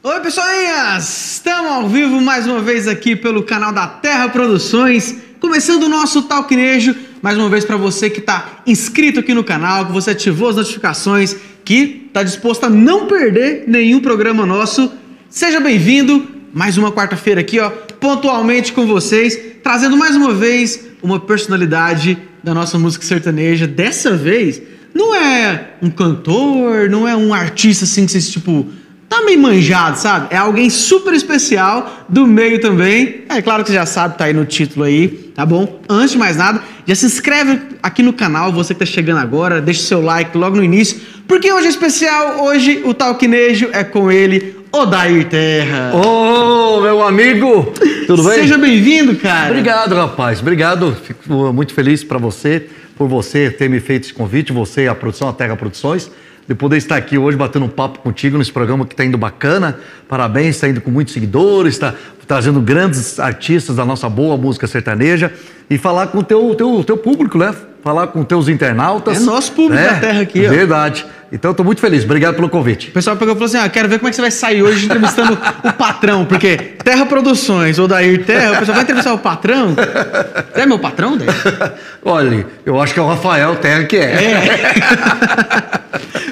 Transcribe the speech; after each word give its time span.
Oi, 0.00 0.20
pessoinhas! 0.20 1.32
Estamos 1.32 1.72
ao 1.72 1.88
vivo 1.88 2.20
mais 2.20 2.46
uma 2.46 2.60
vez 2.60 2.86
aqui 2.86 3.16
pelo 3.16 3.42
canal 3.42 3.72
da 3.72 3.84
Terra 3.84 4.28
Produções, 4.28 5.16
começando 5.40 5.82
o 5.82 5.88
nosso 5.88 6.22
Talquinejo, 6.22 6.94
mais 7.20 7.36
uma 7.36 7.48
vez 7.48 7.64
para 7.64 7.76
você 7.76 8.08
que 8.08 8.20
está 8.20 8.60
inscrito 8.64 9.18
aqui 9.18 9.34
no 9.34 9.42
canal, 9.42 9.86
que 9.86 9.92
você 9.92 10.12
ativou 10.12 10.50
as 10.50 10.54
notificações, 10.54 11.34
que 11.64 12.04
está 12.06 12.22
disposto 12.22 12.62
a 12.62 12.70
não 12.70 13.08
perder 13.08 13.64
nenhum 13.66 13.98
programa 13.98 14.46
nosso. 14.46 14.92
Seja 15.28 15.58
bem-vindo, 15.58 16.28
mais 16.54 16.78
uma 16.78 16.92
quarta-feira 16.92 17.40
aqui, 17.40 17.58
ó, 17.58 17.68
pontualmente 17.68 18.72
com 18.72 18.86
vocês, 18.86 19.36
trazendo 19.64 19.96
mais 19.96 20.14
uma 20.14 20.32
vez 20.32 20.86
uma 21.02 21.18
personalidade 21.18 22.16
da 22.40 22.54
nossa 22.54 22.78
música 22.78 23.04
sertaneja. 23.04 23.66
Dessa 23.66 24.16
vez, 24.16 24.62
não 24.94 25.12
é 25.12 25.70
um 25.82 25.90
cantor, 25.90 26.88
não 26.88 27.06
é 27.06 27.16
um 27.16 27.34
artista 27.34 27.84
assim 27.84 28.06
que 28.06 28.12
vocês, 28.12 28.30
tipo, 28.30 28.64
tá 29.08 29.22
meio 29.22 29.40
manjado, 29.40 29.98
sabe? 29.98 30.28
É 30.30 30.36
alguém 30.36 30.68
super 30.68 31.14
especial 31.14 32.04
do 32.08 32.26
meio 32.26 32.60
também. 32.60 33.24
É 33.28 33.40
claro 33.40 33.62
que 33.62 33.70
você 33.70 33.76
já 33.76 33.86
sabe, 33.86 34.18
tá 34.18 34.24
aí 34.24 34.34
no 34.34 34.44
título 34.44 34.84
aí, 34.84 35.08
tá 35.34 35.46
bom? 35.46 35.80
Antes 35.88 36.12
de 36.12 36.18
mais 36.18 36.36
nada, 36.36 36.60
já 36.86 36.94
se 36.94 37.06
inscreve 37.06 37.60
aqui 37.82 38.02
no 38.02 38.12
canal, 38.12 38.52
você 38.52 38.74
que 38.74 38.80
tá 38.80 38.86
chegando 38.86 39.18
agora, 39.18 39.60
deixa 39.60 39.80
o 39.80 39.84
seu 39.84 40.00
like 40.02 40.36
logo 40.36 40.56
no 40.56 40.62
início, 40.62 41.00
porque 41.26 41.50
hoje 41.50 41.66
é 41.66 41.70
especial, 41.70 42.44
hoje 42.44 42.82
o 42.84 42.92
Talquinejo 42.92 43.70
é 43.72 43.82
com 43.82 44.12
ele, 44.12 44.56
Odair 44.70 45.26
Terra. 45.28 45.92
Ô, 45.94 46.76
oh, 46.76 46.80
meu 46.82 47.02
amigo, 47.02 47.72
tudo 48.06 48.22
bem? 48.24 48.34
Seja 48.34 48.58
bem-vindo, 48.58 49.16
cara. 49.16 49.50
Obrigado, 49.50 49.94
rapaz. 49.94 50.40
Obrigado. 50.40 50.94
Fico 51.02 51.52
muito 51.52 51.72
feliz 51.72 52.04
para 52.04 52.18
você, 52.18 52.66
por 52.96 53.08
você 53.08 53.50
ter 53.50 53.70
me 53.70 53.80
feito 53.80 54.04
esse 54.04 54.12
convite, 54.12 54.52
você 54.52 54.84
e 54.84 54.88
a 54.88 54.94
produção, 54.94 55.30
a 55.30 55.32
Terra 55.32 55.56
Produções 55.56 56.10
de 56.48 56.54
poder 56.54 56.78
estar 56.78 56.96
aqui 56.96 57.18
hoje 57.18 57.36
batendo 57.36 57.66
um 57.66 57.68
papo 57.68 57.98
contigo 57.98 58.38
nesse 58.38 58.50
programa 58.50 58.86
que 58.86 58.94
está 58.94 59.04
indo 59.04 59.18
bacana. 59.18 59.78
Parabéns, 60.08 60.56
está 60.56 60.66
indo 60.66 60.80
com 60.80 60.90
muitos 60.90 61.12
seguidores, 61.12 61.74
está 61.74 61.94
trazendo 62.26 62.58
grandes 62.60 63.20
artistas 63.20 63.76
da 63.76 63.84
nossa 63.84 64.08
boa 64.08 64.36
música 64.36 64.66
sertaneja 64.66 65.30
e 65.68 65.76
falar 65.76 66.06
com 66.06 66.18
o 66.18 66.22
teu, 66.22 66.54
teu, 66.54 66.82
teu 66.82 66.96
público, 66.96 67.36
né? 67.36 67.54
Falar 67.82 68.08
com 68.08 68.24
teus 68.24 68.48
internautas. 68.48 69.18
É 69.18 69.20
nosso 69.20 69.52
público 69.52 69.82
né? 69.82 69.88
da 69.88 70.00
terra 70.00 70.22
aqui, 70.22 70.46
ó. 70.46 70.50
Verdade. 70.50 71.06
Então, 71.30 71.50
estou 71.50 71.64
muito 71.64 71.80
feliz. 71.80 72.04
Obrigado 72.04 72.34
pelo 72.34 72.48
convite. 72.48 72.88
O 72.88 72.92
pessoal 72.92 73.16
pegou 73.16 73.34
e 73.34 73.36
falou 73.36 73.46
assim: 73.46 73.58
ah, 73.58 73.68
quero 73.68 73.88
ver 73.88 73.98
como 73.98 74.08
é 74.08 74.10
que 74.10 74.16
você 74.16 74.22
vai 74.22 74.30
sair 74.30 74.62
hoje 74.62 74.86
entrevistando 74.86 75.38
o 75.62 75.72
patrão, 75.74 76.24
porque 76.24 76.56
Terra 76.82 77.04
Produções 77.04 77.78
ou 77.78 77.86
Dair 77.86 78.24
Terra, 78.24 78.52
o 78.52 78.58
pessoal 78.58 78.74
vai 78.74 78.82
entrevistar 78.82 79.12
o 79.12 79.18
patrão. 79.18 79.74
Você 79.74 80.60
é 80.60 80.66
meu 80.66 80.78
patrão, 80.78 81.16
Dair? 81.18 81.30
Olha, 82.02 82.46
eu 82.64 82.80
acho 82.80 82.94
que 82.94 83.00
é 83.00 83.02
o 83.02 83.06
Rafael 83.06 83.56
Terra 83.56 83.84
que 83.84 83.96
é. 83.96 84.02
é. 84.02 84.72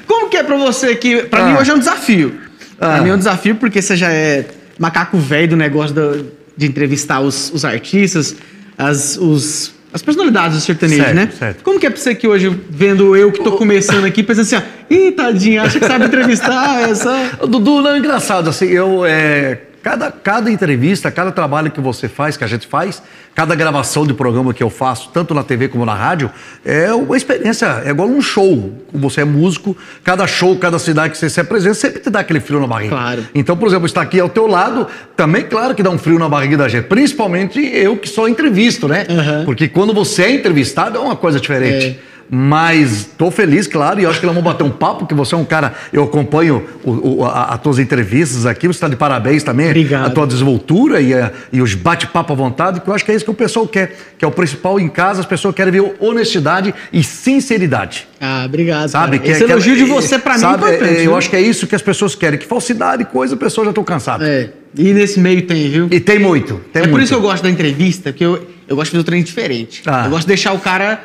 como 0.06 0.30
que 0.30 0.38
é 0.38 0.42
para 0.42 0.56
você 0.56 0.96
que. 0.96 1.24
Para 1.24 1.44
ah. 1.44 1.46
mim, 1.46 1.58
hoje 1.58 1.70
é 1.70 1.74
um 1.74 1.78
desafio. 1.78 2.40
Ah. 2.80 2.86
Para 2.88 3.02
mim 3.02 3.10
é 3.10 3.14
um 3.14 3.18
desafio 3.18 3.56
porque 3.56 3.82
você 3.82 3.96
já 3.96 4.10
é 4.10 4.46
macaco 4.78 5.18
velho 5.18 5.48
do 5.48 5.56
negócio 5.56 5.94
do, 5.94 6.26
de 6.56 6.66
entrevistar 6.66 7.20
os, 7.20 7.52
os 7.52 7.64
artistas, 7.64 8.34
as, 8.78 9.16
os 9.16 9.75
as 9.96 10.02
personalidades 10.02 10.58
do 10.58 10.62
sertanejo, 10.62 11.02
certo, 11.02 11.16
né? 11.16 11.30
Certo. 11.38 11.64
Como 11.64 11.80
que 11.80 11.86
é 11.86 11.90
pra 11.90 11.98
você 11.98 12.14
que 12.14 12.28
hoje, 12.28 12.54
vendo 12.68 13.16
eu 13.16 13.32
que 13.32 13.42
tô 13.42 13.52
começando 13.52 14.04
aqui, 14.04 14.22
pensando 14.22 14.42
assim, 14.42 14.56
ó, 14.56 14.62
ih, 14.90 15.10
tadinho, 15.10 15.62
acha 15.62 15.80
que 15.80 15.86
sabe 15.86 16.04
entrevistar 16.04 16.88
essa. 16.88 17.38
Dudu, 17.48 17.80
não 17.80 17.92
é 17.92 17.98
engraçado, 17.98 18.50
assim, 18.50 18.66
eu. 18.66 19.06
É, 19.06 19.58
cada, 19.86 20.10
cada 20.10 20.50
entrevista, 20.50 21.12
cada 21.12 21.30
trabalho 21.30 21.70
que 21.70 21.80
você 21.80 22.08
faz, 22.08 22.36
que 22.36 22.42
a 22.42 22.46
gente 22.48 22.66
faz, 22.66 23.00
cada 23.36 23.54
gravação 23.54 24.04
de 24.04 24.12
programa 24.12 24.52
que 24.52 24.60
eu 24.60 24.68
faço, 24.68 25.10
tanto 25.14 25.32
na 25.32 25.44
TV 25.44 25.68
como 25.68 25.86
na 25.86 25.94
rádio, 25.94 26.28
é 26.64 26.92
uma 26.92 27.16
experiência, 27.16 27.82
é 27.84 27.90
igual 27.90 28.08
um 28.08 28.20
show. 28.20 28.72
Você 28.92 29.20
é 29.20 29.24
músico, 29.24 29.76
cada 30.02 30.26
show, 30.26 30.56
cada 30.58 30.80
cidade 30.80 31.10
que 31.10 31.18
você 31.18 31.30
se 31.30 31.40
apresenta, 31.40 31.74
sempre 31.76 32.00
te 32.00 32.10
dá 32.10 32.18
aquele 32.18 32.40
frio 32.40 32.58
na 32.58 32.66
barriga. 32.66 32.96
Claro. 32.96 33.24
Então, 33.32 33.56
por 33.56 33.68
exemplo, 33.68 33.86
estar 33.86 34.00
aqui 34.00 34.18
ao 34.18 34.28
teu 34.28 34.48
lado, 34.48 34.88
também, 35.16 35.44
claro 35.44 35.72
que 35.72 35.84
dá 35.84 35.90
um 35.90 35.98
frio 35.98 36.18
na 36.18 36.28
barriga 36.28 36.56
da 36.56 36.66
gente. 36.66 36.86
Principalmente 36.86 37.60
eu 37.60 37.96
que 37.96 38.08
sou 38.08 38.28
entrevisto, 38.28 38.88
né? 38.88 39.06
Uhum. 39.08 39.44
Porque 39.44 39.68
quando 39.68 39.94
você 39.94 40.24
é 40.24 40.32
entrevistado 40.32 40.98
é 40.98 41.00
uma 41.00 41.14
coisa 41.14 41.38
diferente. 41.38 41.96
É. 42.12 42.15
Mas 42.28 42.92
estou 42.92 43.30
feliz, 43.30 43.66
claro, 43.66 44.00
e 44.00 44.06
acho 44.06 44.18
que 44.18 44.26
nós 44.26 44.34
vamos 44.34 44.50
bater 44.50 44.64
um 44.64 44.70
papo, 44.70 45.06
que 45.06 45.14
você 45.14 45.34
é 45.34 45.38
um 45.38 45.44
cara. 45.44 45.74
Eu 45.92 46.04
acompanho 46.04 46.64
o, 46.82 47.20
o, 47.20 47.24
a, 47.24 47.54
as 47.54 47.60
tuas 47.60 47.78
entrevistas 47.78 48.46
aqui, 48.46 48.66
você 48.66 48.76
está 48.76 48.88
de 48.88 48.96
parabéns 48.96 49.44
também. 49.44 49.68
Obrigado. 49.68 50.06
A 50.06 50.10
tua 50.10 50.26
desenvoltura 50.26 51.00
e, 51.00 51.14
a, 51.14 51.30
e 51.52 51.62
os 51.62 51.74
bate-papo 51.74 52.32
à 52.32 52.36
vontade, 52.36 52.80
que 52.80 52.88
eu 52.88 52.94
acho 52.94 53.04
que 53.04 53.12
é 53.12 53.14
isso 53.14 53.24
que 53.24 53.30
o 53.30 53.34
pessoal 53.34 53.66
quer, 53.66 53.96
que 54.18 54.24
é 54.24 54.28
o 54.28 54.32
principal 54.32 54.80
em 54.80 54.88
casa, 54.88 55.20
as 55.20 55.26
pessoas 55.26 55.54
querem 55.54 55.72
ver 55.72 55.96
honestidade 56.00 56.74
e 56.92 57.04
sinceridade. 57.04 58.08
Ah, 58.20 58.44
obrigado. 58.46 58.88
Sabe? 58.88 59.18
Que, 59.18 59.30
Esse 59.30 59.44
é 59.44 59.50
elogio 59.50 59.76
que, 59.76 59.84
de 59.84 59.88
você, 59.88 60.18
para 60.18 60.36
mim, 60.36 60.44
é 60.44 60.50
importante. 60.50 61.04
Eu 61.04 61.16
acho 61.16 61.30
que 61.30 61.36
é 61.36 61.40
isso 61.40 61.66
que 61.66 61.74
as 61.74 61.82
pessoas 61.82 62.14
querem, 62.14 62.38
que 62.38 62.46
falsidade 62.46 63.04
coisa, 63.04 63.34
as 63.34 63.40
pessoas 63.40 63.66
já 63.66 63.70
estão 63.70 63.84
cansadas. 63.84 64.26
É. 64.26 64.50
E 64.76 64.92
nesse 64.92 65.18
meio 65.20 65.42
tem, 65.42 65.70
viu? 65.70 65.88
E 65.90 66.00
tem 66.00 66.18
muito. 66.18 66.60
Tem 66.72 66.82
é 66.82 66.86
muito. 66.86 66.90
por 66.90 67.00
isso 67.00 67.12
que 67.12 67.18
eu 67.18 67.22
gosto 67.22 67.42
da 67.42 67.50
entrevista, 67.50 68.12
que 68.12 68.24
eu, 68.24 68.46
eu 68.68 68.76
gosto 68.76 68.86
de 68.86 68.90
fazer 68.92 69.00
o 69.00 69.04
treino 69.04 69.24
diferente. 69.24 69.82
Ah. 69.86 70.04
Eu 70.04 70.10
gosto 70.10 70.22
de 70.22 70.28
deixar 70.28 70.52
o 70.52 70.58
cara 70.58 71.02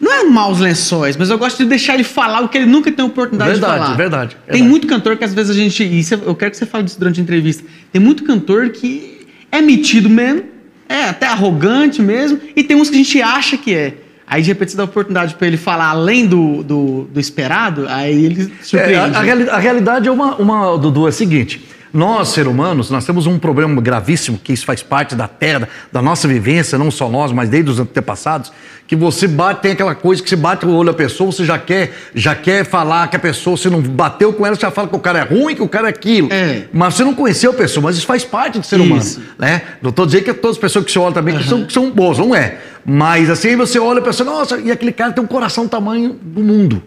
não 0.00 0.12
é 0.12 0.24
maus 0.24 0.58
lençóis, 0.58 1.16
mas 1.16 1.28
eu 1.28 1.36
gosto 1.36 1.58
de 1.58 1.66
deixar 1.66 1.94
ele 1.94 2.04
falar 2.04 2.40
o 2.40 2.48
que 2.48 2.56
ele 2.56 2.66
nunca 2.66 2.90
tem 2.90 3.04
oportunidade 3.04 3.50
verdade, 3.50 3.72
de 3.72 3.78
falar. 3.80 3.96
Verdade, 3.96 4.36
verdade. 4.36 4.52
Tem 4.58 4.62
muito 4.62 4.86
cantor 4.86 5.16
que 5.16 5.24
às 5.24 5.34
vezes 5.34 5.50
a 5.50 5.54
gente. 5.54 5.84
E 5.84 6.02
eu 6.24 6.34
quero 6.34 6.50
que 6.50 6.56
você 6.56 6.64
fale 6.64 6.84
disso 6.84 6.98
durante 6.98 7.20
a 7.20 7.22
entrevista. 7.22 7.62
Tem 7.92 8.00
muito 8.00 8.24
cantor 8.24 8.70
que 8.70 9.26
é 9.52 9.60
metido 9.60 10.08
mesmo, 10.08 10.44
é 10.88 11.04
até 11.04 11.26
arrogante 11.26 12.00
mesmo, 12.00 12.40
e 12.56 12.62
tem 12.62 12.76
uns 12.76 12.88
que 12.88 12.94
a 12.96 12.98
gente 12.98 13.20
acha 13.20 13.56
que 13.58 13.74
é. 13.74 13.94
Aí 14.26 14.42
de 14.42 14.48
repente 14.48 14.70
você 14.70 14.76
dá 14.76 14.84
a 14.84 14.86
oportunidade 14.86 15.34
para 15.34 15.46
ele 15.48 15.56
falar 15.56 15.90
além 15.90 16.24
do, 16.24 16.62
do, 16.62 17.08
do, 17.12 17.18
esperado, 17.18 17.86
aí 17.88 18.24
ele 18.24 18.52
surpreende. 18.62 18.94
É, 18.94 18.98
a, 18.98 19.52
a, 19.52 19.56
a, 19.56 19.58
realidade 19.58 20.08
é 20.08 20.10
uma, 20.10 20.36
uma, 20.36 20.78
Dudu, 20.78 21.06
é 21.06 21.08
a 21.08 21.12
seguinte. 21.12 21.60
Nós, 21.92 22.28
seres 22.28 22.50
humanos, 22.50 22.90
nós 22.90 23.04
temos 23.04 23.26
um 23.26 23.38
problema 23.38 23.80
gravíssimo, 23.80 24.38
que 24.38 24.52
isso 24.52 24.64
faz 24.64 24.82
parte 24.82 25.14
da 25.14 25.26
terra, 25.26 25.68
da 25.92 26.00
nossa 26.00 26.28
vivência, 26.28 26.78
não 26.78 26.90
só 26.90 27.08
nós, 27.08 27.32
mas 27.32 27.48
desde 27.48 27.70
os 27.70 27.80
antepassados, 27.80 28.52
que 28.86 28.96
você 28.96 29.28
bate, 29.28 29.62
tem 29.62 29.72
aquela 29.72 29.94
coisa 29.94 30.22
que 30.22 30.28
você 30.28 30.36
bate 30.36 30.66
o 30.66 30.70
olho 30.70 30.86
da 30.86 30.92
pessoa, 30.92 31.30
você 31.30 31.44
já 31.44 31.58
quer, 31.58 31.92
já 32.14 32.34
quer 32.34 32.64
falar 32.64 33.08
que 33.08 33.16
a 33.16 33.18
pessoa, 33.18 33.56
você 33.56 33.70
não 33.70 33.80
bateu 33.80 34.32
com 34.32 34.46
ela, 34.46 34.54
você 34.54 34.62
já 34.62 34.70
fala 34.70 34.88
que 34.88 34.96
o 34.96 34.98
cara 34.98 35.20
é 35.20 35.22
ruim, 35.22 35.54
que 35.54 35.62
o 35.62 35.68
cara 35.68 35.86
é 35.88 35.90
aquilo. 35.90 36.28
É. 36.32 36.64
Mas 36.72 36.94
você 36.94 37.04
não 37.04 37.14
conheceu 37.14 37.52
a 37.52 37.54
pessoa, 37.54 37.84
mas 37.84 37.96
isso 37.96 38.06
faz 38.06 38.24
parte 38.24 38.58
do 38.58 38.66
ser 38.66 38.80
isso. 38.80 39.20
humano. 39.20 39.34
Né? 39.38 39.62
Não 39.80 39.90
estou 39.90 40.06
dizendo 40.06 40.24
que 40.24 40.34
todas 40.34 40.56
as 40.56 40.60
pessoas 40.60 40.84
que 40.84 40.90
você 40.90 40.98
olha 40.98 41.14
também 41.14 41.34
uhum. 41.34 41.40
que 41.40 41.48
são, 41.48 41.64
que 41.66 41.72
são 41.72 41.90
boas, 41.90 42.18
não 42.18 42.34
é. 42.34 42.58
Mas 42.84 43.30
assim, 43.30 43.56
você 43.56 43.78
olha 43.78 44.00
a 44.00 44.02
pessoa, 44.02 44.28
nossa, 44.28 44.58
e 44.58 44.70
aquele 44.72 44.92
cara 44.92 45.12
tem 45.12 45.22
um 45.22 45.26
coração 45.26 45.68
tamanho 45.68 46.16
do 46.20 46.40
mundo. 46.40 46.82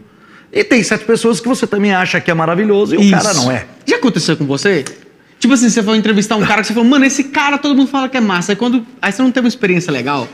E 0.54 0.64
tem 0.64 0.84
sete 0.84 1.04
pessoas 1.04 1.40
que 1.40 1.48
você 1.48 1.66
também 1.66 1.94
acha 1.94 2.22
que 2.22 2.30
é 2.30 2.34
maravilhoso 2.34 2.94
e 2.94 3.02
Isso. 3.02 3.16
o 3.16 3.18
cara 3.18 3.34
não 3.34 3.52
é. 3.52 3.66
Já 3.88 3.96
aconteceu 3.96 4.38
com 4.38 4.46
você? 4.46 4.86
Tipo 5.40 5.56
assim, 5.56 5.68
você 5.68 5.82
foi 5.82 5.98
entrevistar 5.98 6.36
um 6.36 6.46
cara 6.46 6.62
que 6.62 6.68
você 6.68 6.74
falou, 6.74 6.88
mano, 6.88 7.04
esse 7.04 7.26
cara 7.26 7.58
todo 7.58 7.76
mundo 7.76 7.90
fala 7.90 8.08
que 8.08 8.16
é 8.16 8.22
massa. 8.22 8.52
Aí, 8.52 8.56
quando, 8.56 8.86
aí 9.02 9.12
você 9.12 9.22
não 9.24 9.32
tem 9.32 9.42
uma 9.42 9.50
experiência 9.50 9.92
legal. 9.92 10.28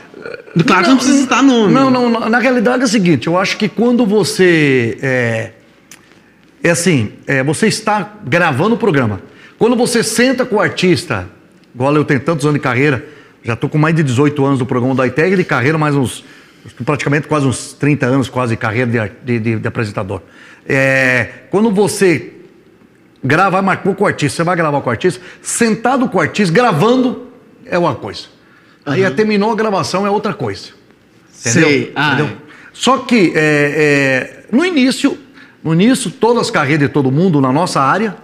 Claro 0.66 0.84
que 0.84 0.90
não 0.90 0.96
precisa 0.96 1.22
citar 1.22 1.42
nome. 1.42 1.72
Não, 1.72 1.90
não, 1.90 2.28
na 2.28 2.38
realidade 2.38 2.82
é 2.82 2.84
o 2.84 2.88
seguinte, 2.88 3.26
eu 3.26 3.36
acho 3.38 3.56
que 3.56 3.68
quando 3.68 4.04
você. 4.04 4.98
É, 5.00 5.50
é 6.62 6.70
assim, 6.70 7.12
é, 7.26 7.42
você 7.42 7.66
está 7.66 8.18
gravando 8.24 8.74
o 8.74 8.78
programa. 8.78 9.22
Quando 9.58 9.74
você 9.74 10.02
senta 10.02 10.44
com 10.44 10.56
o 10.56 10.60
artista, 10.60 11.28
igual 11.74 11.96
eu 11.96 12.04
tenho 12.04 12.20
tantos 12.20 12.44
anos 12.44 12.58
de 12.58 12.62
carreira, 12.62 13.04
já 13.42 13.54
estou 13.54 13.70
com 13.70 13.78
mais 13.78 13.96
de 13.96 14.02
18 14.02 14.44
anos 14.44 14.58
do 14.58 14.66
programa 14.66 14.94
da 14.94 15.06
ITEG 15.06 15.34
de 15.34 15.44
carreira, 15.44 15.78
mais 15.78 15.96
uns 15.96 16.22
praticamente 16.84 17.26
quase 17.26 17.46
uns 17.46 17.72
30 17.72 18.06
anos 18.06 18.28
quase 18.28 18.54
de 18.54 18.56
carreira 18.56 19.10
de, 19.24 19.38
de, 19.38 19.56
de 19.56 19.68
apresentador. 19.68 20.22
É, 20.66 21.28
quando 21.50 21.70
você 21.70 22.32
grava, 23.22 23.60
marcou 23.62 23.94
com 23.94 24.04
o 24.04 24.06
artista, 24.06 24.36
você 24.36 24.44
vai 24.44 24.56
gravar 24.56 24.80
com 24.80 24.88
o 24.88 24.90
artista, 24.90 25.20
sentado 25.42 26.08
com 26.08 26.18
o 26.18 26.20
artista, 26.20 26.54
gravando, 26.54 27.28
é 27.66 27.78
uma 27.78 27.94
coisa. 27.94 28.22
Uhum. 28.86 28.92
Aí 28.92 29.10
terminou 29.10 29.52
a 29.52 29.54
gravação, 29.54 30.06
é 30.06 30.10
outra 30.10 30.34
coisa. 30.34 30.70
Entendeu? 31.38 31.68
Sei. 31.68 31.92
Ah, 31.94 32.14
Entendeu? 32.14 32.36
É. 32.46 32.50
Só 32.72 32.98
que 32.98 33.32
é, 33.34 34.40
é, 34.50 34.56
no 34.56 34.64
início, 34.64 35.18
no 35.62 35.74
início, 35.74 36.10
todas 36.10 36.42
as 36.42 36.50
carreiras 36.50 36.88
de 36.88 36.92
todo 36.92 37.10
mundo 37.10 37.40
na 37.40 37.52
nossa 37.52 37.80
área, 37.80 38.16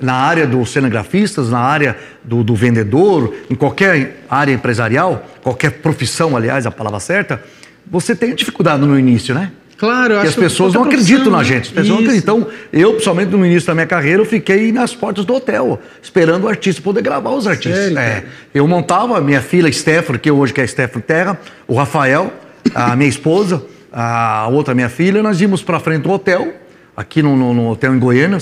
na 0.00 0.14
área 0.14 0.46
dos 0.46 0.70
cinegrafistas, 0.70 1.50
na 1.50 1.60
área 1.60 1.96
do, 2.24 2.42
do 2.42 2.54
vendedor, 2.54 3.34
em 3.50 3.54
qualquer 3.54 4.24
área 4.28 4.52
empresarial, 4.52 5.26
qualquer 5.42 5.70
profissão, 5.82 6.36
aliás, 6.36 6.66
a 6.66 6.70
palavra 6.70 6.98
certa, 6.98 7.42
você 7.90 8.14
tem 8.14 8.34
dificuldade 8.34 8.84
no 8.86 8.98
início, 8.98 9.34
né? 9.34 9.50
Claro, 9.80 10.12
eu 10.12 10.20
acho 10.20 10.34
que 10.34 10.44
as 10.44 10.50
pessoas 10.50 10.74
não 10.74 10.82
acreditam 10.82 11.32
na 11.32 11.42
gente. 11.42 11.68
As 11.68 11.70
pessoas 11.70 11.88
não 11.88 11.98
acreditam. 12.00 12.38
Então, 12.38 12.52
eu, 12.70 12.90
principalmente 12.90 13.30
no 13.30 13.46
início 13.46 13.66
da 13.66 13.74
minha 13.74 13.86
carreira, 13.86 14.20
eu 14.20 14.26
fiquei 14.26 14.70
nas 14.70 14.94
portas 14.94 15.24
do 15.24 15.34
hotel, 15.34 15.80
esperando 16.02 16.44
o 16.44 16.48
artista 16.48 16.82
poder 16.82 17.00
gravar 17.00 17.30
os 17.30 17.46
artistas. 17.46 17.84
Sério, 17.84 17.98
é, 17.98 18.24
eu 18.52 18.68
montava 18.68 19.16
a 19.16 19.22
minha 19.22 19.40
filha 19.40 19.72
Stephanie, 19.72 20.18
que 20.18 20.30
hoje 20.30 20.52
que 20.52 20.60
é 20.60 20.66
Stephanie 20.66 21.02
Terra, 21.02 21.40
o 21.66 21.74
Rafael, 21.74 22.30
a 22.74 22.94
minha 22.94 23.08
esposa, 23.08 23.64
a 23.90 24.46
outra 24.50 24.74
minha 24.74 24.90
filha, 24.90 25.22
nós 25.22 25.40
íamos 25.40 25.62
para 25.62 25.80
frente 25.80 26.02
do 26.02 26.10
hotel, 26.10 26.52
aqui 26.94 27.22
no, 27.22 27.34
no, 27.34 27.54
no 27.54 27.70
hotel 27.70 27.94
em 27.94 27.98
Goiânia, 27.98 28.36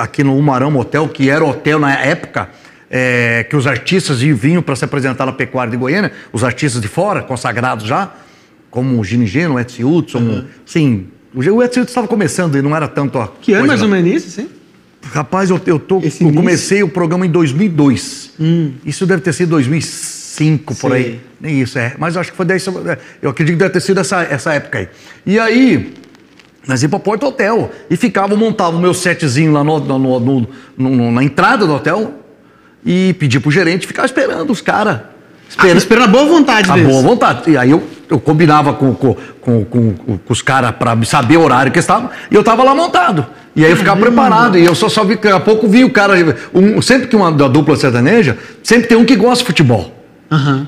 aqui 0.00 0.22
no 0.22 0.36
Umarão 0.36 0.76
Hotel, 0.76 1.08
que 1.08 1.28
era 1.28 1.44
hotel 1.44 1.80
na 1.80 1.98
época, 1.98 2.48
é, 2.88 3.44
que 3.50 3.56
os 3.56 3.66
artistas 3.66 4.20
vinham 4.20 4.62
para 4.62 4.76
se 4.76 4.84
apresentar 4.84 5.26
na 5.26 5.32
pecuária 5.32 5.72
de 5.72 5.76
Goiânia, 5.76 6.12
os 6.32 6.44
artistas 6.44 6.80
de 6.80 6.86
fora, 6.86 7.22
consagrados 7.22 7.84
já, 7.84 8.12
como 8.74 8.98
o 8.98 9.04
Gini 9.04 9.24
Geno, 9.24 9.54
o 9.54 9.60
Edson 9.60 9.84
Hudson, 9.84 10.18
uhum. 10.18 10.44
sim. 10.66 11.06
O 11.32 11.40
Edson 11.62 11.62
Hudson 11.62 11.80
estava 11.82 12.08
começando 12.08 12.56
e 12.56 12.60
não 12.62 12.74
era 12.74 12.88
tanto 12.88 13.20
a 13.20 13.28
Que 13.40 13.52
ano 13.52 13.68
mais 13.68 13.80
ou 13.80 13.88
menos 13.88 14.12
isso, 14.12 14.30
sim? 14.30 14.48
Rapaz, 15.12 15.48
eu, 15.48 15.60
eu, 15.64 15.78
tô, 15.78 16.00
eu 16.02 16.32
comecei 16.32 16.82
o 16.82 16.88
programa 16.88 17.24
em 17.24 17.30
2002. 17.30 18.32
Isso 18.84 19.06
deve 19.06 19.22
ter 19.22 19.32
sido 19.32 19.50
2005, 19.50 20.74
por 20.74 20.90
Sei. 20.90 21.00
aí. 21.04 21.20
Nem 21.40 21.60
isso, 21.62 21.78
é. 21.78 21.94
Mas 22.00 22.16
acho 22.16 22.32
que 22.32 22.36
foi 22.36 22.44
dessa, 22.46 22.72
eu 23.22 23.30
acredito 23.30 23.54
que 23.54 23.58
deve 23.60 23.70
ter 23.74 23.80
sido 23.80 24.00
essa, 24.00 24.22
essa 24.22 24.52
época 24.54 24.78
aí. 24.78 24.88
E 25.24 25.38
aí, 25.38 25.94
nós 26.66 26.82
íamos 26.82 26.90
para 26.90 26.98
Porto 26.98 27.26
Hotel 27.26 27.70
e 27.88 27.96
ficava, 27.96 28.34
montava 28.34 28.76
o 28.76 28.80
meu 28.80 28.92
setzinho 28.92 29.52
lá 29.52 29.62
no, 29.62 29.78
no- 29.78 30.18
no- 30.18 30.48
no- 30.76 31.12
na 31.12 31.22
entrada 31.22 31.64
do 31.64 31.74
hotel 31.74 32.12
e 32.84 33.14
pedia 33.20 33.40
pro 33.40 33.52
gerente 33.52 33.86
ficar 33.86 34.04
esperando 34.04 34.50
os 34.50 34.60
caras. 34.60 35.00
Ah, 35.56 35.68
esperando 35.68 36.04
a 36.04 36.08
boa 36.08 36.24
vontade 36.26 36.68
A 36.68 36.74
deles. 36.74 36.88
boa 36.90 37.02
vontade. 37.02 37.50
E 37.52 37.56
aí 37.56 37.70
eu, 37.70 37.80
eu 38.10 38.18
combinava 38.20 38.72
com, 38.74 38.94
com, 38.94 39.16
com, 39.40 39.64
com- 39.64 40.18
os 40.28 40.42
caras 40.42 40.72
pra 40.72 40.96
saber 41.04 41.36
o 41.36 41.42
horário 41.42 41.70
que 41.72 41.78
eles 41.78 41.84
estavam, 41.84 42.10
e 42.30 42.34
eu 42.34 42.42
tava 42.44 42.62
lá 42.62 42.74
montado. 42.74 43.26
E 43.56 43.64
aí 43.64 43.70
eu 43.70 43.76
ficava 43.76 44.00
preparado, 44.00 44.58
e 44.58 44.64
eu 44.64 44.74
só, 44.74 44.88
só 44.88 45.04
vi, 45.04 45.14
daqui 45.14 45.28
a 45.28 45.38
pouco 45.40 45.68
vi 45.68 45.84
o 45.84 45.90
cara. 45.90 46.14
um- 46.52 46.82
sempre 46.82 47.06
que 47.08 47.14
uma 47.16 47.30
da 47.30 47.46
dupla 47.48 47.76
sertaneja, 47.76 48.36
sempre 48.62 48.88
tem 48.88 48.98
um 48.98 49.04
que 49.04 49.14
gosta 49.16 49.38
de 49.38 49.46
futebol. 49.46 49.94
Aham. 50.30 50.66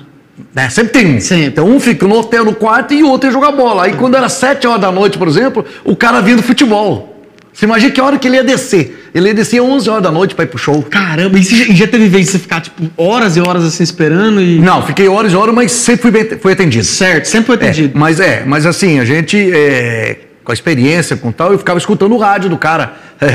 né? 0.54 0.68
Sempre 0.68 0.92
tem 0.92 1.16
um. 1.16 1.20
Sempre. 1.20 1.46
Então 1.46 1.66
um 1.68 1.80
fica 1.80 2.06
no 2.06 2.14
hotel 2.18 2.44
no 2.44 2.54
quarto 2.54 2.94
e 2.94 3.02
o 3.02 3.08
outro 3.08 3.28
ia 3.28 3.32
jogar 3.32 3.52
bola. 3.52 3.84
Aí 3.84 3.94
quando 3.94 4.16
era 4.16 4.28
sete 4.28 4.66
horas 4.66 4.80
da 4.80 4.92
noite, 4.92 5.18
por 5.18 5.26
exemplo, 5.28 5.64
o 5.84 5.96
cara 5.96 6.20
vinha 6.20 6.36
do 6.36 6.42
futebol. 6.42 7.24
Você 7.52 7.64
imagina 7.64 7.90
que 7.90 8.00
hora 8.00 8.18
que 8.18 8.28
ele 8.28 8.36
ia 8.36 8.44
descer. 8.44 8.95
Ele 9.16 9.28
ia 9.28 9.34
descer 9.34 9.60
11 9.62 9.88
horas 9.88 10.02
da 10.02 10.10
noite 10.10 10.34
pra 10.34 10.44
ir 10.44 10.48
pro 10.48 10.58
show. 10.58 10.82
Caramba, 10.82 11.38
e 11.38 11.42
já, 11.42 11.72
já 11.72 11.86
teve 11.86 12.06
vez 12.08 12.26
de 12.26 12.32
você 12.32 12.38
ficar, 12.38 12.60
tipo, 12.60 12.82
horas 12.98 13.36
e 13.36 13.40
horas 13.40 13.64
assim 13.64 13.82
esperando 13.82 14.42
e. 14.42 14.58
Não, 14.58 14.82
fiquei 14.82 15.08
horas 15.08 15.32
e 15.32 15.36
horas, 15.36 15.54
mas 15.54 15.72
sempre 15.72 16.02
fui, 16.02 16.10
bem, 16.10 16.38
fui 16.38 16.52
atendido. 16.52 16.84
Certo, 16.84 17.24
sempre 17.24 17.46
foi 17.46 17.56
É, 17.56 17.58
atendido. 17.70 17.98
mas 17.98 18.20
é, 18.20 18.44
mas 18.46 18.66
assim, 18.66 18.98
a 19.00 19.04
gente, 19.06 19.36
é, 19.54 20.18
com 20.44 20.52
a 20.52 20.54
experiência, 20.54 21.16
com 21.16 21.32
tal, 21.32 21.50
eu 21.52 21.58
ficava 21.58 21.78
escutando 21.78 22.12
o 22.14 22.18
rádio 22.18 22.50
do 22.50 22.58
cara. 22.58 22.94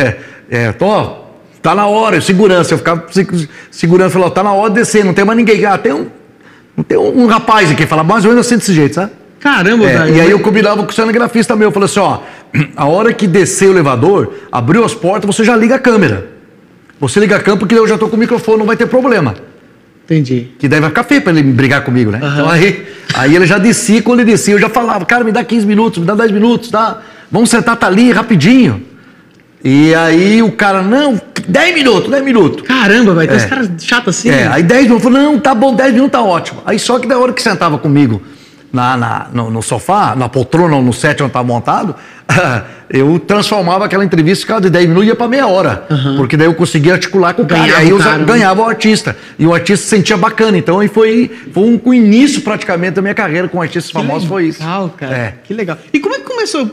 É, 0.54 0.66
é, 0.68 0.72
tô, 0.74 1.16
tá 1.62 1.74
na 1.74 1.88
hora, 1.88 2.20
segurança, 2.22 2.74
eu 2.74 2.78
ficava 2.78 3.06
se- 3.10 3.50
segurando, 3.72 4.12
falou, 4.12 4.30
tá 4.30 4.44
na 4.44 4.52
hora 4.54 4.70
de 4.70 4.82
descer, 4.82 5.04
não 5.04 5.14
tem 5.14 5.24
mais 5.26 5.38
ninguém. 5.38 5.66
Ah, 5.66 5.78
tem 5.78 5.94
um, 5.94 6.08
não 6.78 6.84
tem 6.84 6.98
um, 6.98 7.24
um 7.24 7.26
rapaz 7.26 7.72
aqui, 7.72 7.86
fala 7.88 8.04
mais 8.04 8.26
ou 8.26 8.32
menos 8.32 8.46
assim 8.46 8.58
desse 8.58 8.74
jeito, 8.74 8.94
sabe? 8.96 9.12
Caramba, 9.42 9.86
É, 9.90 9.98
velho. 9.98 10.16
e 10.16 10.22
aí 10.22 10.30
eu 10.32 10.40
combinava 10.40 10.84
com 10.84 10.90
o 10.90 10.94
cinegrafista 10.94 11.56
meu, 11.56 11.70
eu 11.70 11.72
falei 11.72 11.86
assim, 11.86 12.00
ó, 12.00 12.20
a 12.78 12.86
hora 12.86 13.12
que 13.12 13.26
descer 13.28 13.68
o 13.70 13.72
elevador, 13.72 14.34
abriu 14.52 14.86
as 14.86 14.94
portas, 14.94 15.26
você 15.36 15.44
já 15.44 15.56
liga 15.56 15.76
a 15.76 15.80
câmera. 15.80 16.28
Você 17.00 17.20
liga 17.20 17.36
a 17.36 17.40
câmera 17.40 17.58
porque 17.60 17.74
eu 17.76 17.88
já 17.88 17.98
tô 17.98 18.08
com 18.08 18.16
o 18.16 18.20
microfone, 18.20 18.60
não 18.60 18.66
vai 18.66 18.78
ter 18.78 18.86
problema. 18.86 19.34
Entendi. 20.06 20.50
Que 20.60 20.68
daí 20.68 20.80
vai 20.80 20.90
ficar 20.90 21.04
feio 21.04 21.22
pra 21.22 21.32
ele 21.32 21.42
brigar 21.42 21.84
comigo, 21.84 22.12
né? 22.12 22.20
Então 22.22 22.50
aí, 22.50 22.86
aí 23.16 23.36
ele 23.36 23.46
já 23.48 23.58
descia, 23.58 24.02
quando 24.04 24.20
ele 24.20 24.30
descia, 24.32 24.54
eu 24.54 24.60
já 24.60 24.70
falava, 24.70 25.06
cara, 25.06 25.24
me 25.24 25.32
dá 25.32 25.44
15 25.44 25.66
minutos, 25.66 26.00
me 26.00 26.06
dá 26.06 26.14
10 26.14 26.32
minutos, 26.32 26.70
tá? 26.70 27.02
Vamos 27.32 27.50
sentar, 27.50 27.76
tá 27.78 27.88
ali, 27.88 28.12
rapidinho. 28.12 28.84
E 29.64 29.94
aí 29.96 30.42
o 30.44 30.52
cara, 30.52 30.82
não, 30.82 31.20
10 31.48 31.74
minutos, 31.76 32.10
10 32.12 32.24
minutos. 32.24 32.62
Caramba, 32.68 33.14
velho. 33.14 33.28
Tem 33.28 33.38
É. 33.38 33.42
uns 33.42 33.46
caras 33.50 33.70
chatos 33.80 34.18
assim. 34.18 34.30
É, 34.30 34.48
aí 34.48 34.62
10 34.64 34.84
minutos, 34.84 35.06
eu 35.06 35.12
falei, 35.12 35.26
não, 35.26 35.40
tá 35.40 35.56
bom, 35.56 35.74
10 35.74 35.94
minutos 35.94 36.12
tá 36.12 36.22
ótimo. 36.22 36.62
Aí 36.66 36.78
só 36.78 37.00
que 37.00 37.08
da 37.08 37.18
hora 37.18 37.32
que 37.32 37.42
sentava 37.42 37.78
comigo 37.78 38.22
na, 38.72 38.96
na- 38.98 39.28
no, 39.34 39.50
no 39.52 39.62
sofá, 39.62 40.16
na 40.16 40.30
poltrona 40.30 40.76
ou 40.76 40.82
no 40.82 40.94
set 40.94 41.22
onde 41.22 41.32
tava 41.34 41.46
montado, 41.48 41.96
eu 42.90 43.20
transformava 43.20 43.86
aquela 43.86 44.04
entrevista, 44.06 44.42
ficava 44.42 44.62
de 44.62 44.70
10 44.70 44.86
minutos 44.88 45.06
e 45.06 45.10
ia 45.10 45.16
pra 45.16 45.28
meia 45.28 45.48
hora. 45.48 45.86
Porque 46.18 46.38
daí 46.38 46.48
eu 46.48 46.54
conseguia 46.56 46.94
articular 46.94 47.34
com 47.34 47.42
o 47.44 47.46
cara. 47.46 47.62
Ganhava 47.62 47.80
Aí 47.82 47.90
eu 47.90 47.98
cara, 47.98 48.18
né? 48.20 48.26
ganhava 48.26 48.62
o 48.62 48.66
artista. 48.66 49.18
E 49.38 49.46
o 49.46 49.54
artista 49.54 49.84
se 49.84 49.90
sentia 49.90 50.16
bacana. 50.18 50.58
Então 50.58 50.80
aí 50.80 50.88
foi, 50.88 51.30
foi 51.54 51.64
um, 51.64 51.80
o 51.84 51.94
início 51.94 52.42
praticamente 52.42 52.94
da 52.94 53.02
minha 53.02 53.14
carreira 53.14 53.48
com 53.48 53.62
artistas 53.62 53.92
famosos, 53.92 54.28
foi 54.28 54.48
isso. 54.48 54.60
Legal, 54.62 54.90
cara. 54.98 55.16
É. 55.18 55.34
Que 55.44 55.54
legal. 55.54 55.78
E 55.94 56.00
como 56.00 56.16
é 56.16 56.20
que 56.20 56.26
começou? 56.26 56.70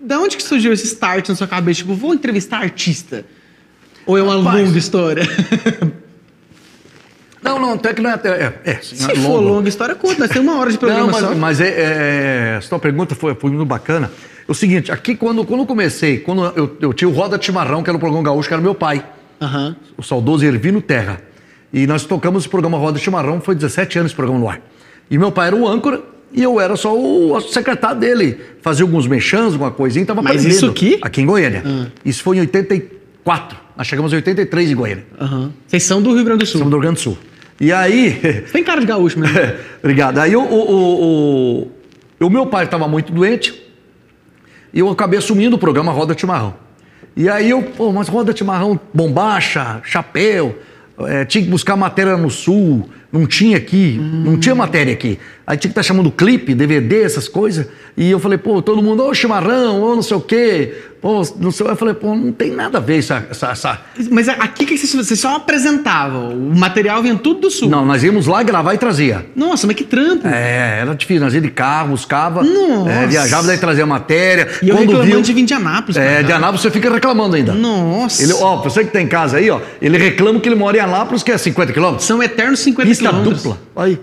Da 0.00 0.18
onde 0.18 0.36
que 0.36 0.42
surgiu 0.42 0.72
esse 0.72 0.84
start 0.86 1.28
na 1.28 1.34
sua 1.34 1.46
cabeça? 1.46 1.78
Tipo, 1.78 1.94
vou 1.94 2.14
entrevistar 2.14 2.58
artista? 2.62 3.24
Ou 4.06 4.16
é 4.16 4.22
uma 4.22 4.36
Rapaz. 4.36 4.66
longa 4.66 4.78
história? 4.78 5.22
Não, 7.48 7.58
não, 7.58 7.72
até 7.74 7.92
que 7.94 8.00
não 8.00 8.10
é 8.10 8.14
até. 8.14 8.28
É, 8.28 8.60
é, 8.64 8.74
Se 8.82 9.10
é 9.10 9.14
for 9.16 9.32
longo. 9.40 9.48
longa 9.48 9.68
história, 9.68 9.94
conta. 9.94 10.20
Nós 10.20 10.30
temos 10.30 10.48
uma 10.52 10.60
hora 10.60 10.70
de 10.70 10.78
programa 10.78 11.10
Não, 11.10 11.28
mas, 11.30 11.38
mas 11.38 11.60
é, 11.60 11.68
é, 11.68 12.56
a 12.58 12.60
sua 12.60 12.78
pergunta 12.78 13.14
foi, 13.14 13.34
foi 13.34 13.50
muito 13.50 13.64
bacana. 13.66 14.10
É 14.46 14.50
o 14.50 14.54
seguinte, 14.54 14.90
aqui 14.90 15.14
quando, 15.14 15.44
quando 15.44 15.60
eu 15.60 15.66
comecei, 15.66 16.18
quando 16.18 16.44
eu, 16.56 16.76
eu 16.80 16.92
tinha 16.94 17.08
o 17.08 17.12
Roda 17.12 17.36
de 17.38 17.44
Chimarrão, 17.44 17.82
que 17.82 17.90
era 17.90 17.96
o 17.96 18.00
programa 18.00 18.24
gaúcho, 18.24 18.48
que 18.48 18.54
era 18.54 18.62
meu 18.62 18.74
pai, 18.74 19.04
Aham. 19.40 19.76
o 19.96 20.02
saudoso 20.02 20.44
Ervino 20.44 20.80
Terra. 20.80 21.20
E 21.72 21.86
nós 21.86 22.04
tocamos 22.04 22.42
esse 22.42 22.48
programa 22.48 22.78
Roda 22.78 22.98
Chimarrão, 22.98 23.40
foi 23.40 23.54
17 23.54 23.98
anos 23.98 24.10
esse 24.10 24.16
programa 24.16 24.40
no 24.40 24.48
ar. 24.48 24.60
E 25.10 25.18
meu 25.18 25.30
pai 25.30 25.48
era 25.48 25.56
o 25.56 25.68
âncora 25.68 26.02
e 26.32 26.42
eu 26.42 26.60
era 26.60 26.76
só 26.76 26.96
o 26.98 27.40
secretário 27.40 27.98
dele. 28.00 28.38
Fazia 28.62 28.84
alguns 28.84 29.06
mexãs, 29.06 29.52
alguma 29.52 29.70
coisinha, 29.70 30.04
tava 30.06 30.22
Mas 30.22 30.32
aprendendo. 30.36 30.54
isso 30.56 30.66
aqui? 30.66 30.98
Aqui 31.02 31.20
em 31.22 31.26
Goiânia. 31.26 31.62
Isso 32.04 32.22
foi 32.22 32.36
em 32.38 32.40
84. 32.40 33.58
Nós 33.76 33.86
chegamos 33.86 34.12
em 34.12 34.16
83 34.16 34.70
em 34.70 34.74
Goiânia. 34.74 35.06
Aham. 35.20 35.52
Vocês 35.66 35.82
são 35.84 36.02
do 36.02 36.14
Rio 36.14 36.24
Grande 36.24 36.40
do 36.40 36.46
Sul. 36.46 36.54
Estamos 36.54 36.70
do 36.70 36.76
Rio 36.76 36.82
Grande 36.82 36.96
do 36.96 37.00
Sul. 37.02 37.18
E 37.60 37.72
aí... 37.72 38.10
Você 38.46 38.52
tem 38.52 38.62
cara 38.64 38.80
de 38.80 38.86
gaúcho 38.86 39.18
mesmo. 39.18 39.36
Obrigado. 39.82 40.18
Aí 40.18 40.34
o, 40.36 40.42
o, 40.42 40.72
o, 40.72 41.72
o- 42.20 42.30
meu 42.30 42.46
pai 42.46 42.64
estava 42.64 42.86
muito 42.86 43.12
doente 43.12 43.54
e 44.72 44.78
eu 44.80 44.88
acabei 44.90 45.18
assumindo 45.18 45.56
o 45.56 45.58
programa 45.58 45.90
Roda 45.92 46.14
de 46.14 46.20
Chimarrão. 46.20 46.54
E 47.16 47.28
aí 47.28 47.50
eu, 47.50 47.62
pô, 47.62 47.90
mas 47.92 48.06
Roda 48.08 48.32
de 48.32 48.38
Chimarrão, 48.38 48.78
bombacha, 48.94 49.80
chapéu, 49.82 50.56
eh, 51.00 51.24
tinha 51.24 51.42
que 51.42 51.50
buscar 51.50 51.74
matéria 51.76 52.16
no 52.16 52.30
sul, 52.30 52.88
não 53.12 53.26
tinha 53.26 53.56
aqui, 53.56 53.98
não 54.00 54.38
tinha 54.38 54.54
matéria 54.54 54.92
aqui. 54.92 55.18
Aí 55.46 55.56
tinha 55.56 55.70
que 55.70 55.72
estar 55.72 55.82
chamando 55.82 56.10
clipe, 56.10 56.54
DVD, 56.54 57.02
essas 57.02 57.26
coisas. 57.26 57.66
E 57.96 58.10
eu 58.10 58.18
falei, 58.20 58.36
pô, 58.36 58.60
todo 58.60 58.82
mundo, 58.82 59.02
ô 59.02 59.14
chimarrão, 59.14 59.80
ô 59.82 59.94
não 59.94 60.02
sei 60.02 60.14
o 60.16 60.20
quê. 60.20 60.74
Pô, 61.00 61.22
não 61.40 61.50
sei. 61.50 61.66
Eu 61.66 61.74
falei, 61.76 61.94
pô, 61.94 62.14
não 62.14 62.32
tem 62.32 62.50
nada 62.52 62.76
a 62.76 62.80
ver 62.82 62.98
essa. 62.98 63.26
essa, 63.30 63.46
essa- 63.52 63.80
Mas 64.10 64.28
aqui 64.28 64.66
que 64.66 64.76
vocês, 64.76 64.92
vocês 64.94 65.18
só 65.18 65.36
apresentavam. 65.36 66.30
O 66.32 66.54
material 66.58 67.02
vinha 67.02 67.14
tudo 67.16 67.40
do 67.40 67.50
sul. 67.50 67.68
Não, 67.70 67.84
nós 67.86 68.02
íamos 68.04 68.26
lá 68.26 68.42
gravar 68.42 68.74
e 68.74 68.78
trazia. 68.78 69.24
Nossa, 69.34 69.66
mas 69.66 69.74
que 69.74 69.84
trampo. 69.84 70.26
É, 70.28 70.80
era 70.82 70.94
difícil. 70.94 71.22
Nós 71.24 71.32
ia 71.32 71.40
de 71.40 71.50
carro, 71.50 71.90
buscava, 71.90 72.42
Nossa. 72.42 72.90
é, 72.90 73.06
viajava, 73.06 73.46
daí 73.46 73.56
trazia 73.56 73.86
matéria. 73.86 74.48
E 74.62 74.68
eu 74.68 74.76
Quando 74.76 74.88
reclamando 74.88 75.06
viu, 75.14 75.22
de 75.22 75.32
vir 75.32 75.44
de 75.46 75.54
Anápolis. 75.54 75.96
é, 75.96 76.22
de 76.22 76.30
Anápolis 76.32 76.60
você 76.60 76.70
fica 76.70 76.92
reclamando 76.92 77.36
ainda. 77.36 77.54
Nossa. 77.54 78.22
Ele, 78.22 78.34
ó, 78.34 78.56
você 78.62 78.84
que 78.84 78.90
tem 78.90 79.06
casa 79.06 79.38
aí, 79.38 79.48
ó, 79.50 79.60
ele 79.80 79.96
reclama 79.96 80.38
que 80.40 80.48
ele 80.48 80.56
mora 80.56 80.76
em 80.76 80.80
Anápolis, 80.80 81.22
que 81.22 81.32
é 81.32 81.38
50 81.38 81.72
quilômetros. 81.72 82.06
São 82.06 82.22
eternos 82.22 82.60
50 82.60 82.97
Pista 82.98 83.08
quilômetros. 83.08 83.42
dupla. 83.42 83.58
Aí. 83.76 83.98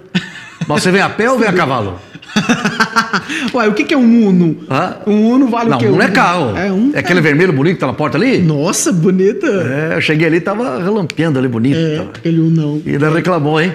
Mas 0.68 0.82
você 0.84 0.92
vem 0.92 1.02
a 1.02 1.10
pé 1.10 1.30
ou 1.30 1.38
vem 1.38 1.48
a 1.48 1.54
cavalo? 1.54 2.00
Ué, 3.54 3.68
o 3.68 3.74
que, 3.74 3.84
que 3.84 3.94
é 3.94 3.98
um 3.98 4.28
Uno? 4.28 4.58
Hã? 4.70 4.98
Um 5.08 5.30
Uno 5.32 5.48
vale 5.48 5.70
Não, 5.70 5.78
o 5.78 5.80
quê? 5.80 5.88
um 5.88 5.92
não 5.96 6.02
é 6.02 6.10
carro. 6.10 6.58
É 6.58 6.72
um. 6.72 6.92
É 6.94 7.00
aquele 7.00 7.22
vermelho 7.22 7.54
bonito 7.54 7.76
que 7.76 7.80
tá 7.80 7.88
na 7.88 7.94
porta 7.94 8.18
ali? 8.18 8.40
Nossa, 8.40 8.92
bonita. 8.92 9.48
É, 9.48 9.96
eu 9.96 10.02
cheguei 10.02 10.28
ali, 10.28 10.42
tava 10.42 10.82
relampeando 10.84 11.40
ali, 11.40 11.48
bonito. 11.48 11.78
É, 11.78 11.98
tava. 11.98 12.10
aquele 12.10 12.40
Unão. 12.42 12.82
E 12.86 12.90
ele 12.96 13.10
reclamou, 13.10 13.62
hein? 13.62 13.74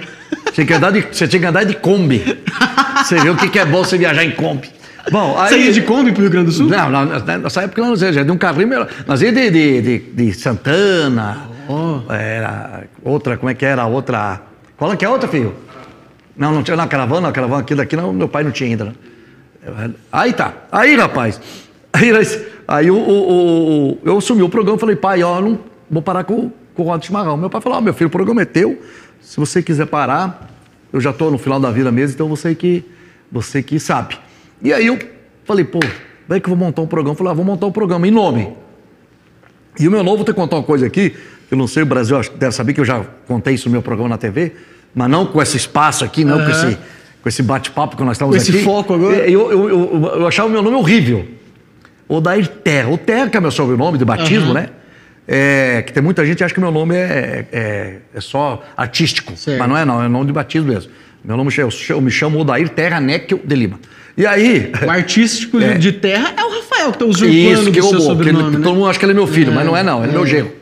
Tinha 0.53 0.67
que 0.67 0.73
andar 0.75 0.91
de, 0.91 1.00
você 1.11 1.27
tinha 1.29 1.41
que 1.41 1.47
andar 1.47 1.65
de 1.65 1.75
Kombi. 1.75 2.23
Você 3.05 3.19
viu 3.21 3.33
o 3.33 3.37
que, 3.37 3.49
que 3.49 3.59
é 3.59 3.65
bom 3.65 3.83
você 3.85 3.97
viajar 3.97 4.25
em 4.25 4.33
Kombi. 4.33 4.69
Bom, 5.11 5.37
aí... 5.39 5.49
Você 5.49 5.59
ia 5.59 5.73
de 5.73 5.83
Kombi 5.83 6.12
pro 6.12 6.21
Rio 6.23 6.31
Grande 6.31 6.47
do 6.47 6.53
Sul? 6.53 6.69
Não, 6.69 6.91
não, 6.91 7.05
nessa 7.07 7.62
época 7.62 7.83
nós 7.83 8.03
ia 8.03 8.25
de 8.25 8.31
um 8.31 8.37
carrinho 8.37 8.69
melhor. 8.69 8.89
Nós 9.07 9.23
ia 9.23 9.33
de, 9.33 9.50
de, 9.50 9.81
de, 9.83 9.99
de 9.99 10.33
Santana, 10.35 11.49
Oh. 11.69 12.00
era 12.12 12.83
outra, 13.05 13.37
como 13.37 13.49
é 13.49 13.55
que 13.55 13.65
era 13.65 13.83
a 13.83 13.87
outra? 13.87 14.41
Qual 14.81 14.97
que 14.97 15.05
é 15.05 15.09
outra, 15.09 15.29
filho? 15.29 15.55
Não, 16.35 16.53
não 16.53 16.63
tinha 16.63 16.75
na 16.77 16.87
caravana, 16.89 17.29
a 17.29 17.33
caravana 17.33 17.61
aqui 17.61 17.75
daqui, 17.75 17.95
não, 17.97 18.15
meu 18.15 18.27
pai 18.29 18.43
não 18.43 18.51
tinha 18.51 18.71
ainda. 18.71 18.85
né? 18.87 18.95
Aí 20.11 20.33
tá, 20.33 20.55
aí 20.73 20.97
rapaz, 20.97 21.39
aí, 21.93 22.11
aí 22.67 22.91
o, 22.91 22.97
o- 22.97 23.91
o- 23.93 23.99
eu 24.03 24.17
assumi 24.17 24.43
o 24.43 24.49
programa 24.49 24.79
falei, 24.79 24.97
pai, 24.97 25.23
ó, 25.23 25.39
não 25.39 25.59
vou 25.91 26.01
parar 26.01 26.25
com, 26.25 26.51
com 26.75 26.83
o 26.83 26.87
roda 26.87 27.01
de 27.01 27.07
chimarrão. 27.09 27.37
Meu 27.37 27.51
pai 27.51 27.61
falou, 27.61 27.77
ó, 27.77 27.81
meu 27.83 27.93
filho, 27.93 28.09
o 28.09 28.11
programa 28.11 28.41
é 28.41 28.47
teu, 28.47 28.81
se 29.21 29.37
você 29.39 29.63
quiser 29.63 29.85
parar, 29.87 30.49
eu 30.91 30.99
já 31.01 31.13
tô 31.13 31.31
no 31.31 31.37
final 31.37 31.61
da 31.61 31.71
vida 31.71 31.93
mesmo, 31.93 32.15
então 32.15 32.27
você 32.29 32.55
que, 32.55 32.83
você 33.31 33.63
que 33.63 33.79
sabe. 33.79 34.19
E 34.63 34.73
aí 34.73 34.87
eu 34.87 34.99
falei, 35.45 35.65
pô, 35.65 35.79
vai 36.27 36.41
que 36.41 36.49
eu 36.49 36.57
vou 36.57 36.67
montar 36.67 36.81
um 36.81 36.87
programa. 36.87 37.13
Eu 37.13 37.19
falei, 37.19 37.31
ah, 37.33 37.35
vou 37.35 37.45
montar 37.45 37.67
um 37.67 37.73
programa 37.73 38.09
em 38.09 38.11
nome. 38.11 38.55
E 39.79 39.87
o 39.87 39.91
meu 39.91 40.03
novo, 40.03 40.17
vou 40.19 40.25
que 40.27 40.33
contar 40.33 40.57
uma 40.57 40.63
coisa 40.63 40.87
aqui, 40.87 41.15
eu 41.50 41.57
não 41.59 41.66
sei, 41.66 41.83
o 41.83 41.87
Brasil 41.87 42.16
acho 42.19 42.30
deve 42.33 42.52
saber 42.54 42.73
que 42.75 42.80
eu 42.80 42.85
já 42.85 43.02
contei 43.26 43.54
isso 43.54 43.69
no 43.69 43.73
meu 43.73 43.83
programa 43.83 44.09
na 44.09 44.19
TV, 44.19 44.52
mas 44.95 45.09
não 45.11 45.26
com 45.26 45.40
esse 45.42 45.57
espaço 45.57 46.04
aqui, 46.04 46.25
não 46.25 46.38
com 46.45 46.50
esse, 46.50 46.78
com 47.23 47.28
esse 47.28 47.42
bate-papo 47.42 47.97
que 47.97 48.02
nós 48.02 48.12
estamos 48.16 48.35
Com 48.37 48.40
esse 48.42 48.50
aqui. 48.50 48.62
foco 48.64 48.95
agora? 48.95 49.16
É, 49.16 49.30
Eu, 49.30 49.50
eu, 49.50 49.69
eu, 49.69 50.12
eu 50.21 50.26
achava 50.26 50.49
o 50.49 50.50
meu 50.50 50.62
nome 50.62 50.76
horrível. 50.76 51.26
Odair 52.09 52.47
Terra. 52.49 52.88
O 52.90 52.99
Terra, 52.99 53.28
que 53.28 53.37
é 53.37 53.40
meu 53.40 53.50
sobrenome 53.50 53.97
de 53.99 54.04
batismo, 54.04 54.47
Aham. 54.47 54.54
né? 54.54 54.69
É, 55.28 55.83
que 55.87 55.92
tem 55.92 56.02
muita 56.02 56.26
gente 56.26 56.38
que 56.38 56.45
acha 56.45 56.52
que 56.52 56.59
meu 56.61 56.73
nome 56.73 56.97
é, 56.97 57.47
é, 57.52 57.97
é 58.12 58.21
só 58.21 58.64
artístico. 58.76 59.37
Certo. 59.37 59.59
Mas 59.61 59.69
não 59.69 59.76
é, 59.76 59.85
não. 59.85 60.02
É 60.02 60.09
nome 60.09 60.26
de 60.26 60.33
batismo 60.33 60.73
mesmo. 60.73 60.90
Meu 61.25 61.37
nome 61.37 61.52
eu, 61.57 61.69
eu 61.90 62.00
me 62.00 62.11
chamo 62.11 62.40
Odair 62.40 62.69
Terra 62.71 62.99
Neckel 63.00 63.38
de 63.45 63.54
Lima. 63.54 63.78
E 64.16 64.26
aí. 64.26 64.73
O 64.85 64.90
artístico 64.90 65.61
É. 65.62 65.75
de 65.78 65.92
terra 65.92 66.35
é 66.37 66.42
o 66.42 66.50
Rafael, 66.50 66.90
que 66.92 66.99
tá 66.99 67.04
usurpando 67.04 67.33
Isso, 67.38 67.64
que 67.71 67.80
do 67.80 67.87
seu 67.88 67.99
roubou. 68.00 68.16
que 68.16 68.23
ele- 68.23 68.30
sobrenome, 68.33 68.57
né? 68.57 68.62
Todo 68.64 68.75
mundo 68.75 68.88
acha 68.88 68.99
que 68.99 69.04
ele 69.04 69.12
é 69.12 69.14
meu 69.14 69.26
filho, 69.28 69.52
mas 69.52 69.64
não 69.64 69.76
é 69.76 69.83
não, 69.85 70.02
ele 70.02 70.11
é, 70.11 70.14
meu 70.14 70.25
é. 70.25 70.26
genro. 70.26 70.52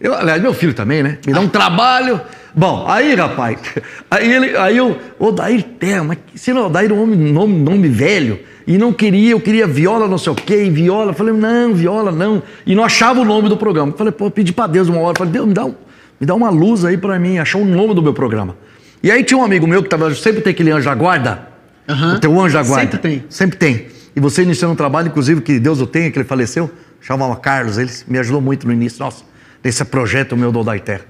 Eu, 0.00 0.14
aliás, 0.14 0.40
meu 0.40 0.54
filho 0.54 0.74
também, 0.74 1.02
né? 1.02 1.18
Me 1.26 1.32
dá 1.32 1.40
um 1.40 1.48
trabalho. 1.48 2.20
Bom, 2.54 2.86
aí, 2.88 3.14
rapaz, 3.14 3.58
aí 4.10 4.32
ele, 4.32 4.56
aí 4.56 4.76
eu, 4.76 4.96
Odair 5.18 5.62
Terra, 5.78 6.04
mas 6.04 6.18
se 6.34 6.52
não, 6.52 6.66
Odair 6.66 6.90
é 6.90 6.94
um 6.94 7.06
nome, 7.06 7.16
nome, 7.16 7.58
nome 7.58 7.88
velho. 7.88 8.38
E 8.66 8.76
não 8.76 8.92
queria, 8.92 9.30
eu 9.30 9.40
queria 9.40 9.66
viola, 9.66 10.06
não 10.06 10.18
sei 10.18 10.30
o 10.30 10.34
quê, 10.34 10.68
viola. 10.68 11.14
Falei, 11.14 11.32
não, 11.32 11.72
viola, 11.72 12.12
não. 12.12 12.42
E 12.66 12.74
não 12.74 12.84
achava 12.84 13.20
o 13.20 13.24
nome 13.24 13.48
do 13.48 13.56
programa. 13.56 13.94
Falei, 13.96 14.12
pô, 14.12 14.30
pedi 14.30 14.52
pra 14.52 14.66
Deus 14.66 14.88
uma 14.88 15.00
hora. 15.00 15.16
Falei, 15.16 15.32
Deus, 15.32 15.46
me 15.46 15.54
dá, 15.54 15.64
um, 15.64 15.74
me 16.20 16.26
dá 16.26 16.34
uma 16.34 16.50
luz 16.50 16.84
aí 16.84 16.98
pra 16.98 17.18
mim, 17.18 17.38
achar 17.38 17.58
o 17.58 17.64
nome 17.64 17.94
do 17.94 18.02
meu 18.02 18.12
programa. 18.12 18.54
E 19.02 19.10
aí 19.10 19.24
tinha 19.24 19.38
um 19.38 19.42
amigo 19.42 19.66
meu 19.66 19.82
que 19.82 19.88
tava, 19.88 20.14
sempre 20.14 20.42
tem 20.42 20.50
aquele 20.50 20.70
anjo 20.70 20.84
da 20.84 20.94
guarda. 20.94 21.48
Aham. 21.88 22.16
O 22.16 22.20
teu 22.20 22.38
anjo 22.38 22.54
da 22.54 22.62
guarda. 22.62 22.82
Sempre 22.82 22.98
tem. 22.98 23.24
Sempre 23.30 23.58
tem. 23.58 23.86
E 24.14 24.20
você 24.20 24.42
iniciando 24.42 24.74
um 24.74 24.76
trabalho, 24.76 25.08
inclusive, 25.08 25.40
que 25.40 25.58
Deus 25.58 25.80
o 25.80 25.86
tenha, 25.86 26.10
que 26.10 26.18
ele 26.18 26.26
faleceu, 26.26 26.70
chamava 27.00 27.36
Carlos, 27.36 27.78
ele 27.78 27.90
me 28.06 28.18
ajudou 28.18 28.40
muito 28.40 28.66
no 28.66 28.72
início, 28.72 29.02
nossa, 29.02 29.24
desse 29.62 29.84
projeto 29.84 30.36
meu 30.36 30.50
do 30.52 30.60
Odai 30.60 30.80
Terra. 30.80 31.02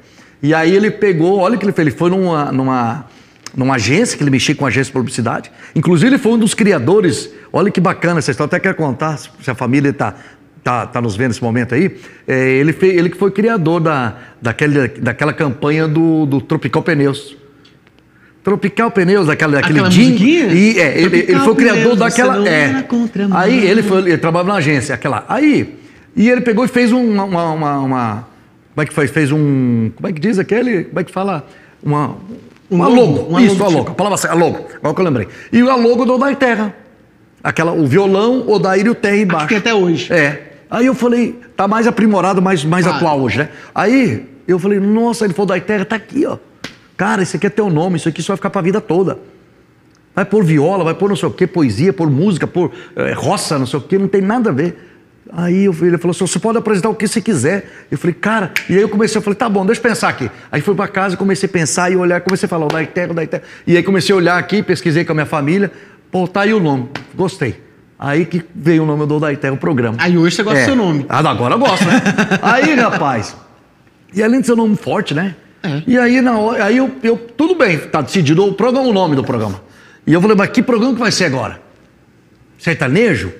E 0.43 0.55
aí 0.55 0.75
ele 0.75 0.91
pegou, 0.91 1.39
olha 1.39 1.57
o 1.57 1.59
que 1.59 1.65
ele 1.65 1.73
fez, 1.73 1.89
ele 1.89 1.97
foi 1.97 2.11
numa, 2.11 2.53
numa, 2.53 3.07
numa 3.57 3.75
agência, 3.75 4.17
que 4.17 4.23
ele 4.23 4.31
mexia 4.31 4.55
com 4.55 4.65
agência 4.65 4.87
de 4.91 4.93
publicidade, 4.93 5.51
inclusive 5.75 6.11
ele 6.11 6.19
foi 6.19 6.33
um 6.33 6.39
dos 6.39 6.55
criadores, 6.55 7.29
olha 7.53 7.71
que 7.71 7.81
bacana 7.81 8.21
essa 8.21 8.31
história, 8.31 8.47
até 8.49 8.61
quero 8.61 8.77
contar, 8.77 9.17
se 9.19 9.51
a 9.51 9.55
família 9.55 9.91
está 9.91 10.15
tá, 10.63 10.87
tá 10.87 11.01
nos 11.01 11.17
vendo 11.17 11.29
nesse 11.29 11.43
momento 11.43 11.75
aí, 11.75 11.97
é, 12.27 12.51
ele, 12.51 12.73
fez, 12.73 12.97
ele 12.97 13.11
que 13.11 13.17
foi 13.17 13.31
criador 13.31 13.81
da, 13.81 14.15
daquele, 14.41 14.89
daquela 14.89 15.33
campanha 15.33 15.89
do, 15.89 16.25
do 16.27 16.41
Tropical 16.41 16.83
Pneus. 16.83 17.37
Tropical 18.45 18.91
Pneus, 18.91 19.27
daquela, 19.27 19.55
daquele 19.55 19.81
Aquela 19.81 19.89
musiquinha? 19.89 20.47
E, 20.47 20.79
é, 20.79 21.01
ele, 21.01 21.17
ele 21.19 21.39
foi 21.41 21.53
o 21.53 21.57
criador 21.57 21.83
Pneus, 21.83 21.99
daquela. 21.99 22.49
é. 22.49 22.87
Aí 23.33 23.67
ele, 23.67 23.83
foi, 23.83 23.99
ele 24.01 24.19
trabalhava 24.19 24.53
na 24.53 24.59
agência, 24.59 24.95
aquela. 24.95 25.25
Aí, 25.29 25.77
e 26.17 26.31
ele 26.31 26.41
pegou 26.41 26.65
e 26.65 26.69
fez 26.69 26.93
uma, 26.93 27.25
uma, 27.25 27.51
uma- 27.53 27.79
uma- 27.81 28.28
Como 28.79 28.85
é 28.85 28.87
que 28.87 28.95
foi? 28.95 29.09
Fez 29.09 29.33
um. 29.33 29.91
Como 29.97 30.07
é 30.07 30.13
que 30.13 30.21
diz 30.21 30.39
aquele? 30.39 30.85
Como 30.85 31.01
é 31.01 31.03
que 31.03 31.11
fala? 31.11 31.45
Uma. 31.83 32.17
Uma 32.71 32.87
logo, 32.87 33.23
uma 33.23 33.43
Isso, 33.43 33.59
logo, 33.59 33.65
a 33.65 33.75
logo. 33.77 33.91
A 33.91 33.95
palavra 33.95 34.17
certa, 34.17 34.37
a 34.37 34.39
logo. 34.39 34.69
Agora 34.77 34.95
que 34.95 35.01
eu 35.01 35.05
lembrei. 35.05 35.29
E 35.53 35.61
a 35.63 35.75
logo 35.75 36.05
do 36.05 36.15
Odair 36.15 36.37
Terra. 36.37 36.73
Aquela, 37.43 37.73
o 37.73 37.85
violão, 37.89 38.49
Odair 38.49 38.87
e 38.87 38.89
o 38.89 38.95
Terra 38.95 39.17
embaixo. 39.17 39.49
que 39.49 39.55
tem 39.55 39.59
até 39.59 39.75
hoje. 39.75 40.13
É. 40.13 40.53
Aí 40.71 40.87
eu 40.87 40.95
falei, 40.95 41.41
tá 41.57 41.67
mais 41.67 41.89
aprimorado, 41.89 42.41
mais, 42.41 42.65
mais 42.65 42.85
Claro. 42.85 42.99
atual 42.99 43.21
hoje, 43.21 43.39
né? 43.39 43.49
Aí 43.75 44.25
eu 44.47 44.61
falei, 44.61 44.79
nossa, 44.79 45.25
ele 45.25 45.35
falou 45.35 45.49
da 45.49 45.61
terra, 45.61 45.85
tá 45.85 45.97
aqui, 45.97 46.25
ó. 46.25 46.39
Cara, 46.97 47.25
isso 47.25 47.37
aqui 47.37 47.49
é 47.49 47.51
teu 47.51 47.69
nome, 47.69 47.97
isso 47.97 48.09
aqui 48.09 48.23
só 48.23 48.35
vai 48.35 48.37
ficar 48.37 48.51
pra 48.51 48.61
vida 48.63 48.81
toda. 48.81 49.19
Vai 50.15 50.25
pôr 50.25 50.45
viola, 50.45 50.85
vai 50.85 50.95
pôr 50.95 51.09
não 51.09 51.17
sei 51.17 51.29
o 51.29 51.33
quê, 51.33 51.49
poesia, 51.49 51.93
pôr 51.93 52.09
música, 52.09 52.47
pôr 52.47 52.71
eh, 52.95 53.13
roça, 53.13 53.59
não 53.59 53.67
sei 53.67 53.81
o 53.81 53.83
quê, 53.83 53.99
não 53.99 54.07
tem 54.07 54.21
nada 54.21 54.51
a 54.51 54.53
ver. 54.53 54.88
Aí 55.33 55.67
eu, 55.67 55.77
ele 55.83 55.99
falou 55.99 56.13
assim, 56.13 56.27
você 56.27 56.39
pode 56.39 56.59
apresentar 56.59 56.89
o 56.89 56.95
que 56.95 57.07
você 57.07 57.21
quiser. 57.21 57.87
Eu 57.91 57.99
falei, 57.99 58.15
cara, 58.15 58.53
e 58.69 58.75
aí 58.75 58.81
eu 58.81 58.89
comecei, 58.89 59.19
eu 59.19 59.23
falei, 59.23 59.37
tá 59.37 59.49
bom, 59.49 59.65
deixa 59.65 59.81
eu 59.81 59.83
pensar 59.83 60.09
aqui. 60.09 60.31
Aí 60.51 60.61
fui 60.61 60.75
pra 60.75 60.89
casa, 60.89 61.17
comecei 61.17 61.49
a 61.49 61.53
pensar 61.53 61.93
e 61.93 61.97
olhar, 61.97 62.21
comecei 62.21 62.47
a 62.47 62.49
falar, 62.49 62.67
o 62.67 62.69
da 62.69 62.85
terra, 62.85 63.13
o 63.13 63.15
da 63.15 63.27
terra. 63.27 63.43
E 63.67 63.77
aí 63.77 63.83
comecei 63.83 64.15
a 64.15 64.17
olhar 64.17 64.39
aqui, 64.39 64.63
pesquisei 64.63 65.05
com 65.05 65.13
a 65.13 65.15
minha 65.15 65.27
família, 65.27 65.71
pô, 66.11 66.27
tá 66.27 66.43
aí 66.43 66.55
o 66.55 66.61
nome, 66.61 66.89
gostei. 67.15 67.63
Aí 67.99 68.25
que 68.25 68.43
veio 68.55 68.85
o 68.85 68.87
nome 68.87 69.07
do 69.07 69.19
Daiterra, 69.19 69.55
o 69.55 69.59
programa. 69.59 69.97
Aí 69.99 70.17
hoje 70.17 70.37
você 70.37 70.43
gosta 70.43 70.61
do 70.61 70.65
seu 70.65 70.77
nome. 70.77 71.05
Ah, 71.09 71.19
agora 71.19 71.55
eu 71.55 71.59
gosto, 71.59 71.85
né? 71.85 72.01
aí, 72.41 72.75
rapaz. 72.75 73.37
E 74.15 74.23
além 74.23 74.41
de 74.41 74.47
ser 74.47 74.53
um 74.53 74.57
nome 74.57 74.77
forte, 74.77 75.13
né? 75.15 75.35
É. 75.63 75.83
E 75.87 75.99
aí, 75.99 76.21
na 76.21 76.39
hora, 76.39 76.65
aí 76.65 76.77
eu, 76.77 76.91
eu, 77.03 77.17
tudo 77.17 77.57
bem, 77.57 77.77
tá 77.77 78.01
decidido 78.01 78.47
o 78.47 78.55
programa, 78.55 78.89
o 78.89 78.93
nome 78.93 79.17
do 79.17 79.25
programa. 79.25 79.61
E 80.07 80.13
eu 80.13 80.21
falei, 80.21 80.37
mas 80.37 80.49
que 80.51 80.63
programa 80.63 80.95
que 80.95 81.01
vai 81.01 81.11
ser 81.11 81.25
agora? 81.25 81.61
Sertanejo? 82.57 83.33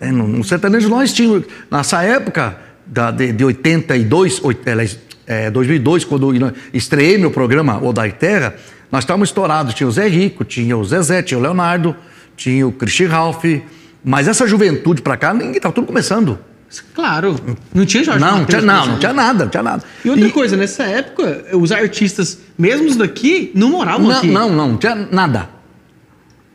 É, 0.00 0.10
no, 0.10 0.42
sertanejo 0.44 0.88
nós 0.88 1.12
tínhamos, 1.12 1.44
nessa 1.70 2.02
época 2.02 2.56
da, 2.86 3.10
de, 3.10 3.32
de 3.32 3.44
82, 3.44 4.42
oit- 4.44 4.68
aliás, 4.68 4.98
é, 5.26 5.50
2002, 5.50 6.04
quando 6.04 6.32
estreiei 6.72 7.16
meu 7.16 7.30
programa 7.30 7.78
O 7.82 7.92
da 7.92 8.08
Terra, 8.10 8.54
nós 8.92 9.04
estávamos 9.04 9.28
estourados. 9.28 9.72
Tinha 9.74 9.88
o 9.88 9.92
Zé 9.92 10.08
Rico, 10.08 10.44
tinha 10.44 10.76
o 10.76 10.84
Zezé, 10.84 11.22
tinha 11.22 11.38
o 11.38 11.42
Leonardo, 11.42 11.96
tinha 12.36 12.66
o 12.66 12.72
Christian 12.72 13.08
Ralph. 13.08 13.44
Mas 14.04 14.28
essa 14.28 14.46
juventude 14.46 15.00
pra 15.00 15.16
cá, 15.16 15.32
ninguém 15.32 15.60
tá 15.60 15.72
tudo 15.72 15.86
começando. 15.86 16.38
Claro. 16.94 17.38
Não 17.72 17.86
tinha 17.86 18.02
Jorge 18.04 18.20
não, 18.20 18.44
tinha, 18.44 18.60
não, 18.60 18.86
não 18.86 18.98
tinha 18.98 19.12
nada, 19.12 19.44
não 19.44 19.50
tinha 19.50 19.62
nada. 19.62 19.82
E 20.04 20.10
outra 20.10 20.28
coisa, 20.30 20.56
nessa 20.56 20.82
época, 20.82 21.44
os 21.56 21.70
artistas, 21.72 22.38
mesmo 22.58 22.86
os 22.88 22.96
daqui, 22.96 23.50
não 23.54 23.70
moravam 23.70 24.08
Não, 24.08 24.16
aqui. 24.18 24.26
não, 24.26 24.50
não, 24.50 24.68
não 24.72 24.76
tinha 24.76 24.94
nada. 25.10 25.48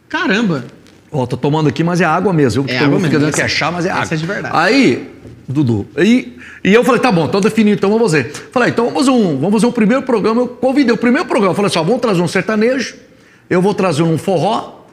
Caramba. 0.07 0.65
Ó, 1.11 1.25
tô 1.25 1.35
tomando 1.35 1.67
aqui, 1.69 1.83
mas 1.83 1.99
é 2.01 2.05
água 2.05 2.31
mesmo. 2.31 2.65
É 2.67 2.73
Eu 2.73 2.77
água 2.77 2.85
fico 2.87 2.91
mesmo, 3.01 3.07
dizendo 3.09 3.27
essa- 3.29 3.37
que 3.37 3.41
é 3.41 3.47
chá, 3.47 3.71
mas 3.71 3.85
é 3.85 3.89
essa 3.89 3.99
água. 4.01 4.13
é 4.13 4.17
de 4.17 4.25
verdade. 4.25 4.55
Aí, 4.57 5.09
Dudu, 5.47 5.87
e, 5.97 6.37
e 6.63 6.73
eu 6.73 6.83
falei, 6.83 7.01
tá 7.01 7.11
bom, 7.11 7.25
então 7.25 7.41
definido, 7.41 7.77
então 7.77 7.89
vamos 7.89 8.11
fazer. 8.11 8.31
Falei, 8.51 8.69
então 8.69 8.85
vamos 8.85 8.99
fazer 9.05 9.11
um, 9.17 9.35
vamos 9.37 9.53
fazer 9.53 9.65
um 9.65 9.71
primeiro 9.71 10.03
programa. 10.03 10.41
Eu 10.41 10.47
convidei 10.47 10.93
o 10.93 10.97
primeiro 10.97 11.27
programa. 11.27 11.51
Eu 11.51 11.55
falei 11.55 11.67
assim, 11.69 11.79
ó, 11.79 11.83
vamos 11.83 12.01
trazer 12.01 12.21
um 12.21 12.27
sertanejo, 12.27 12.95
eu 13.49 13.59
vou 13.61 13.73
trazer 13.73 14.03
um 14.03 14.17
forró, 14.17 14.83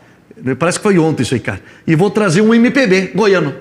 parece 0.58 0.78
que 0.78 0.82
foi 0.82 0.98
ontem 0.98 1.22
isso 1.22 1.34
aí, 1.34 1.40
cara. 1.40 1.60
E 1.86 1.94
vou 1.94 2.08
trazer 2.10 2.40
um 2.40 2.54
MPB 2.54 3.12
goiano. 3.14 3.54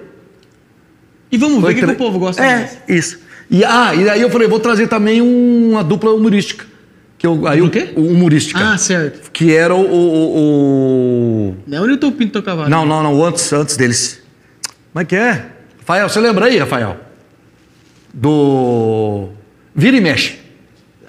E 1.31 1.37
vamos 1.37 1.55
ver 1.57 1.61
Foi 1.63 1.71
o 1.73 1.75
que, 1.75 1.85
que 1.85 1.91
o 1.91 1.95
povo 1.95 2.19
gosta 2.19 2.41
é, 2.43 2.55
mais. 2.55 2.77
isso. 2.87 3.19
E, 3.51 3.63
ah, 3.65 3.93
e 3.93 4.09
aí 4.09 4.21
eu 4.21 4.29
falei, 4.29 4.47
vou 4.47 4.59
trazer 4.59 4.87
também 4.87 5.21
um- 5.21 5.71
uma 5.71 5.83
dupla 5.83 6.11
humorística. 6.13 6.65
Que 7.25 7.27
eu, 7.27 7.47
aí 7.47 7.59
o 7.59 7.71
quê? 7.71 7.91
Humorística. 7.95 8.59
Ah, 8.73 8.77
certo. 8.77 9.31
Que 9.31 9.51
era 9.55 9.73
o- 9.73 9.79
o- 9.81 10.37
o 11.49 11.55
Não 11.65 11.79
é 11.79 11.81
o 11.81 11.87
Newton 11.87 12.11
Pinto 12.11 12.33
tocava. 12.33 12.69
não, 12.69 12.85
não, 12.85 13.01
não, 13.01 13.23
antes, 13.25 13.51
antes 13.51 13.75
deles. 13.75 14.21
Como 14.93 15.01
é 15.01 15.05
que 15.05 15.15
é? 15.15 15.47
Rafael, 15.79 16.07
você 16.07 16.19
lembra 16.19 16.45
aí, 16.45 16.59
Rafael? 16.59 16.97
Do 18.13 19.29
Vira 19.75 19.97
e 19.97 20.01
Mexe. 20.01 20.39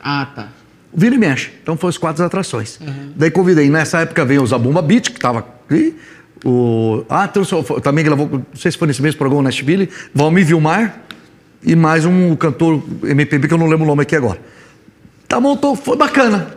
Ah, 0.03 0.27
tá. 0.35 0.49
Vira 0.95 1.15
e 1.15 1.19
Mexe. 1.19 1.51
Então 1.63 1.77
foi 1.77 1.91
os 1.91 1.99
quatro 1.99 2.25
atrações. 2.25 2.79
Daí 3.15 3.31
convidei, 3.31 3.69
nessa 3.69 4.01
época 4.01 4.25
veio 4.25 4.43
o 4.43 4.47
Zabumba 4.47 4.81
Beat, 4.81 5.11
que 5.11 5.19
estava 5.19 5.41
aqui. 5.41 5.95
O... 6.45 7.05
Ah, 7.11 7.29
trouxe, 7.29 7.55
também 7.83 8.05
gravou, 8.05 8.27
não 8.29 8.45
sei 8.55 8.71
se 8.71 8.79
foi 8.79 8.89
nesse 8.89 9.03
mesmo 9.03 9.19
programa, 9.19 9.41
o 9.41 9.45
Nashville, 9.45 9.89
Valmir 10.15 10.47
Vilmar 10.47 11.01
e 11.63 11.77
mais 11.77 12.05
um 12.07 12.35
cantor 12.37 12.83
MPB 13.05 13.49
que 13.49 13.55
eu 13.55 13.59
não 13.59 13.67
lembro 13.67 13.85
o 13.85 13.87
nome 13.87 14.03
aqui 14.03 14.17
agora. 14.17 14.39
Tá 15.29 15.41
tô, 15.61 15.75
foi 15.75 15.97
bacana. 15.97 16.57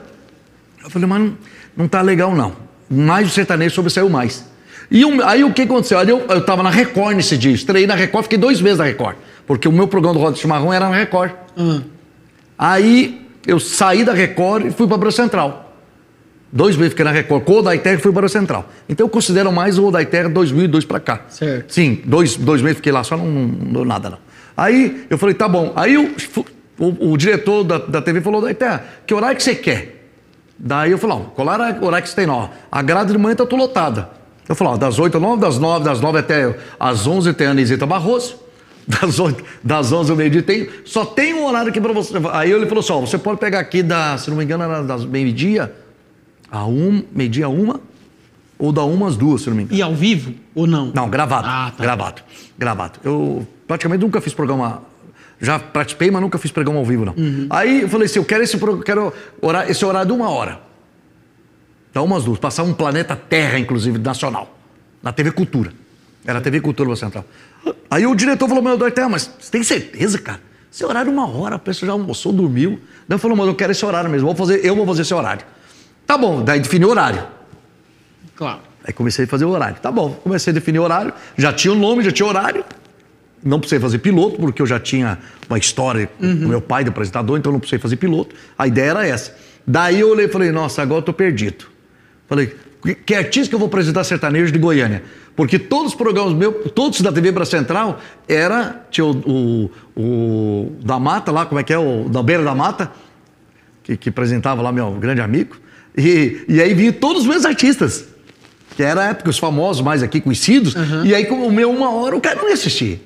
Eu 0.83 0.89
falei, 0.89 1.07
mas 1.07 1.19
não, 1.21 1.37
não 1.75 1.87
tá 1.87 2.01
legal 2.01 2.35
não. 2.35 2.53
Mais 2.89 3.27
o 3.27 3.29
sertanejo 3.31 3.75
sobressaiu 3.75 4.09
mais. 4.09 4.45
E 4.91 5.05
um- 5.05 5.23
aí 5.25 5.43
o 5.43 5.53
que 5.53 5.61
aconteceu? 5.63 5.99
Aí 5.99 6.09
eu, 6.09 6.19
eu 6.29 6.43
tava 6.45 6.63
na 6.63 6.69
Record 6.69 7.15
nesse 7.15 7.37
dia, 7.37 7.51
estreiei 7.51 7.85
na 7.87 7.95
Record, 7.95 8.23
fiquei 8.23 8.37
dois 8.37 8.61
meses 8.61 8.79
na 8.79 8.85
Record. 8.85 9.15
Porque 9.45 9.67
o 9.67 9.71
meu 9.71 9.87
programa 9.87 10.13
do 10.15 10.19
Roda 10.19 10.35
Chimarrão 10.35 10.71
era 10.73 10.89
na 10.89 10.95
Record. 10.95 11.31
Ah. 11.57 11.81
Aí 12.57 13.27
eu 13.45 13.59
saí 13.59 14.03
da 14.03 14.13
Record 14.13 14.65
e 14.67 14.71
fui 14.71 14.85
para 14.87 14.95
a 14.95 14.99
Bra 14.99 15.11
Central. 15.11 15.73
Dois 16.51 16.75
meses 16.75 16.91
fiquei 16.93 17.05
na 17.05 17.11
Record 17.11 17.43
com 17.43 17.53
o 17.53 17.57
Odaiterra 17.59 17.95
e 17.95 17.99
fui 18.01 18.11
para 18.11 18.25
a 18.25 18.29
Central. 18.29 18.67
Então 18.87 19.05
eu 19.05 19.09
considero 19.09 19.51
mais 19.51 19.77
o 19.77 19.85
Odaiterra 19.85 20.27
2002 20.29 20.83
para 20.85 20.99
cá. 20.99 21.21
Certo. 21.29 21.71
Sim, 21.73 22.01
dois, 22.05 22.35
dois 22.35 22.61
meses 22.61 22.77
fiquei 22.77 22.91
lá, 22.91 23.03
só 23.03 23.15
não, 23.15 23.25
não 23.27 23.47
deu 23.73 23.85
nada 23.85 24.09
não. 24.09 24.17
Aí 24.57 25.05
eu 25.09 25.17
falei, 25.17 25.35
tá 25.35 25.47
bom. 25.47 25.71
Aí 25.75 25.95
o, 25.97 26.11
o, 26.79 27.11
o 27.11 27.17
diretor 27.17 27.63
da, 27.63 27.77
da 27.77 28.01
TV 28.01 28.21
falou, 28.21 28.39
Odaiterra, 28.39 28.85
que 29.05 29.13
horário 29.13 29.35
que 29.35 29.43
você 29.43 29.53
quer? 29.53 30.11
Daí 30.57 30.91
eu 30.91 30.97
falei, 30.97 31.25
qual 31.35 31.47
horário, 31.47 31.83
horário 31.83 32.03
que 32.03 32.09
você 32.09 32.15
tem? 32.15 32.25
Não, 32.25 32.35
ó, 32.35 32.49
a 32.71 32.81
grade 32.81 33.11
de 33.11 33.17
manhã 33.17 33.35
tá 33.35 33.45
tudo 33.45 33.59
lotada. 33.59 34.09
Eu 34.47 34.55
falei, 34.55 34.73
ó, 34.73 34.77
das 34.77 34.97
8 34.97 35.15
às 35.15 35.21
9, 35.21 35.41
das 35.41 35.59
9, 35.59 35.85
das 35.85 36.01
9 36.01 36.19
até 36.19 36.57
às 36.79 37.05
11 37.05 37.33
tem 37.33 37.47
a 37.47 37.51
Aniseta 37.51 37.85
Barroso. 37.85 38.37
Das 38.89 39.19
11, 39.19 39.35
das 39.63 39.91
11 39.91 40.09
ao 40.09 40.17
meio-dia 40.17 40.41
tem. 40.41 40.67
Só 40.83 41.05
tem 41.05 41.35
um 41.35 41.45
horário 41.45 41.69
aqui 41.69 41.79
para 41.79 41.93
você. 41.93 42.11
Aí 42.33 42.51
ele 42.51 42.65
falou 42.65 42.79
assim: 42.79 42.93
ó, 42.93 42.99
você 42.99 43.19
pode 43.19 43.39
pegar 43.39 43.59
aqui 43.59 43.83
da, 43.83 44.17
se 44.17 44.31
não 44.31 44.37
me 44.37 44.43
engano, 44.43 44.63
era 44.63 44.81
das 44.81 45.05
meio-dia 45.05 45.71
a 46.49 46.65
um, 46.65 47.03
meio-dia 47.11 47.45
a 47.45 47.49
uma, 47.49 47.79
ou 48.57 48.71
da 48.71 48.83
uma 48.83 49.07
às 49.07 49.15
duas, 49.15 49.41
se 49.41 49.49
não 49.49 49.55
me 49.55 49.61
engano. 49.61 49.77
E 49.77 49.81
ao 49.83 49.93
vivo 49.93 50.33
ou 50.55 50.65
não? 50.65 50.91
Não, 50.91 51.07
gravado. 51.07 51.47
Ah, 51.47 51.71
tá. 51.77 51.83
Gravado. 51.83 52.23
Gravado. 52.57 52.99
Eu 53.03 53.47
praticamente 53.67 54.03
nunca 54.03 54.19
fiz 54.21 54.33
programa. 54.33 54.81
Já 55.41 55.57
participei, 55.57 56.11
mas 56.11 56.21
nunca 56.21 56.37
fiz 56.37 56.51
programa 56.51 56.79
ao 56.79 56.85
vivo, 56.85 57.05
não. 57.05 57.13
Uhum. 57.13 57.47
Aí 57.49 57.81
eu 57.83 57.89
falei 57.89 58.05
assim: 58.05 58.19
eu 58.19 58.25
quero 58.25 58.43
esse, 58.43 58.57
quero 58.83 59.13
horário, 59.41 59.71
esse 59.71 59.85
horário 59.85 60.07
de 60.07 60.13
uma 60.13 60.29
hora. 60.29 60.59
Da 61.93 62.01
umas 62.01 62.23
duas. 62.25 62.37
Passar 62.37 62.63
um 62.63 62.73
planeta 62.73 63.15
Terra, 63.15 63.57
inclusive, 63.57 63.97
nacional. 63.97 64.57
Na 65.01 65.13
TV 65.13 65.31
Cultura. 65.31 65.71
Era 66.25 66.39
a 66.39 66.41
TV 66.41 66.59
Cultura 66.59 66.93
Central. 66.95 67.25
Aí 67.89 68.05
o 68.05 68.13
diretor 68.13 68.47
falou: 68.47 68.63
Meu 68.63 68.77
Deus, 68.77 68.93
mas 69.09 69.31
você 69.39 69.51
tem 69.51 69.63
certeza, 69.63 70.19
cara? 70.19 70.41
Esse 70.71 70.85
horário 70.85 71.09
é 71.09 71.13
uma 71.13 71.27
hora, 71.27 71.55
a 71.55 71.59
pessoa 71.59 71.87
já 71.87 71.93
almoçou, 71.93 72.33
dormiu. 72.33 72.79
Daí 73.07 73.15
eu 73.15 73.19
falei: 73.19 73.37
Mas 73.37 73.47
eu 73.47 73.55
quero 73.55 73.71
esse 73.71 73.85
horário 73.85 74.09
mesmo. 74.09 74.27
Vou 74.27 74.35
fazer, 74.35 74.63
eu 74.65 74.75
vou 74.75 74.85
fazer 74.85 75.03
esse 75.03 75.13
horário. 75.13 75.45
Tá 76.05 76.17
bom, 76.17 76.43
daí 76.43 76.59
defini 76.59 76.85
o 76.85 76.89
horário. 76.89 77.25
Claro. 78.35 78.59
Aí 78.83 78.93
comecei 78.93 79.25
a 79.25 79.27
fazer 79.27 79.45
o 79.45 79.49
horário. 79.49 79.77
Tá 79.81 79.91
bom, 79.91 80.11
comecei 80.23 80.51
a 80.51 80.53
definir 80.53 80.79
o 80.79 80.83
horário. 80.83 81.13
Já 81.37 81.53
tinha 81.53 81.73
o 81.73 81.75
nome, 81.75 82.03
já 82.03 82.11
tinha 82.11 82.25
o 82.25 82.29
horário. 82.29 82.65
Não 83.43 83.59
precisei 83.59 83.79
fazer 83.79 83.99
piloto, 83.99 84.37
porque 84.37 84.61
eu 84.61 84.65
já 84.65 84.79
tinha 84.79 85.17
uma 85.49 85.57
história 85.57 86.09
com 86.19 86.25
meu 86.25 86.59
pai 86.61 86.83
do 86.83 86.89
apresentador, 86.89 87.37
então 87.37 87.51
não 87.51 87.59
precisei 87.59 87.79
fazer 87.79 87.95
piloto. 87.95 88.35
A 88.57 88.67
ideia 88.67 88.89
era 88.91 89.07
essa. 89.07 89.35
Daí 89.65 89.99
eu 89.99 90.09
olhei 90.09 90.25
e 90.25 90.29
falei, 90.29 90.51
nossa, 90.51 90.81
agora 90.81 90.99
eu 90.99 91.05
tô 91.05 91.13
perdido. 91.13 91.65
Falei, 92.27 92.53
que- 92.83 92.95
que 92.95 93.13
artista 93.15 93.47
que 93.49 93.55
eu 93.55 93.59
vou 93.59 93.67
apresentar 93.67 94.03
sertanejo 94.03 94.51
de 94.51 94.59
Goiânia? 94.59 95.03
Porque 95.35 95.57
todos 95.57 95.93
os 95.93 95.95
programas 95.97 96.33
meus, 96.33 96.53
todos 96.75 96.99
da 97.01 97.11
TV 97.13 97.31
para 97.31 97.45
Central, 97.45 97.99
era, 98.27 98.85
tinha 98.91 99.05
o, 99.05 99.69
o, 99.95 100.01
o 100.01 100.71
da 100.83 100.99
Mata 100.99 101.31
lá, 101.31 101.45
como 101.45 101.59
é 101.59 101.63
que 101.63 101.71
é? 101.71 101.77
O 101.77 102.09
da 102.09 102.21
Beira 102.21 102.43
da 102.43 102.53
Mata, 102.53 102.91
que, 103.83 103.95
que 103.95 104.09
apresentava 104.09 104.61
lá 104.61 104.71
meu 104.71 104.91
grande 104.93 105.21
amigo. 105.21 105.55
E, 105.97 106.41
e 106.47 106.61
aí 106.61 106.73
vinha 106.73 106.91
todos 106.91 107.21
os 107.23 107.27
meus 107.27 107.45
artistas. 107.45 108.05
que 108.75 108.83
era 108.83 109.01
a 109.01 109.05
época 109.09 109.29
os 109.29 109.37
famosos 109.37 109.81
mais 109.81 110.03
aqui 110.03 110.19
conhecidos, 110.21 110.75
Uhum. 110.75 111.05
e 111.05 111.15
aí 111.15 111.25
como 111.25 111.45
o 111.47 111.51
meu 111.51 111.69
uma 111.71 111.89
hora 111.93 112.15
o 112.17 112.21
cara 112.21 112.35
não 112.41 112.47
ia 112.49 112.53
assistir. 112.53 113.01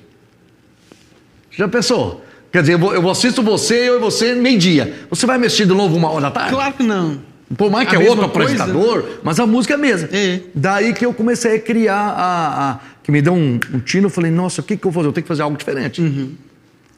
Já 1.56 1.68
pensou? 1.68 2.24
Quer 2.52 2.60
dizer, 2.62 2.80
eu, 2.80 3.10
assisto 3.10 3.42
você, 3.42 3.88
eu 3.88 3.96
e 3.96 4.00
você, 4.00 4.34
meio-dia. 4.34 5.06
Você 5.10 5.26
vai 5.26 5.38
me 5.38 5.46
assistir 5.46 5.66
de 5.66 5.74
novo 5.74 5.96
uma 5.96 6.08
hora 6.10 6.22
da 6.22 6.30
tarde? 6.30 6.50
Claro 6.50 6.74
que 6.74 6.82
não. 6.84 7.20
Por 7.56 7.70
mais 7.70 7.88
que 7.88 7.96
A 7.96 8.00
é 8.00 8.08
outro 8.08 8.28
coisa, 8.28 8.54
apresentador, 8.54 9.04
mas 9.22 9.38
a 9.38 9.46
música 9.46 9.74
é 9.74 9.76
a 9.76 9.78
mesma. 9.78 10.08
É. 10.12 10.40
Daí 10.54 10.92
que 10.94 11.04
eu 11.04 11.12
comecei 11.12 11.56
a 11.56 11.60
criar 11.60 11.94
a. 11.96 12.70
a- 12.70 12.80
que 13.02 13.12
me 13.12 13.20
deu 13.20 13.34
um, 13.34 13.60
um 13.74 13.80
tino, 13.80 14.06
eu 14.06 14.10
falei, 14.10 14.30
nossa, 14.30 14.62
o 14.62 14.64
que, 14.64 14.78
que 14.78 14.86
eu 14.86 14.90
vou 14.90 15.02
fazer? 15.02 15.08
Eu 15.08 15.12
tenho 15.12 15.24
que 15.24 15.28
fazer 15.28 15.42
algo 15.42 15.56
diferente. 15.58 16.00
Uhum. 16.00 16.32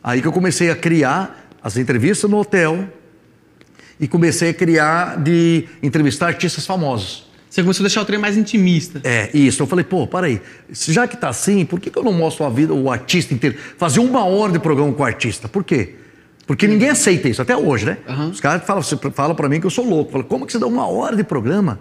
Aí 0.05 0.23
que 0.23 0.29
eu 0.29 0.33
comecei 0.33 0.71
a 0.71 0.77
criar 0.77 1.49
as 1.61 1.77
entrevistas 1.77 2.31
no 2.31 2.39
hotel 2.39 2.87
e 3.99 4.07
comecei 4.07 4.51
a 4.51 4.55
criar 4.55 5.21
de 5.21 5.65
entrevistar 5.83 6.29
artistas 6.29 6.65
famosos. 6.65 7.26
Você 7.57 7.63
começou 7.63 7.85
a 7.85 7.87
deixar 7.89 8.03
o 8.03 8.05
trem 8.05 8.19
mais 8.19 8.37
intimista. 8.37 9.01
É, 9.03 9.31
isso. 9.33 9.63
Eu 9.63 9.67
falei, 9.67 9.83
pô, 9.83 10.07
peraí, 10.07 10.43
já 10.71 11.09
que 11.09 11.17
tá 11.17 11.31
assim, 11.31 11.65
por 11.65 11.81
que, 11.81 11.89
que 11.91 11.99
eu 11.99 12.05
não 12.05 12.13
mostro 12.13 12.45
a 12.45 12.51
vida, 12.51 12.75
o 12.75 12.91
artista 12.91 13.33
inteiro? 13.33 13.57
Fazer 13.79 13.99
uma 14.01 14.27
hora 14.27 14.53
de 14.53 14.59
programa 14.59 14.93
com 14.93 15.03
o 15.03 15.07
artista. 15.07 15.49
Por 15.49 15.65
quê? 15.65 15.95
Porque 16.47 16.69
ninguém 16.69 16.91
aceita 16.91 17.31
isso, 17.31 17.41
até 17.41 17.57
hoje, 17.57 17.87
né? 17.87 17.97
Aham. 18.07 18.29
Os 18.29 18.41
caras 18.41 18.63
falam, 18.67 18.83
falam 18.83 19.35
pra 19.35 19.49
mim 19.49 19.59
que 19.59 19.65
eu 19.67 19.71
sou 19.71 19.89
louco. 19.89 20.13
Falam, 20.13 20.27
como 20.27 20.45
que 20.45 20.53
você 20.53 20.59
dá 20.59 20.67
uma 20.67 20.87
hora 20.87 21.17
de 21.17 21.25
programa? 21.25 21.81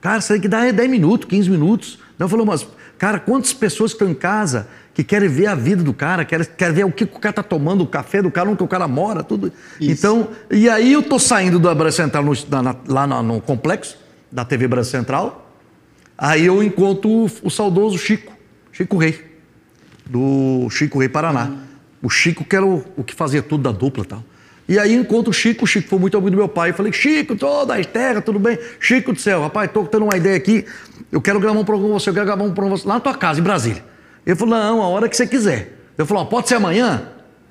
Cara, 0.00 0.18
você 0.18 0.32
tem 0.32 0.40
que 0.40 0.48
dar 0.48 0.72
10 0.72 0.88
minutos, 0.90 1.28
15 1.28 1.50
minutos. 1.50 1.98
Daí 2.18 2.24
eu 2.24 2.28
falo, 2.30 2.46
mas, 2.46 2.66
cara, 2.96 3.20
quantas 3.20 3.52
pessoas 3.52 3.90
estão 3.90 4.08
em 4.08 4.14
casa 4.14 4.66
que 4.94 5.04
querem 5.04 5.28
ver 5.28 5.46
a 5.48 5.54
vida 5.54 5.82
do 5.82 5.92
cara, 5.92 6.24
querem, 6.24 6.46
querem 6.56 6.74
ver 6.74 6.84
o 6.86 6.90
que 6.90 7.04
o 7.04 7.06
cara 7.20 7.34
tá 7.34 7.42
tomando, 7.42 7.82
o 7.84 7.86
café 7.86 8.22
do 8.22 8.30
cara, 8.30 8.48
onde 8.48 8.62
o 8.62 8.66
cara 8.66 8.88
mora, 8.88 9.22
tudo. 9.22 9.52
Isso. 9.78 9.90
Então, 9.90 10.28
e 10.50 10.70
aí 10.70 10.90
eu 10.94 11.02
tô 11.02 11.18
saindo 11.18 11.58
da 11.58 11.74
Brasil 11.74 12.02
Central, 12.02 12.24
no- 12.24 12.62
na- 12.62 12.76
lá 12.88 13.06
no, 13.06 13.22
no 13.22 13.40
complexo 13.42 13.98
da 14.30 14.44
TV 14.44 14.68
Brasil 14.68 14.92
Central, 14.92 15.50
aí 16.16 16.46
eu 16.46 16.62
encontro 16.62 17.10
o, 17.10 17.30
o 17.42 17.50
saudoso 17.50 17.98
Chico, 17.98 18.32
Chico 18.72 18.96
Rei, 18.96 19.24
do 20.06 20.68
Chico 20.70 20.98
Rei 20.98 21.08
Paraná. 21.08 21.50
O 22.02 22.08
Chico 22.08 22.44
que 22.44 22.56
era 22.56 22.64
o, 22.64 22.84
o 22.96 23.04
que 23.04 23.14
fazia 23.14 23.42
tudo 23.42 23.62
da 23.64 23.72
dupla 23.72 24.04
e 24.04 24.06
tal. 24.06 24.24
E 24.68 24.78
aí 24.78 24.94
encontro 24.94 25.30
o 25.30 25.34
Chico, 25.34 25.64
o 25.64 25.66
Chico 25.66 25.88
foi 25.88 25.98
muito 25.98 26.16
amigo 26.16 26.30
do 26.30 26.36
meu 26.36 26.48
pai. 26.48 26.70
Eu 26.70 26.74
falei, 26.74 26.92
Chico, 26.92 27.34
tô 27.36 27.64
da 27.64 27.82
terra, 27.82 28.20
tudo 28.20 28.38
bem? 28.38 28.58
Chico 28.78 29.12
do 29.12 29.20
céu, 29.20 29.42
rapaz, 29.42 29.70
tô 29.72 29.84
tendo 29.84 30.04
uma 30.04 30.16
ideia 30.16 30.36
aqui. 30.36 30.64
Eu 31.10 31.20
quero 31.20 31.40
gravar 31.40 31.58
um 31.58 31.64
programa 31.64 31.92
com 31.92 31.98
você, 31.98 32.10
eu 32.10 32.14
quero 32.14 32.26
gravar 32.26 32.44
um 32.44 32.52
programa 32.52 32.76
com 32.76 32.82
você 32.82 32.88
lá 32.88 32.94
na 32.94 33.00
tua 33.00 33.14
casa, 33.14 33.40
em 33.40 33.42
Brasília. 33.42 33.84
Ele 34.24 34.36
falou, 34.36 34.54
não, 34.54 34.82
a 34.82 34.88
hora 34.88 35.08
que 35.08 35.16
você 35.16 35.26
quiser. 35.26 35.76
Eu 35.98 36.06
falei, 36.06 36.24
pode 36.26 36.48
ser 36.48 36.54
amanhã? 36.54 37.02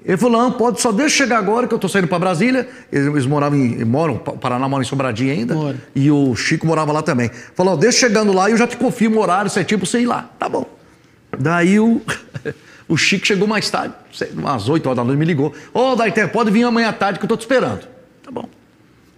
Ele 0.05 0.17
falou, 0.17 0.41
não, 0.41 0.51
pode, 0.51 0.81
só 0.81 0.91
deixa 0.91 1.17
chegar 1.17 1.37
agora 1.37 1.67
que 1.67 1.73
eu 1.73 1.79
tô 1.79 1.89
saindo 1.89 2.07
para 2.07 2.19
Brasília. 2.19 2.67
Eles, 2.91 3.25
moravam 3.25 3.57
em, 3.59 3.83
moram, 3.83 4.17
Paraná 4.17 4.67
mora 4.67 4.83
em 4.83 4.85
Sobradinho 4.85 5.31
ainda. 5.31 5.55
E 5.93 6.09
o 6.09 6.35
Chico 6.35 6.65
morava 6.65 6.91
lá 6.91 7.01
também. 7.01 7.29
Falou, 7.53 7.73
ó, 7.73 7.77
deixa 7.77 7.99
chegando 7.99 8.31
lá 8.31 8.49
e 8.49 8.53
eu 8.53 8.57
já 8.57 8.65
te 8.65 8.77
confirmo 8.77 9.17
o 9.17 9.21
horário 9.21 9.51
certinho 9.51 9.79
pra 9.79 9.87
você 9.87 10.01
ir 10.01 10.05
lá. 10.05 10.29
Tá 10.39 10.47
bom. 10.47 10.65
Daí 11.37 11.79
o, 11.79 12.01
o 12.87 12.97
Chico 12.97 13.27
chegou 13.27 13.47
mais 13.47 13.69
tarde, 13.69 13.93
umas 14.33 14.69
8 14.69 14.85
horas 14.85 14.97
da 14.97 15.03
noite, 15.03 15.19
me 15.19 15.25
ligou. 15.25 15.53
Ô, 15.73 15.95
Daité, 15.95 16.25
pode 16.27 16.49
vir 16.49 16.63
amanhã 16.63 16.89
à 16.89 16.93
tarde 16.93 17.19
que 17.19 17.25
eu 17.25 17.29
tô 17.29 17.37
te 17.37 17.41
esperando. 17.41 17.81
Tá 18.23 18.31
bom. 18.31 18.47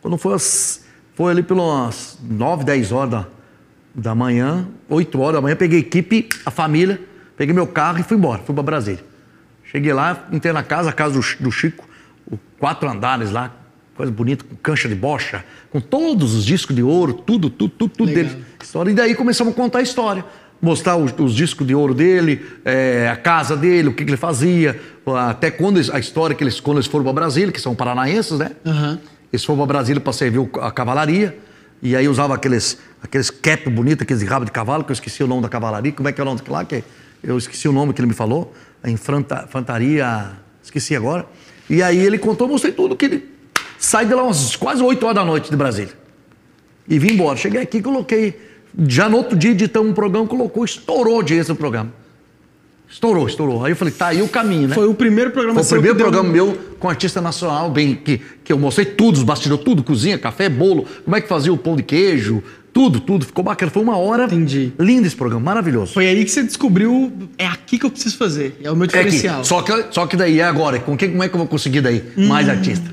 Quando 0.02 0.18
foi, 0.18 0.34
as, 0.34 0.84
foi 1.16 1.32
ali 1.32 1.44
pelas 1.44 2.18
9, 2.22 2.64
10 2.64 2.92
horas 2.92 3.12
da, 3.12 3.28
da 3.94 4.16
manhã, 4.16 4.68
8 4.90 5.20
horas 5.22 5.36
da 5.36 5.42
manhã, 5.42 5.56
peguei 5.56 5.78
a 5.78 5.82
equipe, 5.82 6.28
a 6.44 6.50
família, 6.50 7.00
peguei 7.38 7.54
meu 7.54 7.68
carro 7.68 8.00
e 8.00 8.04
fui 8.04 8.18
embora, 8.18 8.42
fui 8.44 8.54
para 8.54 8.64
Brasília. 8.64 9.11
Cheguei 9.72 9.94
lá, 9.94 10.28
entrei 10.32 10.52
na 10.54 10.64
casa, 10.64 10.90
a 10.90 10.94
casa 10.94 11.14
do, 11.20 11.44
do 11.44 11.52
Chico, 11.52 11.88
o- 12.30 12.38
quatro 12.60 12.90
andares 12.90 13.32
lá, 13.32 13.52
coisa 13.96 14.12
bonita, 14.12 14.44
com 14.44 14.56
cancha 14.58 14.90
de 14.90 14.96
bocha, 14.96 15.44
com 15.70 15.80
todos 15.80 16.34
os 16.36 16.46
discos 16.46 16.76
de 16.76 16.84
ouro, 16.84 17.14
tudo, 17.14 17.50
tudo, 17.50 17.70
tudo, 17.78 17.94
tudo 17.96 18.10
Legal. 18.10 18.24
dele. 18.34 18.46
História. 18.62 18.92
E 18.92 18.94
daí 18.94 19.16
começamos 19.16 19.54
a 19.54 19.56
contar 19.56 19.80
a 19.80 19.82
história. 19.82 20.26
Mostrar 20.62 20.96
os, 20.96 21.12
os 21.18 21.34
discos 21.34 21.66
de 21.66 21.74
ouro 21.74 21.94
dele, 21.94 22.46
eh, 22.64 23.10
a 23.12 23.16
casa 23.16 23.58
dele, 23.58 23.88
o 23.88 23.94
que, 23.94 24.04
que 24.06 24.12
ele 24.12 24.18
fazia, 24.18 24.80
até 25.28 25.50
quando 25.50 25.80
a 25.92 25.98
história 25.98 26.36
que 26.36 26.44
eles, 26.44 26.60
quando 26.60 26.78
eles 26.78 26.86
foram 26.86 27.04
para 27.04 27.14
Brasília, 27.14 27.52
que 27.52 27.60
são 27.60 27.74
paranaenses, 27.74 28.38
né? 28.38 28.52
Aham. 28.64 29.00
Eles 29.34 29.44
foram 29.44 29.58
para 29.60 29.68
Brasília 29.68 30.00
para 30.00 30.14
servir 30.14 30.48
a 30.62 30.70
cavalaria. 30.70 31.36
E 31.82 31.96
aí 31.96 32.08
usava 32.08 32.36
aqueles, 32.36 32.78
aqueles 33.02 33.32
cap 33.32 33.68
bonito, 33.72 34.04
aqueles 34.04 34.22
rabo 34.22 34.46
de 34.46 34.52
cavalo, 34.52 34.84
que 34.84 34.92
eu 34.92 34.94
esqueci 34.94 35.24
o 35.24 35.28
nome 35.28 35.42
da 35.42 35.50
cavalaria. 35.50 35.92
Como 35.92 36.08
é 36.08 36.12
que 36.12 36.22
é 36.22 36.24
o 36.24 36.26
nome 36.26 36.38
daquilo 36.38 36.56
lá? 36.56 36.64
Que 36.64 36.84
eu 37.24 37.36
esqueci 37.40 37.68
o 37.68 37.72
nome 37.72 37.92
que 37.92 38.00
ele 38.02 38.08
me 38.10 38.14
falou. 38.14 38.54
A 38.84 38.90
infantaria. 38.90 40.32
Esqueci 40.64 40.96
agora. 40.96 41.26
E 41.70 41.82
aí 41.82 41.98
ele 42.00 42.18
contou, 42.18 42.48
mostrei 42.48 42.74
tudo 42.74 42.96
que 42.96 43.06
ele. 43.06 43.30
Sai 43.78 44.06
de 44.06 44.14
lá 44.14 44.24
umas 44.24 44.56
quase 44.56 44.82
8 44.84 45.04
horas 45.04 45.16
da 45.16 45.26
noite 45.26 45.50
de 45.50 45.56
Brasília. 45.56 45.94
E 46.88 47.00
vim 47.00 47.14
embora. 47.14 47.38
Cheguei 47.38 47.62
aqui, 47.62 47.82
coloquei. 47.82 48.40
Já 48.88 49.10
no 49.10 49.18
outro 49.18 49.36
dia 49.38 49.52
editamos 49.52 49.92
um 49.92 49.94
programa, 49.94 50.28
colocou, 50.28 50.64
estourou 50.64 51.14
a 51.16 51.18
audiência 51.18 51.54
do 51.54 51.58
programa. 51.58 51.92
Estourou, 52.90 53.26
estourou. 53.26 53.64
Aí 53.66 53.72
eu 53.72 53.76
falei, 53.76 53.94
tá 53.94 54.08
aí 54.08 54.22
o 54.22 54.28
caminho, 54.28 54.68
né? 54.68 54.76
Foi 54.76 54.86
o 54.88 54.94
primeiro 54.94 55.32
programa 55.32 55.64
Foi 55.64 55.78
o 55.78 55.82
primeiro 55.82 55.96
que 55.98 56.04
deu- 56.04 56.12
programa 56.12 56.30
meu 56.34 56.58
com 56.78 56.90
artista 56.90 57.22
nacional, 57.22 57.70
bem, 57.70 57.96
que, 57.96 58.18
que 58.44 58.52
eu 58.52 58.60
mostrei 58.60 58.86
tudo, 58.86 59.16
os 59.16 59.24
bastidores, 59.24 59.64
tudo, 59.64 59.82
cozinha, 59.82 60.18
café, 60.18 60.50
bolo, 60.50 60.86
como 61.06 61.16
é 61.16 61.22
que 61.22 61.28
fazia 61.28 61.54
o 61.54 61.58
pão 61.58 61.76
de 61.76 61.84
queijo, 61.84 62.44
tudo, 62.74 63.00
tudo. 63.00 63.26
Ficou 63.26 63.44
bacana. 63.44 63.72
Foi 63.72 63.82
uma 63.84 63.98
hora 63.98 64.26
Entendi. 64.26 64.72
linda 64.80 65.06
esse 65.08 65.16
programa, 65.16 65.44
maravilhoso. 65.46 65.94
Foi 65.94 66.08
aí 66.08 66.24
que 66.24 66.32
você 66.32 66.44
descobriu, 66.44 67.12
é 67.38 67.46
aqui 67.46 67.78
que 67.78 67.86
eu 67.86 67.90
preciso 67.92 68.18
fazer. 68.18 68.60
É 68.64 68.72
o 68.72 68.76
meu 68.76 68.86
É 68.86 68.88
aqui. 68.88 68.98
diferencial. 69.10 69.44
Só 69.44 69.62
que, 69.62 69.86
só 69.92 70.08
que 70.08 70.16
daí 70.16 70.40
é 70.40 70.44
agora. 70.44 70.80
Com 70.80 70.96
quem, 70.98 71.10
como 71.12 71.24
é 71.24 71.28
que 71.30 71.36
eu 71.36 71.40
vou 71.40 71.48
conseguir 71.48 71.82
daí 71.82 72.04
mais 72.16 72.48
artista? 72.50 72.90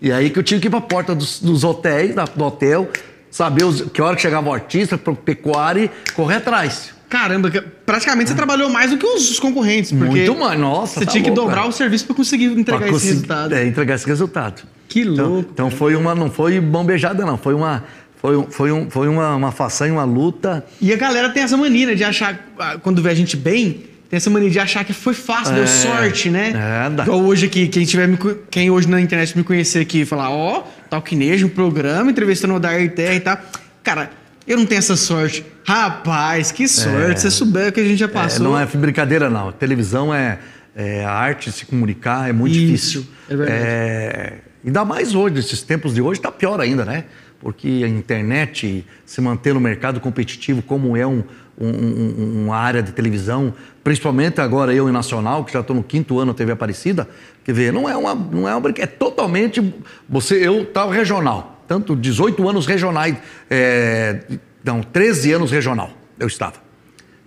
E 0.00 0.10
aí 0.10 0.30
que 0.30 0.38
eu 0.38 0.42
tive 0.42 0.60
que 0.60 0.66
ir 0.66 0.70
pra 0.70 0.80
porta 0.80 1.14
dos, 1.14 1.40
dos 1.40 1.62
hotéis, 1.64 2.14
da- 2.14 2.24
do 2.24 2.44
hotel, 2.44 2.88
saber 3.30 3.64
os- 3.64 3.82
que 3.92 4.02
hora 4.02 4.16
que 4.16 4.22
chegava 4.22 4.48
o 4.48 4.52
artista, 4.52 4.98
pro 4.98 5.14
pecuária 5.14 5.84
e 5.84 6.12
correr 6.12 6.36
atrás. 6.36 6.90
Caramba, 7.08 7.50
que- 7.50 7.60
praticamente 7.60 8.30
você 8.30 8.34
trabalhou 8.34 8.70
mais 8.70 8.90
do 8.90 8.96
que 8.96 9.04
os 9.06 9.38
concorrentes. 9.38 9.92
Porque 9.92 10.06
Muito 10.26 10.34
mais, 10.34 10.58
nossa, 10.58 10.98
Você 11.00 11.04
tá 11.06 11.12
tinha 11.12 11.22
que 11.22 11.28
louco, 11.28 11.42
dobrar 11.42 11.58
cara. 11.62 11.68
o 11.68 11.72
serviço 11.72 12.06
pra 12.06 12.16
conseguir 12.16 12.46
entregar 12.46 12.78
Pra 12.78 12.86
esse 12.86 12.92
conseguir- 12.94 13.12
resultado. 13.12 13.54
É, 13.54 13.66
entregar 13.66 13.94
esse 13.96 14.06
resultado. 14.06 14.62
Que 14.88 15.02
Então- 15.02 15.28
louco, 15.28 15.50
Então, 15.52 15.70
foi 15.70 15.94
uma, 15.94 16.14
não 16.14 16.30
foi 16.30 16.58
mão 16.60 16.84
beijada, 16.84 17.24
não. 17.24 17.36
Foi 17.38 17.54
uma, 17.54 17.84
foi, 18.22 18.36
um- 18.36 18.46
foi, 18.50 18.72
um, 18.72 18.88
foi 18.90 19.08
uma, 19.08 19.34
uma 19.36 19.52
façanha, 19.52 19.92
uma 19.92 20.04
luta. 20.04 20.64
E 20.80 20.92
a 20.92 20.96
galera 20.96 21.28
tem 21.30 21.42
essa 21.42 21.56
mania 21.56 21.88
né, 21.88 21.94
de 21.94 22.04
achar, 22.04 22.38
ah, 22.58 22.78
quando 22.80 23.02
vê 23.02 23.10
a 23.10 23.14
gente 23.14 23.36
bem, 23.36 23.84
tem 24.08 24.16
essa 24.16 24.30
mania 24.30 24.48
de 24.48 24.58
achar 24.58 24.84
que 24.84 24.92
foi 24.92 25.12
fácil, 25.12 25.54
deu 25.54 25.64
É, 25.64 25.66
sorte, 25.66 26.30
né? 26.30 26.52
é, 26.86 26.90
dá. 26.90 27.02
Igual 27.02 27.20
hoje 27.24 27.46
aqui, 27.46 27.66
quem, 27.68 27.84
tiver 27.84 28.06
me 28.06 28.16
quem 28.50 28.70
hoje 28.70 28.88
na 28.88 29.00
internet 29.00 29.36
me 29.36 29.42
conhecer 29.44 29.80
aqui 29.80 30.02
e 30.02 30.04
falar, 30.06 30.30
ó, 30.30 30.64
Talquinejo, 30.88 31.46
um 31.46 31.50
programa, 31.50 32.10
entrevistando 32.10 32.54
o 32.54 32.56
Odair 32.56 32.94
Terra 32.94 33.14
e 33.14 33.20
tal. 33.20 33.38
Cara, 33.82 34.10
eu 34.46 34.56
não 34.56 34.66
tenho 34.66 34.78
essa 34.78 34.96
sorte. 34.96 35.44
Rapaz, 35.64 36.52
que 36.52 36.68
sorte. 36.68 37.20
Se 37.20 37.22
você 37.22 37.30
souber 37.30 37.68
o 37.68 37.72
que 37.72 37.80
a 37.80 37.84
gente 37.84 37.98
já 37.98 38.06
É, 38.06 38.08
passou. 38.08 38.44
não 38.44 38.58
é 38.58 38.66
brincadeira, 38.66 39.28
não. 39.30 39.50
Televisão 39.52 40.12
é, 40.14 40.38
é 40.76 41.04
a 41.04 41.10
arte 41.12 41.50
de 41.50 41.56
se 41.56 41.64
comunicar, 41.66 42.28
é 42.28 42.32
muito 42.32 42.54
Isso, 42.56 42.60
difícil. 43.00 43.06
é 43.30 43.36
verdade. 43.36 43.60
É, 43.64 44.32
ainda 44.64 44.84
mais 44.84 45.14
hoje, 45.14 45.34
nesses 45.36 45.62
tempos 45.62 45.94
de 45.94 46.02
hoje, 46.02 46.20
está 46.20 46.30
pior 46.30 46.60
ainda, 46.60 46.84
né? 46.84 47.04
Porque 47.42 47.82
a 47.84 47.88
internet, 47.88 48.86
se 49.04 49.20
manter 49.20 49.52
no 49.52 49.60
mercado 49.60 49.98
competitivo, 50.00 50.62
como 50.62 50.96
é 50.96 51.04
um, 51.04 51.24
um- 51.60 51.66
um- 51.68 52.44
uma 52.44 52.56
área 52.56 52.80
de 52.80 52.92
televisão, 52.92 53.52
principalmente 53.82 54.40
agora 54.40 54.72
eu 54.72 54.88
em 54.88 54.92
Nacional, 54.92 55.44
que 55.44 55.52
já 55.52 55.58
estou 55.58 55.74
no 55.74 55.82
quinto 55.82 56.20
ano 56.20 56.32
TV 56.32 56.52
Aparecida, 56.52 57.08
quer 57.44 57.52
ver, 57.52 57.72
não 57.72 57.88
é 57.88 57.96
uma, 57.96 58.14
não 58.14 58.48
é 58.48 58.54
uma 58.54 58.70
é 58.78 58.86
totalmente. 58.86 59.74
Você, 60.08 60.36
eu 60.36 60.62
estava 60.62 60.94
regional, 60.94 61.60
tanto 61.66 61.96
18 61.96 62.48
anos 62.48 62.64
regionais, 62.64 63.16
é, 63.50 64.20
não, 64.62 64.80
13 64.80 65.32
anos 65.32 65.50
regional 65.50 65.90
eu 66.20 66.28
estava. 66.28 66.62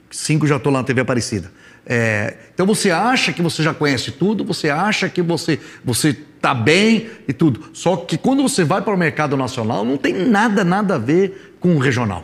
Cinco 0.10 0.47
já 0.47 0.56
estou 0.56 0.71
lá 0.71 0.80
na 0.80 0.86
TV 0.86 1.01
Aparecida. 1.01 1.51
É, 1.88 2.34
então 2.54 2.65
você 2.65 2.89
acha 2.89 3.32
que 3.32 3.41
você 3.41 3.62
já 3.62 3.74
conhece 3.74 4.12
tudo, 4.12 4.43
você 4.43 4.69
acha 4.69 5.08
que 5.08 5.21
você 5.21 5.60
você 5.84 6.10
está 6.36 6.54
bem 6.54 7.08
e 7.28 7.34
tudo. 7.34 7.69
Só 7.74 7.95
que 7.98 8.17
quando 8.17 8.43
você 8.43 8.63
vai 8.63 8.82
para 8.82 8.93
o 8.93 8.98
mercado 8.98 9.36
nacional, 9.36 9.84
não 9.86 9.98
tem 9.98 10.13
nada, 10.13 10.63
nada 10.63 10.95
a 10.95 10.98
ver 10.98 11.56
com 11.60 11.76
o 11.76 11.80
regional. 11.80 12.24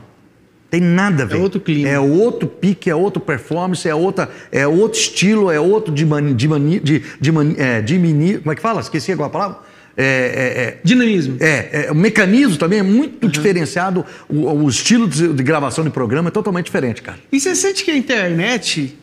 Tem 0.69 0.80
nada 0.80 1.24
a 1.24 1.26
ver. 1.26 1.36
outro 1.36 1.60
clima. 1.60 1.89
É 1.89 2.00
outro 2.00 2.47
pique, 2.47 2.89
é 2.89 2.95
outro 2.95 3.21
performance, 3.21 3.88
é, 3.88 3.93
outra, 3.93 4.30
é 4.52 4.65
outro 4.65 4.97
estilo, 5.00 5.52
é 5.52 5.60
outro 5.60 5.93
de 5.93 6.06
mani, 6.06 6.34
de 6.34 6.47
mani, 6.47 6.80
de, 6.80 7.04
de 7.19 7.32
mani, 7.32 7.56
é, 7.58 7.82
de 7.82 8.00
mini, 8.00 8.38
como 8.38 8.54
é 8.54 8.56
que 8.56 8.62
fala? 8.62 8.80
Esqueci 8.80 9.12
agora 9.12 9.28
a 9.28 9.32
palavra. 9.32 9.58
É, 9.97 10.04
é, 10.04 10.63
é, 10.63 10.78
Dinamismo. 10.84 11.36
é, 11.41 11.88
é, 11.88 11.91
o 11.91 11.95
mecanismo 11.95 12.56
também 12.56 12.80
é 12.80 12.84
muito 12.84 13.28
diferenciado, 13.28 14.06
o, 14.30 14.47
o 14.50 14.69
estilo 14.69 15.08
de, 15.08 15.34
de 15.34 15.43
gravação 15.43 15.84
de 15.84 15.89
programa 15.89 16.30
é 16.30 16.32
totalmente 16.32 16.67
diferente, 16.67 17.02
cara. 17.02 17.19
E 17.30 17.39
você 17.39 17.54
sente 17.54 17.84
que 17.84 17.91
a 17.91 17.97
internet 17.97 18.97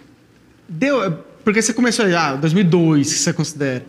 deu. 0.68 1.18
Porque 1.44 1.62
você 1.62 1.72
começou 1.72 2.08
já, 2.10 2.36
2002, 2.36 3.12
que 3.12 3.18
você 3.18 3.32
considera. 3.32 3.84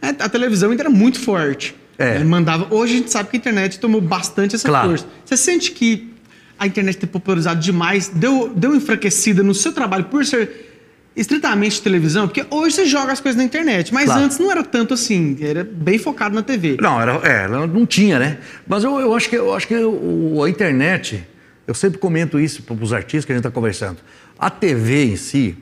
A, 0.00 0.08
a 0.24 0.28
televisão 0.28 0.70
ainda 0.70 0.82
era 0.82 0.90
muito 0.90 1.20
forte. 1.20 1.74
É. 1.98 2.18
Né? 2.18 2.24
Mandava. 2.24 2.66
Hoje 2.74 2.94
a 2.94 2.96
gente 2.98 3.10
sabe 3.10 3.28
que 3.30 3.36
a 3.36 3.38
internet 3.38 3.78
tomou 3.78 4.00
bastante 4.00 4.54
essa 4.54 4.68
Claro. 4.68 4.88
força. 4.90 5.06
Você 5.24 5.36
sente 5.36 5.72
que 5.72 6.10
a 6.58 6.66
internet 6.66 6.96
ter 6.98 7.06
popularizado 7.06 7.60
demais 7.60 8.08
deu, 8.08 8.52
deu 8.54 8.74
enfraquecida 8.74 9.42
no 9.42 9.54
seu 9.54 9.72
trabalho 9.72 10.04
por 10.04 10.24
ser 10.24 10.70
estritamente 11.14 11.82
televisão? 11.82 12.26
Porque 12.26 12.46
hoje 12.50 12.76
você 12.76 12.86
joga 12.86 13.12
as 13.12 13.20
coisas 13.20 13.36
na 13.36 13.44
internet, 13.44 13.92
mas 13.92 14.06
Claro. 14.06 14.22
antes 14.22 14.38
não 14.38 14.50
era 14.50 14.62
tanto 14.62 14.94
assim. 14.94 15.36
Era 15.40 15.62
bem 15.64 15.98
focado 15.98 16.34
na 16.34 16.42
TV. 16.42 16.78
Não, 16.80 17.00
era, 17.00 17.12
é, 17.16 17.46
não 17.48 17.84
tinha, 17.84 18.18
né? 18.18 18.38
Mas 18.66 18.84
eu, 18.84 18.98
eu 18.98 19.14
acho 19.14 19.28
que, 19.28 19.36
eu 19.36 19.52
acho 19.54 19.68
que 19.68 19.74
o- 19.76 20.42
a 20.42 20.48
internet 20.48 21.24
eu 21.66 21.74
sempre 21.74 21.98
comento 21.98 22.40
isso 22.40 22.62
para 22.62 22.74
os 22.74 22.92
artistas 22.92 23.24
que 23.26 23.32
a 23.32 23.34
gente 23.34 23.44
está 23.46 23.50
conversando. 23.54 23.98
A 24.38 24.48
TV 24.50 25.04
em 25.04 25.16
si, 25.16 25.56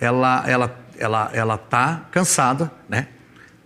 ela 0.00 0.44
ela 0.46 0.80
ela 0.98 1.30
ela 1.32 1.58
tá 1.58 2.06
cansada, 2.10 2.70
né? 2.88 3.06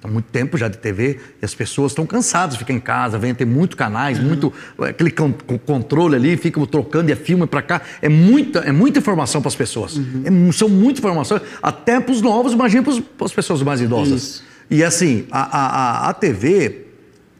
Há 0.03 0.09
muito 0.09 0.27
tempo 0.27 0.59
já 0.59 0.69
de 0.69 0.77
TV 0.77 1.19
e 1.41 1.45
as 1.45 1.55
pessoas 1.55 1.93
estão 1.93 2.05
cansadas, 2.05 2.57
ficam 2.57 2.77
em 2.77 2.81
casa, 2.81 3.19
vem 3.19 3.35
ter 3.35 3.47
muitos 3.47 3.75
canais, 3.75 4.19
uhum. 4.19 4.27
muito 4.27 4.53
aquele 4.79 5.11
con 5.11 5.33
controle 5.33 6.15
ali, 6.15 6.37
ficam 6.37 6.67
trocando 6.67 7.09
e 7.09 7.13
é 7.13 7.17
filme 7.17 7.47
para 7.47 7.63
cá, 7.63 7.81
é 8.03 8.09
muita 8.09 8.59
é 8.59 8.73
muita 8.73 8.99
informação 8.99 9.41
para 9.41 9.49
as 9.49 9.57
pessoas, 9.57 9.97
uhum. 9.97 10.49
é, 10.49 10.53
são 10.53 10.69
muitas 10.69 10.99
informações 10.99 11.41
até 11.63 12.01
para 12.01 12.13
os 12.13 12.21
novos, 12.21 12.53
imagina 12.53 12.83
para 12.83 13.25
as 13.25 13.33
pessoas 13.33 13.63
mais 13.63 13.81
idosas. 13.81 14.23
Isso. 14.23 14.45
E 14.71 14.85
assim 14.85 15.27
a, 15.31 15.41
a, 15.41 15.67
a, 15.67 16.11
a 16.11 16.13
TV 16.13 16.85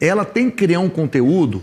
ela 0.01 0.25
tem 0.25 0.49
que 0.49 0.57
criar 0.57 0.81
um 0.81 0.89
conteúdo 0.89 1.63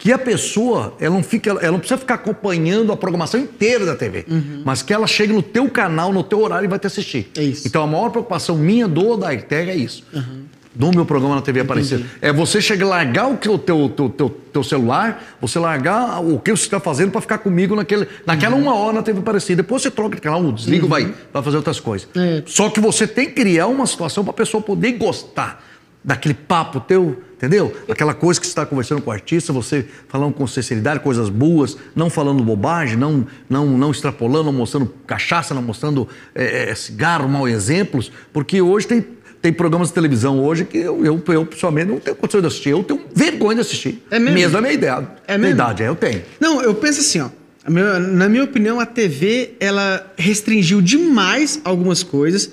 que 0.00 0.10
a 0.10 0.18
pessoa 0.18 0.94
ela 0.98 1.14
não 1.14 1.22
fica, 1.22 1.50
ela 1.50 1.72
não 1.72 1.78
precisa 1.78 1.98
ficar 1.98 2.14
acompanhando 2.14 2.90
a 2.90 2.96
programação 2.96 3.38
inteira 3.38 3.84
da 3.84 3.94
TV, 3.94 4.24
uhum. 4.26 4.62
mas 4.64 4.80
que 4.80 4.94
ela 4.94 5.06
chegue 5.06 5.30
no 5.30 5.42
teu 5.42 5.68
canal, 5.68 6.10
no 6.10 6.24
teu 6.24 6.40
horário 6.40 6.64
e 6.64 6.68
vai 6.68 6.78
te 6.78 6.86
assistir. 6.86 7.30
É 7.36 7.42
isso. 7.42 7.68
Então 7.68 7.82
a 7.82 7.86
maior 7.86 8.08
preocupação 8.08 8.56
minha 8.56 8.88
do 8.88 9.18
da 9.18 9.28
Artega 9.28 9.70
é 9.70 9.76
isso. 9.76 10.02
Uhum. 10.12 10.44
Do 10.74 10.90
meu 10.92 11.04
programa 11.04 11.34
na 11.34 11.42
TV 11.42 11.60
aparecer. 11.60 12.02
É 12.22 12.32
você 12.32 12.62
chegar 12.62 12.86
largar 12.86 13.28
o 13.28 13.36
teu, 13.36 13.58
teu, 13.58 13.90
teu, 13.90 14.08
teu, 14.08 14.30
teu 14.30 14.64
celular, 14.64 15.22
você 15.38 15.58
largar 15.58 16.24
o 16.24 16.38
que 16.38 16.50
você 16.50 16.62
está 16.62 16.80
fazendo 16.80 17.10
para 17.10 17.20
ficar 17.20 17.38
comigo 17.38 17.76
naquele, 17.76 18.08
naquela 18.24 18.56
uhum. 18.56 18.62
uma 18.62 18.74
hora 18.74 18.94
na 18.94 19.02
TV 19.02 19.18
aparecer. 19.18 19.54
Depois 19.54 19.82
você 19.82 19.90
troca 19.90 20.14
de 20.14 20.22
canal, 20.22 20.50
desliga, 20.50 20.86
vai, 20.86 21.04
uhum. 21.04 21.12
vai 21.30 21.42
fazer 21.42 21.58
outras 21.58 21.78
coisas. 21.78 22.08
É. 22.16 22.42
Só 22.46 22.70
que 22.70 22.80
você 22.80 23.06
tem 23.06 23.26
que 23.26 23.32
criar 23.32 23.66
uma 23.66 23.86
situação 23.86 24.24
para 24.24 24.30
a 24.30 24.34
pessoa 24.34 24.62
poder 24.62 24.92
gostar 24.92 25.62
daquele 26.02 26.34
papo 26.34 26.80
teu, 26.80 27.22
entendeu? 27.40 27.74
Aquela 27.88 28.12
coisa 28.12 28.38
que 28.38 28.46
você 28.46 28.50
está 28.50 28.66
conversando 28.66 29.00
com 29.00 29.08
o 29.08 29.12
artista, 29.12 29.50
você 29.50 29.86
falando 30.08 30.34
com 30.34 30.46
sinceridade, 30.46 31.00
coisas 31.00 31.30
boas, 31.30 31.74
não 31.96 32.10
falando 32.10 32.44
bobagem, 32.44 32.98
não, 32.98 33.26
não, 33.48 33.66
não 33.66 33.90
extrapolando, 33.90 34.44
não 34.44 34.52
mostrando 34.52 34.92
cachaça, 35.06 35.54
não 35.54 35.62
mostrando 35.62 36.06
é, 36.34 36.74
cigarro, 36.74 37.26
mau 37.26 37.48
exemplos, 37.48 38.12
porque 38.30 38.60
hoje 38.60 38.86
tem, 38.86 39.06
tem 39.40 39.52
programas 39.54 39.88
de 39.88 39.94
televisão 39.94 40.38
hoje 40.38 40.66
que 40.66 40.76
eu, 40.76 41.02
eu, 41.02 41.22
eu 41.28 41.46
pessoalmente 41.46 41.90
não 41.90 41.98
tenho 41.98 42.14
condições 42.14 42.42
de 42.42 42.46
assistir, 42.48 42.68
eu 42.70 42.84
tenho 42.84 43.00
vergonha 43.14 43.54
de 43.54 43.60
assistir. 43.62 44.04
É 44.10 44.18
mesmo? 44.18 44.34
Mesmo 44.34 44.58
a 44.58 44.60
minha 44.60 44.74
ideia. 44.74 45.08
É 45.26 45.38
mesmo? 45.38 45.54
idade, 45.54 45.82
é, 45.82 45.88
eu 45.88 45.96
tenho. 45.96 46.22
Não, 46.38 46.60
eu 46.60 46.74
penso 46.74 47.00
assim, 47.00 47.20
ó. 47.20 47.30
Na 47.66 48.28
minha 48.28 48.44
opinião, 48.44 48.80
a 48.80 48.86
TV 48.86 49.52
ela 49.60 50.12
restringiu 50.16 50.80
demais 50.80 51.60
algumas 51.62 52.02
coisas 52.02 52.50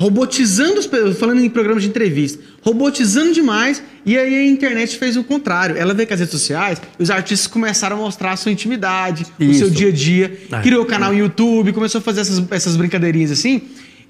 robotizando 0.00 0.80
os 0.80 0.88
falando 1.18 1.44
em 1.44 1.50
programas 1.50 1.82
de 1.82 1.90
entrevista, 1.90 2.42
robotizando 2.62 3.34
demais, 3.34 3.82
e 4.06 4.16
aí 4.16 4.34
a 4.34 4.46
internet 4.46 4.96
fez 4.96 5.14
o 5.14 5.22
contrário. 5.22 5.76
Ela 5.76 5.92
veio 5.92 6.08
com 6.08 6.14
as 6.14 6.20
redes 6.20 6.32
sociais, 6.32 6.80
os 6.98 7.10
artistas 7.10 7.46
começaram 7.46 7.96
a 7.96 8.00
mostrar 8.00 8.32
a 8.32 8.36
sua 8.36 8.50
intimidade, 8.50 9.26
Isso. 9.38 9.50
o 9.50 9.54
seu 9.54 9.70
dia 9.70 9.88
a 9.88 9.92
dia, 9.92 10.40
é. 10.50 10.60
criou 10.62 10.84
o 10.84 10.86
canal 10.86 11.12
no 11.12 11.18
YouTube, 11.18 11.74
começou 11.74 11.98
a 11.98 12.02
fazer 12.02 12.22
essas, 12.22 12.42
essas 12.50 12.76
brincadeirinhas 12.76 13.30
assim, 13.30 13.60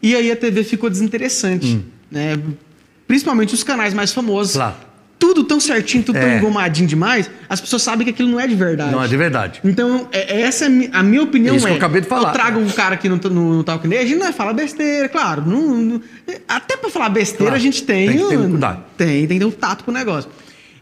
e 0.01 0.15
aí 0.15 0.31
a 0.31 0.37
TV 0.37 0.63
ficou 0.63 0.89
desinteressante, 0.89 1.67
hum. 1.67 1.83
né? 2.09 2.39
Principalmente 3.09 3.53
os 3.53 3.65
canais 3.65 3.93
mais 3.93 4.13
famosos. 4.13 4.53
Claro 4.53 4.90
tudo 5.21 5.45
tão 5.45 5.61
certinho, 5.61 6.03
tudo 6.03 6.17
é. 6.17 6.21
tão 6.23 6.39
engomadinho 6.39 6.89
demais, 6.89 7.31
as 7.47 7.61
pessoas 7.61 7.83
sabem 7.83 8.07
que 8.07 8.11
aquilo 8.11 8.31
não 8.31 8.41
é 8.41 8.49
de 8.49 8.55
verdade. 8.55 8.91
Não 8.91 9.05
é 9.05 9.07
de 9.07 9.17
verdade. 9.19 9.61
Então, 9.63 10.09
é, 10.11 10.39
é 10.39 10.41
essa 10.41 10.65
é 10.65 10.89
a 10.91 11.03
minha 11.03 11.23
opinião. 11.23 11.55
É 11.55 11.59
isso 11.59 11.67
é, 11.67 11.71
que 11.71 11.75
eu 11.75 11.79
acabei 11.79 12.01
de 12.01 12.09
falar. 12.09 12.31
Eu 12.31 12.33
trago 12.33 12.59
um 12.59 12.71
cara 12.71 12.95
aqui 12.95 13.07
no, 13.07 13.17
no, 13.17 13.57
no 13.59 13.63
Talk 13.63 13.87
a 13.87 14.07
gente 14.07 14.17
não 14.19 14.27
é 14.27 14.33
falar 14.33 14.55
besteira, 14.55 15.11
claro. 15.11 15.45
Não, 15.47 15.77
não, 15.77 16.03
até 16.49 16.75
para 16.77 16.89
falar 16.89 17.11
besteira 17.11 17.45
claro. 17.45 17.57
a 17.57 17.59
gente 17.59 17.83
tem. 17.85 18.09
Tem 18.09 18.19
que 18.19 18.29
ter 18.29 18.39
um 18.39 18.51
cuidado. 18.51 18.85
Tem, 18.97 19.27
tem 19.27 19.39
que 19.39 19.45
ter 19.45 19.45
um 19.45 19.51
tato 19.51 19.85
com 19.85 19.91
o 19.91 19.95
negócio. 19.95 20.31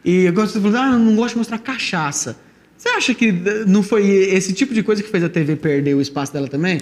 E 0.04 0.28
agora 0.28 0.46
você 0.46 0.60
falou, 0.60 0.78
ah, 0.78 0.92
não 0.92 1.16
gosto 1.16 1.32
de 1.32 1.38
mostrar 1.38 1.58
cachaça. 1.58 2.36
Você 2.76 2.88
acha 2.90 3.12
que 3.12 3.34
não 3.66 3.82
foi 3.82 4.06
esse 4.06 4.52
tipo 4.52 4.72
de 4.72 4.84
coisa 4.84 5.02
que 5.02 5.10
fez 5.10 5.24
a 5.24 5.28
TV 5.28 5.56
perder 5.56 5.94
o 5.94 6.00
espaço 6.00 6.32
dela 6.32 6.46
também? 6.46 6.80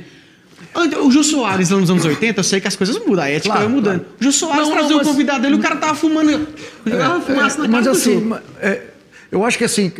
O 1.04 1.10
Jô 1.10 1.22
Soares, 1.22 1.70
lá 1.70 1.78
nos 1.78 1.90
anos 1.90 2.04
80, 2.04 2.40
eu 2.40 2.44
sei 2.44 2.60
que 2.60 2.68
as 2.68 2.76
coisas 2.76 2.98
mudam, 2.98 3.24
a 3.24 3.28
ética 3.28 3.54
claro, 3.54 3.66
vai 3.66 3.74
mudando. 3.74 4.00
Claro. 4.00 4.16
O 4.20 4.24
Jô 4.24 4.32
Soares 4.32 4.68
trazia 4.68 4.96
mas... 4.96 5.06
o 5.06 5.10
convidado 5.10 5.42
dele, 5.42 5.54
o 5.54 5.58
cara 5.58 5.76
tava 5.76 5.94
fumando. 5.94 6.30
É, 6.30 7.20
fumaça 7.20 7.58
é, 7.58 7.62
na 7.62 7.68
mas 7.68 7.86
assim, 7.86 8.32
é, 8.60 8.82
eu 9.30 9.44
acho 9.44 9.58
que 9.58 9.64
assim, 9.64 9.92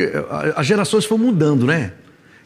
as 0.55 0.65
gerações 0.65 1.05
foram 1.05 1.25
mudando, 1.25 1.65
né? 1.65 1.93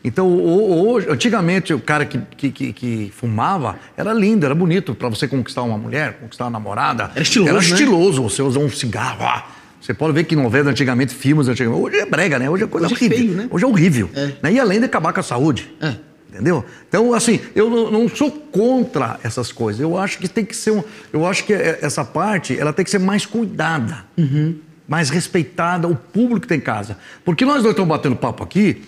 Então, 0.03 0.27
hoje, 0.27 1.07
antigamente, 1.09 1.73
o 1.73 1.79
cara 1.79 2.05
que, 2.05 2.19
que, 2.35 2.51
que, 2.51 2.73
que 2.73 3.13
fumava 3.15 3.77
era 3.95 4.11
lindo, 4.13 4.45
era 4.45 4.55
bonito 4.55 4.95
para 4.95 5.07
você 5.07 5.27
conquistar 5.27 5.61
uma 5.61 5.77
mulher, 5.77 6.17
conquistar 6.19 6.45
uma 6.45 6.51
namorada. 6.51 7.11
Era 7.13 7.21
estiloso. 7.21 7.49
Era 7.49 7.59
né? 7.59 7.65
estiloso 7.65 8.23
você 8.23 8.41
usar 8.41 8.59
um 8.59 8.69
cigarro. 8.69 9.23
Ah, 9.23 9.45
você 9.79 9.93
pode 9.93 10.13
ver 10.13 10.23
que 10.23 10.35
novela 10.35 10.71
antigamente, 10.71 11.13
filmes 11.13 11.47
antigamente. 11.47 11.83
Hoje 11.83 11.97
é 11.97 12.05
brega, 12.05 12.39
né? 12.39 12.49
Hoje 12.49 12.63
é 12.63 12.67
coisa 12.67 12.87
hoje 12.87 12.95
horrível. 12.95 13.17
É 13.17 13.21
feio, 13.21 13.33
né? 13.33 13.47
Hoje 13.51 13.63
é 13.63 13.67
horrível. 13.67 14.09
É. 14.15 14.31
Né? 14.41 14.53
E 14.53 14.59
além 14.59 14.79
de 14.79 14.85
acabar 14.85 15.13
com 15.13 15.19
a 15.19 15.23
saúde. 15.23 15.71
É. 15.79 15.93
Entendeu? 16.31 16.63
Então, 16.87 17.13
assim, 17.13 17.41
eu 17.53 17.91
não, 17.91 18.07
sou 18.07 18.31
contra 18.31 19.19
essas 19.21 19.51
coisas. 19.51 19.81
Eu 19.81 19.97
acho 19.97 20.17
que 20.17 20.29
tem 20.29 20.45
que 20.45 20.55
ser 20.55 20.71
um, 20.71 20.81
Eu 21.11 21.25
acho 21.25 21.43
que 21.43 21.53
é, 21.53 21.79
essa 21.81 22.05
parte 22.05 22.57
ela 22.57 22.71
tem 22.71 22.85
que 22.85 22.91
ser 22.91 22.99
mais 22.99 23.25
cuidada, 23.25 24.05
uhum. 24.17 24.55
mais 24.87 25.09
respeitada, 25.09 25.89
o 25.89 25.95
público 25.95 26.41
que 26.41 26.47
tem 26.47 26.57
em 26.57 26.61
casa. 26.61 26.97
Porque 27.25 27.43
nós 27.43 27.61
dois 27.61 27.73
estamos 27.73 27.89
batendo 27.89 28.15
papo 28.15 28.43
aqui, 28.43 28.81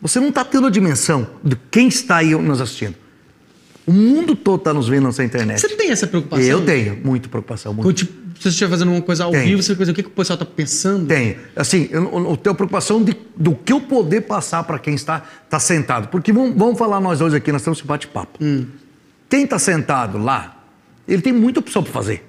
você 0.00 0.18
não 0.18 0.30
está 0.30 0.42
tendo 0.42 0.66
a 0.66 0.70
dimensão 0.70 1.26
de 1.44 1.54
quem 1.70 1.88
está 1.88 2.16
aí 2.16 2.34
nos 2.34 2.62
assistindo. 2.62 2.94
O 3.86 3.92
mundo 3.92 4.34
todo 4.34 4.60
está 4.60 4.72
nos 4.72 4.88
vendo 4.88 5.04
nessa 5.04 5.22
internet. 5.22 5.60
Você 5.60 5.68
tem 5.76 5.90
essa 5.90 6.06
preocupação? 6.06 6.46
Eu 6.46 6.64
tenho, 6.64 6.98
muita 7.04 7.28
preocupação. 7.28 7.74
Muito. 7.74 7.92
Tipo, 7.92 8.12
se 8.40 8.44
você 8.44 8.48
estiver 8.48 8.70
fazendo 8.70 8.90
uma 8.90 9.02
coisa 9.02 9.24
ao 9.24 9.32
tem. 9.32 9.44
vivo, 9.44 9.62
você 9.62 9.76
coisa, 9.76 9.92
o 9.92 9.94
que, 9.94 10.02
que 10.02 10.08
o 10.08 10.12
pessoal 10.12 10.34
está 10.34 10.46
pensando? 10.46 11.06
Tem. 11.06 11.36
Assim, 11.54 11.90
eu, 11.90 12.04
eu 12.04 12.36
tenho 12.38 12.54
preocupação 12.54 13.04
de, 13.04 13.14
do 13.36 13.54
que 13.54 13.70
eu 13.70 13.82
poder 13.82 14.22
passar 14.22 14.64
para 14.64 14.78
quem 14.78 14.94
está, 14.94 15.22
está 15.44 15.60
sentado. 15.60 16.08
Porque 16.08 16.32
vamos, 16.32 16.56
vamos 16.56 16.78
falar 16.78 17.02
nós 17.02 17.18
dois 17.18 17.34
aqui, 17.34 17.52
nós 17.52 17.62
temos 17.62 17.78
esse 17.78 17.86
bate-papo. 17.86 18.42
Hum. 18.42 18.64
Quem 19.28 19.44
está 19.44 19.58
sentado 19.58 20.16
lá, 20.16 20.64
ele 21.06 21.20
tem 21.20 21.34
muita 21.34 21.60
opção 21.60 21.82
para 21.82 21.92
fazer. 21.92 22.24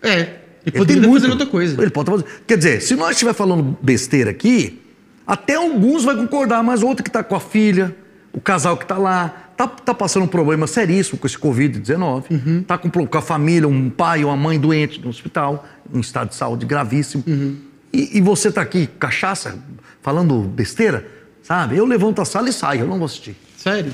É. 0.00 0.12
Ele, 0.20 0.28
ele 0.66 0.78
poderia 0.78 1.12
fazer 1.12 1.28
outra 1.28 1.46
coisa. 1.46 1.82
Ele 1.82 1.90
pode 1.90 2.10
fazer. 2.12 2.24
Quer 2.46 2.56
dizer, 2.56 2.80
se 2.80 2.94
nós 2.94 3.10
estiver 3.10 3.34
falando 3.34 3.76
besteira 3.82 4.30
aqui, 4.30 4.80
até 5.26 5.54
alguns 5.54 6.04
vai 6.04 6.14
concordar, 6.14 6.62
mas 6.62 6.80
outro 6.80 7.02
que 7.02 7.10
está 7.10 7.24
com 7.24 7.34
a 7.34 7.40
filha, 7.40 7.92
o 8.34 8.40
casal 8.40 8.76
que 8.76 8.82
está 8.84 8.98
lá, 8.98 9.50
tá, 9.56 9.68
tá 9.68 9.94
passando 9.94 10.24
um 10.24 10.28
problema 10.28 10.66
seríssimo 10.66 11.16
com 11.16 11.26
esse 11.26 11.38
Covid-19, 11.38 12.24
uhum. 12.30 12.62
tá 12.64 12.76
com, 12.76 12.90
com 12.90 13.18
a 13.18 13.22
família, 13.22 13.68
um 13.68 13.88
pai 13.88 14.24
ou 14.24 14.30
uma 14.30 14.36
mãe 14.36 14.58
doente 14.58 15.00
no 15.00 15.08
hospital, 15.08 15.64
em 15.92 16.00
estado 16.00 16.30
de 16.30 16.34
saúde 16.34 16.66
gravíssimo. 16.66 17.22
Uhum. 17.26 17.56
E, 17.92 18.18
e, 18.18 18.20
você 18.20 18.50
tá 18.50 18.60
aqui, 18.60 18.88
cachaça, 18.98 19.56
falando 20.02 20.40
besteira, 20.40 21.06
sabe? 21.44 21.76
Eu 21.76 21.86
levanto 21.86 22.20
a 22.20 22.24
sala 22.24 22.48
e 22.48 22.52
saio, 22.52 22.80
eu 22.80 22.86
não 22.88 22.98
vou 22.98 23.06
assistir. 23.06 23.36
Sério? 23.56 23.92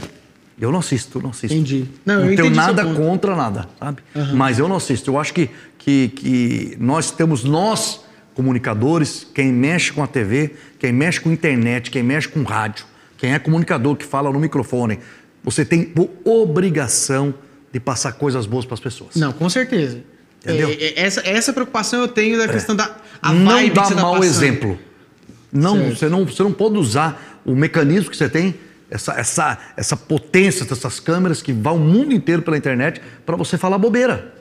Eu 0.59 0.73
não 0.73 0.79
assisto, 0.79 1.19
eu 1.19 1.23
não 1.23 1.31
assisto. 1.31 1.55
Entendi. 1.55 1.87
Não, 2.05 2.25
não 2.25 2.35
tenho 2.35 2.51
nada 2.51 2.83
contra 2.95 3.37
nada, 3.37 3.69
sabe? 3.79 4.03
Uhum. 4.15 4.37
Mas 4.37 4.59
eu 4.59 4.67
não 4.67 4.77
assisto. 4.77 5.11
Eu 5.11 5.19
acho 5.19 5.35
que, 5.35 5.51
que, 5.79 6.09
que 6.09 6.77
nós 6.81 7.11
temos, 7.11 7.45
nós, 7.45 8.05
comunicadores, 8.35 9.27
quem 9.35 9.53
mexe 9.53 9.93
com 9.93 10.03
a 10.03 10.07
TV, 10.07 10.55
quem 10.79 10.93
mexe 10.93 11.21
com 11.21 11.29
a 11.29 11.33
internet, 11.33 11.91
quem 11.91 12.03
mexe 12.03 12.29
com 12.29 12.43
rádio, 12.43 12.87
quem 13.21 13.35
é 13.35 13.39
comunicador, 13.39 13.97
que 13.97 14.07
fala 14.07 14.33
no 14.33 14.41
microfone, 14.41 14.99
você 15.45 15.63
tem 15.63 15.93
obrigação 16.25 17.35
de 17.71 17.79
passar 17.79 18.13
coisas 18.13 18.47
boas 18.47 18.65
para 18.65 18.73
as 18.73 18.81
pessoas. 18.81 19.15
Não, 19.15 19.31
com 19.31 19.47
certeza. 19.51 20.03
Entendeu? 20.43 20.71
É, 20.71 20.73
é, 20.73 21.01
essa, 21.01 21.21
essa 21.29 21.53
preocupação 21.53 22.01
eu 22.01 22.09
tenho 22.09 22.39
da 22.39 22.45
é. 22.45 22.49
questão 22.49 22.75
da 22.75 22.97
a 23.21 23.31
não 23.31 23.69
dá 23.69 23.83
tá 23.83 23.95
mau 23.95 24.25
exemplo. 24.25 24.79
Não, 25.53 25.91
você 25.91 26.09
não, 26.09 26.25
você 26.25 26.43
não 26.43 26.53
pode 26.53 26.79
usar 26.79 27.41
o 27.45 27.55
mecanismo 27.55 28.11
que 28.11 28.17
você 28.17 28.29
tem, 28.29 28.55
essa, 28.91 29.13
essa, 29.13 29.59
essa 29.77 29.97
potência 29.99 30.65
dessas 30.65 30.99
câmeras 30.99 31.43
que 31.43 31.53
vão 31.53 31.77
o 31.77 31.81
mundo 31.81 32.15
inteiro 32.15 32.41
pela 32.41 32.57
internet 32.57 33.03
para 33.27 33.37
você 33.37 33.59
falar 33.59 33.77
bobeira. 33.77 34.33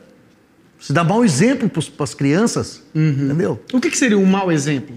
Você 0.80 0.94
dá 0.94 1.04
mau 1.04 1.26
exemplo 1.26 1.70
para 1.70 2.04
as 2.06 2.14
crianças, 2.14 2.82
uhum. 2.96 3.10
entendeu? 3.10 3.62
O 3.74 3.82
que, 3.82 3.90
que 3.90 3.98
seria 3.98 4.18
um 4.18 4.26
mau 4.26 4.50
exemplo? 4.50 4.96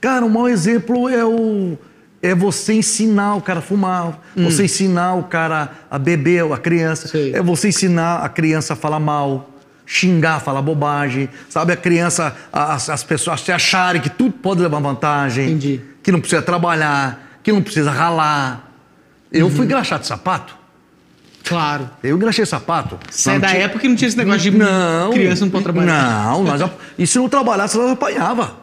Cara, 0.00 0.24
um 0.24 0.28
mau 0.28 0.48
exemplo 0.48 1.08
é 1.08 1.24
o 1.24 1.76
é 2.22 2.34
você 2.34 2.74
ensinar 2.74 3.34
o 3.34 3.40
cara 3.40 3.60
a 3.60 3.62
fumar, 3.62 4.20
hum. 4.36 4.44
você 4.44 4.64
ensinar 4.64 5.14
o 5.14 5.24
cara 5.24 5.70
a 5.90 5.98
beber, 5.98 6.50
a 6.52 6.58
criança, 6.58 7.08
Sei. 7.08 7.34
é 7.34 7.42
você 7.42 7.68
ensinar 7.68 8.18
a 8.18 8.28
criança 8.28 8.74
a 8.74 8.76
falar 8.76 9.00
mal, 9.00 9.50
xingar, 9.86 10.40
falar 10.40 10.62
bobagem, 10.62 11.28
sabe? 11.48 11.72
A 11.72 11.76
criança, 11.76 12.36
as, 12.52 12.90
as 12.90 13.02
pessoas 13.02 13.40
se 13.40 13.50
acharem 13.50 14.02
que 14.02 14.10
tudo 14.10 14.32
pode 14.32 14.60
levar 14.60 14.80
vantagem, 14.80 15.46
Entendi. 15.46 15.80
que 16.02 16.12
não 16.12 16.20
precisa 16.20 16.42
trabalhar, 16.42 17.38
que 17.42 17.50
não 17.50 17.62
precisa 17.62 17.90
ralar. 17.90 18.70
Eu 19.32 19.46
uhum. 19.46 19.52
fui 19.52 19.64
engraxar 19.64 19.98
de 19.98 20.06
sapato. 20.06 20.60
Claro. 21.42 21.88
Eu 22.02 22.16
engraxei 22.16 22.44
sapato. 22.44 22.98
Você 23.10 23.30
é 23.30 23.38
da 23.38 23.48
tinha... 23.48 23.62
época 23.62 23.80
que 23.80 23.88
não 23.88 23.96
tinha 23.96 24.08
esse 24.08 24.16
negócio 24.16 24.40
de 24.40 24.50
não, 24.52 25.10
criança 25.10 25.44
não 25.44 25.50
pode 25.50 25.64
trabalhar. 25.64 26.24
Não, 26.24 26.44
nós, 26.44 26.70
e 26.98 27.06
se 27.06 27.18
não 27.18 27.28
trabalhasse, 27.28 27.76
nós 27.76 27.90
apanhava. 27.90 28.56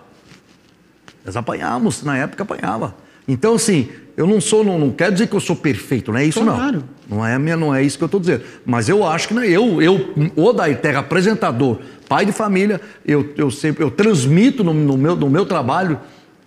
Nós 1.25 1.35
apanhávamos, 1.35 2.03
na 2.03 2.17
época 2.17 2.43
apanhava. 2.43 2.95
Então, 3.27 3.55
assim, 3.55 3.89
eu 4.15 4.25
não 4.25 4.39
sou, 4.39 4.63
não, 4.63 4.79
não 4.79 4.91
quero 4.91 5.11
dizer 5.13 5.27
que 5.27 5.35
eu 5.35 5.39
sou 5.39 5.55
perfeito, 5.55 6.11
não 6.11 6.19
é 6.19 6.25
isso 6.25 6.41
claro. 6.41 6.83
não. 7.09 7.17
Não 7.17 7.25
é, 7.25 7.37
minha, 7.39 7.55
não 7.55 7.73
é 7.73 7.81
isso 7.83 7.97
que 7.97 8.03
eu 8.03 8.07
estou 8.07 8.19
dizendo. 8.19 8.43
Mas 8.65 8.89
eu 8.89 9.05
acho 9.05 9.29
que 9.29 9.33
não, 9.33 9.41
é. 9.41 9.47
eu, 9.47 9.81
eu, 9.81 10.13
o 10.35 10.51
Dair 10.51 10.77
Terra, 10.79 10.99
apresentador, 10.99 11.79
pai 12.09 12.25
de 12.25 12.31
família, 12.31 12.81
eu, 13.05 13.33
eu 13.37 13.49
sempre 13.49 13.83
eu 13.83 13.89
transmito 13.89 14.63
no, 14.63 14.73
no, 14.73 14.97
meu, 14.97 15.15
no 15.15 15.29
meu 15.29 15.45
trabalho, 15.45 15.99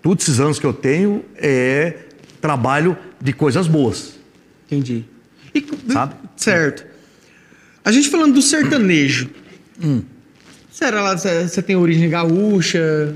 todos 0.02 0.24
esses 0.24 0.40
anos 0.40 0.58
que 0.58 0.66
eu 0.66 0.72
tenho, 0.72 1.24
é 1.36 1.94
trabalho 2.40 2.96
de 3.20 3.32
coisas 3.32 3.66
boas. 3.66 4.18
Entendi. 4.66 5.04
E, 5.54 5.64
Sabe? 5.92 6.14
Certo. 6.36 6.84
A 7.84 7.90
gente 7.90 8.08
falando 8.08 8.34
do 8.34 8.42
sertanejo. 8.42 9.30
Será 10.70 11.02
lá, 11.02 11.16
você 11.16 11.62
tem 11.62 11.76
origem 11.76 12.08
gaúcha? 12.08 13.14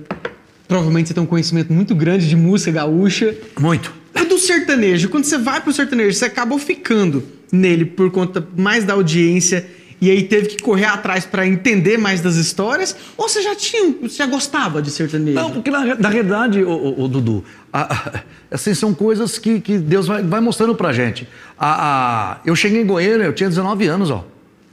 Provavelmente 0.69 1.09
você 1.09 1.15
tem 1.15 1.23
um 1.23 1.27
conhecimento 1.27 1.73
muito 1.73 1.95
grande 1.95 2.29
de 2.29 2.37
música 2.37 2.71
gaúcha. 2.73 3.35
Muito. 3.61 3.93
E 4.15 4.25
do 4.25 4.39
sertanejo, 4.39 5.09
quando 5.09 5.25
você 5.25 5.37
vai 5.39 5.61
pro 5.61 5.73
sertanejo, 5.73 6.17
você 6.17 6.25
acabou 6.27 6.59
ficando 6.59 7.23
nele 7.53 7.85
por 7.85 8.11
conta 8.11 8.47
mais 8.57 8.85
da 8.85 8.95
audiência 8.95 9.67
e 10.01 10.11
aí 10.11 10.23
teve 10.25 10.49
que 10.49 10.63
correr 10.63 10.85
atrás 10.87 11.25
pra 11.25 11.47
entender 11.47 11.97
mais 11.99 12.21
das 12.21 12.37
histórias? 12.37 12.95
Ou 13.17 13.29
você 13.29 13.43
já 13.43 13.55
tinha, 13.55 13.95
você 14.03 14.17
já 14.17 14.27
gostava 14.27 14.81
de 14.83 14.91
sertanejo? 14.91 15.35
Não, 15.35 15.51
porque 15.51 15.71
na, 15.71 15.95
na 15.97 16.09
realidade, 16.09 16.63
Dudu, 16.63 17.45
a- 17.73 17.95
a- 17.95 18.23
assim, 18.51 18.75
são 18.75 18.93
coisas 18.95 19.39
que, 19.39 19.61
que 19.61 19.79
Deus 19.79 20.07
vai, 20.07 20.23
vai 20.23 20.41
mostrando 20.41 20.75
pra 20.75 20.93
gente. 20.93 21.27
A, 21.59 22.39
eu 22.45 22.55
cheguei 22.57 22.81
em 22.83 22.87
Goiânia, 22.87 23.25
eu 23.25 23.33
tinha 23.33 23.49
19 23.49 23.87
anos, 23.87 24.11
ó. 24.11 24.25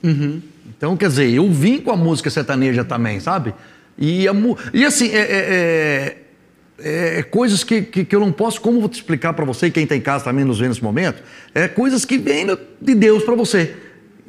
Então, 0.03 0.97
quer 0.97 1.09
dizer, 1.09 1.29
eu 1.31 1.49
vim 1.51 1.79
com 1.79 1.91
a 1.91 1.95
música 1.97 2.29
sertaneja 2.29 2.83
também, 2.83 3.19
sabe? 3.19 3.53
E, 3.97 4.27
a 4.27 4.33
e 4.73 4.85
assim, 4.85 5.09
é, 5.11 5.19
é- 5.19 6.17
é- 6.83 7.19
é 7.19 7.23
coisas 7.23 7.63
que, 7.63 7.81
que, 7.83 8.03
que 8.05 8.15
eu 8.15 8.19
não 8.19 8.31
posso, 8.31 8.59
como 8.59 8.79
vou 8.79 8.89
te 8.89 8.95
explicar 8.95 9.33
pra 9.33 9.45
você, 9.45 9.67
e 9.67 9.71
quem 9.71 9.85
tá 9.85 9.95
em 9.95 10.01
casa 10.01 10.23
também 10.23 10.43
nos 10.43 10.59
vê 10.59 10.67
nesse 10.67 10.83
momento, 10.83 11.21
é 11.53 11.67
coisas 11.67 12.03
que 12.05 12.17
vêm 12.17 12.47
de 12.81 12.95
Deus 12.95 13.23
pra 13.23 13.35
você. 13.35 13.75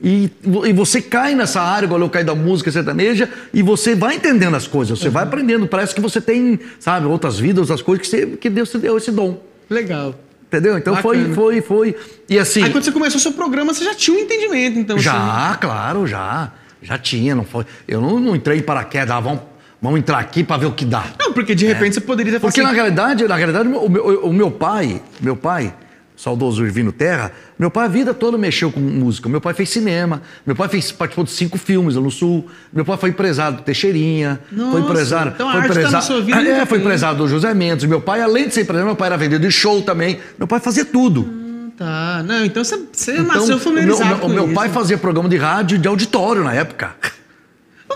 E, 0.04 0.28
e 0.66 0.72
você 0.72 1.00
cai 1.00 1.34
nessa 1.34 1.62
área, 1.62 1.86
igual 1.86 2.00
eu 2.00 2.10
caí 2.10 2.24
da 2.24 2.34
música 2.34 2.70
sertaneja, 2.70 3.30
e 3.54 3.62
você 3.62 3.94
vai 3.94 4.16
entendendo 4.16 4.54
as 4.56 4.66
coisas, 4.66 4.98
você 4.98 5.08
vai 5.08 5.22
aprendendo. 5.22 5.66
Parece 5.66 5.94
que 5.94 6.00
você 6.00 6.20
tem, 6.20 6.58
sabe, 6.80 7.06
outras 7.06 7.38
vidas, 7.38 7.70
outras 7.70 7.80
coisas 7.80 8.06
que, 8.06 8.10
você- 8.10 8.26
que 8.36 8.50
Deus 8.50 8.68
te 8.70 8.78
deu 8.78 8.96
esse 8.98 9.12
dom. 9.12 9.40
Legal. 9.70 10.14
Entendeu? 10.48 10.76
Então 10.76 10.94
foi, 10.96 11.16
Bacana. 11.18 11.34
foi, 11.34 11.60
foi. 11.62 11.96
E 12.28 12.38
assim. 12.38 12.62
Aí 12.64 12.70
quando 12.70 12.84
você 12.84 12.92
começou 12.92 13.16
o 13.18 13.22
seu 13.22 13.32
programa, 13.32 13.72
você 13.72 13.84
já 13.84 13.94
tinha 13.94 14.14
um 14.18 14.20
entendimento, 14.20 14.78
então. 14.78 14.96
assim. 14.96 15.04
Já, 15.06 15.56
claro, 15.58 16.06
já. 16.06 16.52
Já 16.82 16.98
tinha, 16.98 17.34
não 17.34 17.44
foi. 17.44 17.64
Eu 17.88 18.00
não, 18.02 18.18
não 18.20 18.34
entrei 18.36 18.58
em 18.58 18.62
paraquedas, 18.62 19.10
ah, 19.12 19.20
vamos, 19.20 19.40
vamos 19.82 19.98
entrar 19.98 20.18
aqui 20.18 20.42
para 20.44 20.56
ver 20.56 20.66
o 20.66 20.72
que 20.72 20.84
dá. 20.84 21.04
Não, 21.18 21.32
porque 21.32 21.54
de 21.54 21.66
repente 21.66 21.94
você 21.94 22.00
poderia 22.00 22.32
ter 22.32 22.40
Porque 22.40 22.62
na 22.62 22.68
assim, 22.68 22.76
realidade, 22.76 23.24
na 23.26 23.36
realidade, 23.36 23.68
o 23.68 23.88
meu, 23.90 24.04
o 24.22 24.32
meu 24.32 24.50
pai, 24.50 25.02
meu 25.20 25.34
pai, 25.36 25.74
saudoso 26.16 26.64
Irvino 26.64 26.92
Terra, 26.92 27.32
meu 27.58 27.68
pai 27.70 27.86
a 27.86 27.88
vida 27.88 28.14
toda 28.14 28.38
mexeu 28.38 28.70
com 28.70 28.78
música. 28.78 29.28
Meu 29.28 29.40
pai 29.40 29.54
fez 29.54 29.70
cinema, 29.70 30.22
meu 30.46 30.54
pai 30.54 30.68
fez, 30.68 30.92
participou 30.92 31.24
de 31.24 31.30
cinco 31.32 31.58
filmes 31.58 31.96
no 31.96 32.10
Sul, 32.10 32.46
meu 32.72 32.84
pai 32.84 32.96
foi 32.96 33.10
empresário 33.10 33.56
do 33.56 33.62
Teixeirinha, 33.64 34.38
Nossa, 34.52 34.70
foi 34.72 34.80
empresário. 34.82 35.32
então 35.34 35.48
a 35.48 35.52
foi 35.52 35.60
arte 35.62 35.68
tá 35.68 35.74
na 35.74 35.80
empresário, 35.80 36.06
sua 36.06 36.20
vida 36.22 36.40
É, 36.40 36.54
muito 36.54 36.66
foi 36.68 36.78
empresário 36.78 37.18
do 37.18 37.26
José 37.28 37.52
Mendes. 37.52 37.84
Meu 37.86 38.00
pai, 38.00 38.20
além 38.22 38.46
de 38.48 38.54
ser 38.54 38.60
empresário, 38.62 38.86
meu 38.86 38.96
pai 38.96 39.08
era 39.08 39.16
vendedor 39.16 39.46
de 39.48 39.52
show 39.52 39.82
também. 39.82 40.20
Meu 40.38 40.46
pai 40.46 40.60
fazia 40.60 40.84
tudo. 40.84 41.42
Tá, 41.76 42.22
não, 42.24 42.44
então 42.44 42.62
você, 42.62 42.78
você 42.92 43.12
Então, 43.14 43.24
nasceu 43.24 43.42
o 43.44 43.48
meu, 43.48 43.58
familiarizado 43.58 44.14
o 44.26 44.28
meu- 44.28 44.44
o 44.44 44.46
meu 44.46 44.54
pai 44.54 44.68
fazia 44.68 44.96
programa 44.98 45.28
de 45.28 45.36
rádio 45.38 45.78
de 45.78 45.88
auditório 45.88 46.44
na 46.44 46.54
época. 46.54 46.94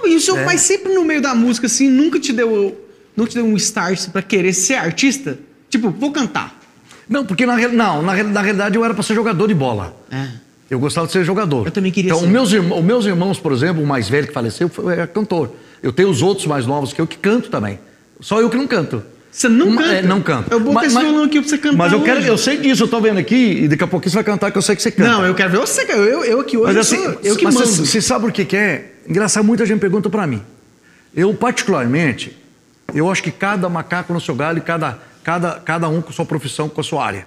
E 0.05 0.14
o 0.14 0.16
É. 0.16 0.20
seu 0.20 0.37
pai 0.44 0.59
sempre 0.59 0.92
no 0.94 1.05
meio 1.05 1.20
da 1.20 1.35
música, 1.35 1.66
assim, 1.66 1.88
nunca 1.88 2.18
te 2.20 2.33
deu, 2.33 2.79
não 3.16 3.27
te 3.27 3.35
deu 3.35 3.44
um 3.44 3.57
start 3.57 4.09
pra 4.11 4.22
querer 4.22 4.53
ser 4.53 4.75
artista? 4.75 5.38
Tipo, 5.70 5.90
vou 5.90 6.12
cantar. 6.12 6.59
Não, 7.09 7.25
porque 7.25 7.46
na, 7.46 7.57
não, 7.68 8.03
na, 8.03 8.22
na 8.25 8.40
realidade 8.42 8.77
eu 8.77 8.85
era 8.85 8.92
para 8.94 9.03
ser 9.03 9.14
jogador 9.14 9.46
de 9.49 9.55
bola. 9.55 9.96
É. 10.11 10.27
Eu 10.68 10.79
gostava 10.81 11.07
de 11.07 11.12
ser 11.12 11.25
jogador. 11.25 11.66
Eu 11.66 11.70
também 11.70 11.92
queria 11.92 12.11
então, 12.11 12.20
ser. 12.20 12.27
Meus, 12.27 12.53
irmãos, 12.53 12.79
os 12.81 12.85
meus 12.85 13.07
irmãos, 13.07 13.38
por 13.38 13.53
exemplo, 13.53 13.83
o 13.83 13.87
mais 13.87 14.09
velho 14.09 14.27
que 14.27 14.33
faleceu, 14.33 14.68
foi, 14.68 14.99
é 14.99 15.07
cantor. 15.07 15.53
Eu 15.83 15.92
tenho 15.92 16.09
os 16.11 16.22
outros 16.22 16.46
mais 16.46 16.66
novos 16.66 16.92
que 16.92 17.01
eu 17.01 17.07
que 17.07 17.16
canto 17.16 17.49
também. 17.49 17.79
Só 18.20 18.40
eu 18.40 18.51
que 18.51 18.57
não 18.57 18.66
canto. 18.66 19.03
Você 19.31 19.49
não 19.49 19.68
Uma- 19.68 19.83
canta? 19.83 19.94
é, 19.94 20.03
não 20.03 20.20
canto. 20.22 20.51
Eu 20.51 20.59
botei 20.59 20.88
esse 20.88 20.99
violão 20.99 21.25
aqui 21.25 21.40
pra 21.40 21.49
você 21.49 21.59
cantar 21.59 21.77
Mas 21.77 21.92
eu 21.92 22.03
quero, 22.03 22.20
eu 22.20 22.38
sei 22.38 22.57
disso, 22.57 22.85
eu 22.85 22.88
tô 22.88 23.01
vendo 23.01 23.18
aqui, 23.18 23.64
e 23.64 23.68
daqui 23.68 23.85
a 23.85 23.87
pouquinho 23.87 24.11
você 24.11 24.14
vai 24.16 24.25
cantar 24.25 24.51
que 24.51 24.57
eu 24.59 24.62
sei 24.62 24.75
que 24.75 24.83
você 24.83 24.90
canta. 24.90 25.11
Não, 25.11 25.25
eu 25.27 25.35
quero 25.35 25.51
ver 25.51 25.59
você, 25.59 25.83
eu, 25.83 26.05
eu, 26.05 26.25
eu 26.25 26.40
aqui 26.40 26.57
hoje, 26.57 26.66
Mas 26.72 26.77
assim, 26.79 27.03
sou 27.05 27.18
eu 27.22 27.37
que 27.37 27.44
mas 27.44 27.55
mando. 27.55 27.66
você, 27.66 27.85
você 27.85 28.01
sabe 28.01 28.27
o 28.27 28.33
que, 28.33 28.44
que 28.46 28.57
é? 28.57 28.92
Engraçado, 29.09 29.45
muita 29.45 29.64
gente 29.64 29.81
pergunta 29.81 30.11
pra 30.11 30.27
mim. 30.27 30.42
Eu, 31.14 31.33
particularmente, 31.35 32.37
eu 32.95 33.11
acho 33.11 33.23
que 33.23 33.31
cada 33.31 33.69
macaco 33.69 34.12
no 34.12 34.21
seu 34.21 34.35
galho, 34.35 34.61
cada, 34.62 34.99
cada, 35.23 35.53
cada 35.61 35.88
um 35.88 36.03
com 36.03 36.12
sua 36.12 36.25
profissão, 36.25 36.69
com 36.69 36.81
a 36.81 36.85
sua 36.85 37.05
área. 37.05 37.27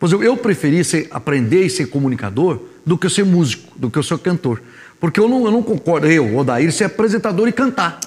Pois 0.00 0.12
eu, 0.12 0.22
eu 0.22 0.36
preferi 0.36 0.82
ser, 0.84 1.08
aprender 1.10 1.64
e 1.64 1.70
ser 1.70 1.86
comunicador 1.86 2.60
do 2.84 2.96
que 2.96 3.06
eu 3.06 3.10
ser 3.10 3.24
músico, 3.24 3.72
do 3.78 3.90
que 3.90 3.98
eu 3.98 4.02
ser 4.02 4.18
cantor. 4.18 4.62
Porque 5.00 5.20
eu 5.20 5.28
não, 5.28 5.44
eu 5.44 5.50
não 5.50 5.62
concordo, 5.62 6.06
eu, 6.06 6.36
Odair, 6.36 6.72
ser 6.72 6.84
apresentador 6.84 7.48
e 7.48 7.52
cantar. 7.52 8.00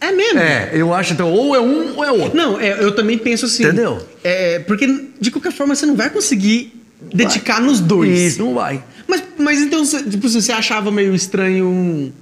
É 0.00 0.12
mesmo? 0.12 0.38
É, 0.38 0.70
eu 0.72 0.92
acho, 0.94 1.12
então, 1.12 1.30
ou 1.30 1.54
é 1.54 1.60
um 1.60 1.96
ou 1.96 2.04
é 2.04 2.12
outro. 2.12 2.36
Não, 2.36 2.60
é, 2.60 2.82
eu 2.82 2.94
também 2.94 3.18
penso 3.18 3.46
assim. 3.46 3.64
Entendeu? 3.64 4.06
É, 4.22 4.58
porque, 4.60 4.86
de 5.18 5.30
qualquer 5.30 5.52
forma, 5.52 5.74
você 5.74 5.86
não 5.86 5.96
vai 5.96 6.10
conseguir 6.10 6.72
dedicar 7.12 7.60
nos 7.60 7.80
dois. 7.80 8.18
Isso, 8.18 8.38
não 8.42 8.54
vai. 8.54 8.82
Mas, 9.06 9.22
mas 9.38 9.60
então, 9.60 9.84
tipo 9.84 10.28
você 10.28 10.52
achava 10.52 10.90
meio 10.90 11.14
estranho 11.14 11.66
um... 11.66 12.12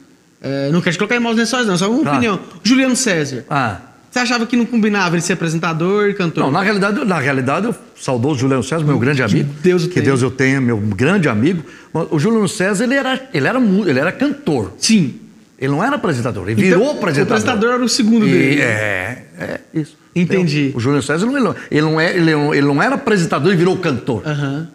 é, 0.41 0.71
não 0.71 0.81
quero 0.81 0.93
te 0.95 0.99
colocar 0.99 1.17
em 1.17 1.21
maus 1.21 1.37
lençóis, 1.37 1.67
não, 1.67 1.77
só 1.77 1.91
uma 1.91 2.03
Tá. 2.05 2.13
opinião. 2.13 2.39
Juliano 2.63 2.95
César. 2.97 3.45
Ah. 3.51 3.79
Você 4.11 4.21
achava 4.21 4.47
que 4.47 4.57
não 4.57 4.65
combinava 4.65 5.15
ele 5.17 5.23
ser 5.23 5.35
apresentador 5.35 6.09
e 6.09 6.15
cantor? 6.15 6.45
Não, 6.45 6.51
na 6.51 6.63
realidade, 6.63 7.05
na 7.05 7.19
realidade, 7.19 7.67
o 7.67 7.75
saudoso 7.95 8.41
Juliano 8.41 8.63
César, 8.63 8.85
meu 8.85 8.99
grande 8.99 9.23
amigo. 9.23 9.53
Deus 9.63 9.85
o 9.85 9.89
que 9.89 9.95
tenha. 9.95 10.07
Deus 10.07 10.23
eu 10.23 10.31
tenha, 10.31 10.61
meu 10.61 10.79
grande 10.79 11.29
amigo. 11.29 11.63
O 12.11 12.19
Juliano 12.19 12.49
César, 12.49 12.85
ele 12.85 12.95
era, 12.95 13.29
ele 13.35 13.47
era, 13.47 13.59
ele 13.61 13.99
era 13.99 14.11
cantor. 14.11 14.73
Sim. 14.79 15.21
Ele 15.61 15.73
não 15.73 15.83
era 15.85 15.97
apresentador, 15.97 16.49
ele 16.49 16.55
virou 16.63 16.85
Então, 16.85 16.97
apresentador. 16.99 17.33
O 17.33 17.41
apresentador 17.41 17.75
era 17.75 17.85
o 17.85 17.89
segundo 17.89 18.27
E- 18.27 18.31
dele. 18.31 18.61
É, 18.63 19.23
é 19.39 19.61
isso. 19.75 19.97
Entendi. 20.15 20.59
Entendeu? 20.61 20.77
O 20.77 20.81
Júlio 20.81 21.03
César 21.03 21.27
ele, 21.27 21.41
não, 21.41 21.55
ele, 21.71 21.81
não 21.83 22.01
é, 22.01 22.17
ele, 22.17 22.33
não, 22.33 22.55
ele 22.55 22.67
não 22.67 22.83
era 22.83 22.95
apresentador 22.95 23.53
e 23.53 23.57
virou 23.57 23.77
cantor. 23.77 24.23
Aham. 24.25 24.69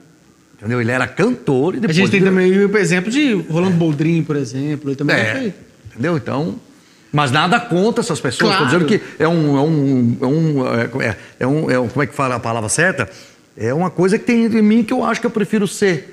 Entendeu? 0.63 0.79
Ele 0.79 0.91
era 0.91 1.05
cantor 1.05 1.73
e 1.73 1.77
A 1.77 1.81
depois. 1.81 1.97
gente 1.97 2.09
tem 2.11 2.21
virou- 2.21 2.33
também 2.35 2.65
o 2.65 2.77
exemplo 2.77 3.11
de 3.11 3.33
Rolando 3.33 3.75
Boldrin, 3.75 4.23
por 4.23 4.37
exemplo. 4.37 4.89
Ele 4.89 4.95
também 4.95 5.15
É, 5.17 5.35
foi. 5.35 5.53
entendeu? 5.91 6.15
Então. 6.15 6.55
Mas 7.11 7.31
nada 7.31 7.59
contra 7.59 8.01
essas 8.01 8.19
pessoas. 8.21 8.53
Estou 8.53 8.65
Claro. 8.65 8.65
dizendo 8.65 8.85
que 8.85 9.01
é 9.21 9.27
um. 9.27 9.57
É 9.57 9.61
um, 9.61 10.17
é 10.21 10.25
um, 10.25 11.01
é, 11.01 11.17
é 11.41 11.47
um, 11.47 11.69
é 11.71 11.79
um- 11.79 11.87
Como 11.89 12.01
é 12.01 12.07
que 12.07 12.15
fala 12.15 12.35
a 12.35 12.39
palavra 12.39 12.69
certa? 12.69 13.09
É 13.57 13.73
uma 13.73 13.89
coisa 13.89 14.17
que 14.17 14.23
tem 14.25 14.45
em 14.45 14.61
mim 14.61 14.83
que 14.83 14.93
eu 14.93 15.03
acho 15.03 15.19
que 15.19 15.27
eu 15.27 15.31
prefiro 15.31 15.67
ser. 15.67 16.11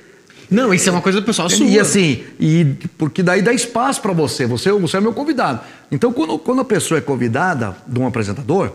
Não, 0.51 0.75
isso 0.75 0.89
é 0.89 0.93
uma 0.93 1.01
coisa 1.01 1.21
do 1.21 1.25
pessoal 1.25 1.49
sua. 1.49 1.65
E 1.65 1.79
assim, 1.79 2.25
e 2.41 2.67
porque 2.99 3.23
daí 3.23 3.41
dá 3.41 3.53
espaço 3.53 4.03
para 4.03 4.13
você. 4.13 4.47
você. 4.47 4.73
Você 4.73 4.97
é 4.97 5.01
meu 5.01 5.13
convidado. 5.13 5.61
Então, 5.93 6.13
quando, 6.13 6.37
quando 6.41 6.61
a 6.61 6.65
pessoa 6.65 6.99
é 6.99 7.01
convidada 7.01 7.77
de 7.87 8.01
um 8.01 8.07
apresentador, 8.07 8.73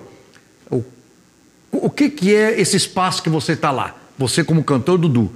o, 0.72 0.82
o 1.70 1.90
que, 1.90 2.10
que 2.10 2.34
é 2.34 2.60
esse 2.60 2.78
espaço 2.78 3.22
que 3.22 3.30
você 3.30 3.52
está 3.52 3.72
lá? 3.72 3.94
Você 4.18 4.42
como 4.42 4.64
cantor, 4.64 4.98
Dudu. 4.98 5.30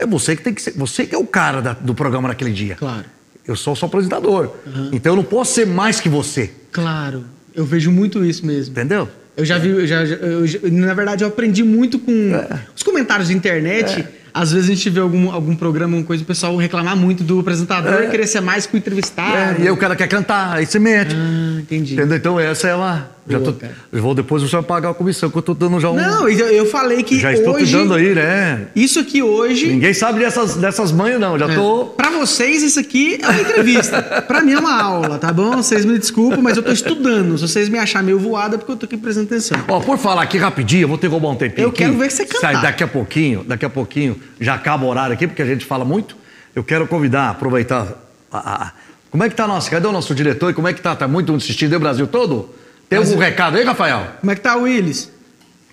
É 0.00 0.06
você 0.06 0.34
que 0.34 0.42
tem 0.42 0.52
que 0.54 0.62
ser. 0.62 0.72
Você 0.76 1.04
que 1.06 1.14
é 1.14 1.18
o 1.18 1.26
cara 1.26 1.60
da- 1.60 1.74
do 1.74 1.94
programa 1.94 2.26
naquele 2.28 2.52
dia. 2.52 2.74
Claro. 2.74 3.04
Eu 3.46 3.54
sou 3.56 3.74
só 3.76 3.86
apresentador. 3.86 4.54
Então 4.92 5.12
eu 5.12 5.16
não 5.16 5.24
posso 5.24 5.54
ser 5.54 5.66
mais 5.66 6.00
que 6.00 6.08
você. 6.08 6.50
Claro. 6.72 7.24
Eu 7.54 7.64
vejo 7.64 7.90
muito 7.90 8.24
isso 8.24 8.46
mesmo. 8.46 8.72
Entendeu? 8.72 9.08
Eu 9.36 9.44
já 9.44 9.58
vi, 9.58 9.68
eu 9.70 9.86
já, 9.86 10.02
eu 10.02 10.46
já- 10.46 10.58
na 10.64 10.92
verdade, 10.94 11.24
eu 11.24 11.28
aprendi 11.28 11.62
muito 11.62 11.98
com 11.98 12.12
É. 12.34 12.60
os 12.76 12.82
comentários 12.82 13.28
de 13.28 13.34
internet. 13.34 14.04
Às 14.32 14.52
vezes 14.52 14.70
a 14.70 14.74
gente 14.74 14.88
vê 14.90 15.00
algum, 15.00 15.30
algum 15.32 15.56
programa, 15.56 15.96
uma 15.96 16.04
coisa, 16.04 16.22
o 16.22 16.26
pessoal 16.26 16.56
reclamar 16.56 16.96
muito 16.96 17.24
do 17.24 17.40
apresentador, 17.40 18.08
querer 18.10 18.26
ser 18.28 18.40
mais 18.40 18.64
que 18.66 18.76
o 18.76 18.78
entrevistado. 18.78 19.36
É, 19.36 19.56
e 19.58 19.62
aí 19.62 19.70
o 19.70 19.76
cara 19.76 19.96
quer 19.96 20.06
cantar, 20.06 20.56
aí 20.56 20.66
você 20.66 20.78
mete. 20.78 21.16
Ah, 21.16 21.58
entendi. 21.60 21.94
Entendeu? 21.94 22.16
Então 22.16 22.38
essa 22.38 22.68
é 22.68 22.74
uma. 22.76 23.08
Já 23.30 23.40
tô, 23.40 23.54
vou 23.92 24.14
depois 24.14 24.42
você 24.42 24.50
vai 24.56 24.62
pagar 24.62 24.90
a 24.90 24.94
comissão, 24.94 25.30
que 25.30 25.36
eu 25.38 25.42
tô 25.42 25.54
dando 25.54 25.78
já 25.80 25.90
um. 25.90 25.94
Não, 25.94 26.28
eu, 26.28 26.66
falei 26.66 27.02
que 27.02 27.18
já 27.18 27.32
estou 27.32 27.54
hoje... 27.54 27.66
te 27.66 27.72
dando 27.72 27.94
aí, 27.94 28.14
né? 28.14 28.66
Isso 28.74 28.98
aqui 29.00 29.22
hoje... 29.22 29.66
Ninguém 29.68 29.94
sabe 29.94 30.18
dessas, 30.18 30.56
dessas 30.56 30.92
manhas, 30.92 31.20
não. 31.20 31.38
Já 31.38 31.48
tô. 31.54 31.86
Pra 31.86 32.10
vocês, 32.10 32.62
isso 32.62 32.78
aqui 32.80 33.18
é 33.22 33.28
uma 33.28 33.40
entrevista. 33.40 34.02
pra 34.26 34.40
mim 34.42 34.52
é 34.52 34.58
uma 34.58 34.82
aula, 34.82 35.18
tá 35.18 35.32
bom? 35.32 35.56
Vocês 35.56 35.84
me 35.84 35.98
desculpem, 35.98 36.42
mas 36.42 36.56
eu 36.56 36.62
tô 36.62 36.72
estudando. 36.72 37.36
Se 37.38 37.46
vocês 37.48 37.68
me 37.68 37.78
acharem 37.78 38.06
meio 38.06 38.18
voada, 38.18 38.54
é 38.56 38.58
porque 38.58 38.72
eu 38.72 38.76
tô 38.76 38.86
aqui 38.86 38.96
prestando 38.96 39.26
atenção. 39.26 39.58
Ó, 39.68 39.80
por 39.80 39.98
falar 39.98 40.22
aqui 40.22 40.38
rapidinho, 40.38 40.82
eu 40.82 40.88
vou 40.88 40.98
ter 40.98 41.06
que 41.06 41.12
roubar 41.12 41.30
um 41.30 41.36
tempinho. 41.36 41.64
Eu 41.66 41.68
aqui. 41.70 41.78
quero 41.78 41.96
ver 41.96 42.10
você 42.10 42.24
cantar. 42.24 42.52
Sai 42.52 42.62
daqui 42.62 42.82
a 42.82 42.88
pouquinho, 42.88 43.44
daqui 43.44 43.64
a 43.64 43.70
pouquinho 43.70 44.16
já 44.40 44.54
acaba 44.54 44.84
o 44.84 44.88
horário 44.88 45.12
aqui, 45.14 45.26
porque 45.26 45.42
a 45.42 45.46
gente 45.46 45.64
fala 45.64 45.84
muito. 45.84 46.16
Eu 46.54 46.64
quero 46.64 46.86
convidar, 46.86 47.30
aproveitar. 47.30 47.86
a- 48.32 48.64
a- 48.66 48.72
como 49.10 49.24
é 49.24 49.28
que 49.28 49.34
tá 49.34 49.46
nosso? 49.46 49.68
Cadê 49.68 49.86
o 49.88 49.92
nosso 49.92 50.14
diretor? 50.14 50.50
E 50.50 50.54
como 50.54 50.68
é 50.68 50.72
que 50.72 50.80
tá? 50.80 50.94
Tá 50.94 51.08
muito 51.08 51.34
assistindo 51.34 51.74
o 51.74 51.80
Brasil 51.80 52.06
todo? 52.06 52.48
Tem 52.90 52.98
algum 52.98 53.16
recado 53.16 53.56
aí, 53.56 53.64
Rafael? 53.64 54.06
Como 54.20 54.30
é 54.30 54.34
que 54.34 54.40
tá 54.42 54.56
o 54.56 54.62
Willis? 54.64 55.10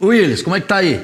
Willis, 0.02 0.42
como 0.42 0.56
é 0.56 0.62
que 0.62 0.68
tá 0.68 0.78
aí? 0.78 1.04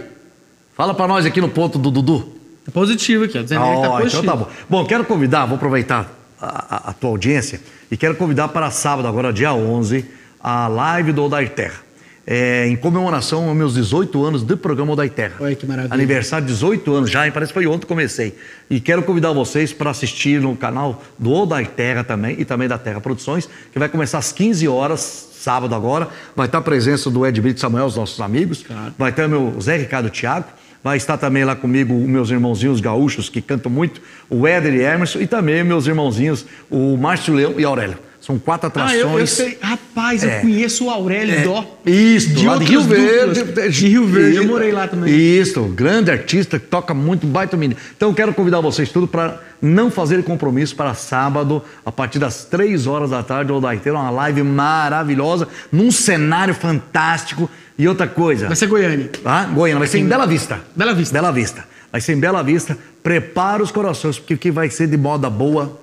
Fala 0.77 0.93
pra 0.93 1.07
nós 1.07 1.25
aqui 1.25 1.41
no 1.41 1.49
ponto 1.49 1.77
do 1.79 1.89
Dudu. 1.91 2.33
Tá 2.65 2.71
positivo 2.71 3.25
aqui, 3.25 3.37
ó. 3.37 3.41
Dizendo 3.41 3.61
que 3.61 3.81
tá 3.81 3.89
Ó, 3.89 3.97
positivo. 3.99 4.23
então 4.23 4.37
tá 4.37 4.43
bom. 4.45 4.51
Bom, 4.69 4.85
quero 4.85 5.03
convidar, 5.05 5.45
vou 5.45 5.55
aproveitar 5.55 6.09
a, 6.39 6.75
a- 6.75 6.89
a 6.91 6.93
tua 6.93 7.09
audiência 7.09 7.59
e 7.91 7.97
quero 7.97 8.15
convidar 8.15 8.47
para 8.49 8.69
sábado, 8.71 9.07
agora 9.07 9.33
dia 9.33 9.53
11, 9.53 10.05
a 10.39 10.67
live 10.67 11.11
do 11.11 11.23
Odair 11.25 11.49
Terra. 11.49 11.81
É, 12.25 12.67
em 12.69 12.77
comemoração 12.77 13.49
aos 13.49 13.57
meus 13.57 13.73
18 13.73 14.23
anos 14.23 14.43
do 14.43 14.55
programa 14.55 14.93
Odair 14.93 15.11
Terra. 15.11 15.33
Olha 15.41 15.55
que 15.55 15.65
maravilha. 15.65 15.93
Aniversário 15.93 16.45
de 16.47 16.53
18 16.53 16.93
anos 16.93 17.09
já, 17.11 17.29
parece 17.31 17.49
que 17.51 17.53
foi 17.53 17.67
ontem 17.67 17.81
que 17.81 17.87
comecei. 17.87 18.37
E 18.69 18.79
quero 18.79 19.03
convidar 19.03 19.33
vocês 19.33 19.73
para 19.73 19.89
assistir 19.89 20.39
no 20.39 20.55
canal 20.55 21.03
do 21.19 21.33
Odair 21.33 21.67
Terra 21.71 22.01
também 22.03 22.35
e 22.39 22.45
também 22.45 22.67
da 22.69 22.77
Terra 22.77 23.01
Produções, 23.01 23.49
que 23.73 23.77
vai 23.79 23.89
começar 23.89 24.19
às 24.19 24.31
15 24.31 24.65
horas, 24.69 25.27
sábado 25.43 25.75
agora. 25.75 26.07
Vai 26.35 26.45
estar 26.47 26.59
a 26.59 26.61
presença 26.61 27.09
do 27.09 27.25
Ed 27.25 27.39
Brito 27.41 27.59
Samuel, 27.59 27.85
os 27.85 27.97
nossos 27.97 28.19
amigos. 28.21 28.63
Claro. 28.63 28.93
Vai 28.97 29.11
o 29.11 29.29
meu 29.29 29.61
Zé 29.61 29.77
Ricardo 29.77 30.09
Thiago. 30.09 30.45
Vai 30.83 30.97
estar 30.97 31.17
também 31.17 31.45
lá 31.45 31.55
comigo 31.55 31.93
os 31.93 32.07
meus 32.07 32.29
irmãozinhos 32.29 32.81
gaúchos 32.81 33.29
que 33.29 33.41
cantam 33.41 33.71
muito, 33.71 34.01
o 34.29 34.45
Éder 34.45 34.73
e 34.73 34.81
Emerson, 34.81 35.19
e 35.19 35.27
também 35.27 35.63
meus 35.63 35.87
irmãozinhos, 35.87 36.45
o 36.69 36.97
Márcio 36.97 37.33
Leão 37.33 37.57
e 37.57 37.63
Aurélio. 37.63 37.97
São 38.25 38.39
quatro 38.39 38.67
atrações. 38.67 39.01
Ah, 39.01 39.01
eu, 39.01 39.19
eu 39.19 39.27
sei. 39.27 39.57
Rapaz, 39.61 40.23
É. 40.23 40.37
eu 40.37 40.41
conheço 40.43 40.85
o 40.85 40.89
Aurélio 40.89 41.43
Dó. 41.43 41.65
Isso, 41.85 42.29
de 42.29 42.45
lá 42.45 42.55
de 42.57 42.63
Rio 42.63 42.81
Verde. 42.81 43.43
duplas. 43.43 43.75
De 43.75 43.87
Rio 43.89 44.07
Verde, 44.07 44.37
eu 44.37 44.47
morei 44.47 44.71
lá 44.71 44.87
também. 44.87 45.13
Isso, 45.13 45.61
grande 45.63 46.09
artista 46.09 46.57
que 46.57 46.65
toca 46.65 46.93
muito, 46.93 47.27
baita 47.27 47.57
menino. 47.57 47.77
Então 47.97 48.09
eu 48.09 48.15
quero 48.15 48.33
convidar 48.33 48.61
vocês 48.61 48.87
tudo 48.89 49.07
para 49.09 49.41
não 49.61 49.91
fazer 49.91 50.23
compromisso 50.23 50.73
para 50.73 50.93
sábado, 50.93 51.61
a 51.85 51.91
partir 51.91 52.17
das 52.17 52.45
três 52.45 52.87
horas 52.87 53.09
da 53.09 53.21
tarde, 53.21 53.51
ou 53.51 53.59
daí 53.59 53.79
ter 53.79 53.91
uma 53.91 54.09
live 54.09 54.41
maravilhosa, 54.41 55.49
num 55.69 55.91
cenário 55.91 56.53
fantástico. 56.53 57.49
E 57.77 57.87
outra 57.89 58.07
coisa. 58.07 58.47
Vai 58.47 58.55
ser 58.55 58.67
Goiânia. 58.67 59.09
Tá? 59.21 59.45
Goiânia, 59.45 59.79
vai 59.79 59.87
ser 59.87 59.97
em 59.97 60.05
Bela 60.07 60.25
Vista. 60.25 60.61
Bela 60.75 60.93
Vista. 60.93 61.13
Bela 61.13 61.31
Vista. 61.31 61.65
Vai 61.91 61.99
ser 61.99 62.13
em 62.13 62.19
Bela 62.19 62.41
Vista. 62.41 62.77
Prepara 63.01 63.61
os 63.61 63.69
corações, 63.71 64.17
porque 64.17 64.35
o 64.35 64.37
que 64.37 64.49
vai 64.51 64.69
ser 64.69 64.87
de 64.87 64.95
moda 64.95 65.29
boa. 65.29 65.82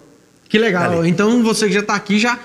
Que 0.51 0.59
legal. 0.59 1.01
Ali. 1.01 1.09
Então 1.09 1.43
você 1.43 1.67
que 1.69 1.73
já 1.73 1.83
tá 1.83 1.95
aqui, 1.95 2.19
já. 2.19 2.39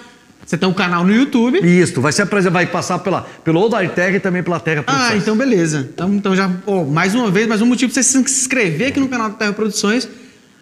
Você 0.45 0.55
tem 0.57 0.69
um 0.69 0.73
canal 0.73 1.03
no 1.03 1.11
YouTube. 1.13 1.59
Isso, 1.63 1.99
vai 1.99 2.11
ser 2.11 2.21
vai 2.51 2.67
passar 2.67 2.99
pela, 2.99 3.25
pelo 3.43 3.59
Terra 3.89 4.15
e 4.15 4.19
também 4.19 4.43
pela 4.43 4.59
Terra 4.59 4.83
Ah, 4.85 4.91
Produções. 4.93 5.21
então 5.23 5.35
beleza. 5.35 5.89
Então, 5.91 6.13
então 6.13 6.35
já, 6.35 6.49
ó, 6.67 6.83
mais 6.83 7.15
uma 7.15 7.31
vez, 7.31 7.47
mais 7.47 7.61
um 7.63 7.65
motivo 7.65 7.91
pra 7.91 8.01
você 8.01 8.07
se 8.07 8.17
inscrever 8.19 8.89
aqui 8.89 8.99
no 8.99 9.07
canal 9.09 9.29
da 9.31 9.35
Terra 9.35 9.53
Produções. 9.53 10.07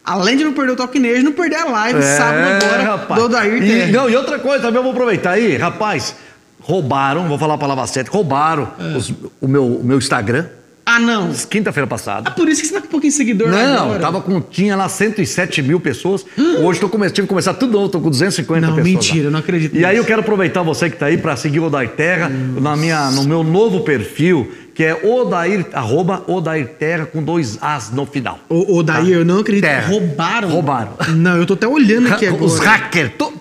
Além 0.06 0.38
de 0.38 0.44
não 0.46 0.54
perder 0.54 0.72
o 0.72 0.76
Talquinejo, 0.78 1.24
não 1.24 1.34
perder 1.34 1.58
a 1.58 1.66
live 1.66 2.02
sábado 2.02 2.64
agora 2.66 3.16
do 3.16 3.26
Odair 3.26 3.62
É, 3.62 3.90
E, 3.90 3.92
não, 3.92 4.10
e 4.10 4.16
outra 4.16 4.40
coisa 4.40 4.62
também, 4.62 4.78
eu 4.78 4.84
vou 4.84 4.92
aproveitar 4.94 5.32
aí, 5.32 5.56
rapaz, 5.58 6.16
roubaram, 6.62 7.28
vou 7.28 7.38
falar 7.38 7.54
a 7.56 7.58
palavra 7.58 7.86
certa, 7.88 8.10
roubaram 8.12 8.70
É. 8.80 8.98
os- 8.98 9.14
o, 9.42 9.48
meu, 9.48 9.66
o 9.66 9.84
meu 9.84 9.98
Instagram, 9.98 10.46
Ah, 10.86 11.00
não. 11.00 11.32
quinta-feira 11.50 11.86
Ah, 11.86 11.88
passada. 11.88 12.32
por 12.32 12.48
isso 12.50 12.62
que 12.62 12.68
você 12.68 12.74
tá 12.74 12.82
com 12.82 12.88
um 12.88 12.90
pouquinho 12.90 13.12
de 13.12 13.18
seguidor 13.18 13.48
Não, 13.50 13.84
agora. 13.86 14.00
tava 14.00 14.22
com, 14.22 14.42
tinha 14.42 14.76
lá 14.76 14.90
107 14.90 15.62
mil 15.62 15.80
pessoas. 15.80 16.26
Hoje 16.62 16.80
tô 16.80 16.90
come, 16.90 17.10
tive 17.10 17.22
que 17.26 17.30
começar 17.30 17.54
tudo 17.54 17.72
novo, 17.74 17.90
tô 17.90 18.02
com 18.02 18.10
250 18.10 18.68
Não, 18.68 18.76
pessoas. 18.76 18.94
mentira, 18.94 19.20
lá. 19.24 19.28
eu 19.28 19.32
não 19.32 19.40
acredito 19.40 19.76
E 19.76 19.86
aí 19.86 19.92
nisso. 19.92 20.02
eu 20.04 20.06
quero 20.08 20.20
aproveitar 20.22 20.62
você 20.62 20.90
que 20.90 20.98
tá 20.98 21.06
aí 21.06 21.18
para 21.18 21.36
seguir 21.38 21.60
o 21.62 21.66
Odair 21.66 21.90
Terra 21.92 22.30
na 22.30 22.76
minha, 22.76 23.10
no 23.12 23.24
meu 23.24 23.44
novo 23.44 23.82
perfil, 23.82 24.52
que 24.76 24.84
é 24.84 24.94
Odair, 25.06 25.66
arroba 25.72 26.24
Odair 26.28 26.68
Terra 26.78 27.06
com 27.06 27.24
dois 27.24 27.58
As 27.62 27.90
no 27.92 28.06
final. 28.06 28.40
Ô, 28.50 28.78
ô 28.80 28.84
Daí, 28.84 29.12
eu 29.14 29.24
não 29.24 29.40
acredito. 29.40 29.64
Tá. 29.64 29.70
Terra. 29.70 29.88
Roubaram. 29.88 30.50
Roubaram. 30.50 30.92
Não, 31.16 31.38
eu 31.38 31.46
tô 31.46 31.54
até 31.54 31.68
olhando 31.68 32.08
aqui 32.14 32.26
agora. 32.28 32.44
Os 32.44 32.60
hackers 32.60 33.12
estão 33.12 33.32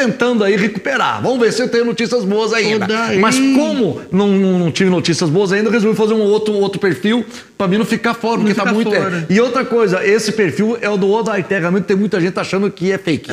tentando 0.00 0.44
aí 0.44 0.56
recuperar. 0.56 1.20
Vamos 1.22 1.38
ver 1.40 1.52
se 1.52 1.62
eu 1.62 1.68
tenho 1.68 1.84
notícias 1.84 2.24
boas 2.24 2.52
ainda. 2.52 2.86
Mas 3.20 3.36
como 3.38 4.00
não, 4.10 4.28
não, 4.28 4.58
não 4.58 4.70
tive 4.72 4.90
notícias 4.90 5.28
boas 5.28 5.52
ainda, 5.52 5.70
resolvi 5.70 5.96
fazer 5.96 6.14
um 6.14 6.22
outro, 6.22 6.54
outro 6.54 6.80
perfil 6.80 7.24
para 7.58 7.68
mim 7.68 7.78
não 7.78 7.84
ficar 7.84 8.14
fora, 8.14 8.38
porque 8.38 8.54
tá 8.54 8.62
ficar 8.62 8.74
muito. 8.74 8.90
fora. 8.90 9.26
E 9.28 9.40
outra 9.40 9.64
coisa, 9.64 10.04
esse 10.04 10.32
perfil 10.32 10.78
é 10.80 10.88
o 10.88 10.96
do 10.96 11.10
Odair 11.10 11.44
Terra, 11.44 11.70
muito 11.70 11.84
tem 11.84 11.96
muita 11.96 12.20
gente 12.20 12.38
achando 12.38 12.70
que 12.70 12.90
é 12.90 12.98
fake. 12.98 13.30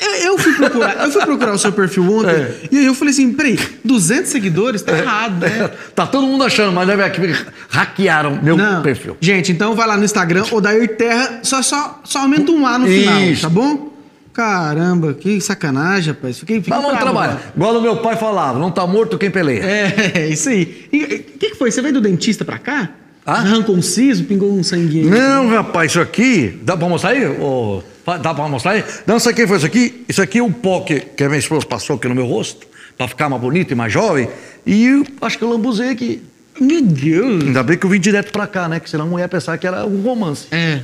Eu, 0.00 0.14
eu 0.14 0.38
fui 0.38 0.54
procurar, 0.54 1.04
eu 1.04 1.10
fui 1.10 1.22
procurar 1.26 1.52
o 1.52 1.58
seu 1.58 1.72
perfil 1.72 2.10
ontem 2.10 2.30
É. 2.30 2.54
e 2.72 2.78
aí 2.78 2.86
eu 2.86 2.94
falei 2.94 3.12
assim, 3.12 3.32
peraí, 3.34 3.58
200 3.84 4.30
seguidores? 4.30 4.80
Tá 4.80 4.96
errado, 4.96 5.40
né? 5.40 5.70
tá 5.94 6.06
todo 6.06 6.26
mundo 6.26 6.42
achando, 6.42 6.72
mas 6.72 6.86
deve 6.86 7.08
que 7.10 7.20
hackearam 7.68 8.38
meu 8.42 8.56
Não. 8.56 8.80
perfil. 8.82 9.16
Gente, 9.20 9.52
então 9.52 9.74
vai 9.74 9.86
lá 9.86 9.98
no 9.98 10.04
Instagram, 10.04 10.44
Odair 10.50 10.96
Terra, 10.96 11.40
só, 11.42 11.62
só, 11.62 12.00
só 12.02 12.20
aumenta 12.20 12.50
um 12.50 12.66
A 12.66 12.78
no 12.78 12.86
final, 12.86 13.20
Isso. 13.20 13.42
tá 13.42 13.50
bom? 13.50 13.89
Caramba, 14.32 15.12
que 15.14 15.40
sacanagem, 15.40 16.14
rapaz. 16.14 16.38
Fiquei, 16.38 16.62
fiquei 16.62 16.80
vamos 16.80 16.98
trabalhar. 16.98 17.52
Igual 17.54 17.76
o 17.76 17.82
meu 17.82 17.96
pai 17.96 18.16
falava, 18.16 18.58
não 18.58 18.70
tá 18.70 18.86
morto 18.86 19.18
quem 19.18 19.30
peleia. 19.30 19.62
É, 19.64 20.28
isso 20.28 20.48
aí. 20.48 20.86
E 20.92 21.02
o 21.04 21.08
que, 21.38 21.50
que 21.50 21.54
foi? 21.56 21.70
Você 21.70 21.82
veio 21.82 21.94
do 21.94 22.00
dentista 22.00 22.44
pra 22.44 22.58
cá? 22.58 22.90
Ah? 23.26 23.34
Arrancou 23.40 23.74
um 23.76 23.82
siso, 23.82 24.24
pingou 24.24 24.50
um 24.52 24.62
sanguinho. 24.62 25.10
Não, 25.10 25.48
rapaz, 25.48 25.90
isso 25.90 26.00
aqui. 26.00 26.58
Dá 26.62 26.76
pra 26.76 26.88
mostrar 26.88 27.10
aí? 27.10 27.20
Fa- 28.04 28.16
dá 28.16 28.32
pra 28.32 28.48
mostrar 28.48 28.72
aí? 28.72 28.84
Não, 29.06 29.16
isso 29.18 29.28
aqui 29.28 29.46
foi 29.46 29.56
isso 29.58 29.66
aqui. 29.66 30.04
Isso 30.08 30.22
aqui 30.22 30.38
é 30.38 30.42
um 30.42 30.52
pó 30.52 30.80
que, 30.80 31.00
que 31.00 31.24
a 31.24 31.28
minha 31.28 31.38
esposa 31.38 31.66
passou 31.66 31.96
aqui 31.96 32.08
no 32.08 32.14
meu 32.14 32.26
rosto, 32.26 32.66
pra 32.96 33.06
ficar 33.08 33.28
mais 33.28 33.42
bonito 33.42 33.72
e 33.72 33.74
mais 33.74 33.92
jovem. 33.92 34.28
E 34.64 34.86
eu 34.86 35.04
acho 35.20 35.36
que 35.36 35.44
eu 35.44 35.50
lambuzei 35.50 35.90
aqui. 35.90 36.22
Meu 36.58 36.80
Deus. 36.82 37.44
Ainda 37.44 37.62
bem 37.62 37.76
que 37.76 37.84
eu 37.84 37.90
vim 37.90 38.00
direto 38.00 38.32
pra 38.32 38.46
cá, 38.46 38.68
né? 38.68 38.80
Que 38.80 38.88
senão 38.88 39.04
a 39.04 39.08
mulher 39.08 39.24
ia 39.24 39.28
pensar 39.28 39.56
que 39.58 39.66
era 39.66 39.84
um 39.86 40.00
romance. 40.02 40.46
É. 40.50 40.80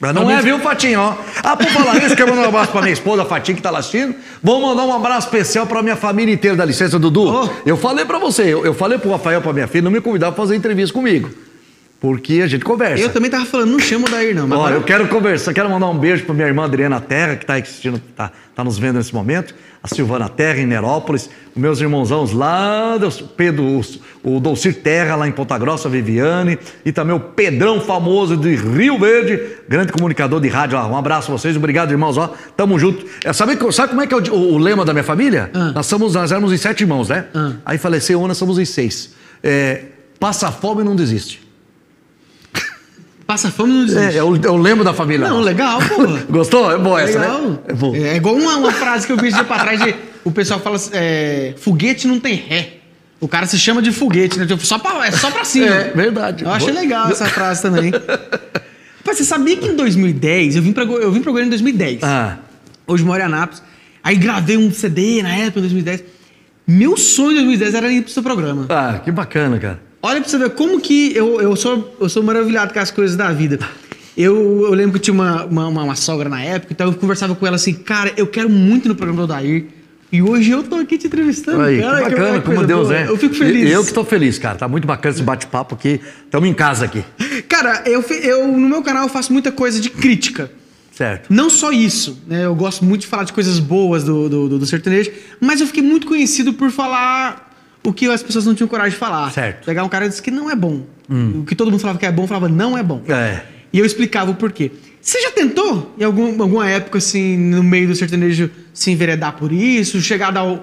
Mas 0.00 0.14
não 0.14 0.30
é, 0.30 0.42
viu, 0.42 0.58
Fatinho? 0.58 1.00
Ó. 1.00 1.16
Ah, 1.42 1.56
por 1.56 1.66
falar 1.68 1.94
nisso, 1.94 2.16
quero 2.16 2.30
mandar 2.30 2.46
um 2.46 2.48
abraço 2.48 2.72
pra 2.72 2.82
minha 2.82 2.92
esposa, 2.92 3.24
Fatinho, 3.24 3.56
que 3.56 3.62
tá 3.62 3.70
lá 3.70 3.78
assistindo. 3.78 4.14
Vou 4.42 4.60
mandar 4.60 4.84
um 4.84 4.94
abraço 4.94 5.28
especial 5.28 5.66
pra 5.66 5.82
minha 5.82 5.96
família 5.96 6.34
inteira, 6.34 6.56
dá 6.56 6.64
licença, 6.64 6.98
Dudu. 6.98 7.32
Oh. 7.32 7.48
Eu 7.64 7.76
falei 7.76 8.04
pra 8.04 8.18
você, 8.18 8.42
eu, 8.42 8.64
eu 8.64 8.74
falei 8.74 8.98
pro 8.98 9.10
Rafael, 9.10 9.40
pra 9.40 9.52
minha 9.52 9.68
filha, 9.68 9.82
não 9.82 9.90
me 9.90 10.00
convidar 10.00 10.32
pra 10.32 10.42
fazer 10.42 10.56
entrevista 10.56 10.92
comigo. 10.92 11.30
Porque 12.04 12.42
a 12.42 12.46
gente 12.46 12.62
conversa. 12.64 13.02
Eu 13.02 13.10
também 13.10 13.30
tava 13.30 13.46
falando, 13.46 13.70
não 13.70 13.78
chama 13.78 14.04
o 14.04 14.08
Odair 14.08 14.34
não. 14.34 14.46
Mas 14.46 14.58
Olha, 14.58 14.74
eu 14.74 14.82
quero 14.82 15.08
conversar, 15.08 15.54
quero 15.54 15.70
mandar 15.70 15.88
um 15.88 15.96
beijo 15.96 16.24
para 16.24 16.34
minha 16.34 16.46
irmã 16.46 16.64
Adriana 16.64 17.00
Terra, 17.00 17.34
que 17.36 17.44
está 17.44 17.54
assistindo, 17.54 17.98
tá, 18.14 18.30
tá 18.54 18.62
nos 18.62 18.76
vendo 18.76 18.96
nesse 18.96 19.14
momento, 19.14 19.54
a 19.82 19.88
Silvana 19.88 20.28
Terra, 20.28 20.60
em 20.60 20.66
Nerópolis, 20.66 21.30
meus 21.56 21.80
irmãozãos 21.80 22.32
lá, 22.32 22.98
Pedro, 23.38 23.64
o, 23.64 23.80
o 24.24 24.40
Dolcir 24.40 24.76
Terra, 24.76 25.14
lá 25.16 25.28
em 25.28 25.32
Ponta 25.32 25.56
Grossa, 25.58 25.86
Viviane, 25.88 26.58
e 26.84 26.90
também 26.90 27.14
o 27.14 27.20
Pedrão 27.20 27.78
famoso 27.80 28.36
de 28.38 28.56
Rio 28.56 28.98
Verde, 28.98 29.38
grande 29.68 29.92
comunicador 29.92 30.40
de 30.40 30.48
rádio 30.48 30.78
lá. 30.78 30.86
Um 30.88 30.96
abraço 30.96 31.30
a 31.30 31.36
vocês, 31.36 31.54
obrigado, 31.56 31.90
irmãos, 31.90 32.16
ó, 32.16 32.32
tamo 32.56 32.78
junto. 32.78 33.04
É, 33.22 33.32
sabe, 33.34 33.58
sabe 33.72 33.90
como 33.90 34.00
é 34.00 34.06
que 34.06 34.14
é 34.14 34.16
o, 34.16 34.34
o- 34.34 34.58
lema 34.58 34.82
da 34.84 34.92
minha 34.94 35.04
família? 35.04 35.50
Ah. 35.52 35.72
Nós, 35.74 35.84
somos, 35.86 36.14
nós 36.14 36.32
éramos 36.32 36.52
em 36.52 36.56
sete 36.56 36.80
irmãos, 36.80 37.10
né? 37.10 37.26
Ah. 37.34 37.52
Aí 37.66 37.76
faleceu 37.78 38.20
um, 38.22 38.26
nós 38.26 38.38
somos 38.38 38.58
em 38.58 38.64
seis. 38.64 39.14
É, 39.42 39.82
passa 40.18 40.50
fome 40.50 40.80
e 40.80 40.84
não 40.84 40.96
desiste. 40.96 41.42
Passa 43.26 43.50
fome 43.50 43.72
e 43.72 43.76
não 43.76 43.86
desiste. 43.86 44.14
É, 44.16 44.18
é 44.18 44.22
o, 44.22 44.36
é 44.36 44.50
o 44.50 44.56
lema 44.56 44.84
da 44.84 44.92
família. 44.92 45.26
Não, 45.26 45.36
nossa. 45.38 45.46
legal, 45.48 45.78
pô. 45.80 46.02
Gostou? 46.32 46.70
É 46.72 46.78
boa 46.78 47.00
essa, 47.00 47.18
Legal. 47.18 47.40
né? 47.42 47.58
É. 47.94 48.08
É 48.08 48.16
igual 48.16 48.34
uma, 48.34 48.56
uma 48.56 48.72
frase 48.72 49.06
que 49.06 49.12
eu 49.12 49.16
vi 49.16 49.32
dia 49.32 49.44
pra 49.44 49.58
trás 49.60 49.80
de. 49.82 49.94
O 50.24 50.30
pessoal 50.30 50.60
fala 50.60 50.76
assim, 50.76 50.90
é, 50.92 51.54
foguete 51.58 52.06
não 52.06 52.20
tem 52.20 52.34
ré. 52.34 52.78
O 53.24 53.28
cara 53.28 53.46
se 53.46 53.58
chama 53.58 53.80
de 53.80 53.90
foguete, 53.90 54.38
né? 54.38 54.44
Tipo, 54.46 54.64
só 54.66 54.78
pra, 54.78 55.06
é 55.06 55.10
só 55.10 55.30
pra 55.30 55.44
cima. 55.46 55.66
É, 55.66 55.90
verdade. 55.94 56.44
Eu 56.44 56.50
achei 56.50 56.72
legal 56.72 57.08
essa 57.10 57.24
frase 57.26 57.62
também. 57.62 57.90
Rapaz, 58.98 59.18
você 59.18 59.24
sabia 59.24 59.56
que 59.56 59.66
em 59.66 59.74
2010, 59.76 60.56
eu 60.56 60.62
vim 60.62 60.72
pra, 60.72 60.84
eu 60.84 61.10
vim 61.10 61.20
pra 61.22 61.30
Goiânia 61.32 61.46
em 61.48 61.50
2010. 61.50 62.02
Ah, 62.02 62.38
Hoje 62.86 63.02
moro 63.04 63.20
em 63.20 63.24
Anápolis. 63.24 63.62
Aí 64.02 64.16
gravei 64.16 64.56
um 64.58 64.70
CD 64.70 65.22
na 65.22 65.34
época, 65.36 65.58
em 65.60 65.62
2010. 65.62 66.04
Meu 66.66 66.96
sonho 66.96 67.32
em 67.32 67.34
2010 67.44 67.74
era 67.74 67.90
ir 67.92 68.02
pro 68.02 68.12
seu 68.12 68.22
programa. 68.22 68.66
ah, 68.68 69.00
que 69.02 69.10
bacana, 69.10 69.58
cara. 69.58 69.80
Olha 70.02 70.20
pra 70.20 70.28
você 70.28 70.36
ver 70.36 70.50
como 70.50 70.78
que 70.80 71.16
eu, 71.16 71.40
eu, 71.40 71.56
sou, 71.56 71.96
eu 71.98 72.08
sou 72.10 72.22
maravilhado 72.22 72.74
com 72.74 72.78
as 72.80 72.90
coisas 72.90 73.16
da 73.16 73.32
vida. 73.32 73.58
Eu, 74.16 74.64
eu 74.66 74.74
lembro 74.74 74.92
que 74.92 74.98
eu 74.98 75.02
tinha 75.02 75.14
uma, 75.14 75.44
uma, 75.46 75.66
uma- 75.68 75.82
uma 75.84 75.96
sogra 75.96 76.28
na 76.28 76.42
época, 76.42 76.72
então 76.74 76.88
eu 76.88 76.94
conversava 76.94 77.34
com 77.34 77.46
ela 77.46 77.56
assim, 77.56 77.72
cara, 77.72 78.12
eu 78.18 78.26
quero 78.26 78.50
muito 78.50 78.86
no 78.86 78.94
programa 78.94 79.26
do 79.26 79.32
Odair. 79.32 79.64
E 80.12 80.22
hoje 80.22 80.50
eu 80.50 80.62
tô 80.62 80.76
aqui 80.76 80.96
te 80.96 81.06
entrevistando. 81.06 81.60
Aí, 81.60 81.80
cara, 81.80 81.96
que 81.96 82.10
bacana, 82.10 82.28
coisa 82.28 82.42
como 82.42 82.66
Deus 82.66 82.88
boa. 82.88 82.98
é. 83.00 83.08
Eu 83.08 83.16
fico 83.16 83.34
feliz. 83.34 83.70
Eu 83.70 83.84
que 83.84 83.92
tô 83.92 84.04
feliz, 84.04 84.38
cara. 84.38 84.56
Tá 84.56 84.68
muito 84.68 84.86
bacana 84.86 85.14
esse 85.14 85.22
bate-papo 85.22 85.74
aqui. 85.74 86.00
Estamos 86.24 86.48
em 86.48 86.54
casa 86.54 86.84
aqui. 86.84 87.04
Cara, 87.48 87.82
eu, 87.86 88.02
eu 88.22 88.46
no 88.46 88.68
meu 88.68 88.82
canal 88.82 89.04
eu 89.04 89.08
faço 89.08 89.32
muita 89.32 89.50
coisa 89.50 89.80
de 89.80 89.90
crítica. 89.90 90.50
Certo. 90.92 91.26
Não 91.32 91.50
só 91.50 91.72
isso, 91.72 92.22
né? 92.28 92.44
Eu 92.44 92.54
gosto 92.54 92.84
muito 92.84 93.00
de 93.00 93.06
falar 93.08 93.24
de 93.24 93.32
coisas 93.32 93.58
boas 93.58 94.04
do, 94.04 94.28
do, 94.28 94.48
do, 94.48 94.58
do 94.60 94.66
sertanejo, 94.66 95.10
mas 95.40 95.60
eu 95.60 95.66
fiquei 95.66 95.82
muito 95.82 96.06
conhecido 96.06 96.52
por 96.52 96.70
falar 96.70 97.52
o 97.82 97.92
que 97.92 98.06
as 98.06 98.22
pessoas 98.22 98.46
não 98.46 98.54
tinham 98.54 98.68
coragem 98.68 98.92
de 98.92 98.96
falar. 98.96 99.32
Certo. 99.32 99.66
Pegar 99.66 99.82
um 99.82 99.88
cara 99.88 100.06
e 100.06 100.08
dizer 100.08 100.22
que 100.22 100.30
não 100.30 100.48
é 100.48 100.54
bom. 100.54 100.86
O 101.08 101.44
que 101.44 101.54
todo 101.54 101.70
mundo 101.70 101.80
falava 101.80 101.98
que 101.98 102.06
é 102.06 102.12
bom, 102.12 102.26
falava 102.26 102.48
não 102.48 102.78
é 102.78 102.82
bom. 102.82 103.02
É. 103.08 103.42
E 103.72 103.78
eu 103.78 103.84
explicava 103.84 104.30
o 104.30 104.34
porquê. 104.36 104.70
Você 105.04 105.20
já 105.20 105.30
tentou, 105.30 105.94
em 105.98 106.02
algum, 106.04 106.40
alguma 106.40 106.66
época, 106.66 106.96
assim, 106.96 107.36
no 107.36 107.62
meio 107.62 107.86
do 107.88 107.94
sertanejo, 107.94 108.50
se 108.72 108.90
enveredar 108.90 109.34
por 109.36 109.52
isso? 109.52 110.00
Chegar 110.00 110.28
a 110.28 110.30
dar 110.30 110.60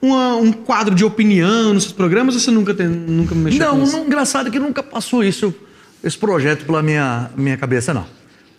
uma- 0.00 0.36
um 0.36 0.52
quadro 0.52 0.94
de 0.94 1.04
opinião 1.04 1.74
nos 1.74 1.82
seus 1.82 1.92
programas 1.92 2.36
ou 2.36 2.40
você 2.40 2.52
nunca, 2.52 2.72
tem, 2.72 2.86
nunca 2.86 3.34
mexeu 3.34 3.66
Não, 3.66 3.78
com 3.78 3.82
isso? 3.82 3.96
não, 3.96 4.06
engraçado 4.06 4.48
que 4.48 4.60
nunca 4.60 4.80
passou 4.80 5.24
isso, 5.24 5.52
esse 6.04 6.16
projeto 6.16 6.64
pela 6.64 6.80
minha, 6.84 7.30
minha 7.36 7.56
cabeça, 7.56 7.92
não. 7.92 8.06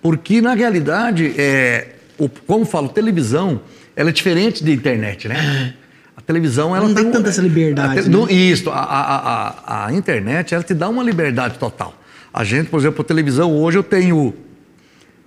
Porque, 0.01 0.41
na 0.41 0.53
realidade, 0.53 1.33
é, 1.37 1.95
o, 2.17 2.27
como 2.27 2.65
falo, 2.65 2.89
televisão, 2.89 3.61
ela 3.95 4.09
é 4.09 4.13
diferente 4.13 4.61
de 4.61 4.73
internet, 4.73 5.29
né? 5.29 5.73
A 6.17 6.19
televisão, 6.21 6.75
ela 6.75 6.87
Não 6.87 6.93
dá 6.93 6.99
tem 6.99 7.09
um- 7.09 7.13
tanta 7.13 7.29
essa 7.29 7.41
liberdade, 7.41 7.99
a 7.99 8.03
te- 8.03 8.09
né? 8.09 8.17
não- 8.17 8.29
Isso, 8.29 8.69
a, 8.69 8.73
a, 8.79 9.47
a, 9.47 9.85
a 9.87 9.93
internet, 9.93 10.53
ela 10.53 10.63
te 10.63 10.73
dá 10.73 10.89
uma 10.89 11.01
liberdade 11.03 11.57
total. 11.57 11.95
A 12.33 12.43
gente, 12.43 12.69
por 12.69 12.81
exemplo, 12.81 13.01
a 13.01 13.05
televisão, 13.05 13.55
hoje 13.55 13.77
eu 13.77 13.83
tenho 13.83 14.33
é, 14.33 14.41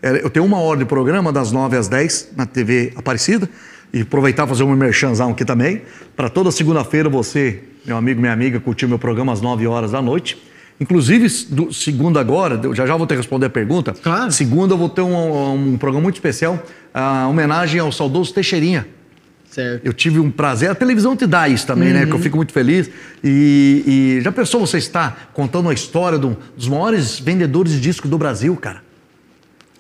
Eu 0.05 0.29
tenho 0.29 0.45
uma 0.45 0.59
hora 0.59 0.79
de 0.79 0.85
programa, 0.85 1.33
das 1.33 1.51
9 1.51 1.79
às 1.79 1.89
10, 1.89 2.33
na 2.37 2.45
TV 2.45 2.93
Aparecida. 2.95 3.49
E 3.91 4.03
aproveitar 4.03 4.45
e 4.45 4.49
fazer 4.49 4.63
um 4.65 4.75
merchanzão 4.75 5.31
aqui 5.31 5.45
também. 5.45 5.83
Para 6.15 6.29
toda 6.29 6.51
segunda-feira 6.51 7.09
você, 7.09 7.63
meu 7.87 7.97
amigo, 7.97 8.21
minha 8.21 8.33
amiga, 8.33 8.61
curtir 8.61 8.87
meu 8.87 8.99
programa 8.99 9.33
às 9.33 9.41
9 9.41 9.67
horas 9.67 9.93
da 9.93 10.03
noite. 10.03 10.37
Inclusive, 10.79 11.29
do, 11.49 11.73
segunda 11.73 12.21
agora, 12.21 12.61
já 12.75 12.85
já 12.85 12.97
vou 12.97 13.07
ter 13.07 13.15
que 13.15 13.21
responder 13.21 13.47
a 13.47 13.51
pergunta. 13.51 13.95
Claro. 13.95 14.31
Segunda 14.31 14.75
eu 14.75 14.79
vou 14.79 14.91
ter 14.91 15.01
um, 15.01 15.73
um 15.73 15.79
programa 15.79 16.03
muito 16.03 16.17
especial, 16.17 16.63
a 16.93 17.27
homenagem 17.29 17.81
ao 17.81 17.91
saudoso 17.91 18.35
Teixeirinha. 18.35 18.87
Certo. 19.49 19.87
Eu 19.87 19.93
tive 19.93 20.19
um 20.19 20.31
prazer. 20.31 20.69
A 20.69 20.75
televisão 20.75 21.17
te 21.17 21.27
dá 21.27 21.49
isso 21.49 21.67
também, 21.67 21.93
né? 21.93 22.05
Que 22.05 22.13
eu 22.13 22.19
fico 22.19 22.37
muito 22.37 22.53
feliz. 22.53 22.91
E, 23.23 23.85
e 24.19 24.21
já 24.21 24.33
pensou 24.33 24.61
você 24.61 24.79
estar 24.79 25.31
contando 25.33 25.69
a 25.69 25.73
história 25.73 26.19
de 26.19 26.27
um 26.27 26.37
dos 26.57 26.69
maiores 26.69 27.21
vendedores 27.21 27.73
de 27.73 27.81
discos 27.81 28.11
do 28.11 28.19
Brasil, 28.19 28.55
cara? 28.57 28.84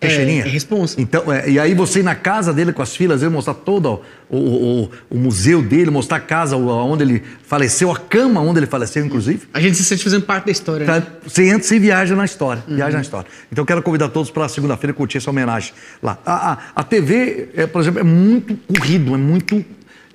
Teixeirinha? 0.01 0.43
é 0.45 0.49
responsa. 0.49 1.01
Então, 1.01 1.33
é, 1.33 1.49
e 1.49 1.59
aí 1.59 1.73
você 1.75 2.01
ir 2.01 2.03
na 2.03 2.15
casa 2.15 2.53
dele 2.53 2.73
com 2.73 2.83
as 2.83 2.95
filhas, 2.95 3.23
ele 3.23 3.31
mostrar 3.31 3.55
todo 3.55 4.03
o, 4.29 4.37
o, 4.37 4.83
o- 4.85 4.91
o 5.11 5.17
museu 5.19 5.63
dele, 5.63 5.91
mostrar 5.91 6.19
a 6.19 6.21
casa 6.21 6.57
onde 6.57 7.03
ele 7.05 7.23
faleceu, 7.47 7.91
a 7.91 7.97
cama 7.99 8.41
onde 8.41 8.59
ele 8.61 8.67
faleceu, 8.67 9.05
inclusive. 9.05 9.47
A 9.55 9.61
gente 9.61 9.77
se 9.77 9.85
sente 9.85 10.05
fazendo 10.05 10.25
parte 10.25 10.47
da 10.47 10.53
história. 10.53 10.87
né? 10.87 11.01
Tá? 11.01 11.07
Você 11.27 11.49
entra 11.49 11.75
e 11.75 11.79
viaja 11.79 12.15
na 12.15 12.25
história. 12.25 12.63
Viaja 12.69 12.97
na 12.97 13.03
história. 13.03 13.27
Então 13.51 13.63
eu 13.63 13.67
quero 13.67 13.83
convidar 13.83 14.09
todos 14.09 14.31
para 14.31 14.47
segunda-feira 14.49 14.93
curtir 14.93 15.19
essa 15.19 15.31
homenagem 15.31 15.73
lá. 16.03 16.19
A, 16.27 16.53
a, 16.53 16.59
a 16.77 16.85
TV, 16.85 17.49
é, 17.57 17.67
por 17.67 17.81
exemplo, 17.81 18.01
é 18.01 18.05
muito 18.05 18.59
corrido, 18.77 19.15
é 19.15 19.19
muito. 19.19 19.65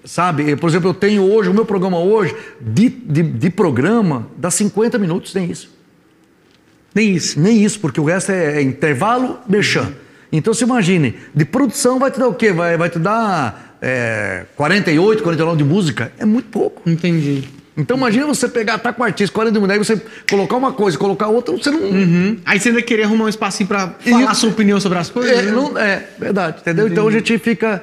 Sabe? 0.06 0.52
É, 0.52 0.56
Por 0.56 0.70
exemplo, 0.70 0.90
eu 0.90 0.94
tenho 0.94 1.24
hoje, 1.24 1.50
o 1.50 1.54
meu 1.54 1.66
programa 1.66 2.00
hoje, 2.00 2.34
de, 2.62 2.90
de, 2.90 3.22
de 3.22 3.50
programa, 3.50 4.28
dá 4.38 4.50
50 4.50 4.98
minutos, 4.98 5.34
tem 5.34 5.50
isso. 5.52 5.78
Nem 7.00 7.16
isso. 7.16 7.39
Nem 7.39 7.64
isso, 7.64 7.80
porque 7.80 8.00
o 8.00 8.04
resto 8.04 8.32
é, 8.32 8.58
é 8.58 8.62
intervalo, 8.62 9.39
merchan. 9.47 9.93
Então 10.32 10.54
você 10.54 10.64
imagine, 10.66 11.16
de 11.34 11.45
produção 11.45 11.97
vai 11.97 12.12
te 12.12 12.20
dar 12.20 12.28
o 12.28 12.34
quê? 12.34 12.52
Vai, 12.52 12.78
vai 12.78 12.89
te 12.89 13.00
dar 13.00 13.78
é, 13.82 14.43
48, 14.56 15.24
49 15.24 15.58
de 15.58 15.64
música? 15.64 16.12
É 16.20 16.26
muito 16.26 16.50
pouco. 16.50 16.88
Entendi. 16.89 17.45
Então 17.78 17.95
imagina 17.95 18.28
você 18.28 18.50
pegar, 18.50 18.78
tá 18.78 18.91
com 18.91 19.02
o 19.02 19.06
artista, 19.06 19.34
40 19.34 19.54
de 19.54 19.60
mulher, 19.60 19.76
e 19.76 19.78
você 19.80 20.00
colocar 20.30 20.58
uma 20.58 20.74
coisa, 20.74 20.97
colocar 20.97 21.28
outra, 21.30 21.56
você 21.56 21.72
não. 21.72 21.80
Uhum. 21.80 22.38
Aí 22.45 22.60
você 22.60 22.70
ainda 22.70 22.82
queria 22.82 23.06
arrumar 23.06 23.24
um 23.26 23.30
espacinho 23.30 23.68
pra 23.70 23.95
falar 24.00 24.32
E- 24.34 24.36
sua 24.36 24.50
opinião 24.50 24.80
sobre 24.82 24.97
as 24.97 25.10
coisas? 25.10 25.32
É, 25.32 25.41
né? 25.43 25.52
não- 25.54 25.78
é, 25.78 26.04
verdade, 26.20 26.58
entendeu? 26.60 26.88
Então 26.89 27.08
a 27.08 27.12
gente 27.12 27.38
fica. 27.39 27.82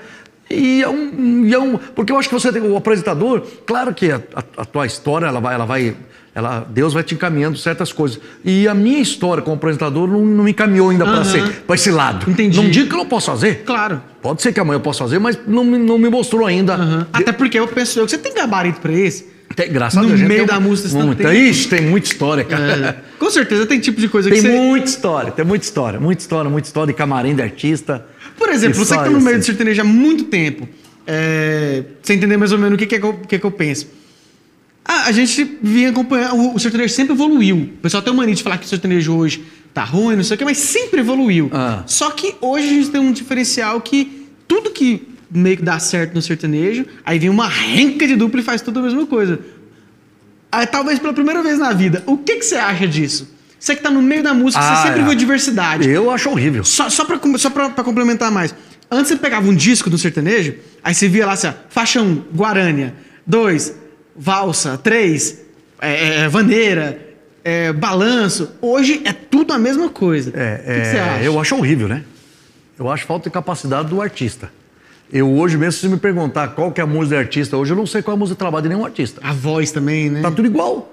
E 0.51 0.83
é, 0.83 0.89
um, 0.89 1.47
e 1.47 1.53
é 1.55 1.59
um. 1.59 1.79
Porque 1.79 2.13
eu 2.13 2.19
acho 2.19 2.29
que 2.29 2.35
você 2.35 2.53
tem. 2.53 2.61
O 2.63 2.77
apresentador, 2.77 3.41
claro 3.67 3.95
que 3.95 4.13
a, 4.13 4.17
a- 4.35 4.45
a 4.59 4.65
tua 4.67 4.85
história, 4.87 5.27
ela 5.27 5.41
vai. 5.41 5.55
Ela 5.55 5.65
vai 5.65 5.97
ela, 6.37 6.67
Deus 6.69 6.93
vai 6.93 7.03
te 7.03 7.15
encaminhando 7.15 7.57
certas 7.57 7.93
coisas. 7.95 8.21
E 8.45 8.69
a 8.69 8.75
minha 8.75 9.01
história 9.01 9.43
como 9.43 9.57
apresentador 9.57 10.07
não, 10.07 10.25
não 10.25 10.45
me 10.45 10.51
encaminhou 10.51 10.91
ainda 10.91 11.05
para 11.07 11.25
ser 11.25 11.43
para 11.67 11.75
esse 11.75 11.91
lado. 11.91 12.31
Entendi. 12.31 12.59
Não 12.59 12.69
digo 12.69 12.89
que 12.91 12.95
eu 12.95 12.99
não 12.99 13.07
posso 13.07 13.31
fazer. 13.31 13.63
Claro. 13.65 14.03
Pode 14.21 14.43
ser 14.43 14.53
que 14.53 14.61
amanhã 14.61 14.77
eu 14.77 14.81
possa 14.81 14.99
fazer, 15.05 15.19
mas 15.19 15.39
não, 15.47 15.65
me- 15.65 15.79
não 15.79 15.97
me 15.99 16.11
mostrou 16.11 16.45
ainda. 16.45 16.75
Aham. 16.75 17.07
Até 17.11 17.33
porque 17.33 17.59
eu 17.59 17.67
penso 17.67 18.07
você 18.07 18.19
tem 18.19 18.35
gabarito 18.35 18.81
pra 18.83 18.93
esse. 18.93 19.35
Tem, 19.55 19.73
graças 19.73 19.97
No 19.99 20.05
a 20.05 20.07
Deus. 20.09 20.19
gente 20.21 20.29
meio 20.29 20.41
tem 20.47 20.55
da 20.55 20.61
música, 20.61 20.89
você 20.91 21.03
muita. 21.03 21.27
tem- 21.27 21.49
Ixi, 21.49 21.69
tem 21.69 21.81
muita 21.81 22.07
história, 22.07 22.45
cara. 22.45 23.01
É. 23.03 23.19
Com 23.19 23.31
certeza 23.31 23.65
tem 23.65 23.81
tipo 23.81 23.99
de 23.99 24.07
coisa 24.09 24.29
Tem 24.29 24.43
que 24.43 24.47
você... 24.47 24.55
muita 24.55 24.87
história, 24.91 25.33
tem 25.33 25.45
muita 25.45 25.65
história, 25.65 25.99
muita 25.99 26.21
história, 26.21 26.51
muita 26.51 26.69
história 26.69 26.93
de 26.93 26.99
camarim 26.99 27.35
de 27.35 27.41
artista. 27.41 28.05
Por 28.37 28.51
exemplo, 28.51 28.75
você 28.77 28.91
que 28.93 29.01
tá 29.01 29.07
História, 29.07 29.11
no 29.19 29.25
meio 29.25 29.37
do 29.37 29.41
assim. 29.41 29.47
sertanejo 29.47 29.81
há 29.81 29.85
muito 29.85 30.25
tempo, 30.25 30.69
é, 31.07 31.83
você 32.03 32.13
entender 32.13 32.37
mais 32.37 32.53
ou 32.53 32.59
menos 32.59 32.75
o 32.75 32.79
que, 32.79 32.85
que, 32.87 32.97
é 32.97 32.99
que, 32.99 33.07
eu, 33.07 33.15
que, 33.15 33.39
que 33.39 33.47
eu 33.47 33.51
penso. 33.51 33.87
Ah, 34.89 35.07
a 35.07 35.13
gente 35.13 35.59
vinha 35.63 35.91
acompanhando, 35.91 36.37
o, 36.37 36.55
o 36.55 36.59
sertanejo 36.61 36.95
sempre 36.95 37.13
evoluiu. 37.15 37.57
O 37.57 37.67
pessoal 37.83 38.03
tem 38.03 38.13
uma 38.13 38.23
mania 38.23 38.35
de 38.35 38.43
falar 38.43 38.59
que 38.59 38.67
o 38.67 38.69
sertanejo 38.69 39.15
hoje 39.17 39.43
tá 39.75 39.83
ruim, 39.83 40.15
não 40.17 40.23
sei 40.25 40.37
o 40.37 40.39
que, 40.39 40.45
mas 40.45 40.59
sempre 40.59 41.01
evoluiu. 41.01 41.51
Ah. 41.53 41.83
Só 41.87 42.11
que 42.11 42.35
hoje 42.41 42.67
a 42.67 42.71
gente 42.71 42.91
tem 42.91 43.01
um 43.01 43.11
diferencial 43.13 43.81
que 43.81 44.29
tudo 44.47 44.71
que 44.71 45.09
meio 45.29 45.57
que 45.57 45.63
dá 45.65 45.79
certo 45.81 46.15
no 46.15 46.23
sertanejo, 46.23 46.87
aí 47.05 47.19
vem 47.19 47.29
uma 47.29 47.49
renca 47.49 48.07
de 48.07 48.15
dupla 48.15 48.41
e 48.41 48.45
faz 48.45 48.63
tudo 48.63 48.79
a 48.79 48.83
mesma 48.83 49.05
coisa. 49.07 49.41
Aí, 50.53 50.67
talvez 50.67 50.99
pela 51.01 51.13
primeira 51.13 51.43
vez 51.43 51.59
na 51.59 51.73
vida, 51.73 52.03
o 52.07 52.17
que, 52.17 52.37
que 52.37 52.45
você 52.45 52.55
acha 52.55 52.87
disso? 52.87 53.35
Você 53.59 53.75
que 53.75 53.83
tá 53.83 53.91
no 53.91 54.01
meio 54.01 54.23
da 54.23 54.33
música, 54.33 54.63
Ah, 54.63 54.77
você 54.77 54.83
sempre 54.87 55.01
é. 55.01 55.05
viu 55.05 55.15
diversidade. 55.15 55.89
Eu 55.91 56.11
acho 56.11 56.31
horrível. 56.31 56.63
Só, 56.65 56.89
só, 56.89 57.05
pra, 57.05 57.19
só 57.37 57.51
pra, 57.51 57.71
pra 57.71 57.83
complementar 57.83 58.31
mais. 58.31 58.55
Antes 58.89 59.09
você 59.09 59.17
pegava 59.17 59.49
um 59.49 59.55
disco 59.55 59.91
do 59.91 59.99
sertanejo, 59.99 60.55
aí 60.85 60.95
você 60.95 61.09
via 61.09 61.27
lá 61.27 61.33
assim, 61.33 61.49
ó, 61.49 61.53
faixa 61.69 62.01
1, 62.01 62.23
Guarânia. 62.35 62.95
2, 63.27 63.75
Valsa. 64.19 64.79
3, 64.79 65.41
é, 65.81 66.21
é, 66.23 66.29
Vaneira. 66.29 66.99
é, 67.45 67.73
balanço. 67.73 68.51
Hoje 68.61 69.03
é 69.05 69.13
tudo 69.13 69.53
a 69.53 69.59
mesma 69.59 69.89
coisa. 69.89 70.33
É, 70.35 70.55
o 70.55 70.59
que, 70.59 70.81
que 70.81 70.87
você 70.87 70.97
é, 70.97 71.01
acha? 71.01 71.23
Eu 71.25 71.41
acho 71.41 71.57
horrível, 71.57 71.89
né? 71.89 72.05
Eu 72.79 72.91
acho 72.91 73.07
falta 73.07 73.29
de 73.29 73.33
capacidade 73.33 73.89
do 73.89 74.01
artista. 74.01 74.51
Eu 75.13 75.33
hoje 75.33 75.57
mesmo, 75.57 75.73
se 75.73 75.81
você 75.81 75.89
me 75.89 75.99
perguntar 75.99 76.49
qual 76.49 76.73
que 76.73 76.81
é 76.81 76.85
a 76.85 76.87
música 76.87 77.17
do 77.17 77.19
artista, 77.21 77.57
hoje 77.57 77.73
eu 77.73 77.77
não 77.77 77.87
sei 77.87 78.03
qual 78.03 78.15
é 78.15 78.17
a 78.17 78.19
música 78.19 78.35
de 78.35 78.39
trabalho 78.39 78.63
de 78.65 78.69
nenhum 78.71 78.85
artista. 78.85 79.21
A 79.23 79.33
voz 79.33 79.71
também, 79.71 80.11
né? 80.11 80.21
Tá 80.21 80.31
tudo 80.31 80.47
igual. 80.47 80.93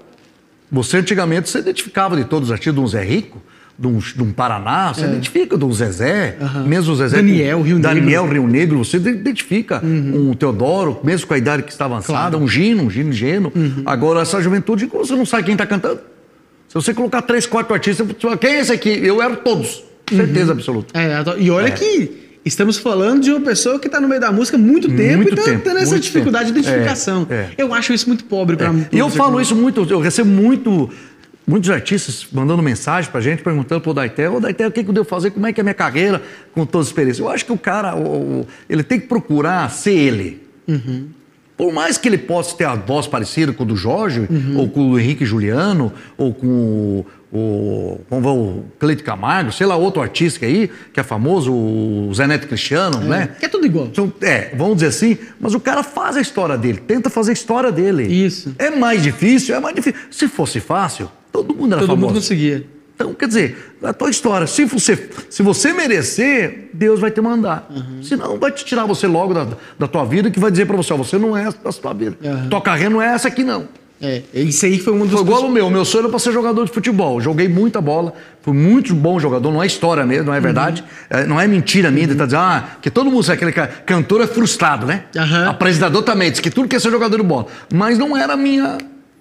Você 0.70 0.98
antigamente 0.98 1.50
você 1.50 1.58
identificava 1.58 2.16
de 2.16 2.24
todos 2.24 2.48
os 2.48 2.52
artistas, 2.52 2.78
um 2.78 2.86
Zé 2.86 3.02
Rico, 3.02 3.42
de 3.76 3.86
um, 3.88 3.98
de 3.98 4.22
um 4.22 4.30
Paraná, 4.32 4.92
você 4.94 5.04
identifica 5.04 5.58
de 5.58 5.64
um 5.64 5.72
Zezé, 5.72 6.36
É. 6.40 6.44
Aham. 6.44 6.64
mesmo 6.64 6.92
o 6.92 6.96
Zezé. 6.96 7.16
Daniel, 7.16 7.60
Rio 7.62 7.76
Negro. 7.76 7.90
Uhum. 7.90 8.00
Daniel, 8.00 8.28
Rio 8.28 8.46
Negro, 8.46 8.78
você 8.84 8.96
identifica 8.98 9.82
um 9.84 10.32
Teodoro, 10.34 11.00
mesmo 11.02 11.26
com 11.26 11.34
a 11.34 11.38
idade 11.38 11.62
que 11.64 11.72
está 11.72 11.84
avançada, 11.86 12.38
um 12.38 12.46
Gino, 12.46 12.84
um 12.84 12.90
Gino 12.90 13.12
Geno. 13.12 13.52
Uhum. 13.54 13.82
Agora, 13.84 14.20
essa 14.20 14.40
juventude, 14.40 14.86
você 14.86 15.14
não 15.16 15.26
sabe 15.26 15.42
quem 15.44 15.54
está 15.54 15.66
cantando. 15.66 15.98
Se 16.68 16.74
você 16.74 16.94
colocar 16.94 17.22
três, 17.22 17.46
quatro 17.46 17.74
artistas, 17.74 18.06
quem 18.40 18.50
é 18.50 18.60
esse 18.60 18.72
aqui? 18.72 18.90
Eu 18.90 19.20
era 19.22 19.36
todos. 19.36 19.82
Certeza 20.08 20.52
Uhum. 20.52 20.58
absoluta. 20.58 20.98
É, 20.98 21.22
e 21.40 21.50
olha 21.50 21.70
que 21.70 22.22
estamos 22.44 22.76
falando 22.76 23.22
de 23.22 23.30
uma 23.30 23.40
pessoa 23.40 23.78
que 23.80 23.88
tá 23.88 24.00
no 24.00 24.06
meio 24.06 24.20
da 24.20 24.30
música 24.30 24.56
há 24.56 24.60
muito 24.60 24.86
tempo 24.94 25.16
Muito 25.18 25.32
e 25.32 25.36
tá 25.36 25.42
tempo, 25.44 25.64
tendo 25.64 25.78
essa 25.78 25.98
dificuldade 25.98 26.52
tempo. 26.52 26.60
de 26.60 26.68
identificação. 26.68 27.26
É, 27.30 27.34
é. 27.34 27.50
Eu 27.56 27.72
acho 27.72 27.92
isso 27.92 28.06
muito 28.06 28.24
pobre 28.24 28.54
pra 28.56 28.70
E 28.92 28.98
eu 28.98 29.08
falo 29.08 29.40
isso 29.40 29.56
muito, 29.56 29.86
eu 29.88 29.98
recebo 30.00 30.28
muito, 30.30 30.90
muitos 31.46 31.68
artistas 31.70 32.26
mandando 32.32 32.62
mensagem 32.62 33.10
pra 33.10 33.20
gente, 33.20 33.42
perguntando 33.42 33.80
pro 33.80 33.92
Daité, 33.94 34.28
ô 34.30 34.40
Daité, 34.40 34.66
o 34.66 34.70
que, 34.70 34.82
que 34.82 34.90
eu 34.90 34.94
devo 34.94 35.06
fazer, 35.06 35.30
como 35.30 35.46
é 35.46 35.52
que 35.52 35.60
é 35.60 35.62
a 35.62 35.64
minha 35.64 35.74
carreira 35.74 36.22
com 36.52 36.64
todas 36.64 36.86
as 36.86 36.90
experiências. 36.90 37.18
Eu 37.26 37.30
acho 37.30 37.44
que 37.44 37.52
o 37.52 37.58
cara, 37.58 37.94
o- 37.96 38.46
ele 38.68 38.82
tem 38.82 38.98
que 39.00 39.06
procurar 39.06 39.70
ser 39.70 39.92
ele. 39.92 40.42
Por 41.56 41.72
mais 41.72 41.96
que 41.96 42.08
ele 42.08 42.18
possa 42.18 42.56
ter 42.56 42.64
a 42.64 42.74
voz 42.74 43.06
parecida 43.06 43.52
com 43.52 43.62
o 43.62 43.66
do 43.66 43.76
Jorge, 43.76 44.28
ou 44.56 44.68
com 44.68 44.90
o 44.90 44.98
Henrique 44.98 45.24
Juliano, 45.24 45.92
ou 46.18 46.34
com 46.34 46.46
o, 46.48 47.06
o, 47.32 48.00
com 48.10 48.20
o 48.20 48.64
Cleito 48.80 49.04
Camargo, 49.04 49.52
sei 49.52 49.64
lá, 49.64 49.76
outro 49.76 50.02
artista 50.02 50.44
aí, 50.44 50.68
que 50.92 50.98
é 50.98 51.02
famoso, 51.04 51.52
o 51.52 52.10
Zé 52.12 52.26
Neto 52.26 52.48
Cristiano, 52.48 52.98
né? 52.98 53.28
Que 53.38 53.46
é 53.46 53.48
tudo 53.48 53.64
igual. 53.66 53.86
Então, 53.86 54.12
é, 54.20 54.50
vamos 54.56 54.76
dizer 54.76 54.88
assim, 54.88 55.16
mas 55.38 55.54
o 55.54 55.60
cara 55.60 55.84
faz 55.84 56.16
a 56.16 56.20
história 56.20 56.58
dele, 56.58 56.78
tenta 56.84 57.08
fazer 57.08 57.30
a 57.30 57.34
história 57.34 57.70
dele. 57.70 58.02
Isso. 58.02 58.52
É 58.58 58.70
mais 58.70 59.00
difícil, 59.00 59.54
é 59.54 59.60
mais 59.60 59.76
difícil. 59.76 60.00
Se 60.10 60.26
fosse 60.26 60.58
fácil, 60.58 61.08
todo 61.46 61.56
mundo 61.56 61.72
era 61.72 61.80
Todo 61.80 61.88
famoso. 61.90 62.06
mundo 62.06 62.14
conseguia. 62.20 62.66
Então, 62.94 63.12
quer 63.12 63.26
dizer, 63.26 63.76
a 63.82 63.92
tua 63.92 64.08
história, 64.08 64.46
se 64.46 64.64
você, 64.64 65.10
se 65.28 65.42
você 65.42 65.72
merecer, 65.72 66.70
Deus 66.72 67.00
vai 67.00 67.10
te 67.10 67.20
mandar. 67.20 67.68
Uhum. 67.68 68.02
Senão, 68.02 68.38
vai 68.38 68.52
te 68.52 68.64
tirar 68.64 68.86
você 68.86 69.06
logo 69.06 69.34
da, 69.34 69.48
da 69.78 69.88
tua 69.88 70.04
vida, 70.04 70.30
que 70.30 70.38
vai 70.38 70.50
dizer 70.50 70.64
pra 70.66 70.76
você, 70.76 70.92
ó, 70.92 70.96
você 70.96 71.18
não 71.18 71.36
é 71.36 71.42
essa 71.44 71.58
da 71.62 71.72
sua 71.72 71.92
vida. 71.92 72.16
Uhum. 72.22 72.48
Tua 72.48 72.60
carreira 72.60 72.90
não 72.90 73.02
é 73.02 73.06
essa 73.12 73.26
aqui, 73.26 73.42
não. 73.42 73.66
É, 74.00 74.22
isso 74.34 74.66
aí 74.66 74.78
foi 74.78 74.92
um 74.92 75.00
dos... 75.00 75.12
Foi 75.12 75.22
igual 75.22 75.46
o 75.46 75.50
meu. 75.50 75.66
O 75.66 75.70
meu 75.70 75.84
sonho 75.84 76.02
era 76.02 76.08
pra 76.10 76.18
ser 76.18 76.30
jogador 76.30 76.64
de 76.66 76.70
futebol. 76.70 77.20
Joguei 77.20 77.48
muita 77.48 77.80
bola, 77.80 78.12
fui 78.42 78.52
muito 78.52 78.94
bom 78.94 79.18
jogador. 79.18 79.50
Não 79.50 79.62
é 79.62 79.66
história 79.66 80.04
mesmo, 80.04 80.26
não 80.26 80.34
é 80.34 80.40
verdade. 80.40 80.82
Uhum. 81.10 81.18
É, 81.18 81.26
não 81.26 81.40
é 81.40 81.46
mentira 81.48 81.90
minha 81.90 82.06
de 82.06 82.12
estar 82.12 82.26
dizendo, 82.26 82.42
ah, 82.42 82.68
que 82.82 82.90
todo 82.90 83.10
mundo 83.10 83.22
sabe 83.22 83.44
aquele. 83.44 83.66
Cantor 83.86 84.20
é 84.20 84.26
frustrado, 84.26 84.86
né? 84.86 85.04
Aham. 85.16 85.48
Apresentador 85.48 86.02
também, 86.02 86.30
diz 86.30 86.38
que 86.40 86.50
tudo 86.50 86.68
quer 86.68 86.80
ser 86.80 86.90
jogador 86.90 87.16
de 87.16 87.22
bola. 87.22 87.46
Mas 87.72 87.98
não 87.98 88.16
era 88.16 88.34
a 88.34 88.36
minha. 88.36 88.78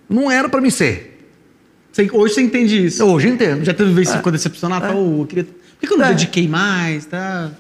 Não 0.10 0.30
era 0.30 0.50
pra 0.50 0.60
mim 0.60 0.70
ser. 0.70 1.13
Você- 1.94 2.10
hoje 2.12 2.34
você 2.34 2.42
entende 2.42 2.86
isso. 2.88 3.02
Eu 3.02 3.08
hoje 3.08 3.30
entendo. 3.30 3.64
Já 3.64 3.74
teve 3.74 3.94
vez 3.94 4.08
que 4.10 4.16
É. 4.16 4.18
ficou 4.18 4.32
decepcionado? 4.32 4.88
Falou, 4.88 5.20
"Oh, 5.20 5.22
eu 5.22 5.28
queria... 5.28 5.44
Por 5.46 5.54
que 5.80 5.88
que 5.88 5.94
eu 5.94 5.98
não 5.98 6.06
É. 6.06 6.10
dediquei 6.10 6.48
mais? 6.48 7.06
Tá? 7.06 7.52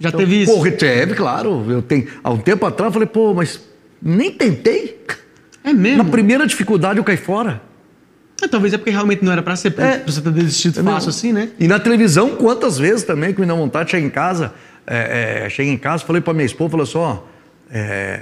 Já 0.00 0.10
teve 0.10 0.42
isso? 0.42 0.52
Porra, 0.52 0.70
teve, 0.72 1.14
claro. 1.14 1.64
Eu 1.70 1.82
tenho, 1.82 2.06
há 2.22 2.30
um 2.30 2.38
tempo 2.38 2.64
atrás 2.66 2.88
eu 2.88 2.92
falei, 2.94 3.06
pô, 3.06 3.34
mas 3.34 3.60
nem 4.02 4.30
tentei. 4.32 5.00
É 5.62 5.72
mesmo? 5.72 6.02
Na 6.02 6.10
primeira 6.10 6.46
dificuldade 6.46 6.98
eu 6.98 7.04
caí 7.04 7.16
fora. 7.16 7.60
É, 8.42 8.48
talvez 8.48 8.72
é 8.74 8.78
porque 8.78 8.90
realmente 8.90 9.24
não 9.24 9.32
era 9.32 9.42
pra 9.42 9.54
ser, 9.54 9.70
pra 9.70 9.86
É. 9.86 10.02
você 10.04 10.20
ter 10.20 10.32
desistido 10.32 10.82
fácil 10.82 11.10
assim, 11.10 11.32
né? 11.32 11.50
E 11.60 11.68
na 11.68 11.78
televisão, 11.78 12.30
quantas 12.36 12.76
vezes 12.78 13.04
também 13.04 13.32
que 13.32 13.40
me 13.40 13.46
dá 13.46 13.54
vontade, 13.54 13.90
chega 13.92 14.04
em 14.06 14.10
casa, 14.10 14.52
é, 14.86 15.44
é, 15.44 15.48
chega 15.50 15.70
em 15.70 15.78
casa, 15.78 16.04
falei 16.04 16.20
pra 16.20 16.34
minha 16.34 16.44
esposa, 16.46 16.70
falei 16.70 16.84
assim, 16.84 16.98
ó, 16.98 17.18
é, 17.70 18.20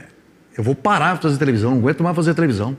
eu 0.57 0.63
vou 0.63 0.75
parar 0.75 1.17
de 1.17 1.23
fazer 1.23 1.39
televisão, 1.39 1.71
não 1.73 1.79
aguento 1.79 2.03
mais 2.03 2.15
fazer 2.15 2.35
televisão. 2.35 2.77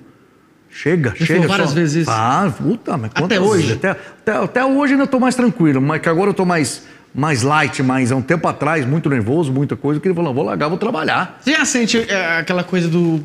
Chega, 0.73 1.13
chega. 1.15 1.33
falou 1.35 1.47
várias 1.47 1.69
só. 1.69 1.75
vezes 1.75 1.95
isso? 2.03 2.11
Ah, 2.11 2.51
puta, 2.57 2.97
mas 2.97 3.11
Até 3.13 3.39
hoje? 3.39 3.73
Até, 3.73 3.91
até, 3.91 4.31
até 4.31 4.65
hoje 4.65 4.93
ainda 4.93 5.05
tô 5.05 5.19
mais 5.19 5.35
tranquilo, 5.35 5.79
mas 5.81 6.01
que 6.01 6.09
agora 6.09 6.31
eu 6.31 6.33
tô 6.33 6.45
mais, 6.45 6.83
mais 7.13 7.43
light, 7.43 7.83
mais 7.83 8.11
há 8.11 8.15
um 8.15 8.21
tempo 8.21 8.47
atrás, 8.47 8.85
muito 8.85 9.07
nervoso, 9.09 9.51
muita 9.53 9.75
coisa, 9.75 9.99
que 9.99 10.07
ele 10.07 10.15
falou, 10.15 10.33
vou 10.33 10.43
largar, 10.43 10.67
vou 10.69 10.77
trabalhar. 10.79 11.39
Você 11.41 11.51
já 11.51 11.63
sente 11.63 11.97
é, 12.09 12.37
aquela 12.39 12.63
coisa 12.63 12.87
do. 12.87 13.23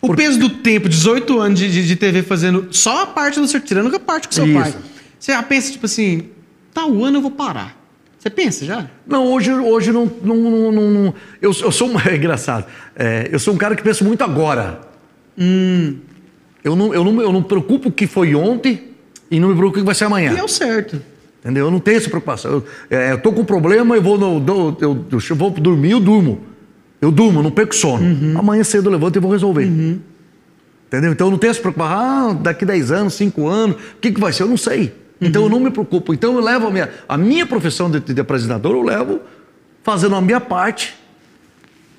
O 0.00 0.14
peso 0.14 0.38
do 0.38 0.48
tempo, 0.48 0.88
18 0.88 1.38
anos 1.40 1.58
de, 1.58 1.70
de, 1.70 1.86
de 1.86 1.96
TV 1.96 2.22
fazendo 2.22 2.68
só 2.70 3.02
a 3.02 3.06
parte 3.06 3.38
do 3.38 3.46
seu, 3.46 3.60
tirando 3.60 3.94
a 3.94 4.00
parte 4.00 4.28
com 4.28 4.34
seu 4.34 4.46
Isso. 4.46 4.54
pai. 4.58 4.74
Você 5.18 5.32
já 5.32 5.42
pensa, 5.42 5.72
tipo 5.72 5.84
assim, 5.84 6.28
tal 6.72 7.04
ano 7.04 7.18
eu 7.18 7.22
vou 7.22 7.30
parar. 7.32 7.76
Você 8.18 8.30
pensa 8.30 8.64
já? 8.64 8.86
Não, 9.06 9.26
hoje, 9.26 9.50
hoje 9.52 9.92
não. 9.92 10.10
não, 10.22 10.36
não, 10.36 10.72
não- 10.72 11.14
eu, 11.42 11.50
eu 11.62 11.72
sou 11.72 11.88
um. 11.90 11.96
É 12.08 12.16
engraçado. 12.16 12.64
É, 12.96 13.28
eu 13.32 13.38
sou 13.38 13.52
um 13.52 13.56
cara 13.58 13.74
que 13.74 13.82
pensa 13.82 14.04
muito 14.04 14.22
agora. 14.22 14.80
Eu, 16.62 16.76
não, 16.76 16.94
eu, 16.94 17.04
não, 17.04 17.22
eu 17.22 17.32
não 17.32 17.40
me 17.40 17.46
preocupo 17.46 17.88
o 17.88 17.92
que 17.92 18.06
foi 18.06 18.34
ontem 18.34 18.88
e 19.30 19.40
não 19.40 19.48
me 19.48 19.54
preocupo 19.54 19.78
o 19.78 19.82
que 19.82 19.86
vai 19.86 19.94
ser 19.94 20.04
amanhã. 20.04 20.32
E 20.32 20.38
é 20.38 20.44
o 20.44 20.48
certo. 20.48 21.00
Entendeu? 21.40 21.66
Eu 21.66 21.70
não 21.70 21.80
tenho 21.80 21.96
essa 21.96 22.08
preocupação. 22.08 22.50
Eu, 22.50 22.64
é, 22.90 23.16
tô 23.16 23.32
com 23.32 23.44
problema, 23.44 23.96
eu 23.96 24.02
vou, 24.02 24.18
no, 24.18 24.76
eu, 24.80 25.06
eu 25.10 25.36
vou 25.36 25.50
dormir, 25.50 25.92
eu 25.92 26.00
durmo. 26.00 26.40
Eu 27.00 27.10
durmo, 27.10 27.42
não 27.42 27.50
perco 27.50 27.74
sono. 27.74 28.38
Amanhã 28.38 28.62
cedo 28.62 28.88
eu 28.88 28.92
levanto 28.92 29.16
e 29.16 29.20
vou 29.20 29.32
resolver. 29.32 29.64
Entendeu? 30.86 31.12
Então 31.12 31.28
eu 31.28 31.30
não 31.30 31.38
tenho 31.38 31.52
essa 31.52 31.60
preocupação, 31.60 32.30
ah, 32.30 32.34
daqui 32.34 32.66
10 32.66 32.90
anos, 32.90 33.14
5 33.14 33.46
anos, 33.46 33.76
o 33.76 34.00
que, 34.00 34.12
que 34.12 34.20
vai 34.20 34.32
ser? 34.32 34.42
Eu 34.42 34.48
não 34.48 34.56
sei. 34.56 34.92
Então 35.20 35.44
eu 35.44 35.48
não 35.48 35.60
me 35.60 35.70
preocupo. 35.70 36.12
Então 36.12 36.34
eu 36.34 36.40
levo 36.40 36.66
a 36.66 36.70
minha, 36.70 36.90
a 37.08 37.16
minha 37.16 37.46
profissão 37.46 37.90
de, 37.90 38.00
de 38.00 38.20
apresentador, 38.20 38.72
eu 38.72 38.82
levo 38.82 39.20
fazendo 39.82 40.14
a 40.16 40.20
minha 40.20 40.40
parte, 40.40 40.94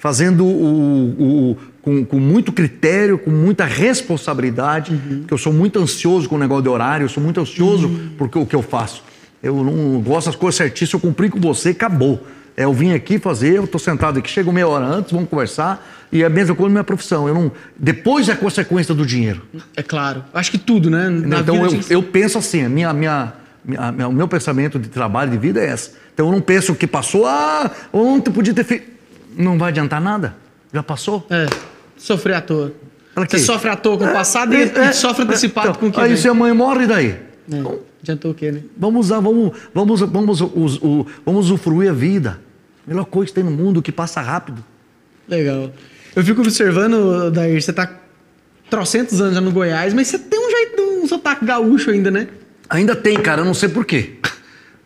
fazendo 0.02 0.44
o, 0.44 1.52
o- 1.52 1.58
com, 1.84 2.04
com 2.06 2.20
muito 2.20 2.52
critério, 2.52 3.18
com 3.20 3.30
muita 3.32 3.66
responsabilidade, 3.66 5.00
porque 5.20 5.34
eu 5.34 5.38
sou 5.38 5.54
muito 5.54 5.80
ansioso 5.80 6.28
com 6.28 6.36
o 6.36 6.40
negócio 6.40 6.64
de 6.64 6.70
horário, 6.70 7.06
eu 7.06 7.10
sou 7.10 7.22
muito 7.24 7.40
ansioso 7.40 7.90
porque 8.18 8.38
o 8.38 8.46
que 8.46 8.56
eu 8.56 8.62
faço. 8.64 9.04
Eu 9.42 9.64
não 9.64 10.00
gosto 10.02 10.26
das 10.28 10.36
coisas 10.36 10.58
certinhas, 10.58 10.92
eu 10.92 11.00
cumprir 11.00 11.30
com 11.32 11.40
você, 11.40 11.70
acabou. 11.70 12.22
É, 12.58 12.66
eu 12.66 12.74
vim 12.74 12.94
aqui 12.94 13.18
fazer, 13.18 13.54
eu 13.58 13.64
estou 13.64 13.80
sentado 13.80 14.20
aqui, 14.20 14.30
chego 14.30 14.52
meia 14.52 14.68
hora 14.68 14.86
antes, 14.86 15.12
vamos 15.12 15.30
conversar, 15.30 15.88
e 16.12 16.22
é 16.22 16.26
a 16.26 16.30
mesma 16.30 16.54
coisa 16.54 16.70
na 16.70 16.74
minha 16.74 16.84
profissão. 16.84 17.28
Eu 17.28 17.34
não, 17.34 17.52
depois 17.78 18.28
é 18.28 18.34
a 18.34 18.36
consequência 18.36 18.94
do 18.94 19.06
dinheiro. 19.06 19.42
É 19.76 19.82
claro. 19.84 20.24
Acho 20.34 20.52
que 20.52 20.58
tudo, 20.58 20.90
né? 20.90 21.10
Na 21.10 21.40
então 21.40 21.56
eu, 21.64 21.82
ser- 21.82 21.94
eu 21.94 22.04
penso 22.04 22.38
assim, 22.38 22.64
a 22.66 22.70
minha, 22.70 22.92
minha, 22.94 23.34
minha- 23.64 23.92
minha- 23.92 24.08
o 24.08 24.14
meu 24.14 24.28
pensamento 24.28 24.78
de 24.78 24.90
trabalho, 24.90 25.32
de 25.32 25.38
vida 25.38 25.60
é 25.62 25.68
essa. 25.68 25.92
Então 26.14 26.26
eu 26.28 26.32
não 26.32 26.42
penso 26.42 26.76
que 26.76 26.86
passou, 26.86 27.26
ah, 27.26 27.72
ontem 27.94 28.30
podia 28.32 28.54
ter 28.54 28.66
feito. 28.66 28.91
Não 29.36 29.58
vai 29.58 29.70
adiantar 29.70 30.02
nada. 30.02 30.36
Já 30.74 30.82
passou. 30.84 31.26
É, 31.30 31.46
sofrer 31.98 32.36
à 32.36 32.42
toa. 32.42 32.74
Você 33.16 33.40
sofre 33.40 33.70
à 33.70 33.76
toa 33.76 33.98
com 33.98 34.06
o 34.06 34.14
passado 34.14 34.54
e, 34.54 34.62
É, 34.64 34.90
e 34.90 34.94
sofre 34.94 35.24
antecipado 35.24 35.70
então, 35.70 35.80
com 35.80 35.88
o 35.88 35.92
que 35.92 36.00
Aí 36.00 36.10
vem. 36.10 36.18
se 36.18 36.30
a 36.30 36.34
mãe 36.34 36.54
morre, 36.54 36.86
e 36.86 36.88
daí? 36.88 37.08
É, 37.10 37.20
Então, 37.58 37.80
Adiantou 38.02 38.32
o 38.32 38.34
quê, 38.34 38.52
né? 38.52 38.62
vamos 38.76 39.06
usar, 39.08 39.20
vamos, 39.20 39.52
vamos, 39.76 40.00
vamos, 40.02 40.40
vamos 41.24 41.46
usufruir 41.46 41.90
a 41.92 41.94
vida. 41.94 42.40
Melhor 42.88 43.06
coisa 43.06 43.28
que 43.28 43.36
tem 43.36 43.44
no 43.44 43.52
mundo 43.52 43.80
que 43.82 43.92
passa 43.92 44.22
rápido. 44.22 44.64
Legal. 45.28 45.72
Eu 46.16 46.24
fico 46.24 46.42
observando, 46.42 47.30
Dair, 47.30 47.62
você 47.62 47.72
tá 47.72 47.92
trocentos 48.72 49.22
anos 49.22 49.36
já 49.36 49.42
no 49.42 49.52
Goiás, 49.52 49.94
mas 49.94 50.08
você 50.08 50.18
tem 50.18 50.40
um 50.40 50.50
jeito, 50.50 50.82
um 51.04 51.08
sotaque 51.08 51.46
gaúcho 51.46 51.92
ainda, 51.92 52.10
né? 52.10 52.28
Ainda 52.70 52.96
tem, 52.96 53.20
cara, 53.20 53.42
eu 53.42 53.46
não 53.46 53.54
sei 53.54 53.70
por 53.70 53.86
quê. 53.86 54.16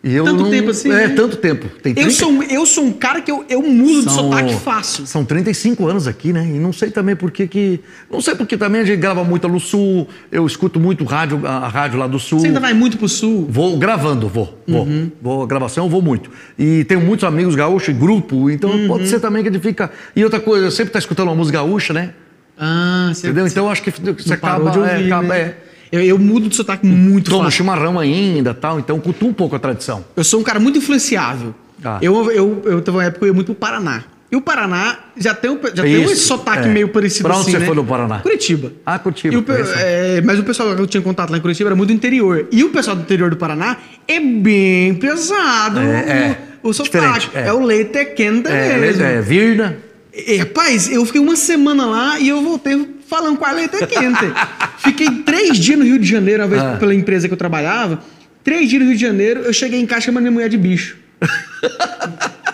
E 0.08 0.14
eu 0.14 0.24
Tanto 0.24 0.43
não- 0.43 0.51
tempo 0.51 0.70
assim, 0.70 0.91
É, 0.91 1.08
né? 1.08 1.16
tanto 1.16 1.36
tempo. 1.38 1.68
Tem 1.82 1.89
Eu 1.93 1.95
30 2.03 2.12
sou, 2.12 2.30
um- 2.32 2.43
eu 2.43 2.64
sou 2.68 2.84
um 2.86 2.91
cara 2.91 3.22
que 3.22 3.32
eu, 3.32 3.43
eu 3.49 3.64
mudo 3.64 4.03
de 4.06 4.14
São- 4.14 4.26
sotaque 4.30 4.53
fácil. 4.53 5.08
São 5.08 5.26
35 5.26 5.88
anos 5.88 6.08
aqui, 6.08 6.32
né? 6.32 6.45
E 6.45 6.60
não 6.60 6.72
sei 6.72 6.91
também 6.91 7.16
por 7.16 7.32
que 7.32 7.47
que... 7.47 7.80
Não 8.12 8.22
sei 8.22 8.36
porque 8.36 8.56
também 8.56 8.82
a 8.82 8.86
gente 8.86 8.99
grava 8.99 9.24
muito 9.24 9.47
no 9.47 9.60
Sul, 9.60 10.08
eu 10.32 10.45
escuto 10.45 10.80
muito 10.80 11.03
rádio, 11.06 11.41
a 11.47 11.68
rádio 11.68 11.97
lá 11.97 12.06
do 12.06 12.20
Sul. 12.20 12.39
Você 12.39 12.45
ainda 12.47 12.60
vai 12.60 12.76
muito 12.76 12.99
pro 12.99 13.10
sul. 13.10 13.47
Vou 13.49 13.78
gravando, 13.80 14.30
vou, 14.30 14.62
vou. 14.68 14.88
Vou 15.20 15.41
a 15.41 15.47
gravação, 15.47 15.86
eu 15.86 15.89
vou 15.89 16.03
muito. 16.03 16.30
E 16.56 16.84
tenho 16.84 17.01
muitos 17.01 17.24
amigos 17.28 17.56
gaúchos 17.56 17.95
grupo, 17.97 18.47
então 18.51 18.70
Uhum. 18.70 18.88
pode 18.88 19.08
ser 19.08 19.20
também 19.20 19.41
que 19.41 19.49
a 19.49 19.51
gente 19.51 19.64
fica... 19.64 19.89
E 20.16 20.24
outra 20.24 20.39
coisa, 20.39 20.68
eu 20.68 20.72
sempre 20.72 20.93
tá 20.93 20.99
escutando 20.99 21.30
uma 21.30 21.36
música 21.36 21.58
gaúcha, 21.58 21.93
né? 21.93 22.12
Ah, 22.56 23.10
você, 23.12 23.26
Entendeu? 23.26 23.47
Então 23.47 23.66
eu 23.66 23.72
acho 23.72 23.82
que 23.82 23.89
você 23.89 24.34
acaba... 24.34 24.70
de 24.70 24.78
ouvir, 24.78 24.91
é, 25.03 25.06
acaba 25.08 25.28
né? 25.30 25.39
é, 25.39 25.58
Eu, 25.92 26.02
eu 26.02 26.18
mudo 26.20 26.50
de 26.50 26.56
sotaque 26.56 26.86
muito 26.86 27.30
toma 27.30 27.46
fácil. 27.46 27.58
chimarrão 27.58 28.00
ainda 28.00 28.54
tal, 28.54 28.80
então 28.80 29.00
cultua 29.00 29.30
um 29.30 29.34
pouco 29.34 29.56
a 29.56 29.60
tradição. 29.60 30.04
Eu 30.16 30.24
sou 30.24 30.40
um 30.40 30.44
cara 30.44 30.60
muito 30.60 30.78
influenciável. 30.78 31.54
Ah. 31.84 32.00
Eu, 32.02 32.32
eu, 32.32 32.62
eu 32.66 32.82
teve 32.82 32.98
uma 32.98 33.04
época 33.04 33.20
que 33.20 33.26
eu 33.26 33.28
ia 33.28 33.34
muito 33.34 33.48
pro 33.48 33.56
Paraná. 33.56 34.04
E 34.32 34.36
o 34.36 34.42
Paraná 34.42 34.98
já 35.16 35.34
tem, 35.36 35.52
um- 35.52 35.60
já 35.74 35.84
tem 35.84 36.04
um 36.04 36.16
sotaque 36.16 36.68
é. 36.68 36.72
meio 36.72 36.90
parecido 36.90 37.26
Pra 37.30 37.36
onde 37.38 37.44
assim, 37.44 37.52
você 37.52 37.60
né? 37.60 37.66
foi 37.68 37.76
no 37.76 37.86
Paraná? 37.86 38.20
Curitiba. 38.20 38.74
Ah, 38.86 38.98
Curitiba, 38.98 39.38
o 39.38 39.46
é, 39.78 40.20
mas 40.22 40.40
o 40.40 40.44
pessoal 40.44 40.76
que 40.76 40.82
eu 40.82 40.88
tinha 40.88 41.02
contato 41.02 41.30
lá 41.30 41.38
em 41.38 41.42
Curitiba 41.42 41.70
era 41.70 41.76
muito 41.76 41.90
do 41.90 41.94
interior. 41.94 42.48
E 42.52 42.64
o 42.64 42.70
pessoal 42.70 42.96
do 42.96 43.04
interior 43.04 43.30
do 43.30 43.38
Paraná 43.38 43.78
é 44.08 44.20
bem 44.20 44.96
pesado. 44.96 45.80
É, 45.80 45.84
é. 45.84 46.38
O, 46.64 46.70
o 46.70 46.74
sotaque. 46.74 47.30
É. 47.36 47.48
é. 47.48 47.54
o 47.54 47.64
leite 47.64 48.04
quente 48.16 48.48
É, 48.50 48.78
mesmo. 48.78 49.04
é, 49.04 49.22
Virna. 49.22 49.78
E, 50.12 50.38
rapaz, 50.38 50.92
eu 50.92 51.06
fiquei 51.06 51.22
uma 51.22 51.36
semana 51.36 51.86
lá 51.86 52.20
e 52.20 52.30
eu 52.30 52.42
voltei 52.42 52.95
falando 53.18 53.38
com 53.38 53.45
a 53.45 53.51
leite 53.51 53.78
quente. 53.88 54.34
Fiquei 54.80 55.09
três 55.24 55.57
dias 55.57 55.80
no 55.80 55.86
Rio 55.86 55.97
de 55.99 56.07
Janeiro, 56.07 56.43
uma 56.43 56.49
vez 56.49 56.61
Ah. 56.61 56.76
pela 56.78 56.93
empresa 56.93 57.28
que 57.28 57.34
eu 57.34 57.38
trabalhava. 57.38 58.01
Três 58.43 58.70
dias 58.70 58.82
no 58.82 58.88
Rio 58.89 58.97
de 58.97 59.01
Janeiro, 59.01 59.41
eu 59.41 59.53
cheguei 59.53 59.80
em 59.80 59.86
casa 59.86 60.01
chamando 60.01 60.24
minha 60.24 60.32
mulher 60.32 60.49
de 60.49 60.57
bicho. 60.57 60.97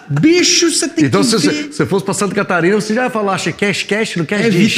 bicho, 0.09 0.71
você 0.71 0.87
tem 0.87 1.05
Então 1.05 1.21
que 1.21 1.27
se 1.27 1.37
ver. 1.37 1.63
você 1.65 1.71
se 1.73 1.85
fosse 1.85 2.05
pra 2.05 2.13
Santa 2.13 2.35
Catarina, 2.35 2.75
você 2.75 2.93
já 2.93 3.05
ia 3.05 3.09
falar 3.09 3.37
cash, 3.53 3.83
cash, 3.83 4.15
não 4.17 4.25
cash 4.25 4.45
É, 4.45 4.49
vi, 4.49 4.67
dish. 4.67 4.75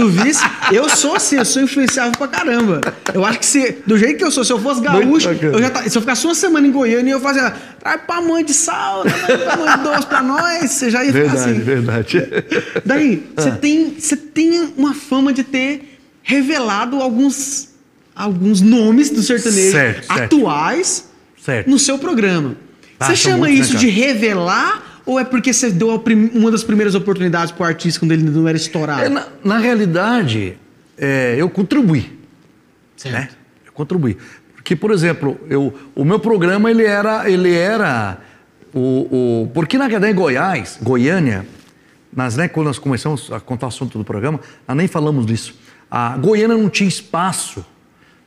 Tu 0.00 0.08
visse? 0.08 0.42
Eu 0.70 0.88
sou 0.90 1.14
assim, 1.14 1.36
eu 1.36 1.44
sou 1.44 1.62
influenciável 1.62 2.12
pra 2.18 2.28
caramba. 2.28 2.80
Eu 3.14 3.24
acho 3.24 3.38
que 3.38 3.46
se, 3.46 3.78
do 3.86 3.96
jeito 3.96 4.18
que 4.18 4.24
eu 4.24 4.30
sou, 4.30 4.44
se 4.44 4.52
eu 4.52 4.58
fosse 4.60 4.80
gaúcho, 4.82 5.28
eu 5.30 5.58
já 5.58 5.70
tá- 5.70 5.82
se 5.88 5.96
eu 5.96 6.02
ficasse 6.02 6.26
uma 6.26 6.34
semana 6.34 6.66
em 6.66 6.70
Goiânia, 6.70 7.12
eu 7.12 7.20
fazia, 7.20 7.50
traz 7.80 8.00
pra 8.06 8.20
mãe 8.20 8.44
de 8.44 8.52
sal, 8.52 9.02
pra 9.04 9.56
mãe 9.56 9.76
de 9.78 9.82
doce 9.84 10.06
pra 10.06 10.22
nós, 10.22 10.70
você 10.70 10.90
já 10.90 11.02
ia 11.02 11.12
ficar 11.12 11.28
Verdade, 11.28 11.50
assim. 11.50 11.60
verdade. 11.60 12.28
Daí, 12.84 13.26
você 13.34 13.50
tem, 13.52 13.94
você 13.98 14.16
tem 14.16 14.72
uma 14.76 14.92
fama 14.94 15.32
de 15.32 15.42
ter 15.42 15.98
revelado 16.22 17.00
alguns, 17.00 17.68
alguns 18.14 18.60
nomes 18.60 19.08
do 19.10 19.22
sertanejo 19.22 19.72
Certo, 19.72 20.10
atuais 20.10 21.04
Certo. 21.42 21.70
no 21.70 21.78
seu 21.78 21.98
programa. 21.98 22.56
Ah, 23.00 23.06
você 23.06 23.16
chama 23.16 23.38
muitos, 23.38 23.66
isso 23.66 23.74
né, 23.74 23.80
de 23.80 23.88
revelar 23.88 24.82
ou 25.06 25.18
é 25.20 25.24
porque 25.24 25.52
você 25.52 25.70
deu 25.70 25.98
prim- 26.00 26.30
uma 26.34 26.50
das 26.50 26.62
primeiras 26.64 26.94
oportunidades 26.94 27.52
pro 27.52 27.64
artista 27.64 28.00
quando 28.00 28.12
ele 28.12 28.22
não 28.24 28.46
era 28.46 28.56
estourado? 28.56 29.02
É, 29.02 29.08
na, 29.08 29.26
na 29.44 29.58
realidade, 29.58 30.58
é, 30.98 31.36
eu 31.38 31.48
contribuí. 31.48 32.18
Né? 33.12 33.28
Eu 33.64 33.72
contribuí. 33.72 34.16
Porque, 34.54 34.74
por 34.74 34.90
exemplo, 34.90 35.38
eu, 35.48 35.72
o 35.94 36.04
meu 36.04 36.18
programa 36.18 36.70
ele 36.70 36.84
era. 36.84 37.30
Ele 37.30 37.54
era 37.54 38.18
o, 38.74 39.42
o- 39.44 39.50
porque 39.54 39.78
na 39.78 39.86
verdade 39.88 40.12
em 40.12 40.16
Goiás, 40.16 40.78
Goiânia, 40.82 41.46
nós, 42.14 42.36
né, 42.36 42.48
quando 42.48 42.66
nós 42.66 42.78
começamos 42.78 43.30
a 43.30 43.38
contar 43.38 43.66
o 43.66 43.68
assunto 43.68 43.96
do 43.96 44.04
programa, 44.04 44.40
nós 44.66 44.76
nem 44.76 44.88
falamos 44.88 45.24
disso. 45.24 45.54
A 45.90 46.16
Goiânia 46.16 46.56
não 46.56 46.68
tinha 46.68 46.88
espaço 46.88 47.64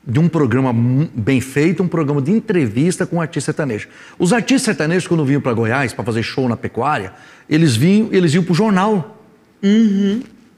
de 0.05 0.19
um 0.19 0.27
programa 0.27 0.73
bem 1.13 1.39
feito, 1.41 1.83
um 1.83 1.87
programa 1.87 2.21
de 2.21 2.31
entrevista 2.31 3.05
com 3.05 3.17
um 3.17 3.21
artista 3.21 3.51
sertanejo. 3.51 3.87
Os 4.17 4.33
artistas 4.33 4.63
sertanejos, 4.63 5.07
quando 5.07 5.23
vinham 5.25 5.41
para 5.41 5.53
Goiás 5.53 5.93
para 5.93 6.03
fazer 6.05 6.23
show 6.23 6.47
na 6.49 6.57
pecuária, 6.57 7.13
eles 7.49 7.75
vinham, 7.75 8.09
eles 8.11 8.33
iam 8.33 8.43
para 8.43 8.51
o 8.53 8.55
jornal. 8.55 9.23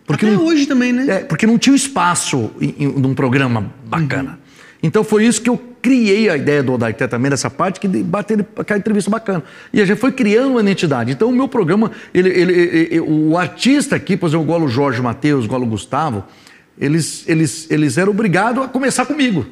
Porque 0.06 0.26
Até 0.26 0.36
não- 0.36 0.46
hoje 0.46 0.66
também, 0.66 0.92
né? 0.92 1.06
é, 1.08 1.20
porque 1.20 1.46
não 1.48 1.58
tinha 1.58 1.76
espaço 1.76 2.52
em, 2.60 2.76
em, 2.80 2.88
num 2.88 3.14
programa 3.14 3.72
bacana. 3.86 4.40
Então 4.84 5.04
foi 5.04 5.26
isso 5.26 5.42
que 5.42 5.50
eu 5.50 5.60
criei 5.82 6.28
a 6.30 6.36
ideia 6.36 6.62
do 6.64 6.74
Odaité 6.74 7.08
também, 7.08 7.30
dessa 7.30 7.50
parte, 7.50 7.80
que 7.80 7.88
bater 7.88 8.46
aquela 8.58 8.80
entrevista 8.80 9.10
bacana. 9.12 9.44
E 9.72 9.80
a 9.82 9.86
gente 9.86 9.98
foi 10.00 10.12
criando 10.12 10.52
uma 10.52 10.62
identidade. 10.62 11.12
Então 11.12 11.30
o 11.30 11.32
meu 11.32 11.48
programa, 11.48 11.92
ele, 12.14 12.30
ele- 12.30 12.54
ele- 12.54 12.78
ele- 12.92 13.00
o 13.00 13.38
artista 13.38 13.96
aqui, 13.96 14.18
por 14.18 14.28
exemplo, 14.28 14.56
o 14.64 14.68
Jorge 14.68 15.02
Matheus, 15.02 15.46
o 15.46 15.66
Gustavo, 15.66 16.24
eles, 16.82 17.24
eles, 17.28 17.68
eles 17.70 17.98
eram 17.98 18.12
obrigados 18.12 18.64
a 18.66 18.68
começar 18.68 19.06
comigo. 19.06 19.46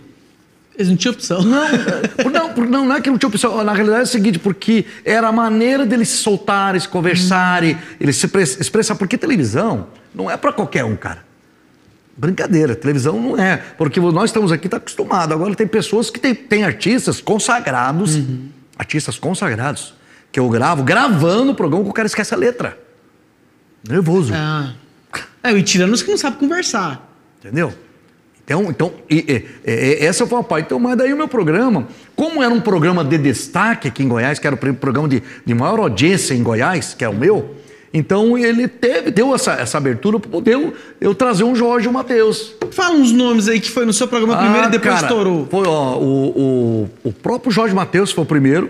Eles 0.76 0.90
não 0.90 0.96
tinham 0.98 1.14
opção. 1.14 1.42
Não, 1.44 2.54
por- 2.54 2.68
não, 2.68 2.86
não 2.86 2.96
é 2.96 3.02
que 3.02 3.10
não 3.10 3.18
tinha 3.18 3.28
opção. 3.28 3.64
Na 3.64 3.74
realidade 3.74 4.02
é 4.02 4.04
o 4.04 4.08
seguinte, 4.08 4.40
porque 4.40 4.86
era 5.06 5.28
a 5.28 5.32
maneira 5.32 5.86
deles 5.86 6.08
se 6.10 6.18
soltarem, 6.18 6.80
se 6.80 6.88
conversarem, 6.88 7.78
eles 8.00 8.16
se 8.16 8.28
pre- 8.28 8.44
expressar. 8.44 8.96
Porque 8.96 9.18
televisão 9.18 9.88
não 10.16 10.32
é 10.32 10.36
para 10.38 10.52
qualquer 10.54 10.84
um, 10.86 10.96
cara. 10.96 11.24
Brincadeira, 12.16 12.76
televisão 12.76 13.20
não 13.22 13.38
é. 13.38 13.58
Porque 13.78 14.00
nós 14.00 14.30
estamos 14.30 14.52
aqui, 14.52 14.68
tá 14.70 14.78
acostumado. 14.78 15.34
Agora 15.34 15.54
tem 15.54 15.68
pessoas 15.68 16.10
que 16.10 16.20
têm 16.20 16.34
tem 16.34 16.64
artistas 16.64 17.22
consagrados, 17.22 18.18
artistas 18.78 19.18
consagrados, 19.20 19.94
que 20.32 20.40
eu 20.40 20.48
gravo, 20.50 20.84
gravando 20.84 21.52
o 21.52 21.56
programa 21.56 21.84
que 21.84 21.90
o 21.92 21.94
cara 21.94 22.08
esquece 22.08 22.34
a 22.34 22.38
letra. 22.38 22.78
Nervoso. 23.88 24.34
Ah. 24.34 24.74
É, 25.44 25.52
e 25.54 25.64
tirando 25.64 25.94
os 25.94 26.02
que 26.02 26.10
não 26.10 26.18
sabem 26.18 26.40
conversar. 26.40 27.09
Entendeu? 27.40 27.72
Então, 28.44 28.64
então 28.70 28.92
e- 29.10 29.46
e- 29.66 29.70
e- 29.72 30.06
essa 30.06 30.26
foi 30.26 30.38
uma 30.38 30.44
parte. 30.44 30.66
Então, 30.66 30.80
mas 30.80 30.98
daí 30.98 31.14
o 31.14 31.18
meu 31.18 31.28
programa, 31.28 31.88
como 32.16 32.42
era 32.42 32.54
um 32.54 32.60
programa 32.62 33.04
de 33.04 33.18
destaque 33.18 33.88
aqui 33.88 34.04
em 34.04 34.08
Goiás, 34.08 34.40
que 34.40 34.48
era 34.48 34.56
o 34.56 34.60
pr- 34.60 34.74
programa 34.74 35.08
de, 35.08 35.22
de 35.46 35.54
maior 35.54 35.80
audiência 35.80 36.34
em 36.34 36.42
Goiás, 36.42 36.94
que 36.98 37.04
é 37.06 37.10
o 37.10 37.14
meu, 37.16 37.56
então 37.94 38.38
ele 38.38 38.68
teve, 38.68 39.12
deu 39.12 39.34
essa, 39.36 39.54
essa 39.54 39.78
abertura 39.78 40.20
para 40.20 40.30
poder 40.30 40.54
eu, 40.56 40.74
eu 41.00 41.14
trazer 41.16 41.44
um 41.44 41.56
Jorge 41.56 41.86
e 41.86 41.90
um 41.90 41.94
Matheus. 41.94 42.56
Fala 42.72 42.96
uns 42.96 43.12
nomes 43.12 43.48
aí 43.48 43.60
que 43.60 43.70
foi 43.70 43.86
no 43.86 43.94
seu 43.94 44.08
programa 44.08 44.38
primeiro 44.38 44.68
e 44.68 44.72
depois 44.72 44.94
Ah, 44.96 44.98
cara, 45.02 45.08
estourou. 45.08 45.48
Foi, 45.50 45.68
ó, 45.68 45.98
o, 45.98 46.90
o, 47.04 47.10
o 47.10 47.14
próprio 47.14 47.52
Jorge 47.52 47.74
Matheus 47.76 48.12
foi 48.12 48.24
o 48.24 48.28
primeiro, 48.28 48.70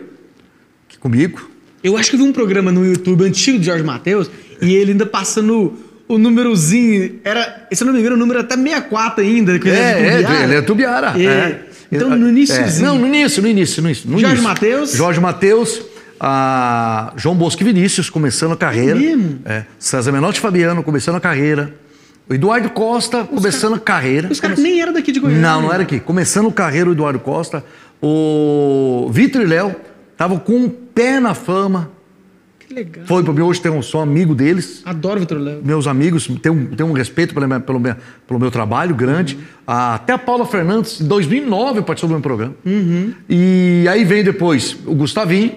comigo. 0.99 1.49
Eu 1.84 1.95
acho 1.97 2.09
que 2.09 2.15
eu 2.17 2.20
vi 2.22 2.26
um 2.26 2.34
programa 2.34 2.72
no 2.72 2.86
YouTube 2.86 3.24
antigo 3.24 3.57
de 3.57 3.65
Jorge 3.65 3.84
Matheus 3.84 4.30
e 4.61 4.74
ele 4.76 4.91
ainda 4.91 5.05
passando 5.05 5.74
o 6.10 6.18
númerozinho. 6.18 7.20
Era, 7.24 7.68
se 7.72 7.84
eu 7.84 7.86
não 7.86 7.93
me 7.93 7.99
engano, 7.99 8.16
o 8.16 8.20
número 8.20 8.39
era 8.39 8.45
até 8.45 8.57
64 8.57 9.24
ainda. 9.24 9.51
É, 9.53 9.55
é, 9.55 9.60
Tubiara. 9.60 10.43
ele 10.43 10.55
é 10.55 10.62
Tubiara. 10.62 11.14
É. 11.16 11.24
é. 11.24 11.66
Então, 11.91 12.10
no 12.10 12.30
iníciozinho. 12.30 12.86
É, 12.86 12.89
Não, 12.89 12.99
no 12.99 13.07
início, 13.07 13.41
no 13.41 13.47
início, 13.47 13.82
no 13.82 13.88
início. 13.89 14.10
no 14.10 14.20
Jorge. 14.20 14.41
Mateus? 14.41 14.93
Jorge 14.93 15.20
Matheus, 15.20 15.82
João 17.16 17.36
Bosco 17.36 17.62
e 17.62 17.66
Vinícius 17.66 18.10
começando 18.10 18.51
a 18.51 18.57
carreira. 18.57 18.97
É 18.97 19.01
mesmo? 19.01 19.39
É. 19.45 19.64
César 19.78 20.12
Menotti 20.12 20.39
e 20.39 20.41
Fabiano 20.41 20.84
começando 20.84 21.16
a 21.16 21.20
carreira. 21.20 21.74
O 22.28 22.34
Eduardo 22.34 22.70
Costa 22.70 23.24
começando 23.24 23.76
a 23.76 23.80
carreira. 23.80 24.28
Os 24.32 24.39
caras 24.39 24.60
nem 24.60 24.80
eram 24.82 24.93
daqui 24.93 25.12
de 25.12 25.20
Goiânia. 25.20 25.41
Não, 25.41 25.64
não 25.64 25.74
era 25.74 25.82
aqui. 25.82 25.99
Começando 25.99 26.47
a 26.49 26.51
carreira 26.51 26.89
o 26.89 26.93
Eduardo 26.93 27.20
Costa. 27.20 27.64
O 28.01 29.10
Vitor 29.12 29.41
e 29.41 29.45
Léo 29.45 29.76
estavam 30.12 30.38
com 30.38 30.53
um 30.53 30.70
pé 30.70 31.20
na 31.20 31.34
fama. 31.34 31.89
Que 32.70 32.76
legal. 32.76 33.03
Foi 33.07 33.24
para 33.24 33.34
mim, 33.34 33.41
hoje 33.41 33.59
tem 33.59 33.72
um, 33.72 33.82
sou 33.82 33.99
amigo 33.99 34.36
deles. 34.36 34.84
Adoro 34.86 35.20
Vitor 35.20 35.39
Léo. 35.39 35.61
Meus 35.65 35.88
amigos, 35.88 36.28
tenho, 36.41 36.53
um- 36.53 36.65
tenho 36.67 36.88
um 36.88 36.93
respeito 36.93 37.34
pelo 37.34 37.47
meu, 37.47 37.59
pelo 37.59 37.80
meu, 37.80 37.95
pelo 38.28 38.39
meu 38.39 38.51
trabalho 38.51 38.93
grande. 38.93 39.39
Ah, 39.65 39.95
até 39.95 40.13
a 40.13 40.20
Paula 40.20 40.45
Fernandes, 40.45 41.01
em 41.01 41.07
2009, 41.07 41.82
participou 41.82 42.09
do 42.09 42.13
meu 42.13 42.22
programa. 42.22 42.53
E 43.28 43.86
aí 43.89 44.05
vem 44.05 44.24
depois 44.24 44.78
o 44.86 44.93
Gustavinho, 44.93 45.55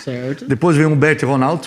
Certo. 0.00 0.44
depois 0.46 0.76
vem 0.76 0.86
o 0.86 0.90
Humberto 0.90 1.24
e 1.24 1.28
Ronaldo, 1.28 1.66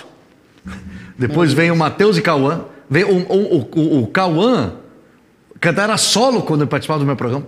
depois 1.19 1.51
vem 1.51 1.71
o 1.71 1.75
Matheus 1.75 2.17
e 2.17 2.21
Cauã, 2.21 2.61
vem 2.89 3.03
o, 3.03 3.17
o, 3.17 3.69
o, 3.75 4.03
o, 4.03 4.07
Cauã, 4.07 4.75
cantava 5.59 5.97
solo 5.97 6.41
quando 6.41 6.61
ele 6.61 6.69
participava 6.69 7.01
do 7.01 7.05
meu 7.05 7.17
programa. 7.17 7.45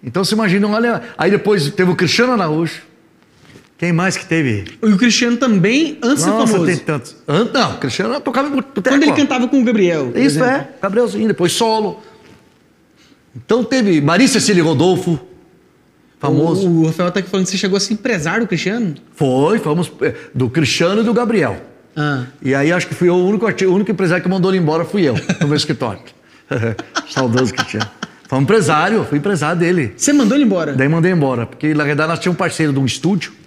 Então 0.00 0.24
você 0.24 0.34
imagina, 0.36 0.68
olha. 0.68 1.02
Aí 1.18 1.28
depois 1.30 1.70
teve 1.70 1.90
o 1.90 1.96
Cristiano 1.96 2.32
Araújo. 2.32 2.82
Quem 3.82 3.92
mais 3.92 4.16
que 4.16 4.24
teve? 4.24 4.62
E 4.80 4.86
o 4.86 4.96
Cristiano 4.96 5.36
também, 5.36 5.98
antes 6.00 6.22
de 6.22 6.30
Nossa, 6.30 6.46
famoso. 6.52 6.66
tem 6.66 6.76
tantos. 6.76 7.16
An- 7.26 7.50
Não, 7.52 7.72
o 7.72 7.78
Cristiano 7.78 8.20
tocava 8.20 8.46
em 8.46 8.52
boteco. 8.52 8.88
Quando 8.88 9.02
ele 9.02 9.10
cantava 9.12 9.48
com 9.48 9.60
o 9.60 9.64
Gabriel. 9.64 10.10
Isso 10.10 10.38
exemplo. 10.38 10.46
é, 10.50 10.68
Gabrielzinho, 10.80 11.26
depois 11.26 11.50
solo. 11.50 12.00
Então 13.34 13.64
teve 13.64 14.00
Maria 14.00 14.28
Cecília 14.28 14.62
Rodolfo, 14.62 15.18
famoso. 16.20 16.68
O, 16.68 16.82
o 16.82 16.86
Rafael 16.86 17.10
tá 17.10 17.18
aqui 17.18 17.28
falando 17.28 17.46
que 17.46 17.50
você 17.50 17.58
chegou 17.58 17.76
a 17.76 17.80
ser 17.80 17.94
empresário 17.94 18.44
do 18.44 18.46
Cristiano. 18.46 18.94
Foi, 19.16 19.58
fomos 19.58 19.90
é, 20.02 20.14
do 20.32 20.48
Cristiano 20.48 21.00
e 21.00 21.04
do 21.04 21.12
Gabriel. 21.12 21.60
Ah. 21.96 22.26
E 22.40 22.54
aí 22.54 22.70
acho 22.70 22.86
que 22.86 22.94
fui 22.94 23.08
eu 23.08 23.14
o 23.16 23.26
único, 23.26 23.44
o 23.46 23.74
único 23.74 23.90
empresário 23.90 24.22
que 24.22 24.28
mandou 24.30 24.52
ele 24.52 24.58
embora 24.62 24.84
fui 24.84 25.02
eu, 25.02 25.14
no 25.40 25.48
meu 25.48 25.56
escritório. 25.56 26.02
Saudoso 27.10 27.52
Cristiano. 27.52 27.90
Foi 28.28 28.38
um 28.38 28.42
empresário, 28.42 29.04
fui 29.06 29.18
empresário 29.18 29.58
dele. 29.58 29.92
Você 29.96 30.12
mandou 30.12 30.36
ele 30.38 30.44
embora? 30.44 30.72
Daí 30.72 30.88
mandei 30.88 31.10
embora, 31.10 31.46
porque 31.46 31.74
na 31.74 31.82
verdade 31.82 32.10
nós 32.10 32.20
tínhamos 32.20 32.36
um 32.36 32.38
parceiro 32.38 32.72
de 32.72 32.78
um 32.78 32.86
estúdio. 32.86 33.41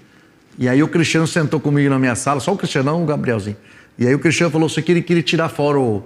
E 0.57 0.69
aí 0.69 0.81
o 0.81 0.87
Cristiano 0.87 1.27
sentou 1.27 1.59
comigo 1.59 1.89
na 1.89 1.99
minha 1.99 2.15
sala, 2.15 2.39
só 2.39 2.53
o 2.53 2.57
Cristiano, 2.57 2.91
não 2.91 3.03
o 3.03 3.05
Gabrielzinho. 3.05 3.57
E 3.97 4.07
aí 4.07 4.13
o 4.15 4.19
Cristiano 4.19 4.51
falou 4.51 4.67
assim 4.67 4.81
que 4.81 4.91
ele 4.91 5.01
queria 5.01 5.23
tirar 5.23 5.49
fora 5.49 5.79
o, 5.79 6.03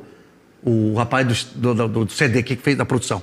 o 0.63 0.93
rapaz 0.95 1.43
do, 1.55 1.73
do, 1.73 1.87
do 2.05 2.11
CD 2.11 2.41
que 2.43 2.55
fez 2.55 2.77
da 2.77 2.85
produção. 2.85 3.21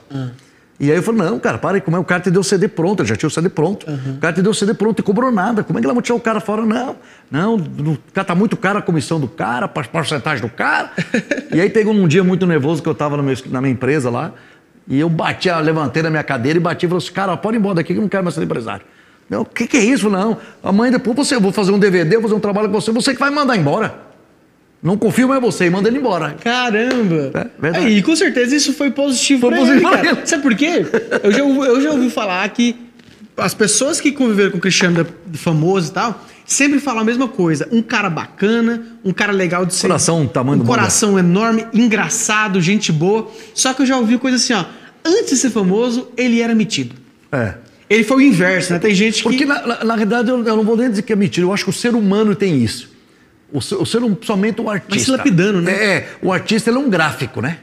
E 0.78 0.90
aí 0.90 0.96
eu 0.98 1.02
falei, 1.02 1.22
não, 1.22 1.38
cara, 1.40 1.56
para 1.56 1.76
aí, 1.76 1.80
como 1.80 1.96
é? 1.96 2.00
O 2.00 2.04
cara 2.04 2.20
te 2.20 2.30
deu 2.30 2.42
o 2.42 2.44
CD 2.44 2.68
pronto, 2.68 3.00
ele 3.00 3.08
já 3.08 3.16
tinha 3.16 3.28
o 3.28 3.30
CD 3.30 3.48
pronto. 3.48 3.86
O 3.90 4.18
cara 4.18 4.34
te 4.34 4.42
deu 4.42 4.50
o 4.50 4.54
CD 4.54 4.74
pronto 4.74 5.00
e 5.00 5.02
cobrou 5.02 5.32
nada. 5.32 5.64
Como 5.64 5.78
é 5.78 5.80
que 5.80 5.86
ela 5.86 5.94
vai 5.94 6.02
tirar 6.02 6.16
o 6.16 6.20
cara 6.20 6.38
fora? 6.38 6.66
Não, 6.66 6.96
não, 7.30 7.56
no- 7.56 7.98
cara, 8.12 8.26
tá 8.26 8.34
muito 8.34 8.56
caro 8.58 8.78
a 8.78 8.82
comissão 8.82 9.18
do 9.18 9.26
cara, 9.26 9.64
a 9.64 9.68
porcentagem 9.68 10.42
do 10.46 10.50
cara. 10.52 10.90
e 11.52 11.60
aí 11.60 11.70
pegou 11.70 11.94
num 11.94 12.06
dia 12.06 12.22
muito 12.22 12.46
nervoso 12.46 12.82
que 12.82 12.88
eu 12.88 12.94
tava 12.94 13.16
meu- 13.22 13.34
na 13.46 13.60
minha 13.62 13.72
empresa 13.72 14.10
lá. 14.10 14.32
E 14.86 15.00
eu 15.00 15.08
bati, 15.08 15.50
levantei 15.50 16.02
da 16.02 16.10
minha 16.10 16.22
cadeira 16.22 16.58
e 16.58 16.60
bati 16.62 16.84
e 16.84 16.88
falei 16.90 17.02
assim, 17.02 17.12
cara, 17.12 17.36
pode 17.38 17.56
ir 17.56 17.58
embora 17.58 17.76
daqui 17.76 17.92
que 17.94 17.98
eu 17.98 18.02
não 18.02 18.08
quero 18.08 18.22
mais 18.22 18.34
ser 18.34 18.42
empresário. 18.44 18.84
Não, 19.28 19.42
o 19.42 19.44
que, 19.44 19.66
que 19.66 19.76
é 19.76 19.84
isso? 19.84 20.08
Não. 20.08 20.38
Amanhã 20.62 20.92
depois 20.92 21.16
você, 21.16 21.34
eu 21.34 21.40
vou 21.40 21.52
fazer 21.52 21.72
um 21.72 21.78
DVD, 21.78 22.16
eu 22.16 22.20
vou 22.20 22.28
fazer 22.28 22.38
um 22.38 22.40
trabalho 22.40 22.68
com 22.68 22.80
você, 22.80 22.92
você 22.92 23.12
que 23.12 23.20
vai 23.20 23.30
mandar 23.30 23.56
embora. 23.56 24.06
Não 24.82 24.96
confio 24.96 25.26
mais 25.26 25.40
em 25.40 25.44
você, 25.44 25.66
e 25.66 25.70
manda 25.70 25.88
ele 25.88 25.98
embora. 25.98 26.36
Caramba! 26.42 27.30
É, 27.34 27.46
verdade. 27.60 27.86
Aí, 27.86 28.02
com 28.02 28.14
certeza 28.14 28.54
isso 28.54 28.72
foi 28.72 28.90
positivo 28.90 29.40
Foi 29.40 29.50
pra 29.50 29.58
positivo 29.58 29.88
ele, 29.94 30.02
cara. 30.14 30.26
Sabe 30.26 30.42
por 30.42 30.54
quê? 30.54 30.86
Eu 31.24 31.32
já, 31.32 31.42
ouvi- 31.42 31.66
eu 31.68 31.80
já 31.80 31.90
ouvi 31.90 32.10
falar 32.10 32.48
que 32.50 32.76
as 33.36 33.52
pessoas 33.52 34.00
que 34.00 34.12
conviveram 34.12 34.52
com 34.52 34.58
o 34.58 34.60
Cristiano 34.60 35.04
famoso 35.34 35.90
e 35.90 35.92
tal, 35.92 36.24
sempre 36.44 36.78
falam 36.78 37.00
a 37.00 37.04
mesma 37.04 37.26
coisa. 37.26 37.68
Um 37.72 37.82
cara 37.82 38.08
bacana, 38.08 38.84
um 39.04 39.12
cara 39.12 39.32
legal 39.32 39.66
de 39.66 39.74
ser. 39.74 39.88
Coração, 39.88 40.26
tamanho 40.26 40.54
Um 40.54 40.58
do 40.58 40.64
mundo. 40.64 40.68
coração 40.76 41.18
enorme, 41.18 41.66
engraçado, 41.74 42.60
gente 42.60 42.92
boa. 42.92 43.28
Só 43.54 43.74
que 43.74 43.82
eu 43.82 43.86
já 43.86 43.96
ouvi 43.96 44.18
coisa 44.18 44.36
assim, 44.36 44.52
ó. 44.52 44.64
Antes 45.04 45.30
de 45.30 45.36
ser 45.36 45.50
famoso, 45.50 46.08
ele 46.16 46.40
era 46.40 46.54
metido. 46.54 46.94
É. 47.32 47.54
Ele 47.88 48.02
foi 48.04 48.16
o 48.16 48.20
inverso, 48.20 48.72
né? 48.72 48.78
Tem 48.78 48.94
gente 48.94 49.22
Porque, 49.22 49.38
que. 49.38 49.44
na, 49.44 49.64
na, 49.66 49.84
na 49.84 49.94
realidade, 49.94 50.28
eu, 50.28 50.44
eu 50.44 50.56
não 50.56 50.64
vou 50.64 50.76
nem 50.76 50.90
dizer 50.90 51.02
que 51.02 51.12
é 51.12 51.16
mentira. 51.16 51.46
Eu 51.46 51.52
acho 51.52 51.64
que 51.64 51.70
o 51.70 51.72
ser 51.72 51.94
humano 51.94 52.34
tem 52.34 52.62
isso. 52.62 52.90
O 53.52 53.60
ser, 53.62 53.76
o 53.76 53.86
ser 53.86 54.00
somente 54.22 54.60
o 54.60 54.68
artista. 54.68 55.04
se 55.04 55.10
lapidando, 55.16 55.60
né? 55.62 55.72
É, 55.72 56.08
o 56.20 56.32
artista 56.32 56.68
ele 56.70 56.78
é 56.78 56.80
um 56.80 56.90
gráfico, 56.90 57.40
né? 57.40 57.58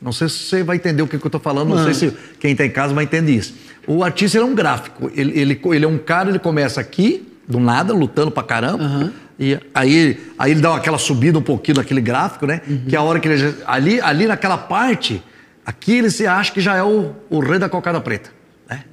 Não 0.00 0.12
sei 0.12 0.28
se 0.28 0.38
você 0.44 0.62
vai 0.62 0.76
entender 0.76 1.02
o 1.02 1.08
que, 1.08 1.18
que 1.18 1.26
eu 1.26 1.30
tô 1.30 1.40
falando, 1.40 1.70
não 1.70 1.78
Ah. 1.78 1.84
sei 1.92 1.94
se 1.94 2.16
quem 2.38 2.52
está 2.52 2.64
em 2.64 2.70
casa 2.70 2.94
vai 2.94 3.02
entender 3.02 3.32
isso. 3.32 3.54
O 3.86 4.04
artista 4.04 4.38
ele 4.38 4.44
é 4.44 4.48
um 4.48 4.54
gráfico. 4.54 5.10
Ele, 5.14 5.36
ele, 5.38 5.60
ele 5.64 5.84
é 5.84 5.88
um 5.88 5.98
cara, 5.98 6.28
ele 6.30 6.38
começa 6.38 6.80
aqui, 6.80 7.26
do 7.48 7.58
nada, 7.58 7.92
lutando 7.92 8.30
pra 8.30 8.44
caramba. 8.44 8.84
Aham. 8.84 9.12
E 9.40 9.58
aí, 9.74 10.18
aí 10.38 10.50
ele 10.52 10.60
dá 10.60 10.76
aquela 10.76 10.98
subida 10.98 11.38
um 11.38 11.42
pouquinho 11.42 11.78
naquele 11.78 12.00
gráfico, 12.00 12.46
né? 12.46 12.60
Uhum. 12.68 12.82
Que 12.88 12.94
é 12.94 12.98
a 12.98 13.02
hora 13.02 13.18
que 13.18 13.26
ele. 13.26 13.54
Ali, 13.66 14.00
ali 14.00 14.26
naquela 14.26 14.58
parte, 14.58 15.20
aqui 15.66 15.92
ele 15.98 16.10
se 16.10 16.26
acha 16.26 16.52
que 16.52 16.60
já 16.60 16.76
é 16.76 16.82
o, 16.84 17.12
o 17.28 17.40
rei 17.40 17.58
da 17.58 17.68
cocada 17.68 18.00
preta. 18.00 18.30
Né? 18.68 18.84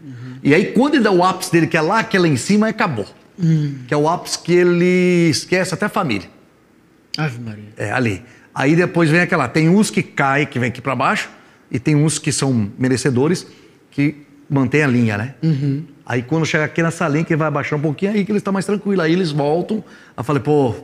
E 0.44 0.54
aí, 0.54 0.68
quando 0.68 0.96
ele 0.96 1.04
dá 1.04 1.12
o 1.12 1.24
ápice 1.24 1.52
dele, 1.52 1.68
que 1.68 1.78
é 1.78 1.82
lá, 1.82 2.04
que 2.04 2.16
é 2.16 2.20
lá 2.20 2.28
em 2.28 2.38
cima, 2.38 2.68
acabou. 2.68 3.08
Que 3.88 3.94
é 3.94 3.98
o 3.98 4.08
ápice 4.08 4.40
que 4.40 4.54
ele 4.54 5.30
esquece 5.30 5.74
até 5.74 5.86
a 5.86 5.90
família. 5.90 6.30
Ave 7.18 7.40
Maria. 7.40 7.64
É, 7.78 7.92
ali. 7.92 8.24
Aí 8.54 8.76
depois 8.76 9.10
vem 9.10 9.20
aquela. 9.20 9.48
Tem 9.48 9.68
uns 9.70 9.90
que 9.90 10.02
caem, 10.02 10.46
que 10.46 10.58
vem 10.58 10.70
aqui 10.70 10.82
para 10.82 10.96
baixo, 10.96 11.30
e 11.70 11.80
tem 11.80 11.96
uns 11.96 12.18
que 12.20 12.32
são 12.32 12.72
merecedores, 12.78 13.46
que 13.92 14.16
mantém 14.50 14.84
a 14.84 14.88
linha, 14.88 15.18
né? 15.18 15.36
Aí 16.06 16.22
quando 16.22 16.46
chega 16.46 16.64
aqui 16.64 16.82
nessa 16.82 17.08
linha, 17.08 17.26
que 17.26 17.36
vai 17.36 17.48
abaixar 17.48 17.78
um 17.78 17.82
pouquinho, 17.82 18.12
aí 18.12 18.24
que 18.24 18.32
eles 18.32 18.40
estão 18.40 18.54
mais 18.54 18.66
tranquilos. 18.66 19.04
Aí 19.04 19.12
eles 19.12 19.32
voltam. 19.32 19.84
Aí 20.16 20.24
falei, 20.24 20.42
pô, 20.42 20.76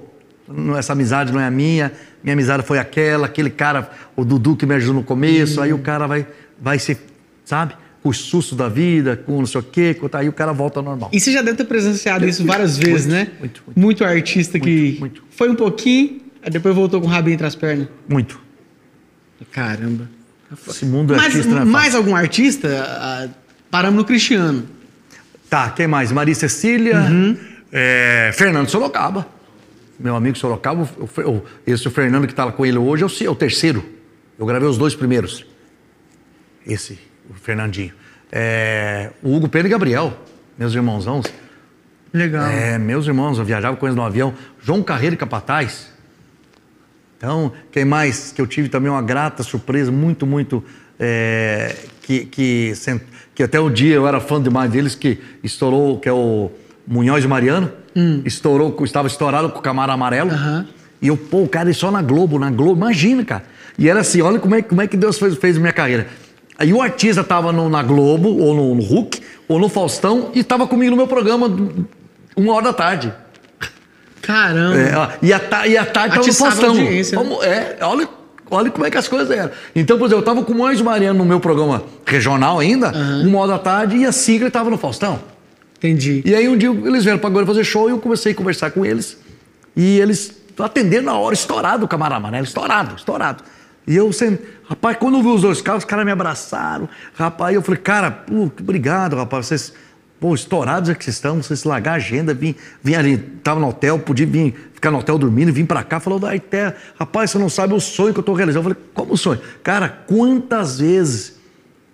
essa 0.78 0.94
amizade 0.94 1.32
não 1.32 1.40
é 1.40 1.46
a 1.46 1.52
minha, 1.52 1.92
minha 2.24 2.34
amizade 2.34 2.64
foi 2.64 2.80
aquela, 2.80 3.26
aquele 3.26 3.50
cara, 3.50 3.90
o 4.16 4.26
Dudu 4.26 4.56
que 4.56 4.66
me 4.66 4.76
ajudou 4.76 4.96
no 4.96 5.04
começo, 5.04 5.62
aí 5.62 5.72
o 5.72 5.80
cara 5.80 6.08
vai, 6.08 6.28
vai 6.60 6.80
se, 6.80 6.98
sabe? 7.46 7.76
Com 8.04 8.10
os 8.10 8.18
sustos 8.18 8.58
da 8.58 8.68
vida, 8.68 9.16
com 9.16 9.38
não 9.40 9.46
sei 9.46 9.62
o 9.62 9.64
quê, 9.64 9.94
com- 9.94 10.10
aí 10.14 10.28
o 10.28 10.34
cara 10.34 10.52
volta 10.52 10.80
ao 10.80 10.84
normal. 10.84 11.10
E 11.14 11.20
você 11.20 11.32
já 11.32 11.42
deve 11.44 11.58
ter 11.58 11.66
presenciado 11.66 12.28
isso 12.28 12.44
várias 12.44 12.76
vezes, 12.78 13.06
Muito, 13.06 13.10
né? 13.12 13.32
muito, 13.40 13.64
muito. 13.68 13.80
Muito 13.80 14.04
artista 14.04 14.60
que 14.60 14.98
Muito, 15.00 15.24
foi 15.30 15.50
um 15.50 15.56
pouquinho, 15.56 16.20
aí 16.42 16.50
depois 16.50 16.74
voltou 16.74 17.00
com 17.00 17.06
o 17.06 17.10
rabinho 17.10 17.36
entre 17.36 17.46
as 17.46 17.54
pernas. 17.56 17.88
Muito. 18.10 18.40
Caramba. 19.52 20.10
Esse 20.68 20.86
mundo 20.86 21.14
Mas 21.16 21.26
artista 21.28 21.50
não 21.52 21.62
é 21.62 21.66
mais 21.66 21.96
algum 21.96 22.16
artista? 22.16 22.84
Ah, 22.88 23.30
paramos 23.70 23.98
no 24.00 24.06
Cristiano. 24.06 24.64
Tá, 25.50 25.70
quem 25.70 25.88
mais? 25.88 26.12
Maria 26.12 26.34
Cecília, 26.36 26.98
Uhum. 27.02 27.38
é, 27.72 28.32
Fernando 28.34 28.68
Sorocaba. 28.70 29.28
Meu 30.00 30.16
amigo 30.16 30.38
Sorocaba, 30.38 30.90
o- 31.00 31.42
esse 31.68 31.88
o 31.88 31.92
Fernando 31.92 32.26
que 32.26 32.34
está 32.34 32.52
com 32.52 32.66
ele 32.66 32.78
hoje 32.78 33.04
é 33.04 33.06
o, 33.06 33.28
é 33.28 33.30
o 33.30 33.36
terceiro. 33.36 33.86
Eu 34.40 34.46
gravei 34.46 34.68
os 34.68 34.78
dois 34.78 34.96
primeiros. 34.96 35.46
Esse, 36.66 36.98
o 37.32 37.34
Fernandinho. 37.34 37.94
É, 38.32 39.12
o 39.24 39.36
Hugo 39.36 39.50
Pedro 39.50 39.68
e 39.68 39.72
Gabriel, 39.72 40.14
meus 40.58 40.74
irmãozãos. 40.74 41.26
Legal. 42.14 42.46
É, 42.48 42.78
meus 42.78 43.08
irmãos, 43.08 43.38
eu 43.38 43.46
viajava 43.46 43.78
com 43.78 43.86
eles 43.86 43.96
no 43.96 44.04
avião. 44.04 44.34
João 44.62 44.84
Carreiro 44.84 45.16
e 45.16 45.18
Capataz. 45.18 45.90
Então, 47.18 47.54
quem 47.72 47.86
mais? 47.86 48.32
Que 48.32 48.42
eu 48.42 48.48
tive 48.48 48.68
também 48.68 48.92
uma 48.92 49.02
grata 49.02 49.44
surpresa, 49.44 49.92
muito, 49.92 50.26
muito. 50.26 50.64
é, 51.00 51.76
que, 52.02 52.26
que, 52.26 52.74
que 53.34 53.44
até 53.44 53.60
o 53.60 53.70
dia 53.70 53.96
eu 53.96 54.08
era 54.08 54.20
fã 54.20 54.42
demais 54.42 54.70
deles, 54.72 54.96
que 54.96 55.20
estourou, 55.44 56.00
que 56.00 56.10
é 56.10 56.14
o 56.14 56.52
Munhoz 56.86 57.26
Mariano. 57.26 57.72
Estourou, 58.26 58.76
estava 58.84 59.08
estourado 59.08 59.50
com 59.50 59.60
o 59.60 59.62
Camaro 59.62 59.92
Amarelo. 59.92 60.32
Aham. 60.32 60.68
E 61.02 61.08
eu, 61.08 61.18
pô, 61.18 61.44
o 61.44 61.48
cara, 61.48 61.68
ele 61.68 61.74
só 61.74 61.90
na 61.90 62.02
Globo, 62.02 62.38
na 62.38 62.52
Globo, 62.52 62.78
imagina, 62.78 63.26
cara. 63.26 63.44
E 63.78 63.90
era 63.90 64.02
assim, 64.02 64.22
olha 64.22 64.38
como 64.40 64.54
é, 64.54 64.62
como 64.62 64.82
é 64.82 64.88
que 64.88 64.96
Deus 64.96 65.18
fez, 65.18 65.36
fez 65.36 65.58
minha 65.58 65.74
carreira. 65.74 66.08
Aí 66.62 66.72
o 66.74 66.82
artista 66.82 67.24
tava 67.24 67.52
no- 67.52 67.68
na 67.70 67.82
Globo, 67.82 68.30
ou 68.38 68.54
no, 68.54 68.76
no 68.76 68.84
Hulk, 68.84 69.20
ou 69.48 69.58
no 69.60 69.68
Faustão, 69.68 70.30
e 70.36 70.44
tava 70.44 70.68
comigo 70.68 70.92
no 70.92 70.98
meu 70.98 71.08
programa, 71.08 71.48
uma 72.38 72.54
hora 72.54 72.66
da 72.66 72.74
tarde. 72.74 73.12
Caramba. 74.22 74.78
É, 74.78 74.96
ó, 74.96 75.08
e, 75.22 75.34
a, 75.34 75.40
ta- 75.40 75.68
e 75.68 75.76
a 75.78 75.86
tarde 75.86 76.16
tava 76.16 76.28
no 76.28 76.34
Faustão. 76.34 76.74
né? 76.76 76.82
É, 77.44 77.78
olha, 77.86 78.08
olha 78.52 78.70
como 78.70 78.86
é 78.86 78.92
que 78.92 78.98
as 78.98 79.08
coisas 79.08 79.32
eram. 79.32 79.52
Então, 79.76 79.98
por 79.98 80.06
exemplo, 80.06 80.22
eu 80.22 80.26
tava 80.26 80.44
com 80.44 80.54
o 80.54 80.58
Mães 80.60 80.80
Mariano 80.82 81.18
no 81.18 81.26
meu 81.26 81.40
programa 81.40 81.84
regional 82.06 82.60
ainda, 82.60 82.92
uma 83.26 83.40
hora 83.40 83.54
da 83.54 83.60
tarde, 83.60 83.98
e 83.98 84.06
a 84.06 84.12
Sigla 84.12 84.48
estava 84.50 84.70
no 84.70 84.78
Faustão. 84.78 85.20
Entendi. 85.80 86.22
E 86.24 86.36
aí 86.36 86.48
um 86.48 86.56
dia 86.56 86.70
eles 86.70 87.04
vieram 87.04 87.18
para 87.20 87.28
agora 87.30 87.44
fazer 87.46 87.64
show 87.64 87.90
e 87.90 87.92
eu 87.92 87.98
comecei 87.98 88.34
a 88.34 88.36
conversar 88.36 88.70
com 88.70 88.86
eles. 88.86 89.18
E 89.76 89.98
eles 90.00 90.32
atenderam 90.60 91.06
na 91.06 91.18
hora, 91.18 91.34
estourado 91.34 91.86
o 91.86 91.88
camarada 91.88 92.18
amarelo, 92.18 92.44
estourado, 92.46 92.96
estourado. 92.96 93.44
E 93.92 93.96
eu 93.98 94.14
sempre, 94.14 94.48
rapaz, 94.70 94.96
quando 94.96 95.18
eu 95.18 95.22
vi 95.22 95.28
os 95.28 95.42
dois 95.42 95.62
caras, 95.62 95.84
os 95.84 95.86
caras 95.86 96.06
me 96.06 96.14
abraçaram. 96.14 96.88
Rapaz, 97.14 97.54
eu 97.54 97.62
falei, 97.62 97.82
cara, 97.82 98.10
pô, 98.10 98.50
obrigado, 98.58 99.18
rapaz, 99.18 99.48
vocês, 99.48 99.74
pô, 100.18 100.34
estourados 100.34 100.90
é 100.90 100.96
que 100.96 101.04
vocês 101.04 101.18
estão, 101.18 101.44
vocês 101.44 101.66
largar 101.66 101.92
a 101.92 101.96
agenda, 101.96 102.34
vim, 102.34 102.56
vim 102.82 102.96
ali, 102.96 103.18
tava 103.18 103.60
no 103.60 103.68
hotel, 103.68 104.00
podia 104.00 104.26
vir, 104.26 104.72
ficar 104.74 104.92
no 104.92 105.00
hotel 105.00 105.18
dormindo, 105.18 105.52
vim 105.52 105.66
pra 105.66 105.84
cá, 105.84 106.00
falou 106.00 106.20
da 106.20 106.30
Terra, 106.40 106.74
rapaz, 106.98 107.32
você 107.32 107.38
não 107.38 107.50
sabe 107.50 107.74
o 107.74 107.82
sonho 107.82 108.14
que 108.14 108.20
eu 108.22 108.24
tô 108.24 108.32
realizando. 108.32 108.70
Eu 108.70 108.76
falei, 108.76 108.90
como 108.94 109.18
sonho? 109.18 109.42
Cara, 109.62 109.90
quantas 110.08 110.80
vezes 110.80 111.38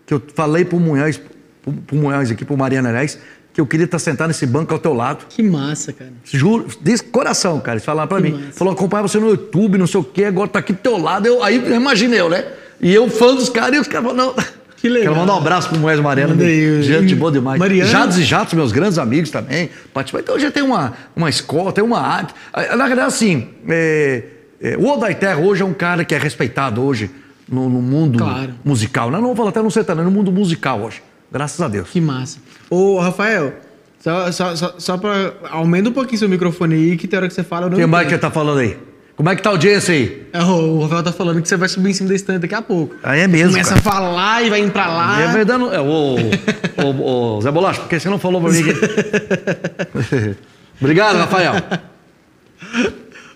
que 0.05 0.13
eu 0.13 0.21
falei 0.35 0.63
pro 0.63 0.79
Munhoz, 0.79 1.19
pro, 1.63 1.73
pro 1.73 1.95
Munhoz 1.95 2.29
aqui, 2.29 2.45
pro 2.45 2.55
Mariana, 2.55 2.89
aliás, 2.89 3.17
que 3.57 3.61
eu 3.61 3.65
queria 3.65 3.85
estar 3.85 3.97
sentado 3.97 4.27
nesse 4.27 4.45
banco 4.45 4.71
ao 4.71 4.77
teu 4.77 4.93
lado. 4.93 5.25
Que 5.27 5.41
massa, 5.41 5.91
cara. 5.91 6.11
Juro, 6.23 6.67
de 6.79 6.99
coração, 7.01 7.59
cara. 7.59 7.77
Eles 7.77 7.83
falaram 7.85 8.07
pra 8.07 8.17
Que 8.21 8.29
mim. 8.29 8.37
massa. 8.39 8.51
Falou, 8.51 8.71
acompanha 8.71 9.01
você 9.01 9.19
no 9.19 9.29
YouTube, 9.31 9.79
não 9.79 9.87
sei 9.87 9.99
o 9.99 10.03
quê, 10.03 10.25
agora 10.25 10.47
tá 10.47 10.59
aqui 10.59 10.73
do 10.73 10.77
teu 10.77 10.95
lado. 10.95 11.25
Eu, 11.25 11.41
aí 11.43 11.55
imagina 11.73 12.15
eu, 12.15 12.29
né? 12.29 12.45
E 12.79 12.93
eu 12.93 13.09
fã 13.09 13.33
dos 13.33 13.49
caras, 13.49 13.75
e 13.75 13.79
os 13.79 13.87
caras 13.87 14.11
falaram, 14.11 14.35
não. 14.35 14.43
Que 14.75 14.87
legal. 14.87 15.07
Quero 15.11 15.15
mandar 15.21 15.33
um 15.33 15.37
abraço 15.39 15.69
pro 15.69 15.79
Moés 15.79 15.99
aí. 15.99 16.83
Gente 16.83 17.15
boa 17.15 17.31
demais. 17.31 17.57
Mariana? 17.59 17.89
Jados 17.89 18.19
e 18.19 18.23
Jatos, 18.23 18.53
meus 18.53 18.71
grandes 18.71 18.99
amigos 18.99 19.31
também. 19.31 19.71
Então 20.19 20.37
já 20.37 20.51
tem 20.51 20.61
uma, 20.61 20.93
uma 21.15 21.27
escola, 21.27 21.71
tem 21.73 21.83
uma 21.83 21.99
arte. 21.99 22.35
Na 22.77 22.85
verdade, 22.85 23.07
assim, 23.07 23.49
é, 23.67 24.23
é, 24.61 24.77
o 24.77 24.85
Odair 24.87 25.17
Terra 25.17 25.39
hoje 25.39 25.63
é 25.63 25.65
um 25.65 25.73
cara 25.73 26.05
que 26.05 26.13
é 26.13 26.19
respeitado 26.19 26.79
hoje 26.83 27.09
no, 27.49 27.67
no 27.67 27.81
mundo 27.81 28.19
Claro. 28.19 28.53
musical. 28.63 29.09
Não, 29.09 29.17
não 29.19 29.27
vou 29.29 29.35
falar 29.35 29.49
até 29.49 29.63
no 29.63 29.71
sertanejo, 29.71 30.05
no 30.05 30.11
mundo 30.11 30.31
musical 30.31 30.79
hoje. 30.83 31.01
Graças 31.31 31.59
a 31.61 31.67
Deus. 31.67 31.89
Que 31.89 31.99
massa. 32.01 32.39
Ô, 32.69 32.99
Rafael, 32.99 33.53
só, 33.99 34.31
só, 34.31 34.55
só, 34.55 34.75
só 34.77 34.97
pra. 34.97 35.33
Aumenta 35.51 35.89
um 35.89 35.93
pouquinho 35.93 36.17
seu 36.19 36.29
microfone 36.29 36.75
aí, 36.75 36.97
que 36.97 37.07
tem 37.07 37.17
hora 37.17 37.27
que 37.27 37.33
você 37.33 37.43
fala. 37.43 37.65
Eu 37.65 37.69
não 37.71 37.77
Quem 37.77 37.85
mais 37.87 38.07
que 38.07 38.17
tá 38.17 38.31
falando 38.31 38.59
aí? 38.59 38.77
Como 39.15 39.27
é 39.29 39.35
que 39.35 39.41
tá 39.41 39.49
a 39.49 39.53
audiência 39.53 39.95
aí? 39.95 40.27
É, 40.31 40.43
O 40.43 40.79
Rafael 40.83 41.01
tá 41.03 41.11
falando 41.11 41.41
que 41.41 41.47
você 41.49 41.57
vai 41.57 41.67
subir 41.67 41.89
em 41.89 41.93
cima 41.93 42.07
da 42.09 42.13
estante 42.15 42.39
daqui 42.41 42.53
a 42.53 42.61
pouco. 42.61 42.95
Ah, 43.01 43.17
é 43.17 43.27
mesmo, 43.27 43.49
Começa 43.53 43.69
cara. 43.75 43.79
a 43.79 43.83
falar 43.83 44.43
e 44.45 44.49
vai 44.51 44.59
indo 44.61 44.71
pra 44.71 44.87
lá. 44.87 45.21
É 45.23 45.27
verdade. 45.33 45.59
não- 45.59 45.73
É, 45.73 45.81
ô, 45.81 46.15
ô, 46.85 47.37
ô, 47.37 47.41
Zé 47.41 47.49
Bolacha, 47.51 47.81
por 47.81 47.89
que 47.89 47.99
você 47.99 48.09
não 48.09 48.19
falou 48.19 48.39
pra 48.39 48.51
mim? 48.51 48.61
que- 48.63 50.35
Obrigado, 50.79 51.17
Rafael. 51.17 51.53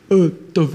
Ô, 0.10 0.30
tô... 0.54 0.70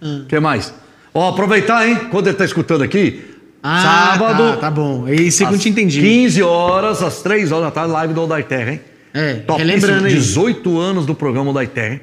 O 0.00 0.26
que 0.28 0.38
mais? 0.38 0.72
Ó, 1.14 1.28
aproveitar, 1.30 1.86
hein? 1.86 1.96
Quando 2.10 2.28
ele 2.28 2.36
tá 2.36 2.44
escutando 2.44 2.82
aqui, 2.82 3.31
Ah, 3.62 4.12
sábado. 4.18 4.54
Tá, 4.54 4.56
tá 4.56 4.70
bom. 4.70 5.04
Aí 5.06 5.30
você 5.30 5.44
não 5.44 5.52
às 5.54 5.62
te 5.62 5.68
entendi. 5.68 6.00
15 6.00 6.42
horas, 6.42 7.02
às 7.02 7.22
3 7.22 7.52
horas 7.52 7.66
da 7.66 7.70
tarde, 7.70 7.92
live 7.92 8.14
do 8.14 8.22
Odai 8.22 8.42
Terra, 8.42 8.72
hein? 8.72 8.80
É, 9.14 9.34
Topíssimo, 9.34 9.58
relembrando 9.58 10.06
aí. 10.06 10.14
18 10.14 10.78
anos 10.78 11.06
do 11.06 11.14
programa 11.14 11.50
Odai 11.50 11.66
Terra, 11.66 11.94
hein? 11.94 12.00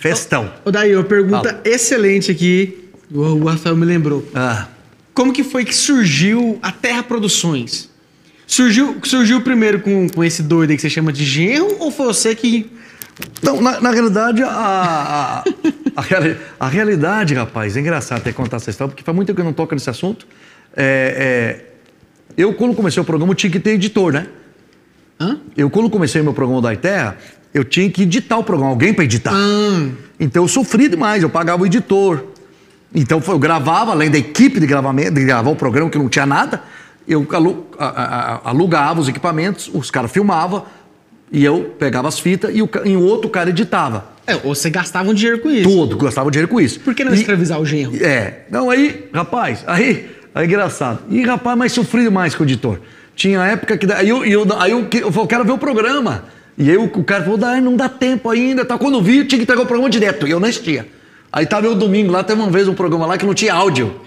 Festão. 0.00 0.52
Ô, 0.64 0.70
daí, 0.70 0.94
uma 0.94 1.04
pergunta 1.04 1.48
Fala. 1.48 1.60
excelente 1.64 2.30
aqui. 2.30 2.90
O 3.10 3.44
Rafael 3.44 3.76
me 3.76 3.86
lembrou. 3.86 4.26
Ah, 4.34 4.66
Como 5.14 5.32
que 5.32 5.44
foi 5.44 5.64
que 5.64 5.74
surgiu 5.74 6.58
a 6.62 6.72
Terra 6.72 7.02
Produções? 7.02 7.88
Surgiu, 8.46 8.96
surgiu 9.04 9.40
primeiro 9.40 9.80
com, 9.80 10.08
com 10.08 10.22
esse 10.24 10.42
doido 10.42 10.70
aí 10.70 10.76
que 10.76 10.82
você 10.82 10.90
chama 10.90 11.12
de 11.12 11.24
genro 11.24 11.76
ou 11.78 11.90
foi 11.90 12.06
você 12.06 12.34
que. 12.34 12.70
Não, 13.42 13.60
na, 13.60 13.80
na 13.80 13.90
realidade, 13.90 14.42
a, 14.42 14.48
a, 14.48 15.44
a, 15.96 16.04
a 16.60 16.68
realidade, 16.68 17.34
rapaz, 17.34 17.76
é 17.76 17.80
engraçado 17.80 18.22
ter 18.22 18.30
que 18.30 18.36
contar 18.36 18.56
essa 18.56 18.70
história, 18.70 18.90
porque 18.90 19.04
faz 19.04 19.14
muito 19.14 19.28
tempo 19.28 19.36
que 19.36 19.40
eu 19.42 19.44
não 19.46 19.52
toco 19.52 19.74
nesse 19.74 19.88
assunto. 19.88 20.26
É, 20.76 21.58
é, 21.58 21.64
eu, 22.36 22.54
quando 22.54 22.74
comecei 22.74 23.00
o 23.00 23.04
programa, 23.04 23.32
eu 23.32 23.36
tinha 23.36 23.50
que 23.50 23.60
ter 23.60 23.70
editor, 23.72 24.12
né? 24.12 24.26
Hã? 25.20 25.38
Eu, 25.56 25.68
quando 25.70 25.90
comecei 25.90 26.22
meu 26.22 26.32
programa 26.32 26.62
da 26.62 26.74
Terra, 26.76 27.16
eu 27.52 27.64
tinha 27.64 27.88
que 27.90 28.02
editar 28.02 28.38
o 28.38 28.44
programa, 28.44 28.70
alguém 28.70 28.92
para 28.94 29.04
editar. 29.04 29.32
Ah, 29.34 29.88
Então 30.18 30.42
eu 30.44 30.48
sofri 30.48 30.88
demais, 30.88 31.22
eu 31.22 31.28
pagava 31.30 31.62
o 31.62 31.66
editor. 31.66 32.24
Então 32.94 33.22
eu 33.28 33.38
gravava, 33.38 33.92
além 33.92 34.10
da 34.10 34.18
equipe 34.18 34.58
de 34.60 34.66
gravamento, 34.66 35.12
de 35.12 35.24
gravar 35.24 35.50
o 35.50 35.56
programa, 35.56 35.88
que 35.90 35.98
não 35.98 36.08
tinha 36.08 36.26
nada, 36.26 36.62
eu 37.06 37.26
alugava 38.44 39.00
os 39.00 39.08
equipamentos, 39.08 39.70
os 39.72 39.90
caras 39.90 40.10
filmavam, 40.10 40.64
e 41.30 41.44
eu 41.44 41.74
pegava 41.78 42.08
as 42.08 42.18
fitas 42.18 42.54
e 42.54 42.60
o, 42.62 42.68
e 42.84 42.94
o 42.96 43.00
outro 43.02 43.30
cara 43.30 43.48
editava. 43.50 44.12
é, 44.26 44.34
ou 44.44 44.54
você 44.54 44.68
gastava 44.70 45.08
um 45.10 45.14
dinheiro 45.14 45.40
com 45.40 45.50
isso. 45.50 45.68
Tudo, 45.68 45.96
gastava 45.96 46.30
dinheiro 46.30 46.48
com 46.48 46.60
isso. 46.60 46.78
Por 46.80 46.94
que 46.94 47.04
não 47.04 47.12
E- 47.12 47.16
escravizar 47.16 47.58
o 47.60 47.64
genro? 47.64 47.94
é. 48.04 48.42
Não, 48.50 48.68
aí, 48.70 49.08
rapaz, 49.12 49.64
aí, 49.66 50.10
aí 50.34 50.46
engraçado. 50.46 51.00
E, 51.08 51.22
rapaz, 51.22 51.56
mas 51.58 51.72
sofri 51.72 52.02
demais 52.02 52.34
com 52.34 52.42
o 52.42 52.46
editor. 52.46 52.78
Tinha 53.14 53.42
época 53.44 53.76
que. 53.76 53.90
Aí 53.92 54.08
eu, 54.08 54.24
eu, 54.24 54.46
aí 54.58 54.70
eu, 54.72 54.80
eu 54.80 55.12
falei, 55.12 55.24
eu 55.24 55.26
quero 55.26 55.44
ver 55.44 55.52
o 55.52 55.58
programa. 55.58 56.24
E 56.56 56.70
aí 56.70 56.76
o, 56.76 56.84
o 56.84 57.04
cara 57.04 57.22
falou, 57.24 57.38
"Dai, 57.38 57.60
não 57.60 57.76
dá 57.76 57.88
tempo 57.88 58.28
ainda. 58.30 58.64
Tá. 58.64 58.76
Quando 58.78 58.94
eu 58.94 59.02
vi, 59.02 59.18
eu 59.18 59.26
tinha 59.26 59.38
que 59.38 59.44
entregar 59.44 59.62
o 59.62 59.66
programa 59.66 59.90
direto. 59.90 60.26
E 60.26 60.30
eu 60.30 60.40
não 60.40 60.48
assistia. 60.48 60.86
Aí 61.32 61.46
tava 61.46 61.66
eu 61.66 61.74
domingo 61.74 62.12
lá, 62.12 62.22
teve 62.22 62.40
uma 62.40 62.50
vez 62.50 62.68
um 62.68 62.74
programa 62.74 63.06
lá 63.06 63.16
que 63.16 63.24
não 63.24 63.32
tinha 63.34 63.54
áudio. 63.54 64.00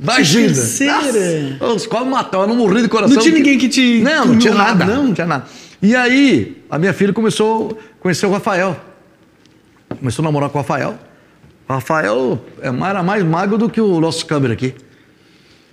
Imagina. 0.00 0.48
Nossa, 0.48 1.74
Os 1.74 1.86
quase 1.86 2.06
matou, 2.08 2.42
eu 2.42 2.48
não 2.48 2.56
morri 2.56 2.82
de 2.82 2.88
coração. 2.88 3.14
Não 3.16 3.22
tinha 3.22 3.34
ninguém 3.34 3.58
que 3.58 3.68
te 3.68 4.00
Não, 4.02 4.26
não 4.26 4.38
tinha 4.38 4.54
nada. 4.54 4.84
não? 4.84 5.04
Não 5.04 5.14
tinha 5.14 5.26
nada. 5.26 5.44
E 5.80 5.94
aí, 5.96 6.62
a 6.70 6.78
minha 6.78 6.92
filha 6.92 7.12
começou 7.12 7.78
a 7.98 8.02
conhecer 8.02 8.26
o 8.26 8.30
Rafael. 8.30 8.76
Começou 9.98 10.22
a 10.22 10.24
namorar 10.26 10.48
com 10.48 10.58
o 10.58 10.62
Rafael. 10.62 10.96
O 11.68 11.72
Rafael 11.72 12.38
é 12.60 12.68
era 12.68 13.02
mais 13.02 13.24
magro 13.24 13.56
do 13.56 13.68
que 13.70 13.80
o 13.80 14.00
nosso 14.00 14.26
câmera 14.26 14.52
aqui. 14.52 14.74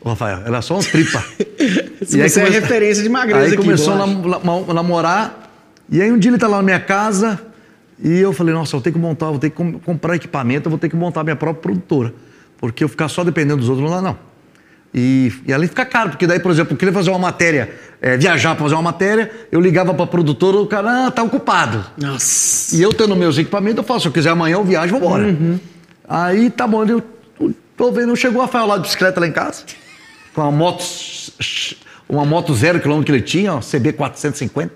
O 0.02 0.10
Rafael, 0.10 0.44
era 0.46 0.62
só 0.62 0.76
uma 0.76 0.84
tripa. 0.84 1.24
Se 2.06 2.18
você 2.30 2.42
é 2.42 2.50
referência 2.50 3.04
de 3.04 3.10
magreza 3.10 3.46
Aí 3.46 3.54
aqui, 3.54 3.58
começou 3.58 3.94
a 3.94 4.74
namorar. 4.74 5.52
E 5.90 6.02
aí 6.02 6.12
um 6.12 6.18
dia 6.18 6.32
ele 6.32 6.38
tá 6.38 6.48
lá 6.48 6.58
na 6.58 6.64
minha 6.64 6.80
casa 6.80 7.40
e 8.02 8.20
eu 8.20 8.32
falei, 8.32 8.54
nossa, 8.54 8.76
eu 8.76 8.82
tenho 8.82 8.94
que 8.94 9.00
montar, 9.02 9.26
vou 9.30 9.40
ter 9.40 9.50
que 9.50 9.56
com- 9.58 9.80
comprar 9.80 10.16
equipamento, 10.16 10.68
eu 10.68 10.70
vou 10.70 10.80
ter 10.80 10.88
que 10.88 10.96
montar 10.96 11.24
minha 11.24 11.36
própria 11.36 11.62
produtora. 11.62 12.14
Porque 12.58 12.84
eu 12.84 12.88
ficar 12.88 13.10
só 13.10 13.24
dependendo 13.24 13.58
dos 13.58 13.70
outros, 13.70 13.90
não 13.90 13.96
dá 13.98 14.02
não. 14.02 14.18
E, 14.94 15.32
e 15.46 15.54
ali 15.54 15.68
fica 15.68 15.86
caro, 15.86 16.10
porque 16.12 16.26
daí, 16.26 16.40
por 16.40 16.50
exemplo, 16.52 16.74
eu 16.74 16.78
queria 16.78 16.94
fazer 16.94 17.10
uma 17.12 17.20
matéria, 17.20 17.70
eh, 18.02 18.18
viajar 18.18 18.56
para 18.56 18.64
fazer 18.64 18.76
uma 18.76 18.82
matéria, 18.82 19.30
eu 19.52 19.62
ligava 19.62 19.94
para 19.94 20.04
a 20.04 20.08
produtora, 20.08 20.58
o 20.58 20.66
cara, 20.66 21.08
ah, 21.08 21.12
tá 21.12 21.22
ocupado. 21.22 21.86
Nossa. 21.98 22.76
E 22.76 22.82
eu 22.82 22.92
tendo 22.92 23.16
meus 23.16 23.38
equipamentos, 23.38 23.78
eu 23.78 23.84
faço, 23.84 24.02
se 24.02 24.08
eu 24.08 24.12
quiser 24.12 24.30
amanhã 24.32 24.56
eu 24.56 24.64
viajo, 24.64 24.92
vou 24.98 25.00
embora. 25.00 25.38
Aí 26.10 26.50
tá 26.50 26.66
bom, 26.68 26.84
eu 26.86 27.04
tô 27.78 27.92
vendo, 27.92 28.16
chegou 28.16 28.40
o 28.42 28.46
Rafael 28.46 28.66
lá 28.66 28.78
de 28.78 28.82
bicicleta 28.84 29.20
lá 29.20 29.28
em 29.28 29.32
casa, 29.32 29.64
com 30.34 30.42
uma 30.42 30.52
moto, 30.52 30.84
uma 32.10 32.26
moto 32.26 32.54
zero 32.56 32.80
quilômetro 32.80 33.06
que 33.06 33.12
ele 33.20 33.22
tinha, 33.24 33.54
ó, 33.54 33.60
CB 33.60 33.94
450, 33.94 34.74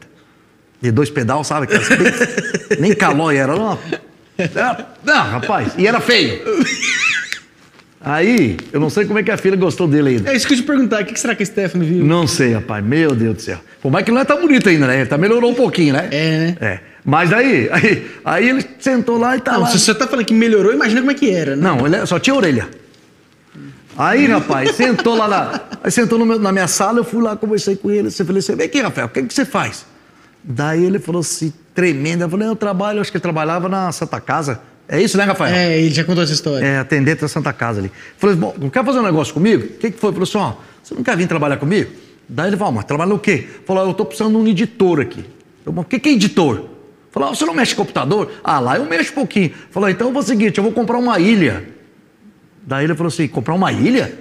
de 0.79 0.91
dois 0.91 1.09
pedal, 1.09 1.43
sabe? 1.43 1.65
Bem- 1.67 1.79
nem 2.79 2.93
calói 2.95 3.37
era, 3.37 3.55
não. 3.55 3.79
Era- 4.37 4.87
Não, 5.03 5.23
rapaz, 5.31 5.73
e 5.77 5.87
era 5.87 5.99
feio. 5.99 6.39
Aí, 8.05 8.57
eu 8.73 8.81
não 8.81 8.89
sei 8.89 9.05
como 9.05 9.17
é 9.17 9.23
que 9.23 9.31
a 9.31 9.37
filha 9.37 9.55
gostou 9.55 9.87
dele 9.87 10.09
ainda. 10.09 10.29
É 10.31 10.35
isso 10.35 10.45
que 10.45 10.53
eu 10.53 10.57
te 10.57 10.63
perguntar, 10.63 11.01
o 11.01 11.05
que 11.05 11.13
que 11.13 11.19
será 11.19 11.33
que 11.35 11.41
a 11.41 11.45
Stephanie 11.45 11.87
viu? 11.87 12.03
Não 12.05 12.27
sei, 12.27 12.51
rapaz. 12.53 12.83
Meu 12.83 13.15
Deus 13.15 13.35
do 13.37 13.41
céu. 13.41 13.59
Por 13.81 13.89
mais 13.89 14.03
que 14.03 14.11
ele 14.11 14.15
não 14.15 14.21
é 14.21 14.25
tão 14.25 14.41
bonito 14.41 14.67
ainda, 14.67 14.87
né? 14.87 14.97
Ele 14.99 15.05
tá 15.05 15.17
melhorou 15.17 15.49
um 15.49 15.53
pouquinho, 15.55 15.93
né? 15.93 16.09
É, 16.11 16.37
né? 16.39 16.57
É. 16.59 16.79
Mas 17.05 17.33
aí, 17.33 17.69
aí, 17.71 18.11
aí 18.23 18.49
ele 18.49 18.65
sentou 18.79 19.17
lá 19.17 19.35
e 19.35 19.41
tá 19.41 19.53
Não, 19.53 19.61
lá. 19.61 19.67
se 19.67 19.79
você 19.79 19.93
tá 19.93 20.07
falando 20.07 20.25
que 20.25 20.33
melhorou, 20.33 20.71
imagina 20.73 21.01
como 21.01 21.11
é 21.11 21.15
que 21.15 21.29
era, 21.29 21.55
né? 21.55 21.61
Não, 21.61 21.85
ele 21.85 21.97
é- 21.97 22.05
só 22.05 22.17
tinha 22.19 22.33
orelha. 22.35 22.69
Aí, 23.95 24.25
rapaz, 24.25 24.71
sentou 24.75 25.15
lá 25.15 25.27
na, 25.27 25.61
aí 25.83 25.91
sentou 25.91 26.17
meu- 26.25 26.39
na 26.39 26.51
minha 26.51 26.67
sala, 26.67 26.99
eu 26.99 27.03
fui 27.03 27.21
lá, 27.21 27.35
conversei 27.35 27.75
com 27.75 27.91
ele. 27.91 28.09
Você 28.09 28.25
falei 28.25 28.39
assim, 28.39 28.55
vem 28.55 28.65
aqui, 28.65 28.81
Rafael, 28.81 29.05
o 29.07 29.09
que, 29.09 29.21
que 29.21 29.33
você 29.33 29.45
faz? 29.45 29.85
Daí 30.43 30.83
ele 30.83 30.97
falou 30.97 31.19
assim, 31.21 31.53
tremendo. 31.75 32.23
Eu 32.23 32.29
falei, 32.29 32.47
eu 32.47 32.55
trabalho, 32.55 32.99
acho 33.01 33.11
que 33.11 33.17
ele 33.17 33.21
trabalhava 33.21 33.69
na 33.69 33.91
Santa 33.91 34.19
Casa. 34.19 34.61
É 34.87 34.99
isso, 35.01 35.15
né, 35.17 35.23
Rafael? 35.25 35.53
É, 35.55 35.79
ele 35.79 35.93
já 35.93 36.03
contou 36.03 36.23
essa 36.23 36.33
história. 36.33 36.65
É, 36.65 36.79
atendente 36.79 37.21
da 37.21 37.27
Santa 37.27 37.53
Casa 37.53 37.79
ali. 37.81 37.91
Falei, 38.17 38.35
bom, 38.35 38.53
não 38.59 38.69
quer 38.69 38.83
fazer 38.83 38.99
um 38.99 39.03
negócio 39.03 39.33
comigo? 39.33 39.63
O 39.63 39.67
que, 39.77 39.91
que 39.91 39.99
foi? 39.99 40.11
Falou 40.11 40.23
assim, 40.23 40.37
ó, 40.37 40.53
você 40.83 40.95
não 40.95 41.03
quer 41.03 41.15
vir 41.15 41.27
trabalhar 41.27 41.57
comigo? 41.57 41.91
Daí 42.27 42.47
ele 42.49 42.57
falou, 42.57 42.73
mas 42.73 42.85
trabalha 42.85 43.13
o 43.13 43.19
quê? 43.19 43.47
Falou, 43.65 43.87
eu 43.87 43.93
tô 43.93 44.05
precisando 44.05 44.31
de 44.31 44.37
um 44.37 44.47
editor 44.47 44.99
aqui. 45.01 45.23
Eu, 45.65 45.71
bom, 45.71 45.81
o 45.81 45.85
que, 45.85 45.99
que 45.99 46.09
é 46.09 46.13
editor? 46.13 46.65
Falou, 47.13 47.29
ah, 47.29 47.35
você 47.35 47.45
não 47.45 47.53
mexe 47.53 47.75
com 47.75 47.83
computador? 47.83 48.31
Ah, 48.43 48.59
lá 48.59 48.77
eu 48.77 48.85
mexo 48.85 49.11
um 49.11 49.15
pouquinho. 49.15 49.53
Falou, 49.69 49.87
então 49.87 50.07
eu 50.07 50.13
vou 50.13 50.23
o 50.23 50.25
seguinte, 50.25 50.57
eu 50.57 50.63
vou 50.63 50.73
comprar 50.73 50.97
uma 50.97 51.19
ilha. 51.19 51.63
Daí 52.63 52.85
ele 52.85 52.95
falou 52.95 53.09
assim, 53.09 53.27
comprar 53.27 53.53
uma 53.53 53.71
ilha? 53.71 54.17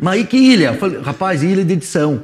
Mas 0.00 0.14
aí 0.14 0.24
que 0.24 0.38
ilha? 0.38 0.68
Eu 0.68 0.78
falei, 0.78 0.98
rapaz, 1.02 1.42
ilha 1.42 1.62
de 1.62 1.74
edição. 1.74 2.22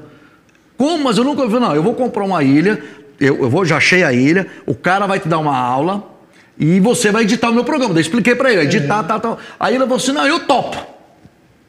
Como? 0.78 1.04
Mas 1.04 1.18
eu 1.18 1.24
nunca 1.24 1.42
ouvi. 1.42 1.60
Não, 1.60 1.74
eu 1.74 1.82
vou 1.82 1.94
comprar 1.94 2.24
uma 2.24 2.42
ilha, 2.42 2.82
eu, 3.20 3.38
eu 3.42 3.50
vou, 3.50 3.66
já 3.66 3.76
achei 3.76 4.02
a 4.02 4.10
ilha, 4.10 4.46
o 4.64 4.74
cara 4.74 5.06
vai 5.06 5.20
te 5.20 5.28
dar 5.28 5.38
uma 5.40 5.54
aula 5.54 6.02
e 6.58 6.80
você 6.80 7.12
vai 7.12 7.24
editar 7.24 7.50
o 7.50 7.52
meu 7.52 7.64
programa. 7.64 7.92
Daí 7.92 8.00
eu 8.00 8.06
expliquei 8.06 8.34
pra 8.34 8.50
ele, 8.50 8.62
editar, 8.62 9.02
tal, 9.02 9.20
tal. 9.20 9.38
Aí 9.60 9.74
ele 9.74 9.84
falou 9.84 9.98
assim: 9.98 10.12
não, 10.12 10.26
eu 10.26 10.40
topo. 10.40 10.78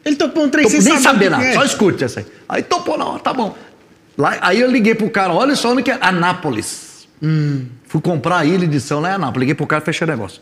Ele 0.06 0.16
topou 0.16 0.46
um 0.46 0.50
trem 0.50 0.64
Topo, 0.64 0.82
sem 0.82 0.94
nem 0.94 1.02
saber 1.02 1.30
nada, 1.30 1.44
é. 1.44 1.54
só 1.54 1.66
escute 1.66 2.06
essa 2.06 2.22
aí. 2.22 2.26
Aí 2.48 2.64
topou, 2.64 2.98
não, 2.98 3.20
tá 3.20 3.34
bom. 3.34 3.54
Lá, 4.18 4.38
aí 4.40 4.62
eu 4.62 4.72
liguei 4.72 4.96
pro 4.96 5.10
cara, 5.10 5.34
olha 5.34 5.58
só 5.58 5.74
onde 5.74 5.84
que 5.84 5.92
é 5.92 5.98
Anápolis. 6.00 7.08
Hum. 7.22 7.66
Fui 7.90 8.00
comprar 8.00 8.38
a 8.38 8.46
ilha 8.46 8.60
de 8.60 8.66
edição 8.66 9.02
lá 9.02 9.10
em 9.10 9.14
Anápolis. 9.16 9.40
Liguei 9.42 9.56
pro 9.56 9.68
cara 9.68 9.82
e 9.82 9.86
fechei 9.86 10.06
o 10.08 10.10
negócio. 10.10 10.40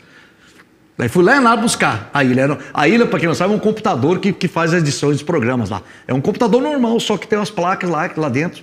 Daí 0.96 1.08
fui 1.08 1.24
lá 1.24 1.34
em 1.34 1.38
Anápolis 1.38 1.62
buscar 1.72 2.10
a 2.12 2.22
ilha. 2.22 2.42
Era- 2.42 2.58
A 2.74 2.86
ilha, 2.88 3.06
pra 3.06 3.18
quem 3.18 3.26
não 3.28 3.34
sabe, 3.34 3.52
é 3.54 3.56
um 3.56 3.60
computador 3.60 4.18
que, 4.18 4.32
que 4.32 4.46
faz 4.46 4.74
as 4.74 4.80
edições 4.82 5.14
dos 5.14 5.22
programas 5.22 5.70
lá. 5.70 5.80
É 6.06 6.12
um 6.12 6.20
computador 6.20 6.60
normal, 6.60 7.00
só 7.00 7.16
que 7.16 7.26
tem 7.26 7.38
umas 7.38 7.50
placas 7.50 7.88
lá, 7.88 8.10
lá 8.16 8.28
dentro, 8.28 8.62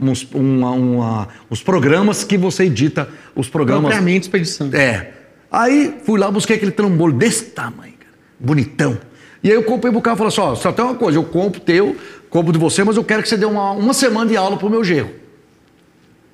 uns, 0.00 0.26
uma- 0.34 0.70
uma- 0.72 1.28
os 1.48 1.62
programas 1.62 2.22
que 2.24 2.36
você 2.36 2.64
edita, 2.64 3.08
os 3.34 3.48
programas. 3.48 3.84
Propriamente 3.86 4.22
expedição. 4.24 4.68
É. 4.72 5.12
Aí 5.50 5.96
fui 6.04 6.18
lá, 6.20 6.30
busquei 6.30 6.56
aquele 6.56 6.72
trambolho 6.72 7.14
desse 7.14 7.44
tamanho, 7.46 7.94
cara. 7.98 8.12
Bonitão. 8.38 8.98
E 9.42 9.48
aí 9.48 9.54
eu 9.54 9.62
comprei 9.62 9.90
pro 9.92 10.02
cara 10.02 10.14
e 10.14 10.18
falei 10.18 10.28
assim: 10.32 10.40
ó, 10.40 10.54
só 10.56 10.72
tem 10.72 10.84
uma 10.84 10.94
coisa, 10.96 11.16
eu 11.18 11.24
compro 11.24 11.60
teu, 11.60 11.96
compro 12.28 12.52
de 12.52 12.58
você, 12.58 12.82
mas 12.84 12.96
eu 12.96 13.04
quero 13.04 13.22
que 13.22 13.28
você 13.28 13.36
dê 13.36 13.46
uma, 13.46 13.70
uma 13.70 13.94
semana 13.94 14.28
de 14.28 14.36
aula 14.36 14.56
pro 14.56 14.68
meu 14.68 14.82
gerro. 14.84 15.10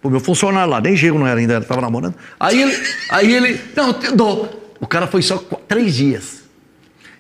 Pro 0.03 0.11
meu 0.11 0.21
funcionário 0.21 0.69
lá, 0.69 0.81
nem 0.81 0.97
gerro 0.97 1.19
não 1.21 1.27
era 1.27 1.39
ainda, 1.39 1.61
tava 1.61 1.81
namorando. 1.81 2.17
Aí 2.39 2.61
ele, 2.61 2.77
aí 3.09 3.33
ele, 3.33 3.61
não, 3.77 3.97
eu 4.03 4.17
dou. 4.17 4.75
O 4.81 4.87
cara 4.87 5.07
foi 5.07 5.23
só 5.23 5.39
três 5.69 5.95
dias. 5.95 6.43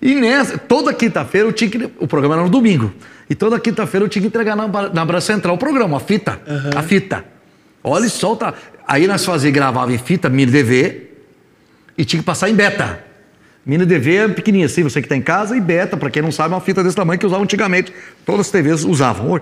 E 0.03 0.17
nessa, 0.17 0.59
toda 0.59 0.93
quinta-feira 0.93 1.47
eu 1.47 1.53
tinha 1.53 1.71
que. 1.71 1.91
O 2.01 2.09
programa 2.09 2.35
era 2.35 2.43
no 2.43 2.51
domingo. 2.51 2.93
E 3.31 3.37
toda 3.37 3.59
quinta-feira 3.61 4.05
eu 4.05 4.09
tinha 4.09 4.21
que 4.21 4.27
entregar 4.27 4.57
na, 4.57 4.67
na 4.67 5.05
Brasil 5.05 5.35
Central 5.35 5.55
o 5.55 5.59
programa, 5.59 5.97
a 5.97 6.01
fita. 6.01 6.41
A 6.77 6.83
fita. 6.83 7.25
Olha 7.85 8.05
e 8.05 8.11
solta. 8.11 8.53
Aí 8.87 9.07
nós 9.07 9.25
fazíamos, 9.25 9.55
gravava 9.55 9.93
em 9.93 9.99
fita, 9.99 10.29
mini 10.29 10.51
DV, 10.51 11.09
e 11.97 12.05
tinha 12.05 12.21
que 12.21 12.27
passar 12.27 12.51
em 12.51 12.55
beta. 12.55 13.05
Mini 13.65 13.87
DV 13.87 14.17
é 14.17 14.29
pequenininha 14.29 14.67
assim, 14.67 14.83
você 14.83 15.01
que 15.01 15.07
está 15.07 15.17
em 15.17 15.23
casa, 15.23 15.57
e 15.57 15.61
beta, 15.61 15.97
para 15.97 16.11
quem 16.11 16.21
não 16.21 16.33
sabe, 16.33 16.53
é 16.53 16.57
uma 16.57 16.61
fita 16.61 16.83
desse 16.83 16.97
tamanho 16.97 17.19
que 17.19 17.25
usavam 17.25 17.45
antigamente. 17.45 17.93
Todas 18.27 18.47
as 18.47 18.51
TVs 18.51 18.83
usavam. 18.83 19.41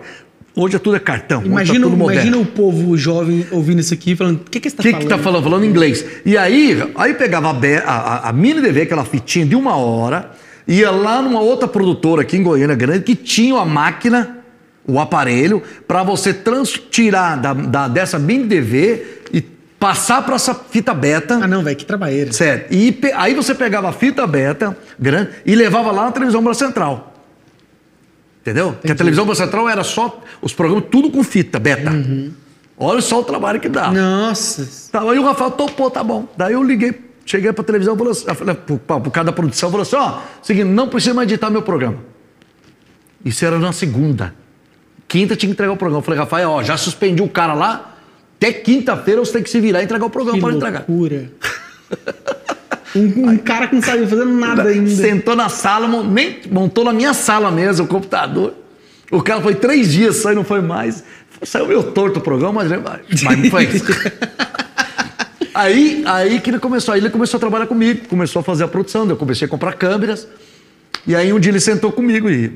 Hoje, 0.55 0.77
é 0.77 0.79
tudo 0.79 0.97
é 0.97 0.99
cartão. 0.99 1.41
tá 1.41 1.47
Imagina, 1.47 1.87
moderno. 1.89 2.13
imagina 2.13 2.39
o 2.39 2.45
povo 2.45 2.97
jovem 2.97 3.47
ouvindo 3.53 3.81
isso 3.81 3.95
aqui 3.95 4.17
falando: 4.17 4.37
o 4.37 4.51
que, 4.51 4.59
que 4.61 4.69
você 4.69 4.77
tá 4.77 4.81
O 4.81 4.85
que 4.85 4.91
falando? 4.93 5.03
que 5.09 5.09
tá 5.09 5.19
falando? 5.19 5.43
Falando 5.45 5.65
inglês. 5.65 6.05
E 6.27 6.37
aí, 6.37 6.77
aí 6.97 7.15
pegava 7.15 7.51
a, 7.51 7.53
a, 7.93 8.29
a- 8.29 8.33
mini 8.33 8.61
DV, 8.61 8.83
aquela 8.83 9.05
fitinha 9.05 9.47
de 9.47 9.55
uma 9.55 9.77
hora, 9.77 10.31
ia 10.67 10.91
lá 10.91 11.23
numa 11.23 11.41
outra 11.41 11.69
produtora 11.69 12.23
aqui 12.23 12.37
em 12.37 12.43
Goiânia 12.43 12.75
grande, 12.75 13.05
que 13.05 13.15
tinha 13.15 13.57
a 13.61 13.65
máquina, 13.65 14.39
o 14.87 14.99
aparelho, 14.99 15.63
para 15.87 16.03
você 16.03 16.35
tirar 16.91 17.37
da, 17.37 17.53
da- 17.55 17.89
dessa 17.89 18.19
mini 18.19 18.45
DV 18.45 19.05
e 19.33 19.41
passar 19.79 20.23
para 20.23 20.35
essa 20.35 20.53
fita 20.53 20.93
beta. 20.93 21.39
Ah, 21.43 21.47
não, 21.47 21.63
velho, 21.63 21.77
que 21.77 21.85
trabalheira. 21.87 22.33
Sério. 22.33 22.65
E 22.73 22.99
aí 23.15 23.35
você 23.35 23.55
pegava 23.55 23.89
a 23.89 23.93
fita 23.93 24.27
beta 24.27 24.77
grande 24.99 25.31
e 25.47 25.55
levava 25.55 25.93
lá 25.93 26.07
na 26.07 26.13
televisão 26.13 26.43
para 26.43 26.55
central. 26.55 27.10
Entendeu? 28.41 28.73
Porque 28.73 28.93
a 28.93 28.95
televisão 28.95 29.35
central 29.35 29.69
era 29.69 29.85
só 29.85 30.21
os 30.41 30.53
programas, 30.53 30.85
tudo 30.91 31.11
com 31.11 31.23
fita 31.23 31.59
beta. 31.59 31.91
Olha 32.79 33.03
só 33.03 33.21
o 33.21 33.25
trabalho 33.25 33.61
que 33.61 33.69
dá. 33.69 33.91
Nossa. 33.93 34.91
Tá, 34.91 35.03
aí 35.03 35.19
o 35.19 35.23
Rafael 35.25 35.51
topou, 35.51 35.91
tá 35.91 36.03
bom. 36.03 36.27
Daí 36.37 36.55
eu 36.55 36.63
liguei, 36.63 36.99
cheguei 37.27 37.53
pra 37.53 37.63
televisão, 37.63 37.95
falei 37.97 38.13
assim, 38.13 38.25
pro 38.67 39.11
cara 39.11 39.27
da 39.27 39.33
produção, 39.33 39.71
falou 39.71 39.83
assim: 39.83 39.97
ó, 39.97 40.21
seguinte, 40.43 40.65
não 40.69 40.89
precisa 40.89 41.13
mais 41.13 41.31
editar 41.31 41.51
meu 41.51 41.61
programa. 41.61 41.99
Isso 43.23 43.45
era 43.45 43.59
na 43.59 43.73
segunda. 43.73 44.35
Quinta 45.07 45.37
tinha 45.37 45.49
que 45.49 45.53
entregar 45.53 45.73
o 45.73 45.77
programa. 45.77 46.01
Eu 46.01 46.05
falei, 46.05 46.21
Rafael, 46.21 46.51
ó, 46.51 46.63
já 46.63 46.79
suspendi 46.79 47.21
o 47.21 47.29
cara 47.29 47.53
lá. 47.53 47.97
Até 48.39 48.53
quinta-feira 48.53 49.21
você 49.21 49.33
tem 49.35 49.43
que 49.43 49.51
se 49.51 49.61
virar 49.61 49.83
e 49.83 49.85
entregar 49.85 50.07
o 50.07 50.11
programa 50.11 50.39
Que 50.39 50.43
para 50.43 50.55
entregar. 50.55 50.85
loucura. 50.89 51.31
um, 52.95 53.31
um 53.31 53.39
cara 53.39 53.69
que 53.69 53.75
não 53.75 53.83
sabe 53.83 54.07
fazer 54.07 54.25
nada 54.25 54.65
ainda. 54.71 54.91
Sentou 54.91 55.37
na 55.37 55.49
sala, 55.49 56.03
nem, 56.03 56.41
montou 56.51 56.85
na 56.85 56.93
minha 56.93 57.15
sala 57.15 57.51
mesmo 57.51 57.85
o 57.85 57.89
computador. 57.89 58.55
O 59.11 59.23
cara 59.23 59.41
foi 59.41 59.55
três 59.55 59.93
dias 59.93 60.17
só 60.17 60.33
e 60.33 60.35
não 60.35 60.45
foi 60.45 60.61
mais. 60.61 61.03
Saiu 61.43 61.67
meio 61.67 61.83
torto 61.83 62.21
o 62.21 62.23
programa, 62.23 62.65
mas, 62.65 62.71
mas 63.23 63.39
não 63.39 63.51
foi 63.51 63.65
isso. 63.65 63.87
aí, 65.55 66.03
aí 66.07 66.41
que 66.41 66.51
ele 66.51 66.59
começou. 66.59 66.95
Aí 66.95 67.01
ele 67.01 67.11
começou 67.11 67.39
a 67.39 67.41
trabalhar 67.41 67.67
comigo, 67.67 68.07
começou 68.09 68.41
a 68.41 68.43
fazer 68.43 68.65
a 68.65 68.69
produção. 68.69 69.09
Eu 69.09 69.17
comecei 69.17 69.47
a 69.47 69.49
comprar 69.49 69.73
câmeras. 69.75 70.29
E 71.07 71.17
aí 71.17 71.33
um 71.33 71.41
dia 71.41 71.51
ele 71.51 71.61
sentou 71.61 71.91
comigo 71.91 72.29
e 72.29 72.49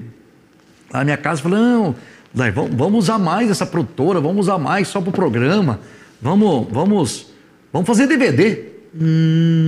lá 0.93 0.99
na 0.99 1.05
minha 1.05 1.17
casa 1.17 1.43
falou: 1.43 1.59
não, 1.59 1.97
Daí, 2.35 2.51
vamos, 2.51 2.75
vamos 2.75 3.05
usar 3.05 3.17
mais 3.17 3.49
essa 3.49 3.65
produtora, 3.65 4.21
vamos 4.21 4.47
usar 4.47 4.59
mais 4.59 4.89
só 4.89 5.01
pro 5.01 5.13
programa. 5.13 5.79
Vamos, 6.21 6.67
vamos, 6.69 7.27
vamos 7.73 7.87
fazer 7.87 8.09
DVD. 8.09 8.74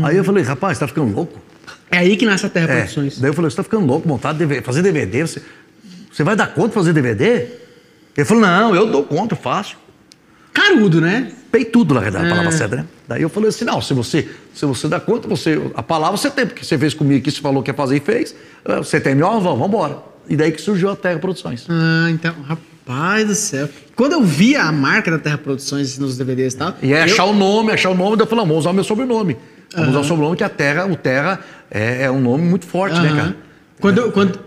Aí 0.04 0.16
eu 0.16 0.24
falei, 0.24 0.44
rapaz, 0.44 0.76
você 0.78 0.80
tá 0.84 0.88
ficando 0.88 1.12
louco? 1.14 1.40
É 1.90 1.98
aí 1.98 2.16
que 2.16 2.26
nasce 2.26 2.46
a 2.46 2.48
Terra 2.48 2.72
É. 2.72 2.76
Produções. 2.80 3.18
Daí 3.18 3.30
eu 3.30 3.34
falei, 3.34 3.50
você 3.50 3.56
tá 3.56 3.62
ficando 3.62 3.86
louco, 3.86 4.06
montar 4.08 4.32
DVD, 4.32 4.62
fazer 4.62 4.82
DVD? 4.82 5.22
Você, 5.26 5.42
você 6.12 6.22
vai 6.24 6.36
dar 6.36 6.48
conta 6.48 6.68
de 6.68 6.74
fazer 6.74 6.92
DVD? 6.92 7.46
Ele 8.16 8.24
falou, 8.24 8.42
não, 8.42 8.74
eu 8.74 8.86
dou 8.86 9.04
conta, 9.04 9.34
eu 9.34 9.38
faço. 9.38 9.76
Carudo, 10.52 11.00
né? 11.00 11.32
Peitudo, 11.52 11.94
na 11.94 12.00
verdade, 12.00 12.26
a 12.26 12.28
palavra 12.28 12.48
É. 12.48 12.52
certa, 12.52 12.76
né? 12.76 12.86
Daí 13.06 13.22
eu 13.22 13.28
falei 13.28 13.48
assim, 13.50 13.64
não, 13.64 13.80
se 13.80 13.92
você, 13.94 14.28
se 14.54 14.64
você 14.66 14.88
dá 14.88 14.98
conta, 14.98 15.28
você, 15.28 15.60
a 15.74 15.82
palavra 15.82 16.16
você 16.16 16.30
tem, 16.30 16.46
porque 16.46 16.64
você 16.64 16.78
fez 16.78 16.94
comigo 16.94 17.20
aqui, 17.20 17.30
você 17.30 17.40
falou 17.40 17.62
que 17.62 17.70
ia 17.70 17.74
fazer 17.74 17.96
e 17.96 18.00
fez, 18.00 18.34
eh, 18.64 18.76
você 18.78 19.00
tem 19.00 19.14
melhor, 19.14 19.32
vamos, 19.40 19.58
vamos 19.58 19.68
embora. 19.68 19.98
E 20.28 20.36
daí 20.36 20.50
que 20.50 20.60
surgiu 20.60 20.90
a 20.90 20.96
Terra 20.96 21.18
Produções. 21.18 21.66
Ah, 21.68 22.08
então, 22.10 22.34
rapaz 22.42 22.75
do 23.26 23.34
céu. 23.34 23.68
Quando 23.96 24.12
eu 24.12 24.22
via 24.22 24.62
a 24.62 24.72
marca 24.72 25.10
da 25.10 25.18
Terra 25.18 25.38
Produções 25.38 25.98
nos 25.98 26.16
DVDs 26.16 26.54
e 26.54 26.56
tal. 26.56 26.74
E 26.82 26.94
aí 26.94 27.00
eu- 27.00 27.04
achar 27.04 27.24
o 27.24 27.34
nome, 27.34 27.72
achar 27.72 27.90
o 27.90 27.94
nome, 27.94 28.20
eu 28.22 28.26
falei, 28.26 28.44
vamos 28.44 28.58
usar 28.60 28.70
o 28.70 28.74
meu 28.74 28.84
sobrenome. 28.84 29.36
Vamos 29.74 29.90
usar 29.90 30.00
o 30.00 30.04
sobrenome, 30.04 30.36
que 30.36 30.44
a 30.44 30.48
Terra, 30.48 30.86
o 30.86 30.94
Terra 30.96 31.40
é, 31.70 32.04
é 32.04 32.10
um 32.10 32.20
nome 32.20 32.44
muito 32.44 32.64
forte, 32.66 32.98
né, 33.00 33.08
Aham. 33.08 33.16
cara? 33.16 33.36
Quando, 33.80 33.98
eu, 33.98 34.12
quando, 34.12 34.38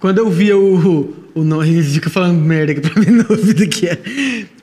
quando 0.00 0.18
eu 0.18 0.30
via 0.30 0.56
o, 0.56 1.14
o 1.34 1.44
nome, 1.44 1.68
ele 1.74 1.82
fica 1.82 2.08
falando 2.08 2.34
merda 2.40 2.72
aqui 2.72 2.80
pra 2.80 2.98
mim 3.00 3.10
no 3.22 3.26
ouvido 3.28 3.68
que 3.68 3.86
é. 3.86 3.98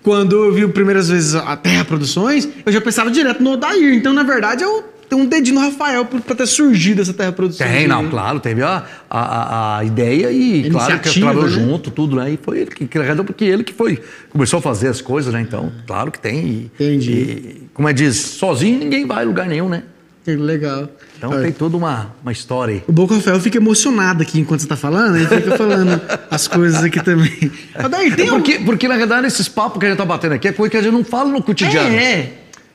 Quando 0.02 0.36
eu 0.46 0.52
vi 0.52 0.68
primeiras 0.68 1.10
vezes 1.10 1.36
a 1.36 1.56
Terra 1.56 1.86
Produções, 1.86 2.50
eu 2.66 2.72
já 2.72 2.82
pensava 2.82 3.12
direto 3.12 3.44
no 3.44 3.52
Odair. 3.52 3.94
Então, 3.94 4.12
na 4.14 4.24
verdade, 4.24 4.64
eu 4.64 4.84
tenho 5.12 5.24
um 5.24 5.26
dedinho 5.26 5.56
no 5.56 5.62
Rafael 5.62 6.06
pra, 6.06 6.22
pra 6.22 6.36
ter 6.36 6.48
surgido 6.48 7.02
essa 7.02 7.12
Terra 7.14 7.34
Produções. 7.34 7.70
Tem, 7.70 7.86
não, 7.86 8.10
claro, 8.10 8.40
teve 8.40 8.64
a, 8.64 8.86
a, 9.10 9.78
a- 9.80 9.84
ideia 9.84 10.32
e, 10.32 10.68
A 10.68 10.72
claro, 10.72 11.00
que 11.00 11.20
trabalhou 11.20 11.44
né? 11.44 11.50
junto, 11.50 11.92
tudo, 11.92 12.16
né? 12.16 12.32
E 12.32 12.40
foi 12.42 12.60
ele 12.60 12.72
que, 12.72 12.88
que 12.88 12.98
arredou, 12.98 13.26
porque 13.26 13.44
ele 13.44 13.62
que 13.62 13.74
foi, 13.74 14.02
começou 14.30 14.60
a 14.60 14.62
fazer 14.62 14.88
as 14.88 15.02
coisas, 15.02 15.34
né? 15.34 15.42
Então, 15.42 15.70
claro 15.86 16.12
que 16.14 16.20
tem. 16.20 16.46
E, 16.48 16.72
Entendi. 16.74 17.12
e, 17.12 17.68
como 17.74 17.90
é 17.90 17.94
diz, 17.94 18.16
sozinho 18.16 18.80
ninguém 18.80 19.06
vai 19.06 19.24
a 19.24 19.28
lugar 19.28 19.48
nenhum, 19.48 19.68
né? 19.68 19.84
Que 20.24 20.36
legal. 20.36 20.88
Então 21.18 21.32
Olha, 21.32 21.42
tem 21.42 21.52
toda 21.52 21.76
uma, 21.76 22.14
uma 22.22 22.32
história 22.32 22.76
aí. 22.76 22.84
O 22.88 22.92
Boca 22.94 23.14
Rafael 23.16 23.40
fica 23.42 23.58
emocionado 23.58 24.22
aqui 24.24 24.40
enquanto 24.40 24.62
você 24.62 24.68
tá 24.68 24.78
falando, 24.78 25.18
ele 25.18 25.28
fica 25.28 25.58
falando 25.58 26.00
as 26.32 26.48
coisas 26.48 26.82
aqui 26.84 27.04
também. 27.04 27.52
Odair, 27.84 28.16
tem 28.16 28.28
É 28.28 28.32
um... 28.32 28.36
porque, 28.36 28.60
porque, 28.60 28.88
na 28.88 28.96
verdade, 28.96 29.28
esses 29.28 29.50
papos 29.50 29.78
que 29.80 29.86
a 29.86 29.90
gente 29.90 29.98
tá 29.98 30.06
batendo 30.06 30.36
aqui 30.36 30.48
é 30.48 30.54
coisa 30.54 30.72
que 30.72 30.78
a 30.78 30.82
gente 30.82 30.94
não 30.94 31.04
fala 31.04 31.30
no 31.30 31.42
cotidiano. 31.44 31.90
É, 31.96 32.04
é. 32.14 32.34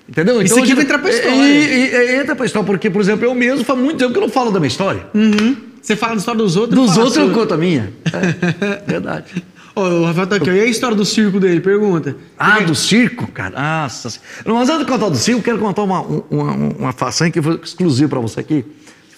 Entendeu? 0.09 0.41
Isso 0.41 0.55
a 0.55 0.59
aqui 0.59 0.67
gente- 0.69 0.77
vai 0.77 0.85
entrar 0.85 0.99
pra 0.99 1.11
é, 1.11 1.15
história. 1.15 1.37
E, 1.37 1.67
e- 1.67 1.95
e 1.95 2.17
entra 2.21 2.37
pra 2.37 2.47
história, 2.47 2.65
porque, 2.67 2.89
por 2.91 3.01
exemplo, 3.01 3.25
eu 3.25 3.35
mesmo 3.35 3.65
faz 3.65 3.79
muito 3.79 3.99
tempo 3.99 4.13
que 4.13 4.19
eu 4.19 4.23
não 4.23 4.29
falo 4.29 4.51
da 4.53 4.61
minha 4.61 4.69
história. 4.69 5.07
Uhum. 5.15 5.57
Você 5.83 5.97
fala 5.97 6.13
da 6.15 6.19
história 6.19 6.39
dos 6.41 6.57
outros. 6.57 6.79
Dos 6.81 6.97
outros 6.97 7.17
eu 7.17 7.31
conto 7.33 7.55
a 7.55 7.57
minha. 7.57 7.93
É, 8.61 8.83
verdade. 8.87 9.45
Ó, 9.75 9.83
o 9.89 10.05
Rafael 10.07 10.27
tá 10.27 10.37
aqui. 10.37 10.49
E 10.51 10.61
a 10.61 10.65
história 10.67 10.97
do 10.97 11.05
circo 11.05 11.39
dele? 11.39 11.61
Pergunta. 11.61 12.17
Ah, 12.39 12.61
do 12.61 12.75
circo, 12.75 13.27
cara. 13.31 13.83
Nossa. 13.83 14.19
Mas 14.45 14.69
antes 14.71 14.87
de 14.87 14.91
contar 14.91 15.09
do 15.11 15.17
circo, 15.17 15.41
eu 15.41 15.45
quero 15.45 15.59
contar 15.59 15.83
uma, 15.83 16.01
uma, 16.01 16.53
uma 16.53 16.93
façanha 16.93 17.31
que 17.31 17.43
foi 17.43 17.61
exclusiva 17.63 18.09
para 18.09 18.21
você 18.21 18.41
aqui. 18.41 18.65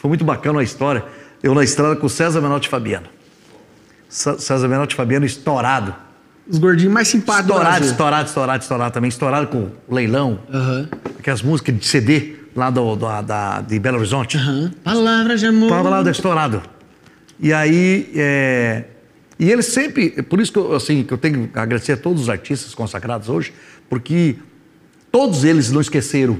Foi 0.01 0.09
muito 0.09 0.25
bacana 0.25 0.61
a 0.61 0.63
história. 0.63 1.05
Eu 1.43 1.55
na 1.55 1.63
estrada 1.63 1.95
com 1.97 2.07
o 2.07 2.11
César 2.11 2.41
Menotti 2.41 2.69
Fabiano. 2.69 3.07
Cé- 4.09 4.39
César 4.39 4.67
Menotti 4.69 4.95
Fabiano 4.97 5.25
estourado. 5.27 5.95
Os 6.49 6.59
gordinhos 6.59 6.93
mais 6.93 7.09
simpáticos 7.09 7.47
do 7.49 7.53
Estourado, 7.61 7.85
estourado, 7.85 8.27
estourado, 8.29 8.63
estourado 8.63 8.95
também. 8.95 9.09
Estourado 9.09 9.47
com 9.49 9.69
leilão. 9.89 10.41
Aham. 10.53 10.89
Aquelas 11.19 11.43
músicas 11.43 11.79
de 11.79 11.87
CD 11.87 12.37
lá 12.57 12.71
do, 12.71 12.97
do- 12.97 13.23
da, 13.23 13.61
de 13.61 13.79
Belo 13.79 13.99
Horizonte. 13.99 14.37
Aham. 14.37 14.73
Palavra 14.83 15.37
de 15.37 15.47
amor. 15.47 15.71
Lá 15.71 16.03
do 16.03 16.11
estourado. 16.11 16.63
E 17.41 17.53
aí, 17.53 18.11
é, 18.17 18.85
e 19.39 19.51
eles 19.51 19.67
sempre, 19.67 20.15
é 20.17 20.23
por 20.23 20.41
isso 20.41 20.51
que 20.53 20.59
eu, 20.59 20.75
assim, 20.75 21.05
que 21.05 21.13
eu 21.13 21.19
tenho 21.19 21.47
que 21.49 21.59
agradecer 21.59 21.93
a 21.93 21.97
todos 21.97 22.23
os 22.23 22.29
artistas 22.29 22.75
consagrados 22.75 23.29
hoje, 23.29 23.53
porque 23.89 24.37
todos 25.13 25.45
eles 25.45 25.71
não 25.71 25.81
esqueceram 25.81 26.39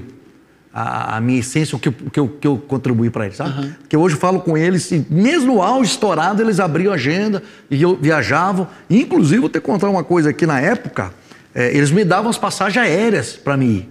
a, 0.73 1.17
a 1.17 1.21
minha 1.21 1.39
essência, 1.39 1.75
o 1.75 1.79
que, 1.79 1.89
eu- 1.89 1.95
o 2.05 2.09
que, 2.11 2.19
eu, 2.19 2.27
que 2.41 2.47
eu 2.47 2.57
contribuí 2.57 3.09
para 3.09 3.25
eles, 3.25 3.37
sabe? 3.37 3.75
Porque 3.79 3.97
hoje 3.97 4.15
eu 4.15 4.19
falo 4.19 4.39
com 4.39 4.57
eles, 4.57 4.91
e 4.91 5.05
mesmo 5.09 5.61
auge 5.61 5.91
estourado, 5.91 6.41
eles 6.41 6.59
abriam 6.59 6.91
a 6.91 6.95
agenda 6.95 7.41
e 7.71 7.81
eu 7.81 7.95
viajavam. 7.95 8.67
E, 8.89 9.01
inclusive, 9.01 9.39
vou 9.39 9.49
ter 9.49 9.59
que 9.59 9.65
contar 9.65 9.89
uma 9.89 10.03
coisa 10.03 10.29
aqui 10.29 10.45
na 10.45 10.59
época, 10.59 11.11
é, 11.55 11.75
eles 11.75 11.89
me 11.91 12.05
davam 12.05 12.29
as 12.29 12.37
passagens 12.37 12.83
aéreas 12.85 13.33
para 13.33 13.57
mim 13.57 13.65
ir. 13.77 13.89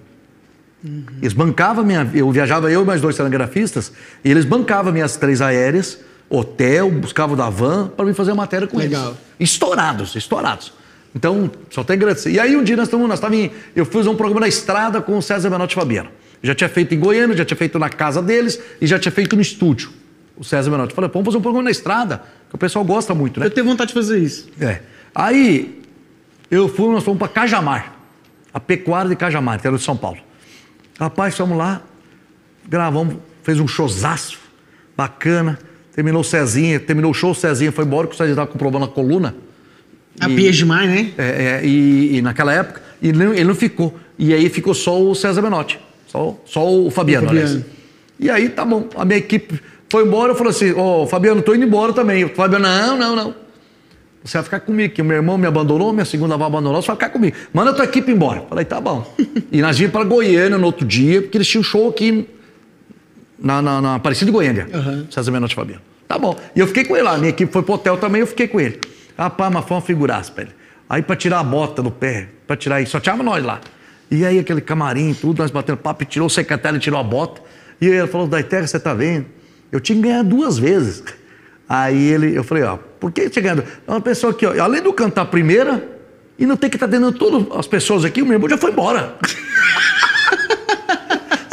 Eles 1.21 1.33
bancavam 1.33 1.85
minha. 1.85 2.09
Eu 2.15 2.31
viajava 2.31 2.71
eu 2.71 2.83
e 2.83 2.85
mais 2.85 3.01
dois 3.01 3.17
telegrafistas, 3.17 3.93
e 4.25 4.31
eles 4.31 4.45
bancavam 4.45 4.93
minhas 4.93 5.17
três 5.17 5.41
aéreas, 5.43 5.99
hotel, 6.31 6.89
buscavam 6.91 7.37
da 7.37 7.51
van 7.51 7.89
para 7.89 8.05
mim 8.07 8.15
fazer 8.15 8.31
a 8.31 8.35
matéria 8.37 8.69
com 8.69 8.77
Legal. 8.79 9.07
eles. 9.09 9.19
Estourados, 9.41 10.15
estourados. 10.15 10.73
Então, 11.15 11.51
só 11.71 11.83
tem 11.83 11.99
que 11.99 12.05
agradecer. 12.05 12.31
E 12.31 12.39
aí 12.39 12.55
um 12.57 12.63
dia 12.63 12.77
nós 12.77 12.87
estávamos, 12.87 13.09
nós 13.09 13.19
estávamos 13.19 13.47
em- 13.47 13.51
eu 13.75 13.85
fiz 13.85 14.07
um 14.07 14.15
programa 14.15 14.43
na 14.43 14.49
estrada 14.49 15.01
com 15.01 15.19
o 15.19 15.23
César 15.23 15.51
Menotti 15.51 15.75
Fabiano. 15.75 16.11
Já 16.43 16.55
tinha 16.55 16.69
feito 16.69 16.95
em 16.95 16.99
Goiânia, 16.99 17.37
já 17.37 17.45
tinha 17.45 17.57
feito 17.57 17.79
na 17.79 17.89
casa 17.89 18.23
deles 18.23 18.61
e 18.81 18.87
já 18.87 18.99
tinha 18.99 19.11
feito 19.13 19.35
no 19.37 19.43
estúdio. 19.43 19.91
O 20.37 20.45
César 20.45 20.71
Menotti. 20.71 20.95
Falei, 20.95 21.09
pô, 21.11 21.15
vamos 21.19 21.27
fazer 21.27 21.39
um 21.39 21.43
programa 21.43 21.65
na 21.65 21.71
estrada, 21.71 22.23
que 22.49 22.55
o 22.55 22.59
pessoal 22.59 22.85
gosta 22.85 23.13
muito, 23.15 23.41
né? 23.41 23.47
Eu 23.47 23.51
tenho 23.51 23.67
vontade 23.67 23.89
de 23.89 23.95
fazer 23.95 24.19
isso. 24.19 24.49
É. 24.61 24.81
Aí 25.15 25.81
eu 26.51 26.69
fui, 26.69 26.93
nós 26.93 27.03
fomos 27.03 27.19
para 27.19 27.27
Cajamar, 27.29 27.95
a 28.55 28.61
pecuária 28.61 29.09
de 29.09 29.17
Cajamar, 29.17 29.57
interior 29.59 29.77
de 29.79 29.85
São 29.85 29.97
Paulo. 29.97 30.19
Rapaz, 30.99 31.37
fomos 31.37 31.59
lá, 31.59 31.83
gravamos, 32.69 33.17
fez 33.43 33.59
um 33.59 33.67
showzaço, 33.67 34.39
bacana. 34.97 35.59
Terminou 35.93 36.21
o 36.21 36.25
Cezinha, 36.25 36.79
terminou 36.79 37.11
o 37.11 37.15
show, 37.15 37.33
o 37.33 37.35
Cezinha 37.35 37.73
foi 37.73 37.85
embora, 37.85 38.07
porque 38.07 38.15
o 38.15 38.19
Cezinha 38.19 38.35
estava 38.35 38.47
com 38.49 38.57
problema 38.59 38.87
na 38.87 38.93
coluna. 38.93 39.35
A 40.21 40.29
E- 40.31 40.37
pia 40.37 40.53
demais, 40.53 40.89
né? 40.89 41.13
É, 41.19 41.25
é, 41.63 41.67
e, 41.67 42.17
e 42.19 42.23
naquela 42.23 42.53
época, 42.53 42.81
e 43.03 43.09
ele, 43.09 43.25
não- 43.25 43.35
ele 43.35 43.45
não 43.45 43.55
ficou. 43.57 43.99
E 44.17 44.33
aí 44.33 44.49
ficou 44.49 44.75
só 44.75 45.01
o 45.03 45.13
César 45.17 45.43
Menotti, 45.43 45.81
só, 46.09 46.37
só 46.45 46.69
o 46.69 46.91
Fabiano, 46.91 47.27
O 47.27 47.29
Fabiano. 47.29 47.49
aliás. 47.51 47.65
E 48.19 48.29
aí, 48.29 48.49
tá 48.49 48.65
bom, 48.65 48.89
a 48.97 49.05
minha 49.05 49.19
equipe 49.19 49.61
foi 49.89 50.05
embora, 50.05 50.33
eu 50.33 50.37
falei 50.37 50.51
assim, 50.51 50.73
ô 50.73 51.07
Fabiano, 51.07 51.41
tô 51.41 51.55
indo 51.55 51.65
embora 51.65 51.93
também. 51.93 52.25
O 52.25 52.29
Fabiano, 52.31 52.65
não, 52.67 52.97
não, 52.99 53.15
não. 53.17 53.35
Você 54.25 54.37
vai 54.37 54.45
ficar 54.45 54.61
comigo, 54.61 54.93
que 54.93 55.01
o 55.01 55.05
meu 55.05 55.17
irmão 55.17 55.39
me 55.39 55.47
abandonou, 55.47 55.93
minha 55.93 56.05
segunda 56.05 56.35
avó 56.35 56.45
abandonou, 56.45 56.83
você 56.83 56.89
vai 56.89 56.97
ficar 56.97 57.11
comigo. 57.11 57.37
Manda 57.55 57.71
a 57.71 57.75
tua 57.75 57.85
equipe 57.85 58.11
embora. 58.11 58.43
Falei, 58.49 58.65
tá 58.65 58.81
bom. 58.81 59.07
e 59.53 59.63
nós 59.63 59.79
vimos 59.79 59.93
para 59.93 60.05
Goiânia 60.05 60.59
no 60.59 60.67
outro 60.67 60.85
dia, 60.85 61.23
porque 61.23 61.39
eles 61.39 61.47
tinham 61.47 61.63
show 61.63 61.89
aqui 61.89 62.29
na, 63.39 63.63
na, 63.63 63.81
na 63.81 63.95
Aparecida 63.95 64.27
de 64.27 64.33
Goiânia. 64.33 64.67
Aham. 64.75 65.07
César 65.11 65.31
Menotti 65.31 65.55
Fabiano. 65.55 65.81
Tá 66.09 66.19
bom. 66.19 66.37
E 66.57 66.61
eu 66.61 66.67
fiquei 66.67 66.85
com 66.85 66.97
ele 66.97 67.05
lá. 67.05 67.17
Minha 67.17 67.31
equipe 67.31 67.51
foi 67.53 67.63
pro 67.63 67.75
hotel 67.75 67.97
também, 67.97 68.21
eu 68.21 68.27
fiquei 68.27 68.49
com 68.49 68.61
ele. 68.61 68.81
Rapaz, 69.17 69.53
mas 69.53 69.65
foi 69.65 69.77
uma 69.77 69.83
figuraça, 69.83 70.33
velho. 70.35 70.51
Aí 70.91 71.01
pra 71.03 71.15
tirar 71.15 71.39
a 71.41 71.45
bota 71.45 71.83
do 71.83 71.91
pé, 71.91 72.29
pra 72.47 72.57
tirar 72.57 72.81
isso, 72.83 72.93
só 72.93 73.01
tirava 73.01 73.23
nós 73.23 73.45
lá. 73.45 73.61
E 74.11 74.25
aí 74.25 74.39
aquele 74.39 74.61
camarim, 74.61 75.13
tudo, 75.15 75.39
nós 75.39 75.51
batendo 75.51 75.77
papo, 75.77 76.05
tirou 76.05 76.27
o 76.27 76.31
secretário 76.31 76.79
tirou 76.79 76.99
a 76.99 77.03
bota. 77.03 77.41
E 77.81 77.87
ele 77.87 78.07
falou, 78.07 78.27
Daiterra, 78.27 78.67
você 78.67 78.81
tá 78.81 78.95
vendo? 78.95 79.27
Eu 79.71 79.81
tinha 79.81 79.97
que 79.97 80.03
ganhar 80.03 80.23
duas 80.23 80.59
vezes. 80.59 81.03
Aí 81.69 82.09
ele, 82.09 82.37
eu 82.37 82.43
falei, 82.43 82.65
ó, 82.65 82.79
por 82.99 83.13
que 83.13 83.29
tinha 83.29 83.43
ganhado? 83.43 83.65
É 83.87 83.91
uma 83.91 84.01
pessoa 84.01 84.33
aqui, 84.33 84.47
ó, 84.47 84.59
além 84.63 84.81
de 84.81 84.87
eu 84.87 84.93
cantar 84.93 85.23
a 85.23 85.27
primeira, 85.27 85.99
e 86.39 86.47
não 86.47 86.57
ter 86.57 86.71
que 86.71 86.77
estar 86.77 86.87
tá 86.87 86.93
dando 86.93 87.13
todas 87.13 87.45
as 87.59 87.67
pessoas 87.67 88.05
aqui, 88.05 88.23
o 88.23 88.25
meu 88.25 88.35
irmão 88.35 88.49
já 88.49 88.57
foi 88.57 88.71
embora. 88.71 89.17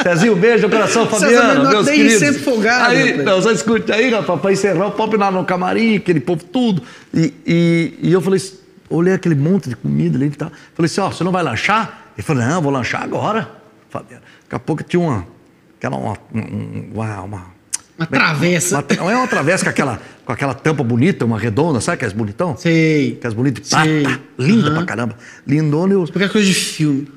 Cezinho, 0.02 0.36
beijo, 0.36 0.70
coração, 0.70 1.08
Fabiano, 1.08 1.68
meus 1.68 1.90
queridos. 1.90 2.20
sempre 2.20 2.44
folgado. 2.44 2.92
Aí, 2.92 3.18
não, 3.24 3.42
só 3.42 3.52
escute 3.52 3.92
aí, 3.92 4.12
rapaz, 4.12 4.40
para 4.40 4.54
encerrar 4.54 4.86
o 4.86 4.92
pop 4.92 5.18
lá 5.18 5.32
no 5.32 5.44
camarim, 5.44 5.96
aquele 5.96 6.20
povo 6.20 6.44
tudo. 6.44 6.84
E, 7.12 7.34
e, 7.44 7.94
e 8.04 8.14
eu 8.14 8.22
falei, 8.22 8.40
olhei 8.88 9.16
aquele 9.16 9.34
monte 9.34 9.68
de 9.70 9.76
comida 9.76 10.16
ali 10.16 10.28
e 10.28 10.30
tal. 10.30 10.52
Falei 10.76 10.86
assim, 10.86 11.02
ó, 11.02 11.10
você 11.10 11.24
não 11.24 11.32
vai 11.32 11.42
lanchar? 11.42 12.05
Ele 12.18 12.24
falou, 12.24 12.44
não, 12.44 12.62
vou 12.62 12.72
lanchar 12.72 13.04
agora, 13.04 13.50
Fabiano. 13.90 14.24
Daqui 14.44 14.56
a 14.56 14.60
pouco 14.60 14.84
tinha 14.84 15.00
uma, 15.00 15.28
aquela, 15.78 15.98
uma, 15.98 16.18
uma, 16.94 17.22
uma 17.22 17.56
uma 17.98 18.06
travessa. 18.06 18.76
Uma, 18.78 18.86
não 18.98 19.10
é 19.10 19.16
uma 19.16 19.28
travessa 19.28 19.64
com 19.64 19.70
aquela, 19.70 20.02
com 20.26 20.32
aquela 20.32 20.54
tampa 20.54 20.84
bonita, 20.84 21.24
uma 21.26 21.40
redonda, 21.40 21.80
sabe 21.80 21.96
aquelas 21.96 22.14
bonitão? 22.14 22.56
Sei. 22.58 23.14
Aquelas 23.14 23.34
bonitas 23.34 23.64
de 23.64 23.70
prata. 23.70 24.22
Linda 24.38 24.70
uhum. 24.70 24.76
pra 24.76 24.86
caramba. 24.86 25.18
Lindona 25.48 25.94
e 25.94 25.96
os... 25.96 26.10
Qualquer 26.10 26.30
coisa 26.30 26.46
de 26.46 26.54
filme. 26.54 27.08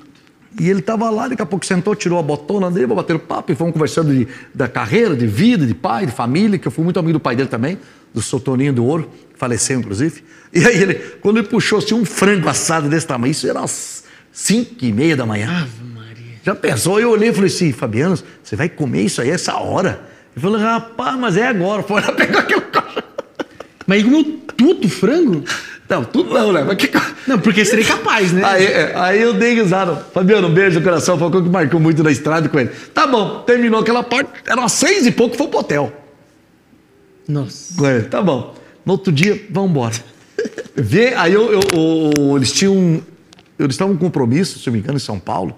E 0.59 0.69
ele 0.69 0.81
tava 0.81 1.09
lá, 1.11 1.29
daqui 1.29 1.43
a 1.43 1.47
pouco 1.47 1.65
sentou, 1.65 1.95
tirou 1.95 2.19
a 2.19 2.23
botona 2.23 2.71
dele, 2.71 2.87
bater 2.87 3.15
o 3.15 3.19
papo 3.19 3.53
e 3.53 3.55
fomos 3.55 3.73
conversando 3.73 4.13
de, 4.13 4.27
da 4.53 4.67
carreira, 4.67 5.15
de 5.15 5.27
vida, 5.27 5.65
de 5.65 5.75
pai, 5.75 6.07
de 6.07 6.13
família, 6.13 6.59
que 6.59 6.67
eu 6.67 6.73
fui 6.73 6.83
muito 6.83 6.99
amigo 6.99 7.13
do 7.13 7.21
pai 7.21 7.37
dele 7.37 7.49
também, 7.49 7.79
do 8.13 8.21
Sotoninho 8.21 8.73
do 8.73 8.85
Ouro, 8.85 9.09
que 9.33 9.39
faleceu 9.39 9.79
inclusive. 9.79 10.25
E 10.53 10.65
aí 10.65 10.83
ele, 10.83 10.95
quando 11.21 11.39
ele 11.39 11.47
puxou 11.47 11.79
assim, 11.79 11.95
um 11.95 12.05
frango 12.05 12.49
assado 12.49 12.89
desse 12.89 13.07
tamanho, 13.07 13.31
isso 13.31 13.47
era 13.49 13.61
umas 13.61 14.05
5 14.39 14.85
e 14.85 14.93
meia 14.93 15.17
da 15.17 15.27
manhã. 15.27 15.51
Ave 15.51 15.83
Maria. 15.93 16.35
Já 16.45 16.55
pensou? 16.55 17.01
Eu 17.01 17.11
olhei 17.11 17.31
e 17.31 17.33
falei 17.33 17.49
assim, 17.49 17.73
Fabiano, 17.73 18.17
você 18.41 18.55
vai 18.55 18.69
comer 18.69 19.03
isso 19.03 19.21
aí 19.21 19.31
essa 19.31 19.57
hora? 19.57 20.01
Ele 20.33 20.41
falou, 20.41 20.61
rapaz, 20.61 21.19
mas 21.19 21.37
é 21.37 21.49
agora. 21.49 21.83
Foi 21.85 22.01
lá 22.01 22.13
pegar 22.13 22.41
aquele 22.41 22.61
caixa. 22.61 23.03
Mas 23.85 23.99
ele 23.99 24.09
comeu 24.09 24.41
tudo 24.57 24.89
frango? 24.89 25.45
Não, 25.89 26.05
tudo 26.05 26.33
não, 26.33 26.53
né? 26.53 26.63
Mas 26.63 26.77
que... 26.77 26.89
Não, 27.27 27.41
porque 27.41 27.65
seria 27.65 27.85
capaz, 27.85 28.31
né? 28.31 28.45
Aí, 28.45 28.65
é, 28.65 28.93
aí 28.95 29.21
eu 29.21 29.35
dei 29.35 29.55
risada. 29.55 29.97
Fabiano, 30.15 30.47
um 30.47 30.55
beijo 30.55 30.79
no 30.79 30.85
coração. 30.85 31.19
Falou 31.19 31.43
que 31.43 31.49
marcou 31.49 31.81
muito 31.81 32.05
na 32.05 32.11
estrada 32.13 32.49
com 32.49 32.61
ele. 32.61 32.71
Tá 32.95 33.09
bom, 33.09 33.41
terminou 33.41 33.81
aquela 33.81 34.05
parte. 34.05 34.31
Era 34.47 34.61
umas 34.61 34.73
seis 34.73 35.05
e 35.05 35.11
pouco, 35.11 35.37
foi 35.37 35.49
pro 35.49 35.59
hotel. 35.59 35.93
Nossa. 37.27 37.85
É, 37.89 38.01
tá 38.03 38.23
bom. 38.23 38.55
No 38.87 38.93
outro 38.93 39.13
dia, 39.13 39.43
vamos 39.51 39.71
embora. 39.71 39.95
Vê, 40.77 41.13
aí 41.15 41.33
eu, 41.33 41.51
eu, 41.53 41.61
eu, 41.73 42.37
eles 42.37 42.53
tinham. 42.53 43.03
Eles 43.59 43.75
estavam 43.75 43.97
com 43.97 44.05
um 44.05 44.09
compromisso, 44.09 44.59
se 44.59 44.69
eu 44.69 44.73
me 44.73 44.79
engano, 44.79 44.97
em 44.97 45.01
São 45.01 45.19
Paulo. 45.19 45.57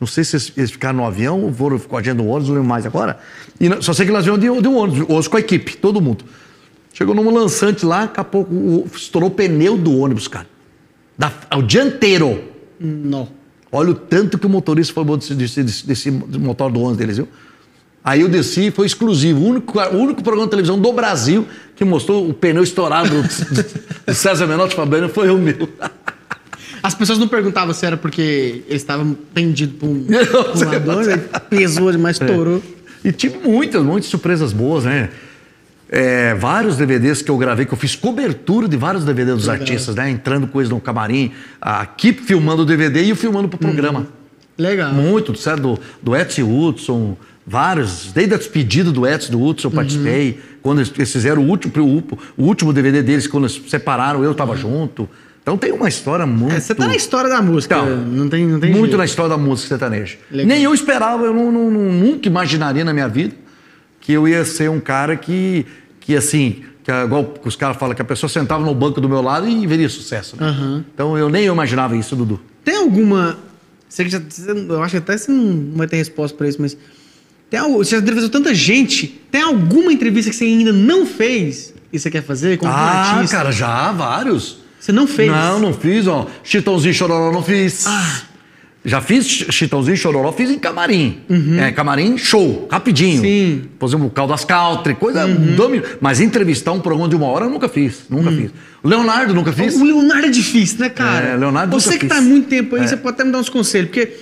Não 0.00 0.06
sei 0.06 0.24
se 0.24 0.52
eles 0.56 0.70
ficaram 0.70 0.98
no 0.98 1.04
avião 1.04 1.42
ou 1.42 1.52
foram 1.52 1.78
com 1.78 1.96
a 1.96 2.02
gente 2.02 2.16
no 2.16 2.26
ônibus, 2.26 2.48
não 2.48 2.56
lembro 2.56 2.68
mais 2.68 2.84
agora. 2.84 3.18
E 3.60 3.68
só 3.82 3.92
sei 3.92 4.04
que 4.04 4.10
elas 4.10 4.24
vieram 4.24 4.38
de, 4.38 4.62
de 4.62 4.68
um 4.68 4.76
ônibus, 4.76 5.00
ônibus 5.00 5.28
com 5.28 5.36
a 5.36 5.40
equipe, 5.40 5.76
todo 5.76 6.00
mundo. 6.00 6.24
Chegou 6.92 7.14
num 7.14 7.28
lançante 7.30 7.84
lá, 7.84 8.02
daqui 8.02 8.20
a 8.20 8.24
pouco 8.24 8.54
o, 8.54 8.86
estourou 8.94 9.28
o 9.28 9.32
pneu 9.32 9.76
do 9.76 9.98
ônibus, 9.98 10.28
cara. 10.28 10.46
Da, 11.16 11.32
o 11.56 11.62
dianteiro. 11.62 12.42
Não. 12.78 13.28
Olha 13.70 13.90
o 13.90 13.94
tanto 13.94 14.38
que 14.38 14.46
o 14.46 14.48
motorista 14.48 14.94
foi 14.94 15.04
bom 15.04 15.16
desse, 15.16 15.34
desse, 15.34 15.86
desse, 15.86 16.10
motor 16.10 16.70
do 16.70 16.80
ônibus 16.80 16.96
deles, 16.96 17.16
viu? 17.16 17.28
Aí 18.04 18.20
eu 18.20 18.28
desci, 18.28 18.70
foi 18.70 18.86
exclusivo. 18.86 19.40
O 19.40 19.48
único, 19.48 19.78
o 19.78 19.96
único 19.96 20.22
programa 20.22 20.46
de 20.46 20.50
televisão 20.50 20.78
do 20.78 20.92
Brasil 20.92 21.46
que 21.74 21.84
mostrou 21.84 22.28
o 22.28 22.34
pneu 22.34 22.62
estourado 22.62 23.10
do, 23.10 23.22
do 24.06 24.14
César 24.14 24.46
Menotti 24.46 24.76
Fabiano 24.76 25.08
foi 25.08 25.30
o 25.30 25.38
meu. 25.38 25.68
As 26.84 26.94
pessoas 26.94 27.18
não 27.18 27.26
perguntavam 27.26 27.72
se 27.72 27.86
era 27.86 27.96
porque 27.96 28.62
eles 28.68 28.82
estavam 28.82 29.16
pendidos 29.32 29.74
por 29.78 29.88
um, 29.88 30.04
pulador, 30.52 31.06
né? 31.06 31.16
pesou 31.48 31.90
demais, 31.90 32.20
estourou. 32.20 32.62
É. 33.02 33.08
E 33.08 33.10
tive 33.10 33.38
muitas, 33.38 33.82
muitas 33.82 34.10
surpresas 34.10 34.52
boas, 34.52 34.84
né? 34.84 35.08
É, 35.88 36.34
vários 36.34 36.76
DVDs 36.76 37.22
que 37.22 37.30
eu 37.30 37.38
gravei, 37.38 37.64
que 37.64 37.72
eu 37.72 37.78
fiz 37.78 37.96
cobertura 37.96 38.68
de 38.68 38.76
vários 38.76 39.02
DVDs 39.02 39.36
dos 39.36 39.46
Legal. 39.46 39.62
artistas, 39.62 39.94
né? 39.94 40.10
Entrando 40.10 40.46
coisas 40.46 40.70
no 40.70 40.78
camarim, 40.78 41.32
aqui 41.58 42.12
filmando 42.12 42.64
o 42.64 42.66
DVD 42.66 43.02
e 43.02 43.08
eu 43.08 43.16
filmando 43.16 43.48
pro 43.48 43.56
programa. 43.56 44.00
Uhum. 44.00 44.06
Legal. 44.58 44.92
Muito, 44.92 45.34
certo? 45.38 45.62
Do, 45.62 45.80
do 46.02 46.14
Edson 46.14 46.42
Hudson, 46.42 47.16
vários, 47.46 48.12
desde 48.12 48.34
a 48.34 48.36
despedida 48.36 48.92
do 48.92 49.06
Edson 49.06 49.32
do 49.32 49.42
Hudson 49.42 49.68
eu 49.68 49.70
uhum. 49.70 49.76
participei. 49.76 50.32
Uhum. 50.32 50.54
Quando 50.62 50.80
eles 50.80 50.90
fizeram 50.90 51.42
o 51.42 51.48
último, 51.48 51.72
o, 51.78 52.42
o 52.42 52.46
último 52.46 52.74
DVD 52.74 53.02
deles, 53.02 53.26
quando 53.26 53.44
eles 53.44 53.58
separaram, 53.68 54.22
eu 54.22 54.32
estava 54.32 54.52
uhum. 54.52 54.58
junto. 54.58 55.08
Então 55.44 55.58
tem 55.58 55.72
uma 55.72 55.88
história 55.90 56.24
muito. 56.24 56.54
É, 56.54 56.58
você 56.58 56.74
tá 56.74 56.86
na 56.86 56.96
história 56.96 57.28
da 57.28 57.42
música. 57.42 57.76
Então, 57.76 57.96
não 57.98 58.30
tem, 58.30 58.46
não 58.46 58.58
tem 58.58 58.70
muito 58.70 58.84
jeito. 58.84 58.96
na 58.96 59.04
história 59.04 59.28
da 59.28 59.36
música 59.36 59.68
sertaneja. 59.68 60.16
Legal. 60.30 60.46
Nem 60.46 60.64
eu 60.64 60.72
esperava, 60.72 61.22
eu 61.26 61.34
não, 61.34 61.52
não, 61.52 61.70
nunca 61.70 62.26
imaginaria 62.26 62.82
na 62.82 62.94
minha 62.94 63.06
vida 63.06 63.34
que 64.00 64.10
eu 64.10 64.26
ia 64.26 64.42
ser 64.46 64.70
um 64.70 64.80
cara 64.80 65.16
que, 65.16 65.66
que 66.00 66.16
assim, 66.16 66.62
que 66.82 66.90
é 66.90 67.04
igual 67.04 67.34
os 67.44 67.56
caras 67.56 67.76
falam, 67.76 67.94
que 67.94 68.00
a 68.00 68.06
pessoa 68.06 68.28
sentava 68.28 68.64
no 68.64 68.74
banco 68.74 69.02
do 69.02 69.08
meu 69.08 69.20
lado 69.20 69.46
e 69.46 69.66
veria 69.66 69.88
sucesso. 69.90 70.34
Né? 70.40 70.48
Uhum. 70.48 70.84
Então 70.94 71.18
eu 71.18 71.28
nem 71.28 71.44
eu 71.44 71.52
imaginava 71.52 71.94
isso, 71.94 72.16
Dudu. 72.16 72.40
Tem 72.64 72.76
alguma. 72.76 73.38
Você 73.86 74.08
já, 74.08 74.22
eu 74.48 74.82
acho 74.82 74.92
que 74.92 74.96
até 74.96 75.18
você 75.18 75.30
não 75.30 75.76
vai 75.76 75.86
ter 75.86 75.96
resposta 75.96 76.34
para 76.34 76.48
isso, 76.48 76.60
mas. 76.60 76.74
Tem 77.50 77.60
algo, 77.60 77.84
você 77.84 77.90
já 77.90 77.98
entrevistou 77.98 78.30
tanta 78.30 78.54
gente. 78.54 79.20
Tem 79.30 79.42
alguma 79.42 79.92
entrevista 79.92 80.30
que 80.30 80.36
você 80.36 80.44
ainda 80.44 80.72
não 80.72 81.04
fez 81.04 81.74
e 81.92 81.98
você 81.98 82.10
quer 82.10 82.22
fazer? 82.22 82.56
Como 82.56 82.72
ah, 82.72 83.22
cara, 83.30 83.52
já, 83.52 83.92
vários. 83.92 84.63
Você 84.84 84.92
não 84.92 85.06
fez? 85.06 85.30
Não, 85.30 85.58
não 85.58 85.72
fiz, 85.72 86.06
ó. 86.06 86.26
Chitãozinho 86.42 86.92
Chororó 86.92 87.32
não 87.32 87.42
fiz. 87.42 87.86
Ah. 87.86 88.20
Já 88.84 89.00
fiz 89.00 89.24
Chitãozinho 89.26 89.96
Chororó, 89.96 90.30
fiz 90.30 90.50
em 90.50 90.58
camarim. 90.58 91.20
Uhum. 91.26 91.58
É, 91.58 91.72
camarim, 91.72 92.18
show, 92.18 92.68
rapidinho. 92.70 93.22
Sim. 93.22 93.62
Por 93.78 93.88
exemplo, 93.88 94.10
Caldas 94.10 94.44
Country, 94.44 94.94
coisa 94.94 95.24
uhum. 95.24 95.56
domínio. 95.56 95.84
Mas 96.02 96.20
entrevistar 96.20 96.72
um 96.72 96.80
programa 96.80 97.08
de 97.08 97.16
uma 97.16 97.24
hora 97.28 97.46
eu 97.46 97.50
nunca 97.50 97.66
fiz. 97.66 98.02
Nunca 98.10 98.28
uhum. 98.28 98.36
fiz. 98.36 98.50
Leonardo 98.84 99.32
nunca 99.32 99.54
fiz. 99.54 99.74
O 99.74 99.84
Leonardo 99.84 100.26
é 100.26 100.28
difícil, 100.28 100.80
né, 100.80 100.90
cara? 100.90 101.28
É, 101.28 101.36
Leonardo 101.38 101.80
Você 101.80 101.94
que 101.94 102.00
fiz. 102.00 102.08
tá 102.10 102.18
há 102.18 102.20
muito 102.20 102.46
tempo 102.48 102.76
aí, 102.76 102.82
é. 102.82 102.86
você 102.86 102.98
pode 102.98 103.14
até 103.14 103.24
me 103.24 103.32
dar 103.32 103.38
uns 103.38 103.48
conselhos, 103.48 103.88
porque 103.88 104.12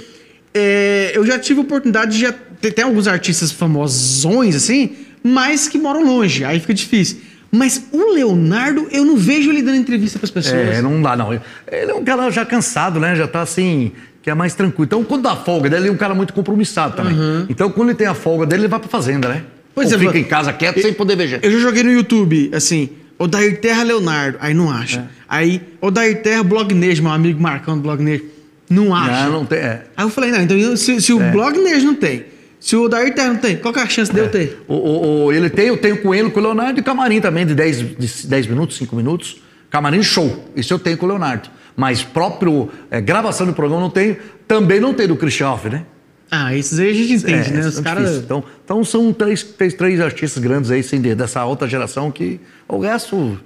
é, 0.54 1.10
eu 1.12 1.26
já 1.26 1.40
tive 1.40 1.58
oportunidade 1.58 2.12
de 2.12 2.20
já 2.20 2.32
ter 2.60 2.82
alguns 2.82 3.08
artistas 3.08 3.50
famosões, 3.50 4.54
assim, 4.54 4.92
mas 5.24 5.66
que 5.66 5.76
moram 5.76 6.04
longe. 6.04 6.44
Aí 6.44 6.60
fica 6.60 6.72
difícil. 6.72 7.31
Mas 7.54 7.84
o 7.92 8.14
Leonardo, 8.14 8.88
eu 8.90 9.04
não 9.04 9.14
vejo 9.14 9.50
ele 9.50 9.60
dando 9.60 9.76
entrevista 9.76 10.18
para 10.18 10.24
as 10.24 10.30
pessoas. 10.30 10.54
É, 10.54 10.80
não 10.80 11.02
dá, 11.02 11.14
não. 11.14 11.34
Ele 11.34 11.42
é 11.70 11.94
um 11.94 12.02
cara 12.02 12.30
já 12.30 12.46
cansado, 12.46 12.98
né? 12.98 13.14
Já 13.14 13.28
tá 13.28 13.42
assim, 13.42 13.92
que 14.22 14.30
é 14.30 14.34
mais 14.34 14.54
tranquilo. 14.54 14.86
Então, 14.86 15.04
quando 15.04 15.24
dá 15.24 15.36
folga 15.36 15.68
dele, 15.68 15.82
ele 15.82 15.88
é 15.90 15.92
um 15.92 15.98
cara 15.98 16.14
muito 16.14 16.32
compromissado 16.32 16.96
também. 16.96 17.12
Uhum. 17.12 17.46
Então, 17.50 17.70
quando 17.70 17.90
ele 17.90 17.98
tem 17.98 18.06
a 18.06 18.14
folga 18.14 18.46
dele, 18.46 18.62
ele 18.62 18.68
vai 18.68 18.80
pra 18.80 18.88
fazenda, 18.88 19.28
né? 19.28 19.42
Pois 19.74 19.92
Ou 19.92 19.98
é, 19.98 20.00
fica 20.00 20.18
em 20.18 20.24
casa 20.24 20.50
quieto 20.52 20.78
eu, 20.78 20.82
sem 20.82 20.94
poder 20.94 21.14
ver 21.14 21.28
gente. 21.28 21.44
Eu 21.44 21.52
já 21.52 21.58
joguei 21.58 21.82
no 21.82 21.92
YouTube, 21.92 22.50
assim, 22.54 22.88
Odair 23.18 23.60
Terra 23.60 23.82
Leonardo, 23.82 24.38
aí 24.40 24.54
não 24.54 24.70
acha. 24.70 25.00
É. 25.00 25.04
Aí, 25.28 25.60
Odair 25.80 26.22
Terra 26.22 26.42
Blognejo, 26.42 27.02
meu 27.02 27.12
amigo 27.12 27.40
Marcão 27.40 27.76
do 27.76 27.82
Blognejo, 27.82 28.24
não 28.68 28.94
acha. 28.94 29.24
Não, 29.26 29.32
não 29.40 29.46
tem. 29.46 29.58
É. 29.58 29.82
Aí 29.96 30.04
eu 30.04 30.10
falei, 30.10 30.30
não, 30.30 30.40
então 30.40 30.76
se, 30.76 31.00
se 31.00 31.12
o 31.12 31.20
é. 31.20 31.30
Blognejo 31.30 31.86
não 31.86 31.94
tem, 31.94 32.24
se 32.62 32.76
o 32.76 32.84
Odair 32.84 33.12
não 33.16 33.36
tem, 33.36 33.56
qual 33.56 33.74
que 33.74 33.80
é 33.80 33.82
a 33.82 33.88
chance 33.88 34.12
de 34.12 34.20
eu 34.20 34.26
é. 34.26 34.28
ter? 34.28 34.62
O, 34.68 34.74
o, 34.74 35.24
o, 35.24 35.32
ele 35.32 35.50
tem, 35.50 35.66
eu 35.66 35.76
tenho 35.76 36.00
com 36.00 36.14
ele, 36.14 36.30
com 36.30 36.38
o 36.38 36.42
Leonardo 36.44 36.78
e 36.78 36.82
camarim 36.82 37.20
também, 37.20 37.44
de 37.44 37.56
10, 37.56 37.98
de 37.98 38.26
10 38.28 38.46
minutos, 38.46 38.76
5 38.76 38.94
minutos. 38.94 39.42
Camarim 39.68 40.00
show. 40.00 40.48
Isso 40.54 40.72
eu 40.72 40.78
tenho 40.78 40.96
com 40.96 41.04
o 41.04 41.08
Leonardo. 41.08 41.50
Mas 41.76 42.04
próprio 42.04 42.70
é, 42.88 43.00
gravação 43.00 43.48
do 43.48 43.52
programa 43.52 43.82
não 43.82 43.90
tenho. 43.90 44.16
Também 44.46 44.78
não 44.78 44.94
tem 44.94 45.08
do 45.08 45.16
Christian 45.16 45.56
né? 45.64 45.84
Ah, 46.30 46.54
esses 46.54 46.78
aí 46.78 46.90
a 46.90 46.94
gente 46.94 47.14
entende, 47.14 47.50
é, 47.50 47.52
né? 47.52 47.66
Os 47.66 47.80
caras. 47.80 48.18
Então, 48.18 48.44
então 48.64 48.84
são 48.84 49.12
três, 49.12 49.42
três, 49.42 49.74
três 49.74 50.00
artistas 50.00 50.40
grandes 50.40 50.70
aí, 50.70 50.84
sem 50.84 51.00
dessa 51.00 51.44
outra 51.44 51.66
geração 51.66 52.12
que 52.12 52.38
o 52.68 52.78
resto. 52.78 53.16
Né? 53.16 53.38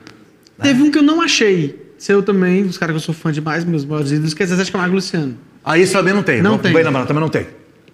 Teve 0.61 0.83
um 0.83 0.91
que 0.91 0.99
eu 0.99 1.03
não 1.03 1.23
achei. 1.23 1.87
Seu 1.97 2.23
também, 2.23 2.65
os 2.65 2.77
caras 2.77 2.93
que 2.93 2.97
eu 2.99 3.01
sou 3.01 3.15
fã 3.15 3.33
demais, 3.33 3.65
meus 3.65 3.87
maiores 3.87 4.13
ídolos, 4.13 4.35
que 4.35 4.43
é 4.43 4.47
Zezé 4.47 4.65
de 4.65 4.71
Camargo 4.71 4.95
Luciano. 4.95 5.39
Ah, 5.65 5.79
isso 5.79 5.95
também 5.95 6.13
não 6.13 6.23
tem. 6.23 6.43
Não, 6.43 6.53
não 6.53 6.59
tem. 6.59 6.71
Bem 6.71 6.85
lembrado, 6.85 7.07
também 7.07 7.23
não 7.23 7.31
tem. 7.31 7.47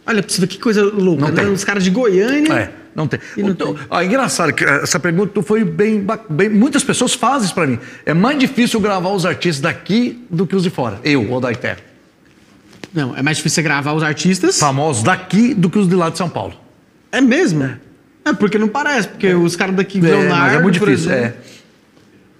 Olha, 0.07 0.23
precisa 0.23 0.47
que 0.47 0.59
coisa 0.59 0.83
louca, 0.83 1.23
não 1.23 1.29
né? 1.29 1.43
Tem. 1.43 1.53
Os 1.53 1.65
caras 1.65 1.85
de 1.85 1.91
Goiânia. 1.91 2.53
É, 2.53 2.71
não 2.95 3.07
tem. 3.07 3.21
Não 3.37 3.51
então, 3.51 3.75
tem. 3.75 3.87
Ah, 3.89 4.05
engraçado 4.05 4.53
que 4.53 4.65
essa 4.65 4.99
pergunta 4.99 5.43
foi 5.43 5.65
bem, 5.65 6.05
bem. 6.29 6.49
Muitas 6.49 6.83
pessoas 6.83 7.15
fazem 7.15 7.47
isso 7.47 7.55
para 7.55 7.67
mim. 7.67 7.79
É 8.05 8.13
mais 8.13 8.39
difícil 8.39 8.81
gravar 8.81 9.11
os 9.11 9.25
artistas 9.25 9.61
daqui 9.61 10.25
do 10.29 10.47
que 10.47 10.57
os 10.57 10.65
de 10.65 10.71
fora. 10.71 11.01
Eu, 11.05 11.31
ou 11.31 11.41
da 11.41 11.53
Terra. 11.55 11.79
Não, 12.93 13.17
é 13.17 13.23
mais 13.23 13.37
difícil 13.37 13.63
gravar 13.63 13.93
os 13.93 14.03
artistas. 14.03 14.59
Famosos 14.59 15.03
daqui 15.03 15.55
do 15.55 15.71
que 15.71 15.79
os 15.79 15.89
de 15.89 15.95
lá 15.95 16.11
de 16.11 16.19
São 16.19 16.29
Paulo. 16.29 16.55
É 17.11 17.21
mesmo? 17.21 17.63
É, 17.63 17.79
é 18.27 18.33
porque 18.33 18.59
não 18.59 18.69
parece, 18.69 19.09
porque 19.09 19.29
é. 19.29 19.37
os 19.37 19.55
caras 19.57 19.75
daqui, 19.77 19.99
é, 19.99 20.03
Leonardo. 20.03 20.57
é 20.57 20.61
muito 20.61 20.79
difícil, 20.79 21.13
é. 21.13 21.35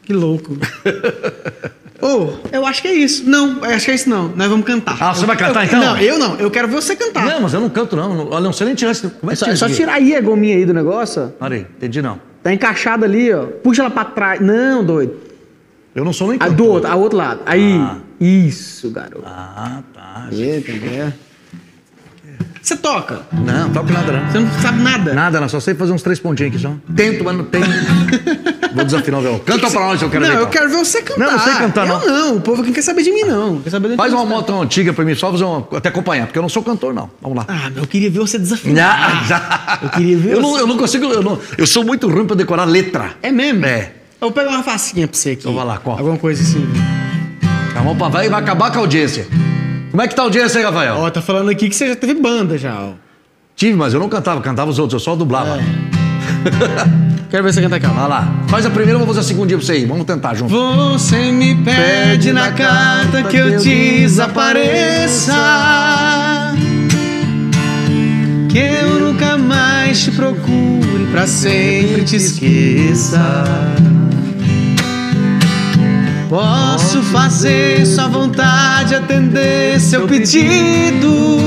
Que 0.03 0.13
louco. 0.13 0.59
Ô, 2.03 2.07
oh, 2.07 2.49
eu 2.51 2.67
acho 2.67 2.83
que 2.83 2.89
é 2.89 2.95
isso. 2.95 3.31
Não, 3.31 3.63
acho 3.63 3.85
que 3.85 3.93
é 3.93 3.95
isso 3.95 4.11
não. 4.11 4.29
Nós 4.35 4.49
vamos 4.49 4.67
cantar. 4.67 4.97
Ah, 5.01 5.15
você 5.15 5.25
vai 5.25 5.37
cantar 5.37 5.61
eu, 5.61 5.67
então? 5.67 5.81
Não, 5.81 5.99
eu 5.99 6.19
não. 6.19 6.35
Eu 6.35 6.51
quero 6.51 6.67
ver 6.67 6.75
você 6.75 6.97
cantar. 6.97 7.25
Não, 7.25 7.41
mas 7.41 7.55
eu 7.55 7.61
não 7.61 7.71
canto 7.71 7.95
não. 7.95 8.29
Olha, 8.29 8.41
não 8.41 8.53
sei 8.53 8.67
nem 8.67 8.75
tirar 8.75 8.91
esse... 8.91 9.09
Como 9.09 9.31
é, 9.31 9.35
é 9.35 9.37
só, 9.37 9.47
é 9.47 9.55
só 9.55 9.69
tirar 9.69 9.95
aí 9.95 10.17
a 10.17 10.21
gominha 10.21 10.57
aí 10.57 10.67
do 10.67 10.75
negócio. 10.75 11.33
Olha 11.41 11.55
aí, 11.55 11.61
entendi 11.61 12.03
não. 12.03 12.21
Tá 12.43 12.53
encaixada 12.53 13.07
ali, 13.07 13.33
ó. 13.33 13.45
Puxa 13.47 13.83
ela 13.83 13.91
pra 13.91 14.05
trás. 14.05 14.41
Não, 14.41 14.85
doido. 14.85 15.15
Eu 15.95 16.05
não 16.05 16.13
sou 16.13 16.29
nem 16.29 16.39
cantor. 16.39 16.53
A 16.53 16.57
do 16.57 16.67
outro, 16.67 16.91
a 16.91 16.95
outro 16.97 17.19
lado. 17.19 17.41
Aí. 17.47 17.77
Ah. 17.79 17.99
Isso, 18.21 18.91
garoto. 18.91 19.25
Ah, 19.25 19.83
tá. 19.95 20.29
Eita, 20.33 20.73
é. 20.73 21.13
Você 22.63 22.77
toca? 22.77 23.23
Não, 23.33 23.71
toco 23.71 23.93
nada 23.93 24.13
não. 24.13 24.31
Você 24.31 24.39
não 24.39 24.61
sabe 24.61 24.83
nada? 24.83 25.13
Nada, 25.13 25.41
não. 25.41 25.49
Só 25.49 25.59
sei 25.59 25.75
fazer 25.75 25.91
uns 25.93 26.01
três 26.01 26.21
pontinhos 26.21 26.53
aqui 26.55 26.63
só. 26.63 26.73
Tento, 26.95 27.25
mas 27.25 27.37
não 27.37 27.45
tenho. 27.45 27.67
Vou 28.73 28.85
desafinar 28.85 29.19
o 29.19 29.23
violão. 29.23 29.39
Canta 29.41 29.69
pra 29.69 29.81
nós, 29.81 30.01
eu 30.01 30.09
quero 30.09 30.25
não, 30.25 30.31
ver. 30.31 30.37
eu 30.37 30.41
então. 30.43 30.53
quero 30.53 30.71
ver 30.71 30.77
você 30.77 31.03
cantar. 31.03 31.25
Não, 31.27 31.33
não 31.33 31.39
sei 31.41 31.53
cantar, 31.55 31.87
Eu 31.89 31.99
não. 31.99 32.07
não. 32.07 32.37
O 32.37 32.41
povo 32.41 32.63
aqui 32.63 32.69
não 32.71 32.75
quer 32.75 32.83
saber 32.83 33.03
de 33.03 33.11
mim, 33.13 33.25
não. 33.25 33.61
Quer 33.61 33.71
saber 33.71 33.89
de 33.91 33.97
Faz 33.97 34.13
uma 34.13 34.25
moto 34.25 34.53
antiga 34.63 34.93
pra 34.93 35.05
mim, 35.05 35.15
só 35.15 35.31
fazer 35.31 35.45
uma, 35.45 35.67
até 35.77 35.89
acompanhar, 35.89 36.27
porque 36.27 36.39
eu 36.39 36.43
não 36.43 36.49
sou 36.49 36.63
cantor, 36.63 36.95
não. 36.95 37.11
Vamos 37.21 37.37
lá. 37.37 37.45
Ah, 37.49 37.69
meu, 37.69 37.83
eu 37.83 37.87
queria 37.87 38.09
ver 38.11 38.21
você 38.21 38.39
desafinar. 38.39 39.27
Já. 39.27 39.79
Eu 39.83 39.89
queria 39.91 40.17
ver 40.17 40.33
eu 40.35 40.41
não, 40.41 40.53
você. 40.53 40.63
eu 40.63 40.67
não 40.67 40.79
consigo, 40.79 41.05
eu, 41.07 41.23
não, 41.23 41.39
eu 41.59 41.67
sou 41.67 41.85
muito 41.85 42.09
ruim 42.09 42.27
pra 42.27 42.37
decorar 42.37 42.65
letra. 42.65 43.11
É 43.23 43.31
mesmo? 43.33 43.67
É. 43.67 43.93
Eu 44.21 44.29
vou 44.29 44.33
pegar 44.33 44.51
uma 44.51 44.63
facinha 44.63 45.07
pra 45.09 45.19
você 45.19 45.31
aqui. 45.31 45.41
Então 45.41 45.55
vai 45.55 45.65
lá, 45.67 45.79
qual? 45.79 45.99
Alguma 45.99 46.17
coisa 46.17 46.41
assim. 46.43 46.67
Vamos 47.75 47.99
pra 47.99 48.09
vai, 48.09 48.29
vai 48.29 48.41
acabar 48.41 48.71
com 48.71 48.79
a 48.79 48.81
audiência. 48.83 49.27
Como 49.93 50.01
é 50.01 50.09
que 50.09 50.17
tá 50.17 50.23
a 50.23 50.25
audiência 50.25 50.59
aí, 50.59 50.65
Rafael? 50.65 50.95
Ó, 50.97 51.11
tá 51.11 51.21
falando 51.21 51.51
aqui 51.51 51.69
que 51.69 51.77
você 51.77 51.89
já 51.89 51.95
teve 51.95 52.15
banda 52.15 52.57
já, 52.57 52.81
ó. 52.81 52.93
Tive, 53.55 53.77
mas 53.77 53.93
eu 53.93 54.01
não 54.01 54.09
cantava, 54.09 54.41
cantava 54.41 54.71
os 54.71 54.79
outros, 54.79 54.95
eu 54.95 55.05
só 55.05 55.15
dublava. 55.15 55.59
Quero 57.31 57.45
ver 57.45 57.53
você 57.53 57.61
cantar 57.61 57.77
aqui, 57.77 57.85
ó. 57.87 57.91
Vai 57.91 58.09
lá. 58.09 58.33
Faz 58.49 58.65
a 58.65 58.71
primeira, 58.71 58.95
eu 58.95 58.99
vou 59.01 59.07
fazer 59.07 59.21
a 59.21 59.23
segunda 59.23 59.55
pra 59.55 59.63
você 59.63 59.73
aí. 59.73 59.85
Vamos 59.85 60.07
tentar 60.07 60.35
junto. 60.35 60.51
Você 60.55 61.31
me 61.31 61.55
pede 61.57 62.33
na 62.33 62.53
carta 62.53 63.23
que 63.25 63.37
eu 63.37 63.59
desapareça. 63.59 65.35
Que 68.49 68.59
eu 68.59 68.99
nunca 68.99 69.37
mais 69.37 70.03
te 70.05 70.11
procure, 70.11 71.07
pra 71.11 71.27
sempre 71.27 72.03
te 72.05 72.17
esqueça. 72.17 73.21
Posso 76.33 77.03
fazer 77.03 77.85
sua 77.85 78.09
vontade, 78.09 78.95
atender 78.95 79.79
seu 79.79 80.09
pedido. 80.09 81.39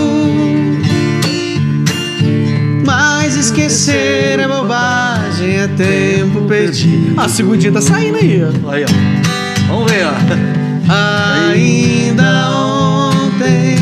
Mas 2.85 3.35
esquecer 3.35 4.39
é 4.39 4.47
bobagem, 4.47 5.57
é 5.57 5.67
tempo 5.69 6.41
perdido. 6.41 7.19
A 7.19 7.27
segundinha 7.27 7.73
tá 7.73 7.81
saindo 7.81 8.17
aí, 8.17 8.43
ó. 8.43 8.69
Aí, 8.69 8.83
ó. 8.83 8.87
Vamos 9.67 9.91
ver, 9.91 10.05
ó. 10.05 10.13
Ainda 11.49 12.51
ontem 12.51 13.77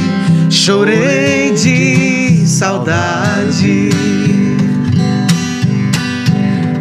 chorei 0.49 1.51
de 1.51 2.47
saudade, 2.47 3.89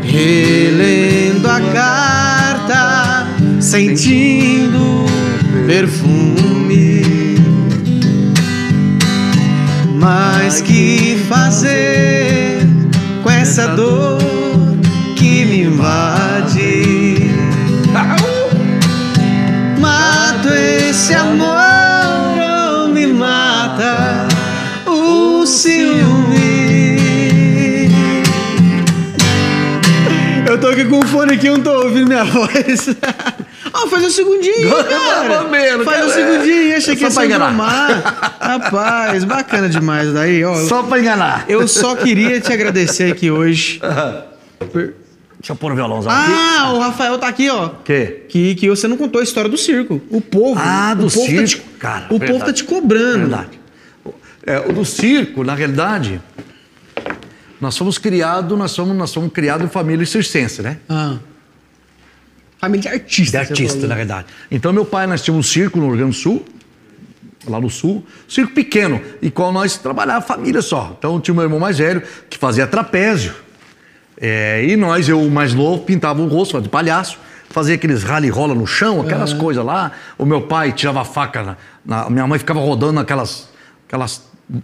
carta, 0.03 1.22
sentindo 3.73 5.07
perfume. 5.67 7.03
Mas 9.99 10.61
que 10.61 11.17
fazer 11.27 12.67
com 13.23 13.31
essa 13.31 13.69
dor 13.69 14.19
que 15.17 15.47
me 15.47 15.63
invade? 15.63 17.31
Mato 19.81 20.49
esse 20.51 21.15
amor 21.15 21.57
ou 22.77 22.89
me 22.89 23.07
mata 23.07 24.29
o 24.87 25.47
ciúme. 25.47 26.99
Eu 30.47 30.61
tô 30.61 30.67
aqui 30.67 30.85
com 30.85 30.99
o 30.99 31.07
fone 31.07 31.33
aqui, 31.33 31.47
eu 31.47 31.57
não 31.57 31.65
tô 31.65 31.85
ouvindo 31.85 32.09
minha 32.09 32.25
voz. 32.29 32.95
Ó, 33.75 33.87
faz 33.89 34.05
um 34.05 34.11
segundinho, 34.11 34.71
cara. 34.85 35.43
Não 35.79 35.85
Faz 35.85 35.97
quero- 35.99 36.09
um 36.09 36.13
segundinho, 36.13 36.77
achei 36.77 36.97
que 36.97 37.03
ia 37.05 37.11
ser 37.11 37.25
enganar. 37.25 37.53
Rapaz, 38.41 39.25
bacana 39.25 39.69
demais 39.69 40.13
daí, 40.13 40.45
ó. 40.45 40.55
Só 40.67 40.83
pra 40.83 40.99
enganar. 41.01 41.45
Eu 41.49 41.67
só 41.67 41.95
queria 41.97 42.41
te 42.41 42.53
agradecer 42.53 43.11
aqui 43.13 43.31
hoje. 43.31 43.81
por- 44.73 44.95
Deixa 45.41 45.55
eu 45.55 45.57
pôr 45.57 45.73
o 45.73 45.75
violãozão 45.75 46.13
aqui. 46.13 46.31
Ah, 46.33 46.73
o 46.73 46.79
Rafael 46.79 47.19
tá 47.19 47.27
aqui, 47.27 47.51
ó. 47.51 47.71
quê? 47.85 48.27
Que, 48.29 48.55
que 48.55 48.69
você 48.69 48.87
não 48.87 48.97
contou 48.97 49.21
a 49.21 49.25
história 49.25 49.51
do 49.51 49.57
circo. 49.59 50.01
O 50.09 50.21
povo. 50.21 50.61
Ah, 50.63 50.95
do 50.95 51.09
o 51.09 51.11
povo 51.11 51.27
Tá 51.27 51.43
te, 51.43 51.49
circo, 51.49 51.69
cara, 51.81 52.05
O 52.11 52.19
verdade. 52.19 52.33
povo 52.33 52.45
tá 52.45 52.53
te 52.53 52.63
cobrando. 52.63 53.19
Verdade. 53.29 53.61
É, 54.47 54.59
o 54.61 54.73
do 54.73 54.85
circo, 54.85 55.43
na 55.43 55.55
realidade, 55.55 56.21
nós 57.61 57.77
fomos 57.77 57.99
criados, 57.99 58.57
nós 58.57 58.75
fomos, 58.77 58.97
nós 58.97 59.13
fomos 59.13 59.33
criados 59.33 59.67
em 59.67 59.69
família 59.69 60.07
circense, 60.07 60.63
né? 60.63 60.77
Ah. 60.89 61.17
Família 62.63 62.81
de 62.83 62.89
artista. 62.97 63.39
De 63.45 63.51
artista, 63.51 63.87
na 63.89 63.95
verdade. 63.97 64.27
Então, 64.49 64.73
meu 64.73 64.85
pai, 64.85 65.05
nós 65.09 65.21
tínhamos 65.21 65.47
um 65.47 65.51
circo 65.51 65.79
no 65.81 65.89
Rio 65.89 65.97
Grande 65.97 66.13
do 66.13 66.17
Sul, 66.17 66.45
lá 67.49 67.61
no 67.61 67.69
Sul, 67.69 68.07
circo 68.29 68.53
pequeno, 68.55 69.01
e 69.21 69.33
qual 69.33 69.53
nós 69.53 69.77
trabalhava 69.77 70.25
família 70.25 70.63
só. 70.63 70.95
Então, 70.97 71.21
tinha 71.21 71.35
meu 71.35 71.43
irmão 71.43 71.59
mais 71.59 71.79
velho, 71.79 72.01
que 72.31 72.39
fazia 72.39 72.65
trapézio, 72.67 73.35
É, 74.25 74.65
e 74.65 74.77
nós, 74.77 75.09
eu 75.09 75.29
mais 75.29 75.53
novo, 75.53 75.83
pintava 75.83 76.23
o 76.23 76.29
rosto 76.29 76.61
de 76.61 76.69
palhaço, 76.69 77.19
fazia 77.51 77.75
aqueles 77.75 78.05
rally 78.05 78.29
rola 78.29 78.55
no 78.55 78.65
chão, 78.69 79.01
aquelas 79.01 79.33
coisas 79.33 79.65
lá. 79.65 79.91
O 80.17 80.25
meu 80.25 80.43
pai 80.43 80.71
tirava 80.71 81.01
a 81.01 81.05
faca, 81.05 81.43
na, 81.43 81.57
na- 81.85 82.09
minha 82.11 82.25
mãe 82.29 82.39
ficava 82.39 82.61
rodando 82.61 83.01
aquelas, 83.01 83.49
aquelas 83.89 84.23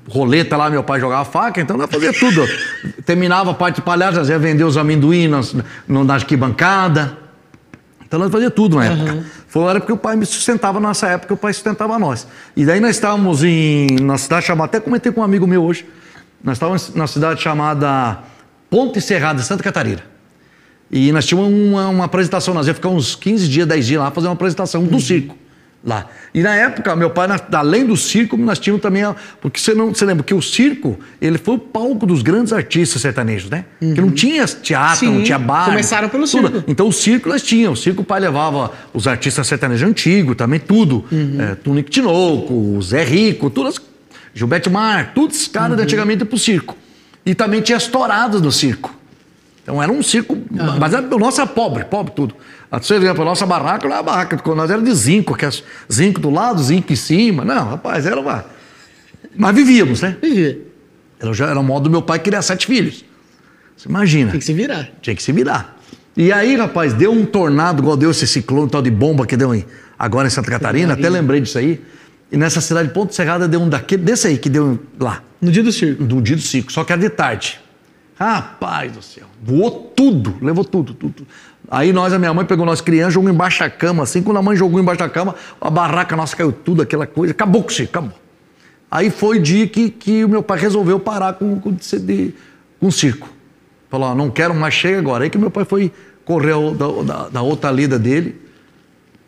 roletas 0.08 0.56
lá, 0.56 0.70
meu 0.70 0.84
pai 0.84 1.00
jogava 1.00 1.24
faca, 1.24 1.60
então 1.60 1.76
nós 1.76 1.90
fazia 1.90 2.12
tudo. 2.12 2.46
Terminava 3.04 3.50
a 3.50 3.54
parte 3.54 3.76
de 3.76 3.82
palhaço, 3.82 4.18
nós 4.18 4.28
ia 4.28 4.38
vender 4.38 4.62
os 4.62 4.76
nas, 4.76 5.56
no, 5.88 6.04
na 6.04 6.14
arquibancada. 6.14 7.26
Então 8.08 8.18
nós 8.18 8.32
fazia 8.32 8.50
tudo 8.50 8.76
na 8.76 8.86
época. 8.86 9.24
Foi 9.46 9.62
uma 9.62 9.70
época 9.70 9.86
que 9.86 9.92
o 9.92 9.96
pai 9.98 10.16
me 10.16 10.24
sustentava, 10.24 10.80
nessa 10.80 11.08
época 11.08 11.34
o 11.34 11.36
pai 11.36 11.52
sustentava 11.52 11.98
nós. 11.98 12.26
E 12.56 12.64
daí 12.64 12.80
nós 12.80 12.96
estávamos 12.96 13.44
em, 13.44 13.86
na 14.00 14.16
cidade 14.16 14.46
chamada, 14.46 14.64
até 14.64 14.80
comentei 14.80 15.12
com 15.12 15.20
um 15.20 15.24
amigo 15.24 15.46
meu 15.46 15.62
hoje, 15.62 15.86
nós 16.42 16.56
estávamos 16.56 16.94
na 16.94 17.06
cidade 17.06 17.42
chamada 17.42 18.18
Ponte 18.70 18.98
Serrada, 19.00 19.42
Santa 19.42 19.62
Catarina. 19.62 20.02
E 20.90 21.12
nós 21.12 21.26
tínhamos 21.26 21.52
uma, 21.52 21.88
uma 21.88 22.04
apresentação, 22.06 22.54
nós 22.54 22.66
ia 22.66 22.72
ficar 22.72 22.88
uns 22.88 23.14
15 23.14 23.46
dias, 23.46 23.66
10 23.66 23.86
dias 23.86 24.00
lá, 24.00 24.10
fazer 24.10 24.26
uma 24.26 24.32
apresentação 24.32 24.84
do 24.84 24.98
circo. 24.98 25.36
Lá. 25.84 26.06
E 26.34 26.42
na 26.42 26.54
época, 26.56 26.94
meu 26.96 27.08
pai, 27.08 27.28
na- 27.28 27.40
além 27.52 27.86
do 27.86 27.96
circo, 27.96 28.36
nós 28.36 28.58
tínhamos 28.58 28.82
também. 28.82 29.04
a- 29.04 29.14
porque 29.40 29.60
você 29.60 29.72
não 29.74 29.94
você 29.94 30.04
lembra 30.04 30.24
que 30.24 30.34
o 30.34 30.42
circo, 30.42 30.98
ele 31.20 31.38
foi 31.38 31.54
o 31.54 31.58
palco 31.58 32.04
dos 32.04 32.20
grandes 32.20 32.52
artistas 32.52 33.00
sertanejos, 33.00 33.48
né? 33.48 33.64
Que 33.78 34.00
não 34.00 34.10
tinha 34.10 34.44
teatro, 34.44 34.98
Sim, 34.98 35.14
não 35.18 35.22
tinha 35.22 35.38
bar. 35.38 35.66
começaram 35.66 36.08
pelo 36.08 36.26
tudo. 36.26 36.48
circo. 36.50 36.64
Então 36.66 36.88
o 36.88 36.92
circo 36.92 37.28
nós 37.28 37.42
tínhamos. 37.42 37.78
O 37.78 37.82
circo 37.82 38.02
o 38.02 38.04
pai 38.04 38.18
levava 38.18 38.72
os 38.92 39.06
artistas 39.06 39.46
sertanejos 39.46 39.88
antigos, 39.88 40.34
também 40.36 40.58
tudo. 40.58 41.04
É, 41.38 41.54
Tunico 41.54 41.88
Tinoco, 41.88 42.82
Zé 42.82 43.04
Rico, 43.04 43.48
todas. 43.48 43.80
Gilberto 44.34 44.70
Mar, 44.70 45.12
todos 45.14 45.40
os 45.42 45.48
caras 45.48 45.76
de 45.76 45.82
antigamente 45.84 46.24
pro 46.24 46.38
circo. 46.38 46.76
E 47.24 47.34
também 47.36 47.60
tinha 47.60 47.76
as 47.76 47.86
touradas 47.86 48.40
no 48.42 48.50
circo. 48.50 48.97
Então 49.68 49.82
era 49.82 49.92
um 49.92 50.02
circo, 50.02 50.34
mas 50.80 50.94
era, 50.94 51.14
o 51.14 51.18
nosso 51.18 51.42
era 51.42 51.46
pobre, 51.46 51.84
pobre 51.84 52.14
tudo. 52.16 52.34
A 52.72 52.78
Você 52.78 52.98
vê, 52.98 53.06
a 53.06 53.12
nossa 53.12 53.44
barraca 53.44 53.86
não 53.86 53.94
era 53.94 54.02
barraca, 54.02 54.34
porque 54.38 54.54
nós 54.54 54.70
era 54.70 54.80
de 54.80 54.94
zinco, 54.94 55.36
que 55.36 55.44
é 55.44 55.50
zinco 55.92 56.18
do 56.22 56.30
lado, 56.30 56.62
zinco 56.62 56.90
em 56.90 56.96
cima. 56.96 57.44
Não, 57.44 57.68
rapaz, 57.68 58.06
era 58.06 58.18
uma. 58.18 58.46
Mas 59.36 59.54
vivíamos, 59.54 60.00
né? 60.00 60.16
Viver. 60.22 60.72
Era, 61.20 61.34
já 61.34 61.48
era 61.48 61.60
o 61.60 61.62
modo 61.62 61.84
do 61.84 61.90
meu 61.90 62.00
pai 62.00 62.18
criar 62.18 62.40
sete 62.40 62.66
filhos. 62.66 63.04
Você 63.76 63.90
imagina. 63.90 64.30
Tem 64.30 64.40
que 64.40 64.46
se 64.46 64.54
virar. 64.54 64.88
Tinha 65.02 65.14
que 65.14 65.22
se 65.22 65.32
virar. 65.32 65.76
E 66.16 66.32
aí, 66.32 66.56
rapaz, 66.56 66.94
deu 66.94 67.12
um 67.12 67.26
tornado, 67.26 67.82
igual 67.82 67.94
deu 67.94 68.10
esse 68.10 68.26
ciclone 68.26 68.70
tal 68.70 68.80
de 68.80 68.90
bomba 68.90 69.26
que 69.26 69.36
deu 69.36 69.54
em, 69.54 69.66
agora 69.98 70.28
em 70.28 70.30
Santa 70.30 70.50
Catarina, 70.50 70.94
até 70.94 71.10
lembrei 71.10 71.42
disso 71.42 71.58
aí. 71.58 71.78
E 72.32 72.38
nessa 72.38 72.62
cidade 72.62 72.88
de 72.88 72.94
Ponto 72.94 73.14
Serrada 73.14 73.46
deu 73.46 73.60
um 73.60 73.68
daquele, 73.68 74.02
desse 74.02 74.28
aí 74.28 74.38
que 74.38 74.48
deu 74.48 74.78
lá, 74.98 75.22
No 75.42 75.52
dia 75.52 75.62
do 75.62 75.70
circo. 75.70 76.02
do 76.04 76.22
dia 76.22 76.36
do 76.36 76.42
circo, 76.42 76.72
só 76.72 76.84
que 76.84 76.92
era 76.92 77.02
de 77.02 77.10
tarde. 77.10 77.60
Rapaz 78.18 78.90
do 78.92 79.00
céu, 79.02 79.26
voou 79.42 79.70
tudo, 79.94 80.34
levou 80.42 80.64
tudo, 80.64 80.92
tudo. 80.92 81.24
Aí 81.70 81.92
nós, 81.92 82.12
a 82.12 82.18
minha 82.18 82.34
mãe 82.34 82.44
pegou 82.44 82.66
nós 82.66 82.80
crianças, 82.80 83.14
jogou 83.14 83.30
embaixo 83.30 83.60
da 83.60 83.70
cama, 83.70 84.02
assim, 84.02 84.22
quando 84.22 84.38
a 84.38 84.42
mãe 84.42 84.56
jogou 84.56 84.80
embaixo 84.80 84.98
da 84.98 85.08
cama, 85.08 85.34
a 85.60 85.70
barraca 85.70 86.16
nossa 86.16 86.34
caiu 86.34 86.50
tudo, 86.50 86.82
aquela 86.82 87.06
coisa, 87.06 87.30
acabou 87.32 87.62
com 87.62 87.68
o 87.68 87.72
circo, 87.72 87.96
acabou. 87.96 88.18
Aí 88.90 89.08
foi 89.10 89.38
o 89.38 89.42
dia 89.42 89.68
que, 89.68 89.90
que 89.90 90.24
o 90.24 90.28
meu 90.28 90.42
pai 90.42 90.58
resolveu 90.58 90.98
parar 90.98 91.34
com, 91.34 91.60
com, 91.60 91.72
de- 91.72 92.34
com 92.80 92.86
o 92.88 92.92
circo. 92.92 93.28
Falou, 93.90 94.14
não 94.14 94.30
quero 94.30 94.54
mais, 94.54 94.74
chega 94.74 94.98
agora. 94.98 95.24
Aí 95.24 95.30
que 95.30 95.38
meu 95.38 95.50
pai 95.50 95.64
foi 95.64 95.92
correr 96.24 96.54
da, 96.74 97.02
da- 97.02 97.28
da 97.28 97.42
outra 97.42 97.70
lida 97.70 97.98
dele, 97.98 98.40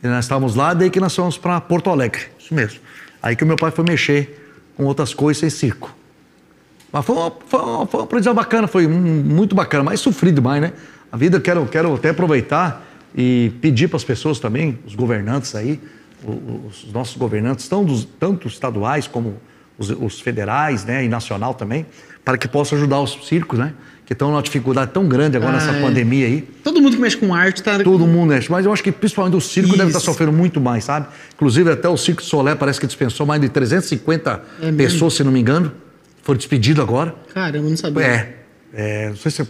e 0.02 0.06
nós 0.08 0.24
estávamos 0.24 0.54
lá, 0.56 0.74
daí 0.74 0.90
que 0.90 0.98
nós 0.98 1.14
fomos 1.14 1.38
para 1.38 1.60
Porto 1.60 1.90
Alegre, 1.90 2.22
isso 2.38 2.52
mesmo. 2.54 2.80
Aí 3.22 3.36
que 3.36 3.44
o 3.44 3.46
meu 3.46 3.56
pai 3.56 3.70
foi 3.70 3.84
mexer 3.84 4.36
com 4.76 4.84
outras 4.84 5.12
coisas 5.14 5.38
sem 5.38 5.50
circo. 5.50 5.94
Mas 6.92 7.04
foi 7.04 7.16
uma, 7.16 7.32
foi 7.46 7.60
uma, 7.60 7.86
foi 7.86 8.00
uma 8.20 8.34
bacana, 8.34 8.66
foi 8.66 8.86
muito 8.88 9.54
bacana, 9.54 9.84
mas 9.84 10.00
sofri 10.00 10.32
demais, 10.32 10.60
né? 10.60 10.72
A 11.12 11.16
vida 11.16 11.36
eu 11.36 11.40
quero, 11.40 11.64
quero 11.66 11.94
até 11.94 12.10
aproveitar 12.10 12.84
e 13.16 13.52
pedir 13.60 13.88
para 13.88 13.96
as 13.96 14.04
pessoas 14.04 14.38
também, 14.38 14.78
os 14.86 14.94
governantes 14.94 15.54
aí, 15.54 15.80
o- 16.24 16.66
os 16.68 16.92
nossos 16.92 17.16
governantes, 17.16 17.68
tanto, 17.68 18.04
tanto 18.18 18.48
estaduais 18.48 19.06
como 19.06 19.36
os, 19.78 19.90
os 19.90 20.20
federais 20.20 20.84
né, 20.84 21.04
e 21.04 21.08
nacional 21.08 21.54
também, 21.54 21.86
para 22.24 22.36
que 22.36 22.46
possam 22.46 22.76
ajudar 22.78 23.00
os 23.00 23.26
circos, 23.26 23.58
né? 23.58 23.72
Que 24.04 24.12
estão 24.12 24.30
numa 24.30 24.42
dificuldade 24.42 24.90
tão 24.92 25.06
grande 25.08 25.36
agora 25.36 25.52
Ah, 25.52 25.54
nessa 25.54 25.70
é. 25.70 25.80
pandemia 25.80 26.26
aí. 26.26 26.42
Todo 26.64 26.82
mundo 26.82 26.96
que 26.96 27.00
mexe 27.02 27.16
com 27.16 27.32
arte 27.32 27.62
tá. 27.62 27.78
Todo 27.78 28.04
mundo 28.06 28.28
mexe, 28.30 28.50
mas 28.50 28.66
eu 28.66 28.72
acho 28.72 28.82
que 28.82 28.90
principalmente 28.90 29.36
o 29.36 29.40
circo 29.40 29.70
deve 29.76 29.84
estar 29.90 29.98
Isso. 30.00 30.06
sofrendo 30.06 30.32
muito 30.32 30.60
mais, 30.60 30.84
sabe? 30.84 31.06
Inclusive 31.34 31.70
até 31.70 31.88
o 31.88 31.96
Circo 31.96 32.20
de 32.20 32.26
Solé 32.28 32.56
parece 32.56 32.80
que 32.80 32.86
dispensou 32.88 33.24
mais 33.24 33.40
de 33.40 33.48
350 33.48 34.42
É 34.60 34.72
pessoas, 34.72 35.14
se 35.14 35.22
não 35.24 35.30
me 35.30 35.38
engano. 35.40 35.72
Foram 36.22 36.36
despedidos 36.38 36.82
agora. 36.82 37.14
Caramba, 37.32 37.58
eu 37.58 37.62
não 37.70 37.76
sabia. 37.76 38.04
É, 38.04 38.34
é, 38.74 39.08
não 39.08 39.16
sei 39.16 39.30
se 39.30 39.42
é 39.42 39.46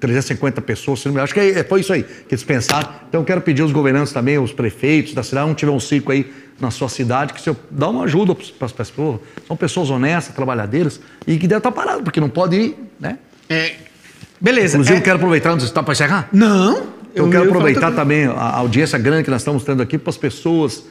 350 0.00 0.60
pessoas, 0.62 1.00
se 1.00 1.06
não 1.08 1.14
me- 1.14 1.20
acho 1.20 1.34
que 1.34 1.40
é- 1.40 1.64
foi 1.64 1.80
isso 1.80 1.92
aí 1.92 2.02
que 2.04 2.34
eles 2.34 2.44
pensaram. 2.44 2.88
Então 3.08 3.20
eu 3.20 3.24
quero 3.24 3.40
pedir 3.40 3.62
aos 3.62 3.72
governantes 3.72 4.12
também, 4.12 4.38
os 4.38 4.52
prefeitos 4.52 5.12
da 5.12 5.22
cidade, 5.22 5.46
não 5.48 5.54
tiver 5.54 5.72
um 5.72 5.80
circo 5.80 6.12
aí 6.12 6.30
na 6.60 6.70
sua 6.70 6.88
cidade, 6.88 7.32
que 7.32 7.40
você 7.42 7.54
dá 7.70 7.88
uma 7.88 8.04
ajuda 8.04 8.34
para 8.34 8.66
as 8.66 8.72
pessoas. 8.72 9.20
São 9.46 9.56
pessoas 9.56 9.90
honestas, 9.90 10.34
trabalhadeiras 10.34 11.00
e 11.26 11.36
que 11.36 11.46
deve 11.48 11.58
estar 11.58 11.72
parado, 11.72 12.02
porque 12.02 12.20
não 12.20 12.28
pode 12.28 12.56
ir, 12.56 12.76
né? 13.00 13.18
É, 13.48 13.74
Beleza. 14.40 14.76
Inclusive, 14.76 14.96
é- 14.96 15.00
eu 15.00 15.04
quero 15.04 15.16
aproveitar, 15.16 15.50
não 15.50 15.58
sei 15.58 15.66
se 15.66 15.70
está 15.72 15.82
para 15.82 15.92
encerrar. 15.92 16.28
Não. 16.32 16.86
Eu, 17.12 17.28
quero 17.28 17.44
ia 17.44 17.48
aproveitar 17.50 17.90
também 17.92 18.26
a 18.26 18.56
audiência 18.56 18.96
grande 18.98 19.24
que 19.24 19.30
nós 19.30 19.40
estamos 19.40 19.64
tendo 19.64 19.82
aqui 19.82 19.98
para 19.98 20.10
as 20.10 20.16
pessoas, 20.16 20.84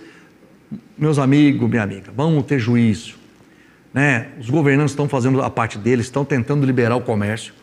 meus 0.97 1.17
amigos, 1.17 1.69
minha 1.69 1.83
amiga, 1.83 2.11
vamos 2.15 2.43
ter 2.45 2.59
juízo. 2.59 3.15
Né? 3.93 4.27
Os 4.39 4.49
governantes 4.49 4.91
estão 4.91 5.07
fazendo 5.07 5.41
a 5.41 5.49
parte 5.49 5.77
deles, 5.77 6.05
estão 6.05 6.23
tentando 6.23 6.65
liberar 6.65 6.95
o 6.95 7.01
comércio. 7.01 7.53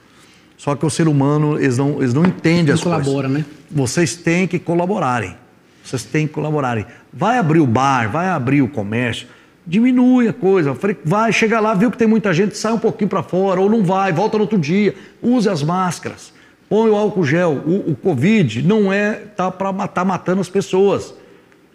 Só 0.57 0.75
que 0.75 0.87
o 0.87 0.91
ser 0.91 1.09
humano, 1.09 1.59
eles 1.59 1.79
não, 1.79 2.01
eles 2.01 2.15
não 2.15 2.25
entendem 2.25 2.67
Não 2.67 2.75
as 2.75 2.81
coisas. 2.81 3.05
colabora, 3.05 3.29
né? 3.29 3.45
Vocês 3.71 4.17
têm 4.17 4.47
que 4.47 4.59
colaborarem. 4.59 5.37
Vocês 5.85 6.05
têm 6.05 6.27
que 6.27 6.33
colaborarem. 6.33 6.87
Vai 7.13 7.39
abrir 7.39 7.61
o 7.61 7.67
bar, 7.67 8.11
vai 8.11 8.29
abrir 8.29 8.63
o 8.63 8.69
comércio, 8.69 9.27
diminui 9.67 10.29
a 10.29 10.33
coisa. 10.33 10.77
Vai, 11.05 11.33
chega 11.33 11.61
lá, 11.61 11.75
viu 11.75 11.91
que 11.91 11.99
tem 11.99 12.07
muita 12.07 12.33
gente, 12.33 12.57
sai 12.57 12.73
um 12.73 12.79
pouquinho 12.79 13.11
para 13.11 13.23
fora, 13.23 13.61
ou 13.61 13.69
não 13.69 13.83
vai, 13.85 14.13
volta 14.13 14.39
no 14.39 14.45
outro 14.45 14.59
dia. 14.59 14.95
Use 15.21 15.49
as 15.49 15.63
máscaras, 15.63 16.33
põe 16.69 16.89
o 16.89 16.97
álcool 16.97 17.25
gel. 17.25 17.63
O, 17.67 17.91
o 17.91 17.97
Covid 17.97 18.63
não 18.63 18.93
é 18.93 19.13
tá 19.37 19.51
para 19.51 19.73
matar 19.73 20.05
matando 20.05 20.41
as 20.41 20.49
pessoas. 20.49 21.15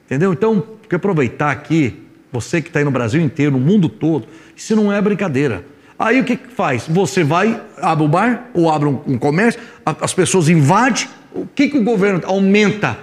Entendeu? 0.06 0.34
Então, 0.34 0.64
quero 0.84 0.96
aproveitar 0.96 1.52
aqui, 1.52 2.02
você 2.32 2.62
que 2.62 2.70
está 2.70 2.80
aí 2.80 2.86
no 2.86 2.92
Brasil 2.92 3.22
inteiro, 3.22 3.52
no 3.54 3.60
mundo 3.60 3.90
todo, 3.90 4.28
isso 4.56 4.76
não 4.76 4.92
é 4.92 5.02
brincadeira. 5.02 5.64
Aí 5.98 6.20
o 6.22 6.24
que, 6.24 6.38
que 6.38 6.48
faz? 6.54 6.86
Você 6.88 7.24
vai, 7.24 7.60
abre 7.78 8.06
o 8.06 8.08
bar 8.08 8.50
ou 8.54 8.70
abre 8.72 8.88
um, 8.88 9.02
um 9.06 9.18
comércio, 9.18 9.60
a- 9.86 9.96
as 10.02 10.14
pessoas 10.14 10.48
invadem, 10.48 11.08
o 11.34 11.46
que, 11.46 11.68
que 11.70 11.78
o 11.78 11.84
governo 11.84 12.22
aumenta 12.26 12.98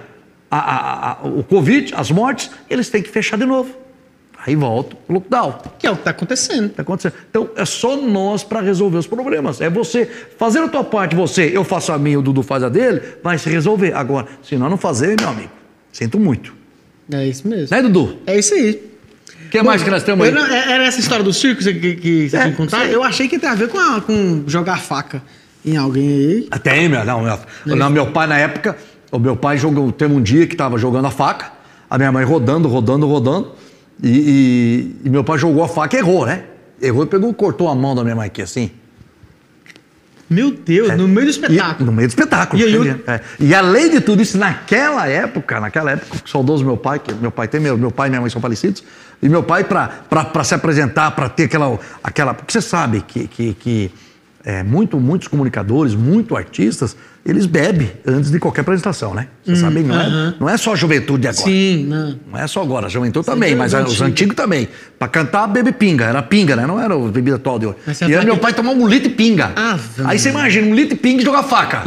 a- 0.49 1.11
a- 1.11 1.27
o 1.27 1.43
Covid, 1.43 1.93
as 1.95 2.09
mortes, 2.09 2.49
eles 2.69 2.89
têm 2.89 3.01
que 3.03 3.09
fechar 3.09 3.37
de 3.37 3.45
novo. 3.45 3.69
Aí 4.45 4.55
volta 4.55 4.95
o 5.09 5.13
lockdown. 5.13 5.59
Que 5.77 5.85
é 5.87 5.91
o 5.91 5.97
que 5.97 6.03
tá 6.03 6.11
acontecendo. 6.11 6.69
Tá 6.69 6.81
acontecendo. 6.81 7.13
Então, 7.29 7.49
é 7.57 7.65
só 7.65 7.97
nós 7.97 8.43
para 8.45 8.61
resolver 8.61 8.97
os 8.97 9.05
problemas. 9.05 9.59
É 9.59 9.69
você 9.69 10.05
fazendo 10.37 10.65
a 10.65 10.69
tua 10.69 10.83
parte, 10.85 11.15
você, 11.15 11.51
eu 11.53 11.65
faço 11.65 11.91
a 11.91 11.97
minha, 11.99 12.17
o 12.17 12.21
Dudu 12.21 12.41
faz 12.41 12.63
a 12.63 12.69
dele, 12.69 13.01
vai 13.21 13.37
se 13.37 13.49
resolver. 13.49 13.93
Agora, 13.93 14.25
se 14.41 14.55
nós 14.55 14.69
não 14.69 14.77
fazer, 14.77 15.19
meu 15.19 15.29
amigo, 15.29 15.49
sinto 15.91 16.17
muito. 16.17 16.55
É 17.11 17.27
isso 17.27 17.45
mesmo. 17.47 17.75
Né, 17.75 17.81
Dudu? 17.83 18.17
É 18.25 18.39
isso 18.39 18.53
aí. 18.53 18.81
O 19.47 19.49
que 19.49 19.61
mais 19.63 19.81
que 19.83 19.89
nós 19.89 20.03
temos 20.03 20.27
aí? 20.27 20.33
Não- 20.33 20.45
é- 20.45 20.71
era 20.73 20.85
essa 20.85 20.99
história 20.99 21.23
do 21.23 21.33
circo 21.33 21.63
que, 21.63 21.73
que, 21.73 21.95
que 21.95 22.29
você 22.29 22.37
É, 22.37 22.39
tinha 22.41 22.51
que 22.51 22.57
contar? 22.57 22.81
aí. 22.81 22.91
Eu 22.93 23.03
achei 23.03 23.27
que 23.27 23.39
tem 23.39 23.49
a 23.49 23.55
ver 23.55 23.69
com, 23.69 23.77
a- 23.79 24.01
com 24.01 24.43
jogar 24.47 24.77
faca 24.79 25.21
em 25.65 25.75
alguém 25.77 26.07
aí. 26.09 26.59
Tem, 26.61 26.87
meu, 26.89 27.03
não, 27.05 27.21
meu, 27.21 27.75
não, 27.75 27.89
meu 27.89 28.07
pai 28.11 28.27
na 28.27 28.37
época, 28.37 28.77
o 29.11 29.17
meu 29.19 29.35
pai 29.35 29.57
jogou, 29.57 29.91
teve 29.91 30.13
um 30.13 30.21
dia 30.21 30.45
que 30.47 30.53
estava 30.53 30.77
jogando 30.77 31.05
a 31.05 31.11
faca, 31.11 31.51
a 31.89 31.97
minha 31.97 32.11
mãe 32.11 32.23
rodando, 32.25 32.67
rodando, 32.67 33.07
rodando, 33.07 33.51
e, 34.03 34.09
e- 34.09 34.95
e 35.05 35.09
meu 35.09 35.23
pai 35.23 35.37
jogou 35.37 35.63
a 35.63 35.67
faca 35.67 35.95
e 35.95 35.99
errou, 35.99 36.25
né? 36.25 36.43
Errou 36.81 37.03
e 37.03 37.07
pegou, 37.07 37.33
cortou 37.33 37.67
a 37.69 37.73
mão 37.75 37.95
da 37.95 38.03
minha 38.03 38.15
mãe 38.15 38.27
aqui 38.27 38.41
assim. 38.41 38.69
Meu 40.29 40.51
Deus, 40.51 40.89
no 40.97 41.07
meio 41.07 41.27
do 41.27 41.29
E, 41.29 41.29
espetáculo. 41.29 41.85
no 41.85 41.91
meio 41.91 42.07
do 42.07 42.11
espetáculo. 42.11 42.61
E 42.61 42.65
aí, 42.65 42.75
entendeu? 42.75 43.03
É. 43.07 43.21
E 43.39 43.55
além 43.55 43.89
de 43.89 44.01
tudo 44.01 44.21
isso, 44.21 44.37
naquela 44.37 45.07
época, 45.07 45.59
naquela 45.59 45.91
época, 45.91 46.17
o 46.25 46.29
saudoso 46.29 46.65
meu 46.65 46.75
pai, 46.75 46.99
que 46.99 47.13
meu 47.13 47.31
pai 47.31 47.47
tem, 47.47 47.61
meu, 47.61 47.77
meu 47.77 47.91
pai 47.91 48.07
e 48.07 48.09
minha 48.09 48.21
mãe 48.21 48.29
são 48.29 48.41
falecidos, 48.41 48.83
e 49.21 49.29
meu 49.29 49.41
pai, 49.41 49.63
para 49.63 50.43
se 50.43 50.53
apresentar, 50.53 51.11
para 51.11 51.29
ter 51.29 51.45
aquela, 51.45 51.79
aquela. 52.03 52.33
Porque 52.33 52.51
você 52.51 52.61
sabe 52.61 53.01
que, 53.07 53.27
que, 53.27 53.53
que 53.53 53.91
é, 54.43 54.63
muito, 54.63 54.99
muitos 54.99 55.27
comunicadores, 55.27 55.95
muitos 55.95 56.35
artistas, 56.37 56.95
eles 57.27 57.45
bebem 57.45 57.91
antes 58.05 58.31
de 58.31 58.39
qualquer 58.39 58.61
apresentação, 58.61 59.13
né? 59.13 59.27
Você 59.45 59.57
sabe, 59.57 59.81
não, 59.81 59.99
é, 59.99 60.33
não 60.39 60.49
é 60.49 60.55
só 60.57 60.73
a 60.73 60.75
juventude 60.75 61.27
agora. 61.27 61.43
Hum, 61.47 61.51
Sim, 61.51 61.85
não. 61.85 62.19
Não 62.31 62.39
é 62.39 62.47
só 62.47 62.61
agora, 62.61 62.85
a 62.87 62.89
juventude 62.89 63.25
também, 63.25 63.51
é 63.51 63.55
mas 63.55 63.73
os 63.73 63.79
a- 63.79 63.83
os 63.83 64.01
antigos. 64.01 64.35
também. 64.35 64.67
Pra 64.97 65.07
cantar, 65.07 65.45
bebe 65.47 65.71
pinga, 65.71 66.05
era 66.05 66.21
pinga, 66.23 66.55
né? 66.55 66.65
Não 66.65 66.79
era 66.79 66.95
o 66.95 67.09
bebida 67.09 67.35
atual 67.35 67.59
de 67.59 67.65
hoje. 67.67 67.77
Mas 67.85 67.99
E 68.01 68.05
aí 68.15 68.25
meu 68.25 68.35
que- 68.35 68.41
pai 68.41 68.53
tomava 68.53 68.77
um 68.79 68.87
litro 68.87 69.09
de 69.09 69.15
pinga. 69.15 69.51
Ave 69.55 70.03
aí 70.05 70.17
você 70.17 70.29
imagina, 70.29 70.67
um 70.67 70.73
litro 70.73 70.95
de 70.95 71.01
pinga 71.01 71.21
e 71.21 71.25
jogar 71.25 71.43
faca. 71.43 71.83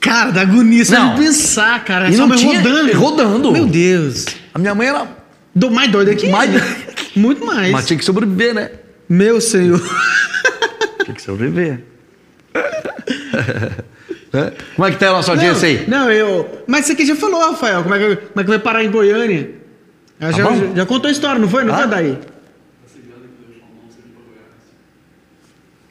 Cara, 0.00 0.30
da 0.32 0.40
agonia 0.40 0.84
só 0.84 0.94
Não. 0.98 1.14
de 1.14 1.20
pensar, 1.22 1.84
cara. 1.84 2.10
E 2.10 2.16
só 2.16 2.26
não 2.26 2.34
tinha- 2.36 2.60
rodando. 2.60 2.92
rodando. 2.98 3.52
Meu 3.52 3.66
Deus. 3.66 4.26
A 4.52 4.58
minha 4.58 4.74
mãe 4.74 4.88
era. 4.88 5.06
Do 5.54 5.70
mais 5.70 5.90
doido 5.90 6.10
aqui? 6.10 6.28
Mais- 6.28 6.50
Muito 7.14 7.44
mais. 7.46 7.70
Mas 7.70 7.86
tinha 7.86 7.98
que 7.98 8.04
sobreviver, 8.04 8.54
né? 8.54 8.70
Meu 9.08 9.40
senhor. 9.40 9.80
Tinha 11.04 11.14
que 11.14 11.22
sobreviver. 11.22 11.84
Como 14.76 14.88
é 14.88 14.90
que 14.90 14.96
tá 14.98 15.08
a 15.10 15.12
nossa 15.12 15.30
audiência 15.32 15.68
aí? 15.68 15.84
Não, 15.88 16.10
eu. 16.10 16.62
Mas 16.66 16.86
você 16.86 16.94
que 16.94 17.04
já 17.04 17.14
falou, 17.14 17.40
Rafael, 17.50 17.82
como 17.82 17.94
é 17.94 17.98
que, 17.98 18.16
como 18.16 18.40
é 18.40 18.44
que 18.44 18.48
vai 18.50 18.58
parar 18.58 18.82
em 18.82 18.90
Goiânia? 18.90 19.50
Já, 20.18 20.30
já, 20.32 20.44
já- 20.54 20.74
já 20.76 20.86
contou 20.86 21.08
a 21.08 21.12
história, 21.12 21.38
não 21.38 21.48
foi? 21.48 21.64
Não 21.64 21.74
Ah. 21.74 21.78
foi 21.78 21.86
daí? 21.88 22.18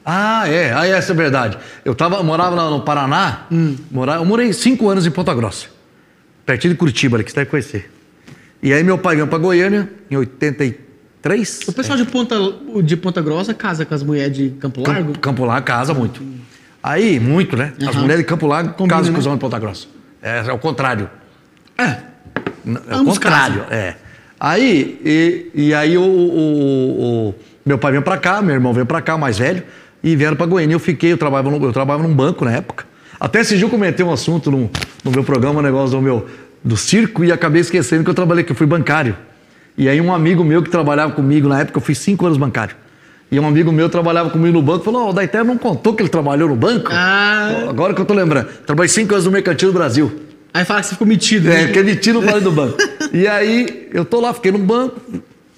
Ah, 0.03 0.47
é. 0.49 0.73
Ah, 0.73 0.87
essa 0.87 1.11
é 1.11 1.15
verdade. 1.15 1.57
Eu 1.85 1.93
tava, 1.93 2.23
morava 2.23 2.55
lá 2.55 2.69
no 2.69 2.81
Paraná. 2.81 3.45
Hum. 3.51 3.75
Morava, 3.91 4.21
eu 4.21 4.25
morei 4.25 4.51
cinco 4.53 4.89
anos 4.89 5.05
em 5.05 5.11
Ponta 5.11 5.33
Grossa. 5.33 5.67
Pertinho 6.45 6.73
de 6.73 6.77
Curitiba, 6.79 7.17
ali, 7.17 7.23
que 7.23 7.31
você 7.31 7.35
deve 7.37 7.49
conhecer. 7.51 7.91
E 8.63 8.73
aí 8.73 8.83
meu 8.83 8.97
pai 8.97 9.15
veio 9.15 9.27
pra 9.27 9.37
Goiânia 9.37 9.87
em 10.09 10.17
83. 10.17 11.59
O 11.67 11.73
pessoal 11.73 11.97
de 11.97 12.05
Ponta, 12.05 12.35
de 12.83 12.97
Ponta 12.97 13.21
Grossa 13.21 13.53
casa 13.53 13.85
com 13.85 13.93
as 13.93 14.01
mulheres 14.01 14.35
de 14.35 14.49
Campo 14.59 14.81
Largo? 14.81 15.07
Campo, 15.09 15.19
Campo 15.19 15.45
Largo 15.45 15.67
casa 15.67 15.93
muito. 15.93 16.21
Aí, 16.83 17.19
muito, 17.19 17.55
né? 17.55 17.73
As 17.81 17.89
Aham. 17.89 18.01
mulheres 18.01 18.23
de 18.23 18.27
Campo 18.27 18.47
Largo 18.47 18.73
Combina, 18.73 18.95
casam 18.97 19.11
com 19.11 19.17
né? 19.17 19.19
os 19.19 19.25
homens 19.25 19.37
de 19.37 19.41
Ponta 19.41 19.59
Grossa. 19.59 19.87
É, 20.21 20.39
é 20.47 20.53
o 20.53 20.57
contrário. 20.57 21.09
É. 21.77 21.97
É 22.89 22.95
o 22.97 23.05
contrário, 23.05 23.65
é. 23.69 23.95
Aí, 24.39 24.99
e, 25.05 25.51
e 25.53 25.73
aí 25.73 25.97
o, 25.97 26.01
o- 26.01 27.27
o- 27.29 27.35
meu 27.65 27.77
pai 27.77 27.91
veio 27.91 28.03
pra 28.03 28.17
cá, 28.17 28.41
meu 28.41 28.55
irmão 28.55 28.73
veio 28.73 28.85
pra 28.85 29.01
cá, 29.01 29.15
o 29.15 29.19
mais 29.19 29.37
velho, 29.37 29.63
e 30.03 30.15
vieram 30.15 30.35
pra 30.35 30.45
Goiânia. 30.47 30.73
Eu 30.73 30.79
fiquei, 30.79 31.11
eu 31.11 31.17
trabalhava, 31.17 31.51
num, 31.51 31.63
eu 31.63 31.71
trabalhava 31.71 32.07
num 32.07 32.13
banco 32.13 32.43
na 32.45 32.51
época. 32.51 32.85
Até 33.19 33.41
esse 33.41 33.55
dia 33.55 33.65
eu 33.65 33.69
comentei 33.69 34.03
um 34.03 34.11
assunto 34.11 34.49
no, 34.49 34.69
no 35.03 35.11
meu 35.11 35.23
programa, 35.23 35.59
um 35.59 35.63
negócio 35.63 35.95
do 35.95 36.01
meu 36.01 36.27
do 36.63 36.75
circo, 36.77 37.23
e 37.23 37.31
acabei 37.31 37.61
esquecendo 37.61 38.03
que 38.03 38.09
eu 38.09 38.13
trabalhei, 38.15 38.43
que 38.43 38.51
eu 38.51 38.55
fui 38.55 38.65
bancário. 38.67 39.15
E 39.77 39.87
aí 39.87 40.01
um 40.01 40.13
amigo 40.13 40.43
meu 40.43 40.61
que 40.63 40.69
trabalhava 40.69 41.13
comigo 41.13 41.47
na 41.47 41.59
época, 41.61 41.77
eu 41.77 41.81
fiz 41.81 41.97
cinco 41.99 42.25
anos 42.25 42.37
bancário. 42.37 42.75
E 43.31 43.39
um 43.39 43.47
amigo 43.47 43.71
meu 43.71 43.89
trabalhava 43.89 44.29
comigo 44.29 44.51
no 44.57 44.61
banco, 44.61 44.83
falou, 44.83 45.07
ó, 45.07 45.09
o 45.11 45.13
Daiter 45.13 45.45
não 45.45 45.57
contou 45.57 45.93
que 45.93 46.01
ele 46.03 46.09
trabalhou 46.09 46.49
no 46.49 46.55
banco? 46.55 46.89
Ah. 46.91 47.65
Agora 47.69 47.93
que 47.93 48.01
eu 48.01 48.05
tô 48.05 48.13
lembrando. 48.13 48.47
Trabalhei 48.65 48.89
cinco 48.89 49.13
anos 49.13 49.25
no 49.25 49.31
Mercantil 49.31 49.69
do 49.69 49.73
Brasil. 49.73 50.11
Aí 50.53 50.65
fala 50.65 50.81
que 50.81 50.87
você 50.87 50.93
ficou 50.95 51.07
metido. 51.07 51.47
É, 51.49 51.53
né? 51.53 51.63
porque 51.67 51.79
ele 51.79 51.95
tira 51.95 52.19
o 52.19 52.21
vale 52.21 52.41
do 52.41 52.51
banco. 52.51 52.77
E 53.13 53.27
aí, 53.27 53.89
eu 53.93 54.05
tô 54.05 54.21
lá, 54.21 54.33
fiquei 54.33 54.51
no 54.53 54.57
banco. 54.59 54.99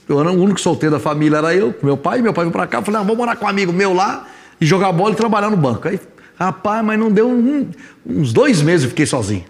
Eu 0.10 0.20
era 0.20 0.32
o 0.32 0.42
único 0.42 0.60
solteiro 0.60 0.96
da 0.96 1.00
família, 1.00 1.38
era 1.38 1.54
eu, 1.56 1.74
meu 1.84 1.96
pai. 1.96 2.20
Meu 2.22 2.34
pai 2.34 2.46
veio 2.46 2.52
pra 2.52 2.66
cá. 2.66 2.80
Eu 2.80 2.82
falei, 2.84 3.00
ah, 3.02 3.04
vou 3.04 3.16
morar 3.16 3.36
com 3.36 3.46
um 3.46 3.48
amigo 3.48 3.72
meu 3.74 3.94
lá 3.94 4.26
e 4.60 4.66
jogar 4.66 4.92
bola 4.92 5.14
e 5.14 5.16
trabalhar 5.16 5.50
no 5.52 5.58
banco. 5.58 5.88
Aí, 5.88 6.00
rapaz, 6.40 6.84
mas 6.84 7.00
não 7.00 7.12
deu 7.12 7.28
um- 7.30 7.68
uns 8.06 8.34
dois 8.34 8.62
meses 8.62 8.84
eu 8.86 8.90
fiquei 8.90 9.06
sozinho. 9.06 9.46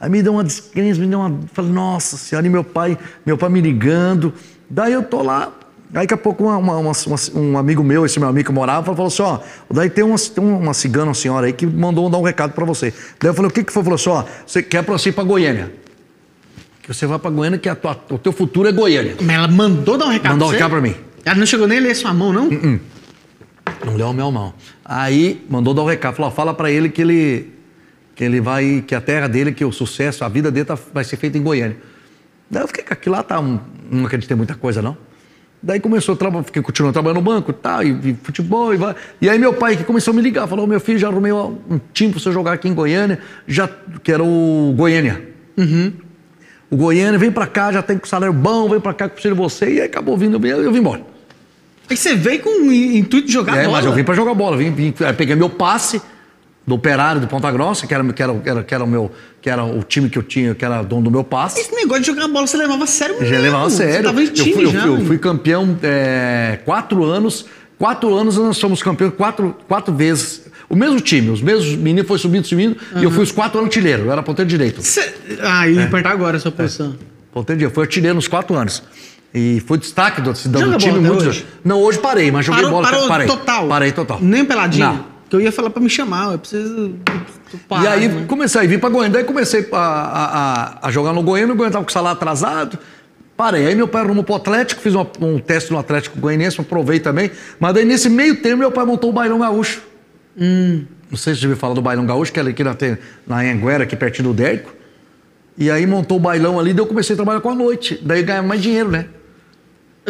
Aí 0.00 0.08
me 0.10 0.22
deu 0.22 0.32
uma 0.32 0.44
descrença, 0.44 0.98
me 1.00 1.06
deu 1.06 1.18
uma. 1.18 1.38
Falei, 1.52 1.70
nossa 1.70 2.16
senhora, 2.16 2.46
e 2.46 2.50
meu 2.50 2.64
pai, 2.64 2.96
meu 3.26 3.36
pai 3.38 3.48
me 3.50 3.60
ligando. 3.60 4.32
Daí 4.68 4.92
eu 4.94 5.02
tô 5.02 5.22
lá. 5.22 5.52
Aí 5.96 6.02
daqui 6.02 6.12
a 6.12 6.16
pouco 6.18 6.44
uma- 6.44 6.58
uma- 6.58 6.78
uma- 6.78 6.92
um 7.34 7.56
amigo 7.56 7.82
meu, 7.82 8.04
esse 8.04 8.20
meu 8.20 8.28
amigo 8.28 8.46
que 8.46 8.52
morava, 8.52 8.94
falou 8.94 9.06
assim: 9.06 9.22
ó, 9.22 9.38
daí 9.70 9.88
tem 9.88 10.04
uma, 10.04 10.18
tem 10.18 10.44
uma 10.44 10.74
cigana, 10.74 11.06
uma 11.06 11.14
senhora 11.14 11.46
aí, 11.46 11.52
que 11.54 11.66
mandou 11.66 12.10
dar 12.10 12.18
um 12.18 12.22
recado 12.22 12.52
pra 12.52 12.64
você. 12.66 12.92
Daí 13.18 13.30
eu 13.30 13.34
falei, 13.34 13.50
o 13.50 13.52
que 13.54 13.64
que 13.64 13.72
foi? 13.72 13.82
Falou 13.82 13.94
assim: 13.94 14.10
ó, 14.10 14.24
você 14.46 14.62
quer 14.62 14.82
pra 14.84 14.92
você 14.98 15.08
ir 15.08 15.12
pra 15.12 15.24
Goiânia. 15.24 15.72
Que 16.82 16.92
você 16.92 17.06
vai 17.06 17.18
pra 17.18 17.30
Goiânia, 17.30 17.58
que 17.58 17.74
tua- 17.74 17.98
o 18.10 18.18
teu 18.18 18.30
futuro 18.32 18.68
é 18.68 18.72
Goiânia. 18.72 19.16
Mas 19.22 19.36
ela 19.36 19.48
mandou 19.48 19.96
dar 19.96 20.04
um 20.06 20.10
recado 20.10 20.32
Mandou 20.32 20.48
um 20.48 20.50
recado 20.50 20.70
pra 20.70 20.80
mim. 20.82 20.94
Ela 21.24 21.36
não 21.36 21.46
chegou 21.46 21.66
nem 21.66 21.78
a 21.78 21.80
ler 21.80 21.94
sua 21.96 22.12
mão, 22.12 22.30
não? 22.32 22.48
Não 23.84 23.96
leu 23.96 24.08
a 24.08 24.12
minha 24.12 24.30
mão. 24.30 24.52
Aí 24.84 25.44
mandou 25.48 25.72
dar 25.72 25.82
um 25.82 25.86
recado, 25.86 26.14
falou: 26.14 26.30
ó, 26.30 26.34
fala 26.34 26.52
pra 26.52 26.70
ele 26.70 26.88
que 26.90 27.00
ele 27.00 27.52
que 28.14 28.22
ele 28.24 28.40
vai, 28.40 28.82
que 28.86 28.94
a 28.94 29.00
terra 29.00 29.28
dele, 29.28 29.52
que 29.52 29.62
o 29.64 29.70
sucesso, 29.72 30.24
a 30.24 30.28
vida 30.28 30.50
dele 30.50 30.64
tá- 30.64 30.78
vai 30.92 31.04
ser 31.04 31.16
feita 31.16 31.36
em 31.36 31.42
Goiânia. 31.42 31.76
Daí 32.50 32.62
eu 32.62 32.66
fiquei 32.68 32.82
com 32.84 32.92
aquilo 32.94 33.14
lá, 33.14 33.22
tá, 33.22 33.40
não 33.42 34.06
acreditei 34.06 34.34
muita 34.36 34.54
coisa 34.54 34.80
não. 34.80 34.96
Daí 35.62 35.80
começou 35.80 36.14
a 36.14 36.16
trabalhar, 36.18 36.44
fiquei 36.44 36.62
continuando 36.62 36.92
trabalhando 36.92 37.16
no 37.16 37.22
banco, 37.22 37.52
tá, 37.52 37.82
e, 37.82 37.88
e 37.90 38.16
futebol, 38.22 38.72
e 38.72 38.76
vai. 38.76 38.94
E 39.20 39.28
aí 39.28 39.38
meu 39.38 39.52
pai 39.54 39.76
que 39.76 39.84
começou 39.84 40.12
a 40.12 40.14
me 40.14 40.22
ligar, 40.22 40.46
falou: 40.46 40.66
meu 40.66 40.78
filho, 40.78 40.98
já 40.98 41.08
arrumei 41.08 41.32
um 41.32 41.80
time 41.92 42.12
pra 42.12 42.20
você 42.20 42.30
jogar 42.30 42.52
aqui 42.52 42.68
em 42.68 42.74
Goiânia, 42.74 43.18
já, 43.48 43.68
que 44.02 44.12
era 44.12 44.22
o 44.22 44.72
Goiânia. 44.76 45.20
O 46.70 46.76
Goiânia, 46.76 47.18
vem 47.18 47.30
pra 47.30 47.46
cá, 47.46 47.72
já 47.72 47.82
tem 47.82 47.96
com 47.96 48.06
salário 48.06 48.32
bom, 48.32 48.68
vem 48.68 48.80
pra 48.80 48.92
cá 48.92 49.06
que 49.08 49.12
eu 49.12 49.14
preciso 49.14 49.34
de 49.34 49.40
você, 49.40 49.66
e 49.74 49.80
aí 49.80 49.86
acabou 49.86 50.16
vindo, 50.16 50.44
eu, 50.46 50.62
eu 50.62 50.72
vim 50.72 50.78
embora. 50.80 51.02
Aí 51.88 51.96
você 51.96 52.14
veio 52.16 52.40
com 52.40 52.50
o 52.68 52.72
intuito 52.72 53.28
de 53.28 53.32
jogar 53.32 53.56
É, 53.56 53.64
bola. 53.64 53.76
mas 53.76 53.86
eu 53.86 53.92
vim 53.92 54.02
pra 54.02 54.14
jogar 54.14 54.34
bola. 54.34 54.56
Vim, 54.56 54.72
vim, 54.72 54.92
peguei 55.16 55.36
meu 55.36 55.48
passe, 55.48 56.02
do 56.66 56.74
Operário 56.74 57.20
de 57.20 57.26
Ponta 57.28 57.50
Grossa, 57.52 57.86
que 57.86 57.94
era, 57.94 58.02
que, 58.12 58.22
era, 58.22 58.34
que, 58.64 58.74
era, 58.74 58.82
o 58.82 58.86
meu, 58.88 59.10
que 59.40 59.48
era 59.48 59.62
o 59.64 59.82
time 59.84 60.10
que 60.10 60.18
eu 60.18 60.22
tinha, 60.22 60.54
que 60.54 60.64
era 60.64 60.82
dono 60.82 61.02
do 61.02 61.10
meu 61.10 61.22
passe. 61.22 61.60
Esse 61.60 61.72
negócio 61.74 62.00
de 62.02 62.06
jogar 62.08 62.26
bola 62.28 62.46
você 62.46 62.56
levava 62.56 62.82
a 62.84 62.86
sério 62.88 63.14
mesmo. 63.20 63.28
Já 63.32 63.40
levava 63.40 63.66
a 63.66 63.70
sério. 63.70 63.94
Você 63.94 64.02
tava 64.02 64.22
em 64.22 64.26
time 64.26 64.50
eu, 64.50 64.54
fui, 64.54 64.64
eu 64.64 64.70
fui- 64.82 65.00
eu 65.02 65.06
fui 65.06 65.18
campeão 65.18 65.78
é, 65.82 66.58
quatro 66.64 67.04
anos. 67.04 67.46
Quatro 67.78 68.14
anos 68.14 68.36
nós 68.38 68.56
somos 68.56 68.82
campeões 68.82 69.12
quatro, 69.16 69.54
quatro 69.68 69.94
vezes. 69.94 70.46
O 70.68 70.74
mesmo 70.74 70.98
time, 70.98 71.30
os 71.30 71.40
mesmos 71.40 71.76
meninos 71.76 72.08
foi 72.08 72.18
subindo, 72.18 72.44
subindo. 72.46 72.76
E 72.96 73.04
eu 73.04 73.10
fui 73.10 73.22
os 73.22 73.30
quatro 73.30 73.58
anos 73.60 73.68
artilheiro. 73.68 74.04
Eu 74.06 74.10
era 74.12 74.22
ponteiro 74.22 74.48
direito. 74.48 74.82
Cê... 74.82 75.12
Ah, 75.42 75.68
ia 75.68 75.86
perguntar 75.86 76.10
agora 76.10 76.38
a 76.38 76.40
sua 76.40 76.50
posição. 76.50 76.96
Ponteiro 77.32 77.58
direito. 77.58 77.74
Fui 77.74 77.84
artilheiro 77.84 78.14
nos 78.16 78.26
quatro 78.26 78.56
anos. 78.56 78.82
E 79.32 79.62
fui 79.66 79.78
destaque 79.78 80.20
do, 80.20 80.32
do 80.32 80.58
Joga 80.58 80.78
time 80.78 80.98
muito. 80.98 81.26
hoje? 81.28 81.46
Não, 81.62 81.78
hoje 81.80 81.98
parei, 81.98 82.30
mas 82.32 82.46
joguei 82.46 82.62
Parou, 82.62 82.78
bola. 82.78 82.90
parou 82.90 83.06
parei. 83.08 83.26
total? 83.28 83.68
Parei 83.68 83.92
total. 83.92 84.18
Nem 84.20 84.44
peladinho? 84.44 84.86
Não. 84.86 85.15
Que 85.28 85.36
eu 85.36 85.40
ia 85.40 85.50
falar 85.50 85.70
pra 85.70 85.82
me 85.82 85.90
chamar, 85.90 86.32
eu 86.32 86.38
preciso... 86.38 86.94
parar, 87.68 87.84
e 87.84 87.86
aí 87.88 88.08
né? 88.08 88.24
comecei 88.28 88.60
a 88.60 88.64
vir 88.66 88.78
para 88.78 88.88
Goiânia. 88.90 89.12
Daí 89.14 89.24
comecei 89.24 89.66
a, 89.72 89.76
a- 89.78 90.78
a- 90.88 90.90
jogar 90.92 91.12
no 91.12 91.22
Goiânia, 91.22 91.52
o 91.52 91.56
Goiânia 91.56 91.70
estava 91.70 91.84
com 91.84 91.90
o 91.90 91.92
salário 91.92 92.16
atrasado. 92.16 92.78
Parei. 93.36 93.66
Aí 93.66 93.74
meu 93.74 93.88
pai 93.88 94.02
arrumou 94.02 94.22
pro 94.24 94.36
Atlético, 94.36 94.80
fiz 94.80 94.94
uma- 94.94 95.06
um 95.20 95.38
teste 95.38 95.70
no 95.72 95.78
Atlético 95.78 96.18
Goianiense, 96.20 96.60
aprovei 96.60 97.00
também. 97.00 97.30
Mas 97.58 97.74
daí 97.74 97.84
nesse 97.84 98.08
meio 98.08 98.36
tempo 98.36 98.58
meu 98.58 98.70
pai 98.70 98.84
montou 98.84 99.10
o 99.10 99.12
Bailão 99.12 99.40
Gaúcho. 99.40 99.82
Não 100.36 101.16
sei 101.16 101.34
se 101.34 101.40
você 101.40 101.46
ouviu 101.46 101.56
falar 101.58 101.74
do 101.74 101.82
Bailão 101.82 102.06
Gaúcho, 102.06 102.32
que 102.32 102.38
era 102.40 102.50
aqui 102.50 102.62
na, 102.64 102.76
na 103.26 103.40
Anguera, 103.40 103.84
aqui 103.84 103.96
pertinho 103.96 104.28
do 104.28 104.34
Dérico. 104.34 104.72
E 105.58 105.70
aí 105.70 105.86
montou 105.86 106.18
o 106.18 106.20
bailão 106.20 106.60
ali, 106.60 106.72
daí 106.74 106.82
eu 106.82 106.86
comecei 106.86 107.14
a 107.14 107.16
trabalhar 107.16 107.40
com 107.40 107.48
a 107.50 107.54
noite. 107.54 107.98
Daí 108.02 108.22
ganhava 108.22 108.46
mais 108.46 108.60
dinheiro, 108.60 108.90
né? 108.90 109.06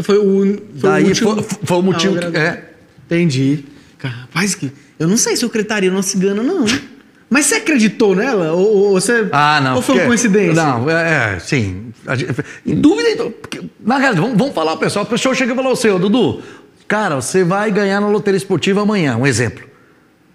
Foi 0.03 0.19
o, 0.19 0.23
foi 0.43 0.67
Daí 0.75 1.05
o 1.05 1.09
motivo... 1.09 1.43
foi- 1.43 1.59
foi 1.65 1.77
o 1.79 1.83
motivo 1.83 2.19
Ah, 2.19 2.31
que- 2.31 2.37
é. 2.37 2.71
Entendi. 3.07 3.65
Cara, 3.99 4.15
Rapaz, 4.15 4.55
que... 4.55 4.71
eu 4.99 5.09
não 5.09 5.17
sei 5.17 5.37
se 5.37 5.45
eu 5.45 5.49
acreditaria 5.49 5.91
numa 5.91 6.03
cigana, 6.03 6.43
não. 6.43 6.65
Mas 7.29 7.47
você 7.47 7.57
acreditou 7.57 8.15
nela? 8.15 8.53
Ou, 8.53 8.67
ou 8.77 8.91
você... 8.93 9.29
Ah, 9.33 9.61
não. 9.61 9.77
Ou 9.77 9.83
foi 9.83 9.97
uma 9.97 10.07
coincidência? 10.07 10.55
Não, 10.63 10.89
é, 10.89 11.35
é, 11.35 11.39
sim. 11.41 11.93
Gente- 12.15 12.35
Em 12.65 12.75
dúvida, 12.77 13.11
então, 13.11 13.31
porque, 13.33 13.63
na 13.81 13.99
realidade, 13.99 14.21
vamos, 14.21 14.39
vamos 14.39 14.55
falar, 14.55 14.77
pessoal. 14.77 15.05
A 15.05 15.09
pessoa 15.09 15.35
chega 15.35 15.53
e 15.53 15.57
fala 15.57 15.73
assim, 15.73 15.89
ô 15.91 15.99
Dudu, 15.99 16.41
cara, 16.87 17.17
você 17.17 17.43
vai 17.43 17.71
ganhar 17.73 18.01
na 18.01 18.09
loteria 18.09 18.37
esportiva 18.39 18.83
amanhã, 18.83 19.17
um 19.17 19.27
exemplo. 19.27 19.65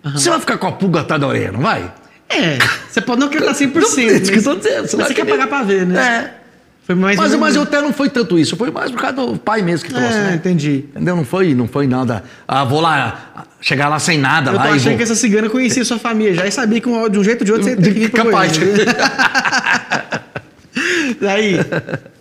Você 0.03 0.29
vai 0.29 0.39
ficar 0.39 0.57
com 0.57 0.67
a 0.67 0.71
pulga 0.71 1.01
atrás 1.01 1.21
da 1.21 1.27
orelha, 1.27 1.51
não 1.51 1.61
vai? 1.61 1.93
É, 2.27 2.57
você 2.89 2.99
pode 3.01 3.19
não 3.19 3.27
acreditar 3.27 3.53
100%. 3.53 3.71
Não, 3.75 3.99
é 3.99 4.17
isso 4.17 4.31
que 4.31 4.39
eu 4.39 4.43
tô 4.43 4.49
mas- 4.55 4.61
dizendo, 4.63 4.81
Mas 4.81 4.89
você 4.91 4.97
vai 4.97 5.07
você 5.07 5.13
quer 5.13 5.25
pagar 5.25 5.47
pra 5.47 5.63
ver, 5.63 5.85
né? 5.85 5.99
É. 6.37 6.40
Foi 6.83 6.95
mais 6.95 7.15
Mas, 7.15 7.35
mas 7.35 7.55
eu 7.55 7.61
até 7.61 7.79
não 7.79 7.93
foi 7.93 8.09
tanto 8.09 8.37
isso, 8.39 8.57
foi 8.57 8.71
mais 8.71 8.89
por 8.91 8.99
causa 8.99 9.15
do 9.15 9.37
pai 9.37 9.61
mesmo 9.61 9.85
que 9.87 9.93
trouxe, 9.93 10.17
É, 10.17 10.23
né? 10.23 10.35
entendi. 10.35 10.85
Entendeu? 10.89 11.15
Não 11.15 11.23
foi, 11.23 11.53
não 11.53 11.67
foi 11.67 11.85
nada. 11.87 12.23
Ah, 12.47 12.63
vou 12.63 12.81
lá, 12.81 13.45
chegar 13.61 13.87
lá 13.87 13.99
sem 13.99 14.17
nada. 14.17 14.49
Eu 14.51 14.55
tô 14.55 14.59
lá 14.59 14.71
e 14.71 14.73
achando 14.73 14.87
vou... 14.89 14.97
que 14.97 15.03
essa 15.03 15.15
cigana 15.15 15.47
conhecia 15.49 15.85
sua 15.85 15.99
família 15.99 16.33
já 16.33 16.47
e 16.47 16.51
sabia 16.51 16.81
que 16.81 16.89
de 17.09 17.19
um 17.19 17.23
jeito 17.23 17.41
ou 17.41 17.45
de 17.45 17.51
outro 17.51 17.67
você 17.69 17.75
tem 17.75 17.93
que 17.93 17.99
vir 17.99 18.09
pra 18.09 18.25
Capaz. 18.25 18.57
Goiânia. 18.57 18.85
Daí, 21.21 21.59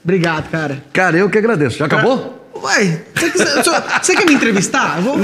obrigado, 0.05 0.51
cara. 0.51 0.82
Cara, 0.93 1.16
eu 1.16 1.31
que 1.31 1.39
agradeço. 1.39 1.78
Já 1.78 1.87
acabou? 1.87 2.37
Uai, 2.62 3.01
você, 4.03 4.15
quer 4.15 4.27
me 4.27 4.35
entrevistar? 4.35 4.97
Eu 4.99 5.03
vou- 5.05 5.19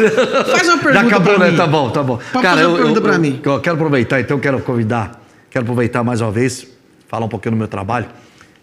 faz 0.46 0.66
uma 0.68 0.78
pergunta 0.78 0.94
Já 0.94 1.00
acabou, 1.02 1.38
né? 1.38 1.50
mim. 1.50 1.56
Tá 1.56 1.66
bom, 1.66 1.90
tá 1.90 2.02
bom. 2.02 2.18
Pode 2.32 2.46
fazer 2.46 2.64
uma 2.64 2.76
pergunta 2.78 3.00
pra 3.02 3.18
mim. 3.18 3.40
Eu 3.44 3.60
quero 3.60 3.76
aproveitar, 3.76 4.20
então, 4.20 4.38
quero 4.38 4.58
convidar, 4.60 5.20
quero 5.50 5.64
aproveitar 5.64 6.02
mais 6.02 6.22
uma 6.22 6.30
vez, 6.30 6.66
falar 7.08 7.26
um 7.26 7.28
pouquinho 7.28 7.52
do 7.54 7.58
meu 7.58 7.68
trabalho 7.68 8.06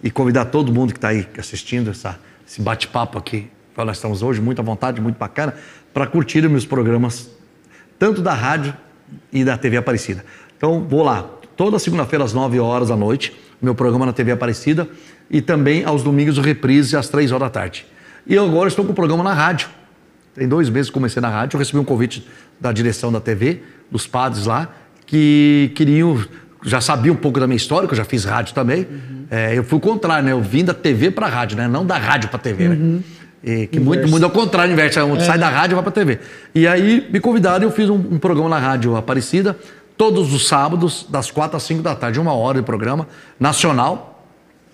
e 0.03 0.11
convidar 0.11 0.45
todo 0.45 0.71
mundo 0.71 0.91
que 0.91 0.97
está 0.97 1.07
aí 1.07 1.27
assistindo 1.38 1.89
essa, 1.89 2.19
esse 2.45 2.61
bate-papo 2.61 3.17
aqui, 3.17 3.49
que 3.73 3.84
nós 3.84 3.97
estamos 3.97 4.21
hoje, 4.21 4.41
muito 4.41 4.59
à 4.59 4.63
vontade, 4.63 4.99
muito 4.99 5.17
bacana, 5.17 5.55
para 5.93 6.05
curtir 6.05 6.43
os 6.43 6.51
meus 6.51 6.65
programas, 6.65 7.30
tanto 7.97 8.21
da 8.21 8.34
rádio 8.34 8.75
e 9.31 9.45
da 9.45 9.57
TV 9.57 9.77
Aparecida. 9.77 10.25
Então, 10.57 10.85
vou 10.88 11.03
lá, 11.03 11.30
toda 11.55 11.80
segunda-feira 11.80 12.25
às 12.25 12.34
9 12.34 12.59
horas 12.59 12.89
da 12.89 12.97
noite, 12.97 13.34
meu 13.61 13.73
programa 13.73 14.05
na 14.05 14.13
TV 14.13 14.31
Aparecida 14.31 14.88
e 15.30 15.41
também 15.41 15.85
aos 15.85 16.03
domingos 16.03 16.38
o 16.38 16.41
reprise 16.41 16.97
às 16.97 17.07
3 17.07 17.31
horas 17.31 17.47
da 17.47 17.49
tarde. 17.49 17.85
E 18.27 18.34
eu 18.34 18.45
agora 18.45 18.67
estou 18.67 18.84
com 18.84 18.91
o 18.91 18.95
programa 18.95 19.23
na 19.23 19.34
rádio, 19.34 19.69
tem 20.35 20.47
dois 20.47 20.69
meses 20.69 20.89
que 20.89 20.93
comecei 20.93 21.21
na 21.21 21.30
rádio, 21.30 21.55
eu 21.55 21.59
recebi 21.59 21.77
um 21.77 21.84
convite 21.84 22.27
da 22.59 22.71
direção 22.71 23.11
da 23.11 23.21
TV, 23.21 23.61
dos 23.89 24.07
padres 24.07 24.45
lá, 24.45 24.67
que 25.05 25.71
queriam, 25.75 26.23
já 26.65 26.81
sabiam 26.81 27.14
um 27.14 27.18
pouco 27.18 27.40
da 27.40 27.48
minha 27.48 27.57
história, 27.57 27.88
que 27.88 27.94
eu 27.94 27.98
já 27.98 28.06
fiz 28.06 28.26
rádio 28.26 28.53
também. 28.53 28.88
É, 29.30 29.57
eu 29.57 29.64
fui 29.64 29.77
o 29.77 29.81
contrário, 29.81 30.26
né? 30.26 30.31
Eu 30.31 30.41
vim 30.41 30.64
da 30.64 30.73
TV 30.73 31.11
para 31.11 31.27
rádio, 31.27 31.57
né? 31.57 31.68
Não 31.68 31.85
da 31.85 31.98
rádio 31.98 32.30
para 32.30 32.40
TV, 32.40 32.69
né? 32.69 32.99
E 33.44 33.68
que 33.68 33.80
muito, 33.80 34.07
muito 34.07 34.23
ao 34.23 34.31
contrário, 34.31 34.72
inverte, 34.72 34.95
sai 35.26 35.38
da 35.38 35.49
rádio 35.49 35.73
e 35.73 35.76
vai 35.76 35.84
para 35.84 35.91
TV. 35.91 36.19
E 36.56 36.65
aí 36.65 37.07
me 37.11 37.19
convidaram 37.19 37.64
e 37.64 37.65
eu 37.65 37.72
fiz 37.72 37.90
um, 37.90 37.95
um 37.95 38.18
programa 38.18 38.49
na 38.49 38.57
rádio 38.57 38.95
Aparecida, 38.95 39.57
todos 39.98 40.34
os 40.34 40.48
sábados, 40.48 41.06
das 41.10 41.30
quatro 41.30 41.57
às 41.57 41.64
cinco 41.64 41.81
da 41.81 41.94
tarde, 41.94 42.19
uma 42.19 42.34
hora 42.34 42.60
de 42.60 42.65
programa 42.65 43.07
nacional. 43.38 44.26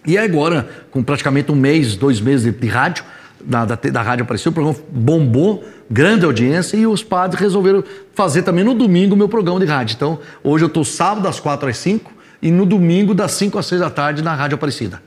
E 0.06 0.18
agora, 0.18 0.70
com 0.91 1.03
praticamente 1.03 1.52
um 1.52 1.56
mês, 1.56 1.95
dois 1.95 2.22
meses 2.22 2.45
de, 2.45 2.60
de 2.60 2.68
rádio, 2.68 3.03
da, 3.44 3.66
da, 3.66 3.76
da 3.76 4.02
Rádio 4.02 4.24
Aparecida, 4.24 4.49
o 4.49 4.53
programa 4.53 4.78
bombou, 4.91 5.64
grande 5.90 6.26
audiência, 6.26 6.76
e 6.78 6.86
os 6.86 7.03
padres 7.03 7.40
resolveram 7.40 7.84
fazer 8.14 8.41
também 8.44 8.64
no 8.64 8.74
domingo 8.74 9.16
o 9.16 9.18
meu 9.18 9.30
programa 9.30 9.60
de 9.60 9.66
rádio. 9.66 9.95
Então, 9.95 10.20
hoje 10.44 10.64
eu 10.66 10.68
estou 10.68 10.84
sábado 10.84 11.24
das 11.24 11.40
quatro 11.40 11.70
às 11.70 11.78
cinco 11.78 12.11
e 12.41 12.52
no 12.52 12.66
domingo 12.66 13.14
das 13.14 13.32
cinco 13.34 13.57
às 13.57 13.66
seis 13.66 13.82
da 13.82 13.90
tarde 13.90 14.22
na 14.22 14.34
Rádio 14.36 14.56
Aparecida. 14.56 15.02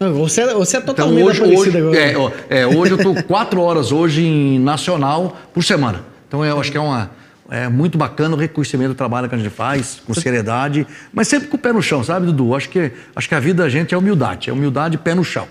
Você, 0.00 0.42
é- 0.42 0.54
você 0.54 0.76
é 0.76 0.80
Então 0.80 0.94
totalmente 0.94 1.24
hoje, 1.24 1.40
aparecida 1.40 1.78
hoje, 1.78 1.78
agora. 1.78 1.98
é, 1.98 2.16
ó, 2.18 2.30
é, 2.50 2.66
hoje 2.66 2.92
eu 2.92 2.96
estou 2.96 3.14
quatro 3.24 3.60
horas 3.60 3.92
hoje 3.92 4.22
em 4.22 4.58
nacional 4.58 5.36
por 5.54 5.62
semana. 5.62 6.00
Então 6.28 6.44
eu 6.44 6.60
acho 6.60 6.70
que 6.70 6.76
é 6.76 6.80
uma 6.80 7.10
é 7.50 7.68
muito 7.68 7.96
bacana 7.98 8.34
o 8.34 8.38
reconhecimento 8.38 8.88
do 8.88 8.94
trabalho 8.94 9.28
que 9.28 9.34
a 9.34 9.38
gente 9.38 9.50
faz, 9.50 10.00
com 10.06 10.14
seriedade, 10.14 10.86
mas 11.12 11.28
sempre 11.28 11.46
com 11.48 11.56
o 11.56 11.60
pé 11.60 11.72
no 11.74 11.82
chão, 11.82 12.02
sabe, 12.02 12.24
Dudu? 12.26 12.54
Acho 12.54 12.70
que, 12.70 12.90
acho 13.14 13.28
que 13.28 13.34
a 13.34 13.38
vida 13.40 13.62
da 13.62 13.68
gente 13.68 13.94
é 13.94 13.98
humildade, 13.98 14.48
é 14.48 14.52
humildade 14.52 14.96
pé 14.96 15.14
no 15.14 15.22
chão. 15.22 15.46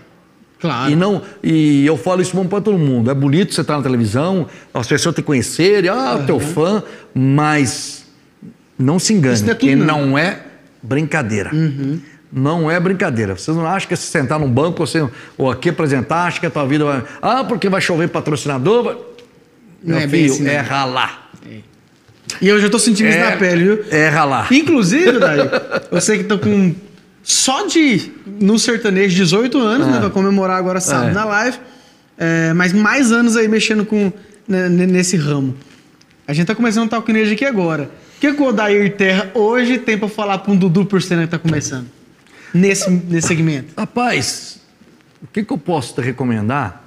Claro. 0.63 0.89
E 0.89 0.95
não 0.95 1.21
e 1.43 1.85
eu 1.85 1.97
falo 1.97 2.21
isso 2.21 2.37
para 2.45 2.61
todo 2.61 2.77
mundo. 2.77 3.11
É 3.11 3.13
bonito 3.13 3.53
você 3.53 3.59
estar 3.59 3.75
na 3.75 3.83
televisão, 3.83 4.47
as 4.73 4.87
pessoas 4.87 5.13
te 5.13 5.21
conhecerem, 5.21 5.89
ah, 5.89 6.23
teu 6.25 6.39
fã, 6.39 6.81
mas 7.13 8.05
não 8.79 8.97
se 8.97 9.11
engane, 9.13 9.35
Isso 9.35 9.43
não 9.43 9.51
é 9.51 9.55
tudo, 9.55 9.75
não. 9.75 10.05
não 10.07 10.17
é 10.17 10.39
brincadeira. 10.81 11.51
Não 12.31 12.71
é 12.71 12.79
brincadeira. 12.79 13.35
Você 13.35 13.51
não 13.51 13.67
acha 13.67 13.85
que 13.85 13.95
se 13.97 14.03
sentar 14.07 14.39
num 14.39 14.49
banco 14.49 14.87
você, 14.87 15.05
ou 15.37 15.51
aqui 15.51 15.67
apresentar, 15.67 16.23
acha 16.27 16.39
que 16.39 16.45
a 16.45 16.49
tua 16.49 16.65
vida 16.65 16.85
vai. 16.85 17.03
Ah, 17.21 17.43
porque 17.43 17.67
vai 17.67 17.81
chover 17.81 18.07
patrocinador. 18.07 18.83
vai- 18.83 18.95
Não 19.83 19.97
Meu 19.97 19.97
é 19.97 20.07
filho, 20.07 20.31
assim, 20.33 20.43
não. 20.43 20.51
é 20.51 20.57
ralar. 20.59 21.29
E 22.41 22.47
eu 22.47 22.57
já 22.61 22.69
tô 22.69 22.79
sentindo 22.79 23.09
isso 23.09 23.17
É- 23.17 23.31
na 23.31 23.35
pele, 23.35 23.63
viu? 23.65 23.85
É 23.91 24.07
ralar. 24.07 24.47
Inclusive, 24.51 25.19
Daí, 25.19 25.39
eu 25.91 25.99
sei 25.99 26.19
que 26.19 26.23
tô 26.23 26.39
com 26.39 26.73
só 27.23 27.65
de 27.65 28.11
no 28.25 28.59
sertanejo 28.59 29.15
18 29.15 29.57
anos, 29.57 29.87
né? 29.87 29.99
Vai 29.99 30.09
comemorar 30.09 30.57
agora 30.57 30.79
sábado 30.81 31.09
É. 31.09 31.13
na 31.13 31.25
live. 31.25 31.57
É, 32.17 32.53
mas 32.53 32.73
mais 32.73 33.11
anos 33.11 33.35
aí 33.37 33.47
mexendo 33.47 33.85
com 33.85 34.11
né, 34.47 34.67
nesse 34.69 35.15
ramo. 35.17 35.55
A 36.27 36.33
gente 36.33 36.47
tá 36.47 36.53
começando 36.55 36.85
o 36.87 36.89
Talquinejo 36.89 37.33
aqui 37.33 37.45
agora. 37.45 37.89
O 38.17 38.19
que, 38.19 38.33
que 38.33 38.41
o 38.41 38.45
Odair 38.45 38.95
Terra 38.95 39.31
hoje 39.33 39.77
tem 39.77 39.97
pra 39.97 40.07
falar 40.07 40.37
pra 40.39 40.51
um 40.51 40.55
Dudu 40.55 40.85
Porcena 40.85 41.23
que 41.23 41.31
tá 41.31 41.39
começando? 41.39 41.87
Nesse, 42.53 42.89
nesse 42.89 43.27
segmento. 43.27 43.73
Rapaz, 43.75 44.59
o 45.21 45.27
que, 45.27 45.43
que 45.43 45.51
eu 45.51 45.57
posso 45.57 45.95
te 45.95 46.01
recomendar? 46.01 46.83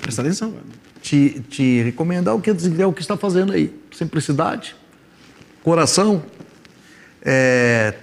Presta 0.00 0.22
atenção, 0.22 0.52
cara. 0.52 0.64
Te, 1.02 1.42
te 1.50 1.82
recomendar 1.82 2.34
o 2.34 2.40
que, 2.40 2.50
é 2.50 2.86
o 2.86 2.92
que 2.92 3.00
está 3.02 3.16
fazendo 3.16 3.52
aí. 3.52 3.74
Simplicidade, 3.90 4.76
coração. 5.62 6.22
É, 7.20 7.94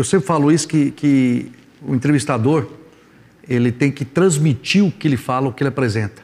eu 0.00 0.04
sempre 0.04 0.26
falo 0.26 0.50
isso 0.50 0.66
que, 0.66 0.90
que 0.90 1.52
o 1.82 1.94
entrevistador 1.94 2.66
ele 3.48 3.70
tem 3.70 3.90
que 3.90 4.04
transmitir 4.04 4.84
o 4.84 4.90
que 4.90 5.08
ele 5.08 5.16
fala, 5.16 5.48
o 5.48 5.52
que 5.52 5.62
ele 5.62 5.68
apresenta. 5.68 6.22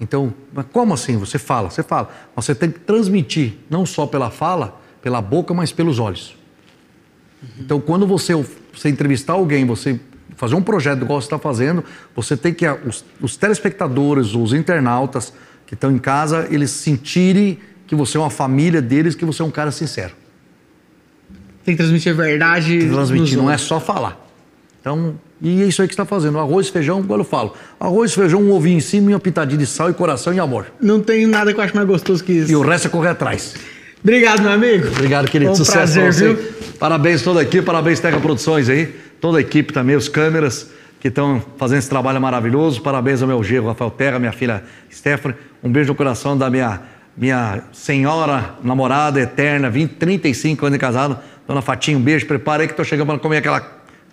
Então, 0.00 0.32
como 0.72 0.94
assim? 0.94 1.16
Você 1.18 1.38
fala, 1.38 1.68
você 1.68 1.82
fala. 1.82 2.10
Mas 2.34 2.46
Você 2.46 2.54
tem 2.54 2.70
que 2.70 2.78
transmitir, 2.78 3.54
não 3.68 3.84
só 3.84 4.06
pela 4.06 4.30
fala, 4.30 4.80
pela 5.02 5.20
boca, 5.20 5.52
mas 5.52 5.72
pelos 5.72 5.98
olhos. 5.98 6.36
Então, 7.58 7.80
quando 7.80 8.06
você, 8.06 8.34
você 8.72 8.88
entrevistar 8.88 9.34
alguém, 9.34 9.66
você 9.66 10.00
fazer 10.36 10.54
um 10.54 10.62
projeto 10.62 11.02
igual 11.02 11.20
você 11.20 11.26
está 11.26 11.38
fazendo, 11.38 11.84
você 12.14 12.36
tem 12.36 12.54
que, 12.54 12.66
os, 12.66 13.04
os 13.20 13.36
telespectadores, 13.36 14.34
os 14.34 14.54
internautas 14.54 15.32
que 15.66 15.74
estão 15.74 15.90
em 15.90 15.98
casa, 15.98 16.46
eles 16.50 16.70
sentirem 16.70 17.58
que 17.86 17.94
você 17.94 18.16
é 18.16 18.20
uma 18.20 18.30
família 18.30 18.80
deles, 18.80 19.14
que 19.14 19.24
você 19.24 19.42
é 19.42 19.44
um 19.44 19.50
cara 19.50 19.70
sincero. 19.70 20.14
Tem 21.64 21.74
que 21.74 21.82
transmitir 21.82 22.12
a 22.12 22.16
verdade. 22.16 22.88
Transmitir, 22.88 23.36
não 23.36 23.50
é 23.50 23.58
só 23.58 23.78
falar. 23.78 24.26
Então, 24.80 25.14
e 25.42 25.62
é 25.62 25.66
isso 25.66 25.82
aí 25.82 25.88
que 25.88 25.94
você 25.94 26.00
está 26.00 26.04
fazendo. 26.04 26.38
Arroz, 26.38 26.68
feijão, 26.68 27.00
igual 27.00 27.18
eu 27.20 27.24
falo. 27.24 27.54
Arroz, 27.78 28.14
feijão, 28.14 28.42
um 28.42 28.52
ovinho 28.52 28.78
em 28.78 28.80
cima 28.80 29.10
e 29.10 29.14
uma 29.14 29.20
pitadinha 29.20 29.58
de 29.58 29.66
sal 29.66 29.90
e 29.90 29.94
coração 29.94 30.32
e 30.32 30.40
amor. 30.40 30.66
Não 30.80 31.00
tem 31.00 31.26
nada 31.26 31.52
que 31.52 31.60
eu 31.60 31.64
acho 31.64 31.74
mais 31.74 31.86
gostoso 31.86 32.24
que 32.24 32.32
isso. 32.32 32.52
E 32.52 32.56
o 32.56 32.62
resto 32.62 32.88
é 32.88 32.90
correr 32.90 33.10
atrás. 33.10 33.54
Obrigado, 34.02 34.42
meu 34.42 34.52
amigo. 34.52 34.88
Obrigado, 34.88 35.30
querido. 35.30 35.52
Um 35.52 35.54
Sucesso 35.54 36.00
prazer, 36.00 36.12
viu? 36.12 36.38
Parabéns 36.78 37.22
toda 37.22 37.40
a 37.40 37.42
equipe, 37.42 37.62
parabéns 37.62 38.00
Terra 38.00 38.18
Produções 38.18 38.70
aí, 38.70 38.86
toda 39.20 39.36
a 39.36 39.40
equipe 39.42 39.72
também, 39.72 39.94
os 39.96 40.08
câmeras 40.08 40.70
que 40.98 41.08
estão 41.08 41.42
fazendo 41.58 41.78
esse 41.78 41.88
trabalho 41.90 42.20
maravilhoso. 42.20 42.80
Parabéns 42.80 43.20
ao 43.20 43.28
meu 43.28 43.42
genro, 43.44 43.68
Rafael 43.68 43.90
Terra, 43.90 44.18
minha 44.18 44.32
filha 44.32 44.62
Stephanie. 44.90 45.36
Um 45.62 45.70
beijo 45.70 45.88
no 45.88 45.94
coração 45.94 46.36
da 46.36 46.48
minha 46.48 46.80
minha 47.16 47.64
senhora, 47.72 48.54
namorada 48.62 49.20
eterna, 49.20 49.68
20, 49.68 49.90
35 49.96 50.64
anos 50.64 50.78
de 50.78 50.80
casado, 50.80 51.18
dona 51.50 51.62
Fatinha, 51.62 51.98
um 51.98 52.00
beijo, 52.00 52.26
prepara 52.26 52.62
aí 52.62 52.68
que 52.68 52.74
tô 52.74 52.84
chegando 52.84 53.08
para 53.08 53.18
comer 53.18 53.38
aquela, 53.38 53.60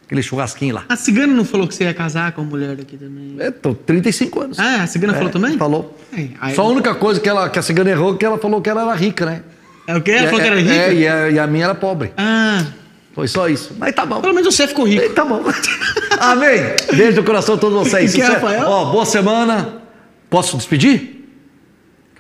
aquele 0.06 0.22
churrasquinho 0.24 0.76
lá. 0.76 0.86
A 0.90 0.96
cigana 0.96 1.34
não 1.34 1.46
falou 1.46 1.68
que 1.68 1.76
você 1.76 1.84
ia 1.84 1.94
casar 1.94 2.32
com 2.32 2.42
a 2.42 2.44
mulher 2.44 2.76
daqui 2.76 2.98
também? 2.98 3.36
É, 3.40 3.52
tô 3.52 3.74
35 3.76 4.42
anos. 4.42 4.60
Ah, 4.60 4.84
a 4.84 4.88
cigana 4.88 5.14
É, 5.14 5.18
falou 5.18 5.30
também? 5.32 5.58
Falou. 5.58 5.98
É, 6.16 6.54
Só 6.54 6.64
a 6.64 6.68
única 6.68 6.96
coisa 6.96 7.20
que, 7.20 7.30
ela, 7.30 7.50
que 7.50 7.60
a 7.60 7.62
cigana 7.62 7.90
errou 7.92 8.16
é 8.16 8.18
que 8.18 8.26
ela 8.26 8.38
falou 8.38 8.62
que 8.62 8.70
ela 8.70 8.82
era 8.82 8.94
rica, 8.96 9.26
né? 9.26 9.42
É 9.88 9.96
o 9.96 10.02
quê? 10.02 10.12
Ela 10.12 10.24
É, 10.24 10.26
falou 10.30 10.42
que 10.42 10.48
era 10.48 10.60
é, 10.60 10.64
rica? 10.64 10.74
É, 10.76 10.94
e 10.96 11.08
a, 11.08 11.30
e 11.30 11.40
a 11.40 11.48
minha 11.48 11.66
era 11.66 11.76
pobre. 11.76 12.12
Ah, 12.18 12.66
Foi 13.14 13.28
só 13.28 13.48
isso. 13.48 13.76
Mas 13.78 13.94
tá 13.96 14.06
bom. 14.06 14.20
pelo 14.20 14.34
menos 14.34 14.54
você 14.54 14.68
ficou 14.68 14.86
rico. 14.86 15.10
Tá 15.14 15.24
bom. 15.24 15.44
Amém. 16.20 16.60
Beijo 16.94 17.18
no 17.18 17.24
coração 17.24 17.56
de 17.56 17.62
todos 17.62 17.88
vocês. 17.88 18.14
Que 18.14 18.22
é. 18.22 18.26
Rafael? 18.26 18.64
Ó, 18.68 18.92
boa 18.92 19.06
semana. 19.06 19.76
Posso 20.30 20.58
despedir? 20.58 21.17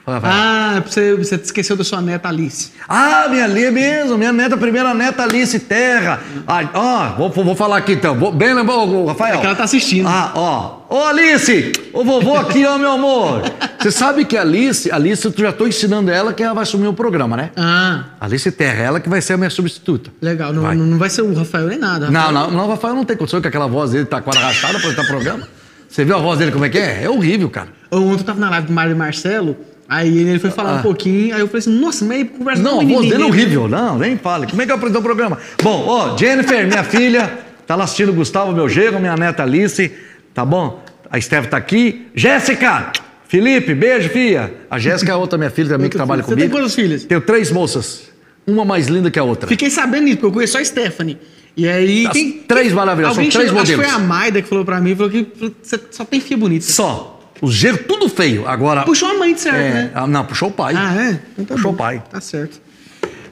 Fala, 0.07 0.19
vai. 0.21 0.31
Ah, 0.33 0.83
você, 0.87 1.13
você 1.15 1.35
esqueceu 1.35 1.75
da 1.75 1.83
sua 1.83 2.01
neta 2.01 2.29
Alice. 2.29 2.71
Ah, 2.87 3.27
minha 3.29 3.45
Lia 3.45 3.69
mesmo, 3.69 4.17
minha 4.17 4.31
neta, 4.31 4.55
primeira 4.55 4.93
neta 4.93 5.23
Alice 5.23 5.59
Terra. 5.59 6.21
Ah, 6.47 6.69
ó, 6.73 7.09
vou, 7.27 7.29
vou 7.43 7.55
falar 7.57 7.75
aqui 7.75 7.91
então. 7.91 8.15
Vou- 8.17 8.31
Bem 8.31 8.53
lembrou, 8.53 9.05
Rafael. 9.07 9.35
É 9.35 9.37
que 9.39 9.45
ela 9.45 9.55
tá 9.55 9.65
assistindo. 9.65 10.07
Ah, 10.07 10.31
ó. 10.33 10.77
Ô, 10.89 11.03
Alice, 11.07 11.73
o 11.91 12.05
vovô 12.05 12.37
aqui, 12.37 12.65
ó, 12.65 12.77
meu 12.77 12.91
amor. 12.91 13.41
Você 13.81 13.91
sabe 13.91 14.23
que 14.23 14.37
a 14.37 14.41
Alice, 14.43 14.89
Alice, 14.89 15.25
eu 15.25 15.33
já 15.37 15.51
tô 15.51 15.67
ensinando 15.67 16.09
ela 16.09 16.31
que 16.31 16.41
ela 16.41 16.53
vai 16.53 16.63
assumir 16.63 16.87
o 16.87 16.93
programa, 16.93 17.35
né? 17.35 17.49
Ah, 17.57 18.05
Alice 18.21 18.49
Terra, 18.49 18.81
ela 18.83 18.99
que 19.01 19.09
vai 19.09 19.19
ser 19.19 19.33
a 19.33 19.37
minha 19.37 19.49
substituta. 19.49 20.09
legal. 20.21 20.53
Não 20.53 20.61
Vai. 20.61 20.77
vai, 20.77 20.85
não 20.87 20.97
vai 20.97 21.09
ser 21.09 21.21
o 21.23 21.33
Rafael 21.33 21.67
nem 21.67 21.77
nada. 21.79 22.09
Não, 22.09 22.31
não, 22.31 22.49
não, 22.49 22.65
o 22.65 22.69
Rafael 22.69 22.95
não 22.95 23.03
tem 23.03 23.17
condição 23.17 23.41
que 23.41 23.47
aquela 23.49 23.67
voz 23.67 23.91
dele 23.91 24.05
tá 24.05 24.21
quase 24.21 24.39
arrastada 24.39 24.79
pra 24.79 24.89
estar 24.89 25.03
programa. 25.05 25.45
Você 25.89 26.05
viu 26.05 26.15
a 26.15 26.19
voz 26.19 26.39
dele 26.39 26.51
como 26.53 26.63
é 26.63 26.69
que 26.69 26.77
é? 26.77 27.03
É 27.03 27.09
horrível, 27.09 27.49
cara. 27.49 27.67
Ontem 27.91 28.21
eu 28.21 28.23
tava 28.23 28.39
na 28.39 28.49
live 28.51 28.67
do 28.67 28.73
Mário 28.73 28.91
e 28.93 28.95
Marcelo, 28.95 29.55
aí 29.87 30.17
ele 30.17 30.39
foi 30.39 30.49
falar 30.51 30.71
Ah. 30.71 30.75
um 30.79 30.81
pouquinho, 30.81 31.33
aí 31.35 31.41
eu 31.41 31.47
falei 31.47 31.59
assim, 31.59 31.79
nossa, 31.79 32.03
mas 32.05 32.27
conversa 32.29 32.61
Não, 32.61 32.79
a 32.79 32.83
um 32.83 32.87
voz 32.87 33.09
dele 33.09 33.23
é 33.23 33.25
horrível. 33.25 33.67
Não, 33.67 33.97
nem 33.97 34.17
fale. 34.17 34.47
Como 34.47 34.61
é 34.61 34.65
que 34.65 34.71
eu 34.71 34.75
apresento 34.75 34.99
o 34.99 35.03
programa? 35.03 35.37
Bom, 35.63 35.85
ó, 35.87 36.17
Jennifer, 36.17 36.67
minha 36.67 36.83
filha, 36.85 37.39
tá 37.65 37.75
lá 37.75 37.83
assistindo 37.85 38.09
o 38.09 38.13
Gustavo, 38.13 38.51
meu 38.53 38.67
genro, 38.69 38.99
minha 38.99 39.15
neta 39.15 39.43
Alice, 39.43 39.91
tá 40.33 40.43
bom? 40.45 40.83
A 41.09 41.19
Steph 41.21 41.47
tá 41.47 41.57
aqui. 41.57 42.07
Jéssica! 42.13 42.91
Felipe, 43.29 43.73
beijo, 43.73 44.09
filha. 44.09 44.53
A 44.69 44.79
Jéssica 44.79 45.11
é 45.11 45.15
a 45.15 45.17
outra 45.17 45.37
minha 45.37 45.49
filha 45.49 45.69
também 45.69 45.89
que 45.89 45.95
trabalha 45.97 46.23
filha. 46.23 46.35
Você 46.35 46.39
tem 46.41 46.49
comigo. 46.49 46.63
quantas 46.65 46.75
filhas? 46.75 47.03
Tenho 47.03 47.19
três 47.21 47.51
moças. 47.51 48.03
Uma 48.45 48.63
mais 48.63 48.87
linda 48.87 49.11
que 49.11 49.19
a 49.19 49.23
outra. 49.23 49.47
Fiquei 49.49 49.69
sabendo 49.69 50.05
disso, 50.05 50.15
porque 50.17 50.27
eu 50.27 50.31
conheço 50.31 50.53
só 50.53 50.59
a 50.59 50.63
Stephanie. 50.65 51.17
E 51.57 51.67
aí. 51.67 52.07
As 52.07 52.17
três 52.47 52.71
maravilhosas, 52.71 53.15
são 53.17 53.29
três 53.29 53.47
chegou- 53.47 53.61
Acho 53.61 53.71
que 53.71 53.77
modelos. 53.77 53.93
foi 53.97 54.01
a 54.01 54.07
Maida 54.07 54.41
que 54.41 54.47
falou 54.47 54.63
pra 54.63 54.79
mim, 54.79 54.95
falou 54.95 55.09
que 55.11 55.27
falou 55.37 55.49
que 55.51 55.55
você 55.67 55.79
só 55.91 56.05
tem 56.05 56.21
filha 56.21 56.37
bonita. 56.37 56.65
Só. 56.65 57.16
Os 57.41 57.53
genros 57.53 57.81
tudo 57.87 58.09
feio. 58.09 58.47
Agora. 58.47 58.83
Puxou 58.83 59.09
a 59.09 59.13
mãe 59.13 59.33
de 59.33 59.39
certo, 59.41 59.57
é, 59.57 59.73
né? 59.73 59.91
ah, 59.93 60.07
Não, 60.07 60.25
puxou 60.25 60.49
o 60.49 60.51
pai. 60.51 60.73
Ah, 60.75 60.95
é? 60.95 61.19
Então 61.33 61.45
tá 61.45 61.55
Puxou 61.55 61.71
bom. 61.71 61.75
o 61.75 61.77
pai. 61.77 62.03
Tá 62.09 62.19
certo. 62.21 62.61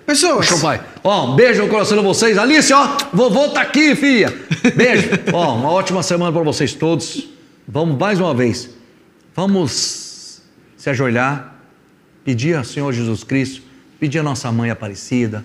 Pessoas, 0.06 0.46
Puxou 0.46 0.58
o 0.58 0.62
pai. 0.62 0.82
Ó, 1.04 1.32
um 1.32 1.36
beijo 1.36 1.64
no 1.64 1.70
coração 1.70 1.98
de 1.98 2.04
vocês. 2.04 2.38
Alice, 2.38 2.72
ó, 2.72 2.98
vovô 3.12 3.50
tá 3.50 3.62
aqui, 3.62 3.96
filha. 3.96 4.32
Beijo. 4.76 5.10
ó, 5.34 5.56
uma 5.56 5.72
ótima 5.72 6.04
semana 6.04 6.32
para 6.32 6.44
vocês 6.44 6.74
todos. 6.74 7.28
Vamos 7.68 7.98
mais 7.98 8.20
uma 8.20 8.34
vez. 8.34 8.70
Vamos 9.36 10.42
se 10.78 10.90
ajoelhar, 10.90 11.56
pedir 12.24 12.56
ao 12.56 12.64
Senhor 12.64 12.94
Jesus 12.94 13.24
Cristo, 13.24 13.64
pedir 14.00 14.20
à 14.20 14.24
nossa 14.24 14.52
mãe 14.52 14.70
Aparecida, 14.70 15.44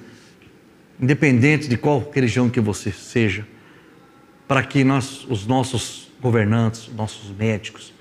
independente 1.01 1.67
de 1.67 1.79
qual 1.79 2.11
religião 2.15 2.51
que 2.51 2.61
você 2.61 2.93
seja, 2.93 3.47
para 4.47 4.63
que 4.63 4.85
nós, 4.85 5.25
os 5.29 5.47
nossos 5.47 6.09
governantes, 6.21 6.89
os 6.89 6.95
nossos 6.95 7.31
médicos, 7.37 7.95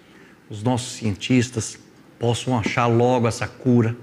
os 0.49 0.63
nossos 0.63 0.93
cientistas 0.93 1.77
possam 2.17 2.57
achar 2.57 2.87
logo 2.87 3.27
essa 3.27 3.47
cura, 3.47 3.95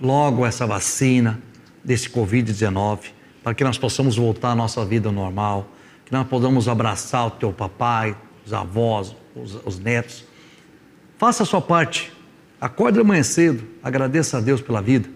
logo 0.00 0.44
essa 0.44 0.66
vacina 0.66 1.40
desse 1.84 2.10
Covid-19, 2.10 2.98
para 3.42 3.54
que 3.54 3.64
nós 3.64 3.78
possamos 3.78 4.16
voltar 4.16 4.50
à 4.50 4.54
nossa 4.54 4.84
vida 4.84 5.10
normal, 5.10 5.68
que 6.04 6.12
nós 6.12 6.26
podamos 6.26 6.68
abraçar 6.68 7.26
o 7.26 7.30
teu 7.30 7.52
papai, 7.52 8.16
os 8.44 8.52
avós, 8.52 9.14
os, 9.34 9.58
os 9.64 9.78
netos. 9.78 10.24
Faça 11.18 11.42
a 11.42 11.46
sua 11.46 11.60
parte. 11.60 12.12
Acorde 12.60 13.00
amanhã 13.00 13.22
cedo, 13.22 13.64
agradeça 13.82 14.38
a 14.38 14.40
Deus 14.40 14.60
pela 14.60 14.80
vida. 14.80 15.08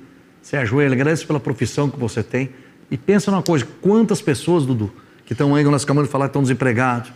Se 0.43 0.57
ajoelha, 0.57 0.95
agradeça 0.95 1.27
pela 1.27 1.41
profissão 1.41 1.91
que 1.91 1.99
você 1.99 2.23
tem. 2.23 2.51
E 2.91 2.97
pensa 2.97 3.31
numa 3.31 3.43
coisa: 3.43 3.67
quantas 3.81 4.23
pessoas, 4.23 4.65
Dudu, 4.65 4.93
que 5.25 5.33
estão 5.33 5.55
aí, 5.55 5.65
nós 5.65 5.85
acabamos 5.85 6.09
de 6.09 6.13
falar, 6.13 6.27
estão 6.27 6.43
desempregados, 6.43 7.13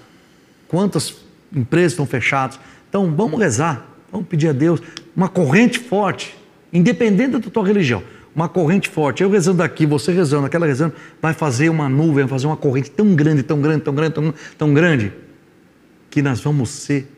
quantas 0.69 1.17
empresas 1.55 1.93
estão 1.93 2.07
fechadas. 2.07 2.59
Então, 2.91 3.15
vamos 3.15 3.39
rezar, 3.39 3.87
vamos 4.11 4.27
pedir 4.27 4.49
a 4.49 4.53
Deus 4.53 4.83
uma 5.15 5.29
corrente 5.29 5.79
forte, 5.79 6.37
independente 6.73 7.39
da 7.39 7.41
tua 7.41 7.65
religião, 7.65 8.03
uma 8.35 8.49
corrente 8.49 8.89
forte. 8.89 9.23
Eu 9.23 9.31
rezando 9.31 9.63
aqui, 9.63 9.87
você 9.87 10.13
rezando, 10.13 10.47
aquela 10.47 10.67
rezando, 10.67 10.93
vai 11.23 11.33
fazer 11.33 11.69
uma 11.69 11.89
nuvem, 11.89 12.25
vai 12.25 12.29
fazer 12.29 12.49
uma 12.49 12.57
corrente 12.57 12.91
tão 12.91 13.15
grande, 13.15 13.45
tão 13.45 13.61
grande, 13.61 13.83
tão 13.83 13.95
grande, 13.95 14.15
tão, 14.15 14.35
tão 14.59 14.75
grande, 14.75 15.13
que 16.11 16.21
nós 16.21 16.41
vamos 16.41 16.69
ser 16.69 17.09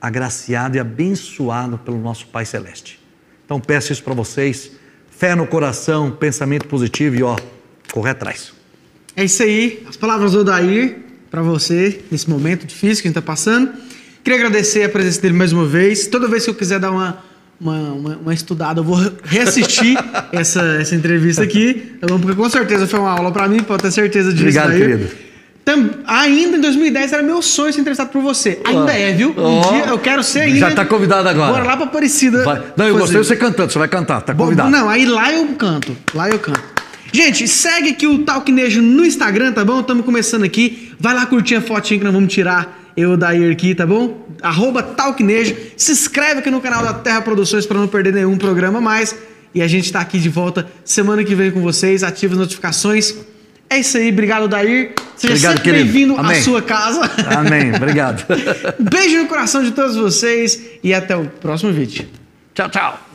agraciados 0.00 0.76
e 0.76 0.80
abençoados 0.80 1.80
pelo 1.82 1.98
nosso 1.98 2.26
Pai 2.26 2.44
Celeste. 2.44 2.98
Então, 3.44 3.60
peço 3.60 3.92
isso 3.92 4.02
para 4.02 4.14
vocês, 4.14 4.72
fé 5.08 5.36
no 5.36 5.46
coração, 5.46 6.10
pensamento 6.10 6.66
positivo 6.66 7.14
e 7.14 7.22
ó, 7.22 7.36
correr 7.92 8.10
atrás. 8.10 8.52
é 9.14 9.24
isso 9.24 9.40
aí. 9.42 9.84
As 9.88 9.96
palavras 9.96 10.32
do 10.32 10.40
Odair 10.40 10.96
pra 11.30 11.42
você, 11.42 12.02
nesse 12.10 12.28
momento 12.28 12.66
difícil 12.66 13.02
que 13.02 13.08
a 13.08 13.10
gente 13.10 13.14
tá 13.14 13.22
passando. 13.22 13.72
Queria 14.22 14.38
agradecer 14.38 14.84
a 14.84 14.88
presença 14.88 15.20
dele 15.20 15.34
mais 15.34 15.52
uma 15.52 15.64
vez. 15.66 16.06
Toda 16.06 16.28
vez 16.28 16.44
que 16.44 16.50
eu 16.50 16.54
quiser 16.54 16.78
dar 16.78 16.90
uma, 16.90 17.18
uma, 17.60 17.78
uma, 17.92 18.16
uma 18.16 18.34
estudada, 18.34 18.80
eu 18.80 18.84
vou 18.84 18.98
reassistir 19.24 19.96
essa, 20.32 20.60
essa 20.80 20.94
entrevista 20.94 21.42
aqui. 21.42 21.94
tá 22.00 22.06
bom? 22.06 22.18
Porque 22.18 22.36
com 22.36 22.48
certeza 22.50 22.86
foi 22.86 23.00
uma 23.00 23.10
aula 23.10 23.32
pra 23.32 23.48
mim, 23.48 23.62
pode 23.62 23.82
ter 23.82 23.90
certeza 23.90 24.30
disso. 24.30 24.42
Obrigado, 24.42 24.66
Odair. 24.68 24.80
querido. 24.82 25.10
Tam- 25.64 25.90
ainda 26.06 26.56
em 26.56 26.60
2010 26.60 27.12
era 27.12 27.22
meu 27.22 27.42
sonho 27.42 27.72
ser 27.72 27.80
entrevistado 27.80 28.10
por 28.10 28.22
você. 28.22 28.58
Ainda 28.64 28.80
Ó. 28.84 28.88
é, 28.88 29.12
viu? 29.12 29.34
Um 29.36 29.42
Ó. 29.60 29.72
dia 29.72 29.84
eu 29.86 29.98
quero 29.98 30.22
ser 30.22 30.40
ainda. 30.40 30.58
Já 30.58 30.70
tá 30.72 30.84
convidado 30.84 31.28
agora. 31.28 31.52
Bora 31.52 31.64
lá 31.64 31.76
pra 31.76 31.86
Aparecida. 31.86 32.44
Vai. 32.44 32.62
Não, 32.76 32.86
eu 32.86 32.92
fazer. 32.94 33.00
gostei 33.00 33.20
de 33.20 33.26
você 33.26 33.36
cantando, 33.36 33.72
você 33.72 33.78
vai 33.78 33.88
cantar, 33.88 34.20
tá 34.22 34.32
Bom, 34.34 34.44
convidado. 34.44 34.70
Não, 34.70 34.88
aí 34.88 35.04
lá 35.06 35.32
eu 35.32 35.46
canto. 35.48 35.96
Lá 36.14 36.28
eu 36.30 36.38
canto. 36.38 36.62
Gente, 37.12 37.46
segue 37.48 37.90
aqui 37.90 38.06
o 38.06 38.18
Talknejo 38.20 38.80
no 38.80 39.04
Instagram, 39.04 39.52
tá 39.52 39.64
bom? 39.64 39.80
Estamos 39.80 40.04
começando 40.04 40.44
aqui. 40.44 40.92
Vai 40.98 41.12
lá 41.14 41.26
curtir 41.26 41.56
a 41.56 41.60
fotinha 41.60 41.98
que 41.98 42.04
nós 42.04 42.14
vamos 42.14 42.32
tirar 42.32 42.79
eu 42.96 43.16
daí 43.16 43.50
aqui, 43.50 43.74
tá 43.74 43.86
bom? 43.86 44.26
Arroba 44.42 44.82
Talknejo. 44.82 45.56
Se 45.76 45.92
inscreve 45.92 46.40
aqui 46.40 46.50
no 46.50 46.60
canal 46.60 46.82
da 46.82 46.92
Terra 46.92 47.22
Produções 47.22 47.66
para 47.66 47.78
não 47.78 47.88
perder 47.88 48.12
nenhum 48.12 48.36
programa 48.36 48.80
mais. 48.80 49.14
E 49.54 49.62
a 49.62 49.66
gente 49.66 49.92
tá 49.92 50.00
aqui 50.00 50.18
de 50.18 50.28
volta 50.28 50.66
semana 50.84 51.24
que 51.24 51.34
vem 51.34 51.50
com 51.50 51.60
vocês. 51.60 52.02
Ativa 52.02 52.34
as 52.34 52.38
notificações. 52.38 53.14
É 53.68 53.78
isso 53.78 53.96
aí. 53.96 54.10
Obrigado, 54.10 54.48
Dair. 54.48 54.92
Seja 55.16 55.34
Obrigado, 55.34 55.56
sempre 55.56 55.72
bem-vindo 55.72 56.16
à 56.18 56.34
sua 56.36 56.62
casa. 56.62 57.02
Amém, 57.36 57.74
obrigado. 57.74 58.26
Beijo 58.80 59.18
no 59.18 59.26
coração 59.26 59.62
de 59.62 59.70
todos 59.70 59.96
vocês 59.96 60.60
e 60.82 60.92
até 60.92 61.16
o 61.16 61.26
próximo 61.26 61.72
vídeo. 61.72 62.08
tchau, 62.54 62.68
tchau. 62.68 63.09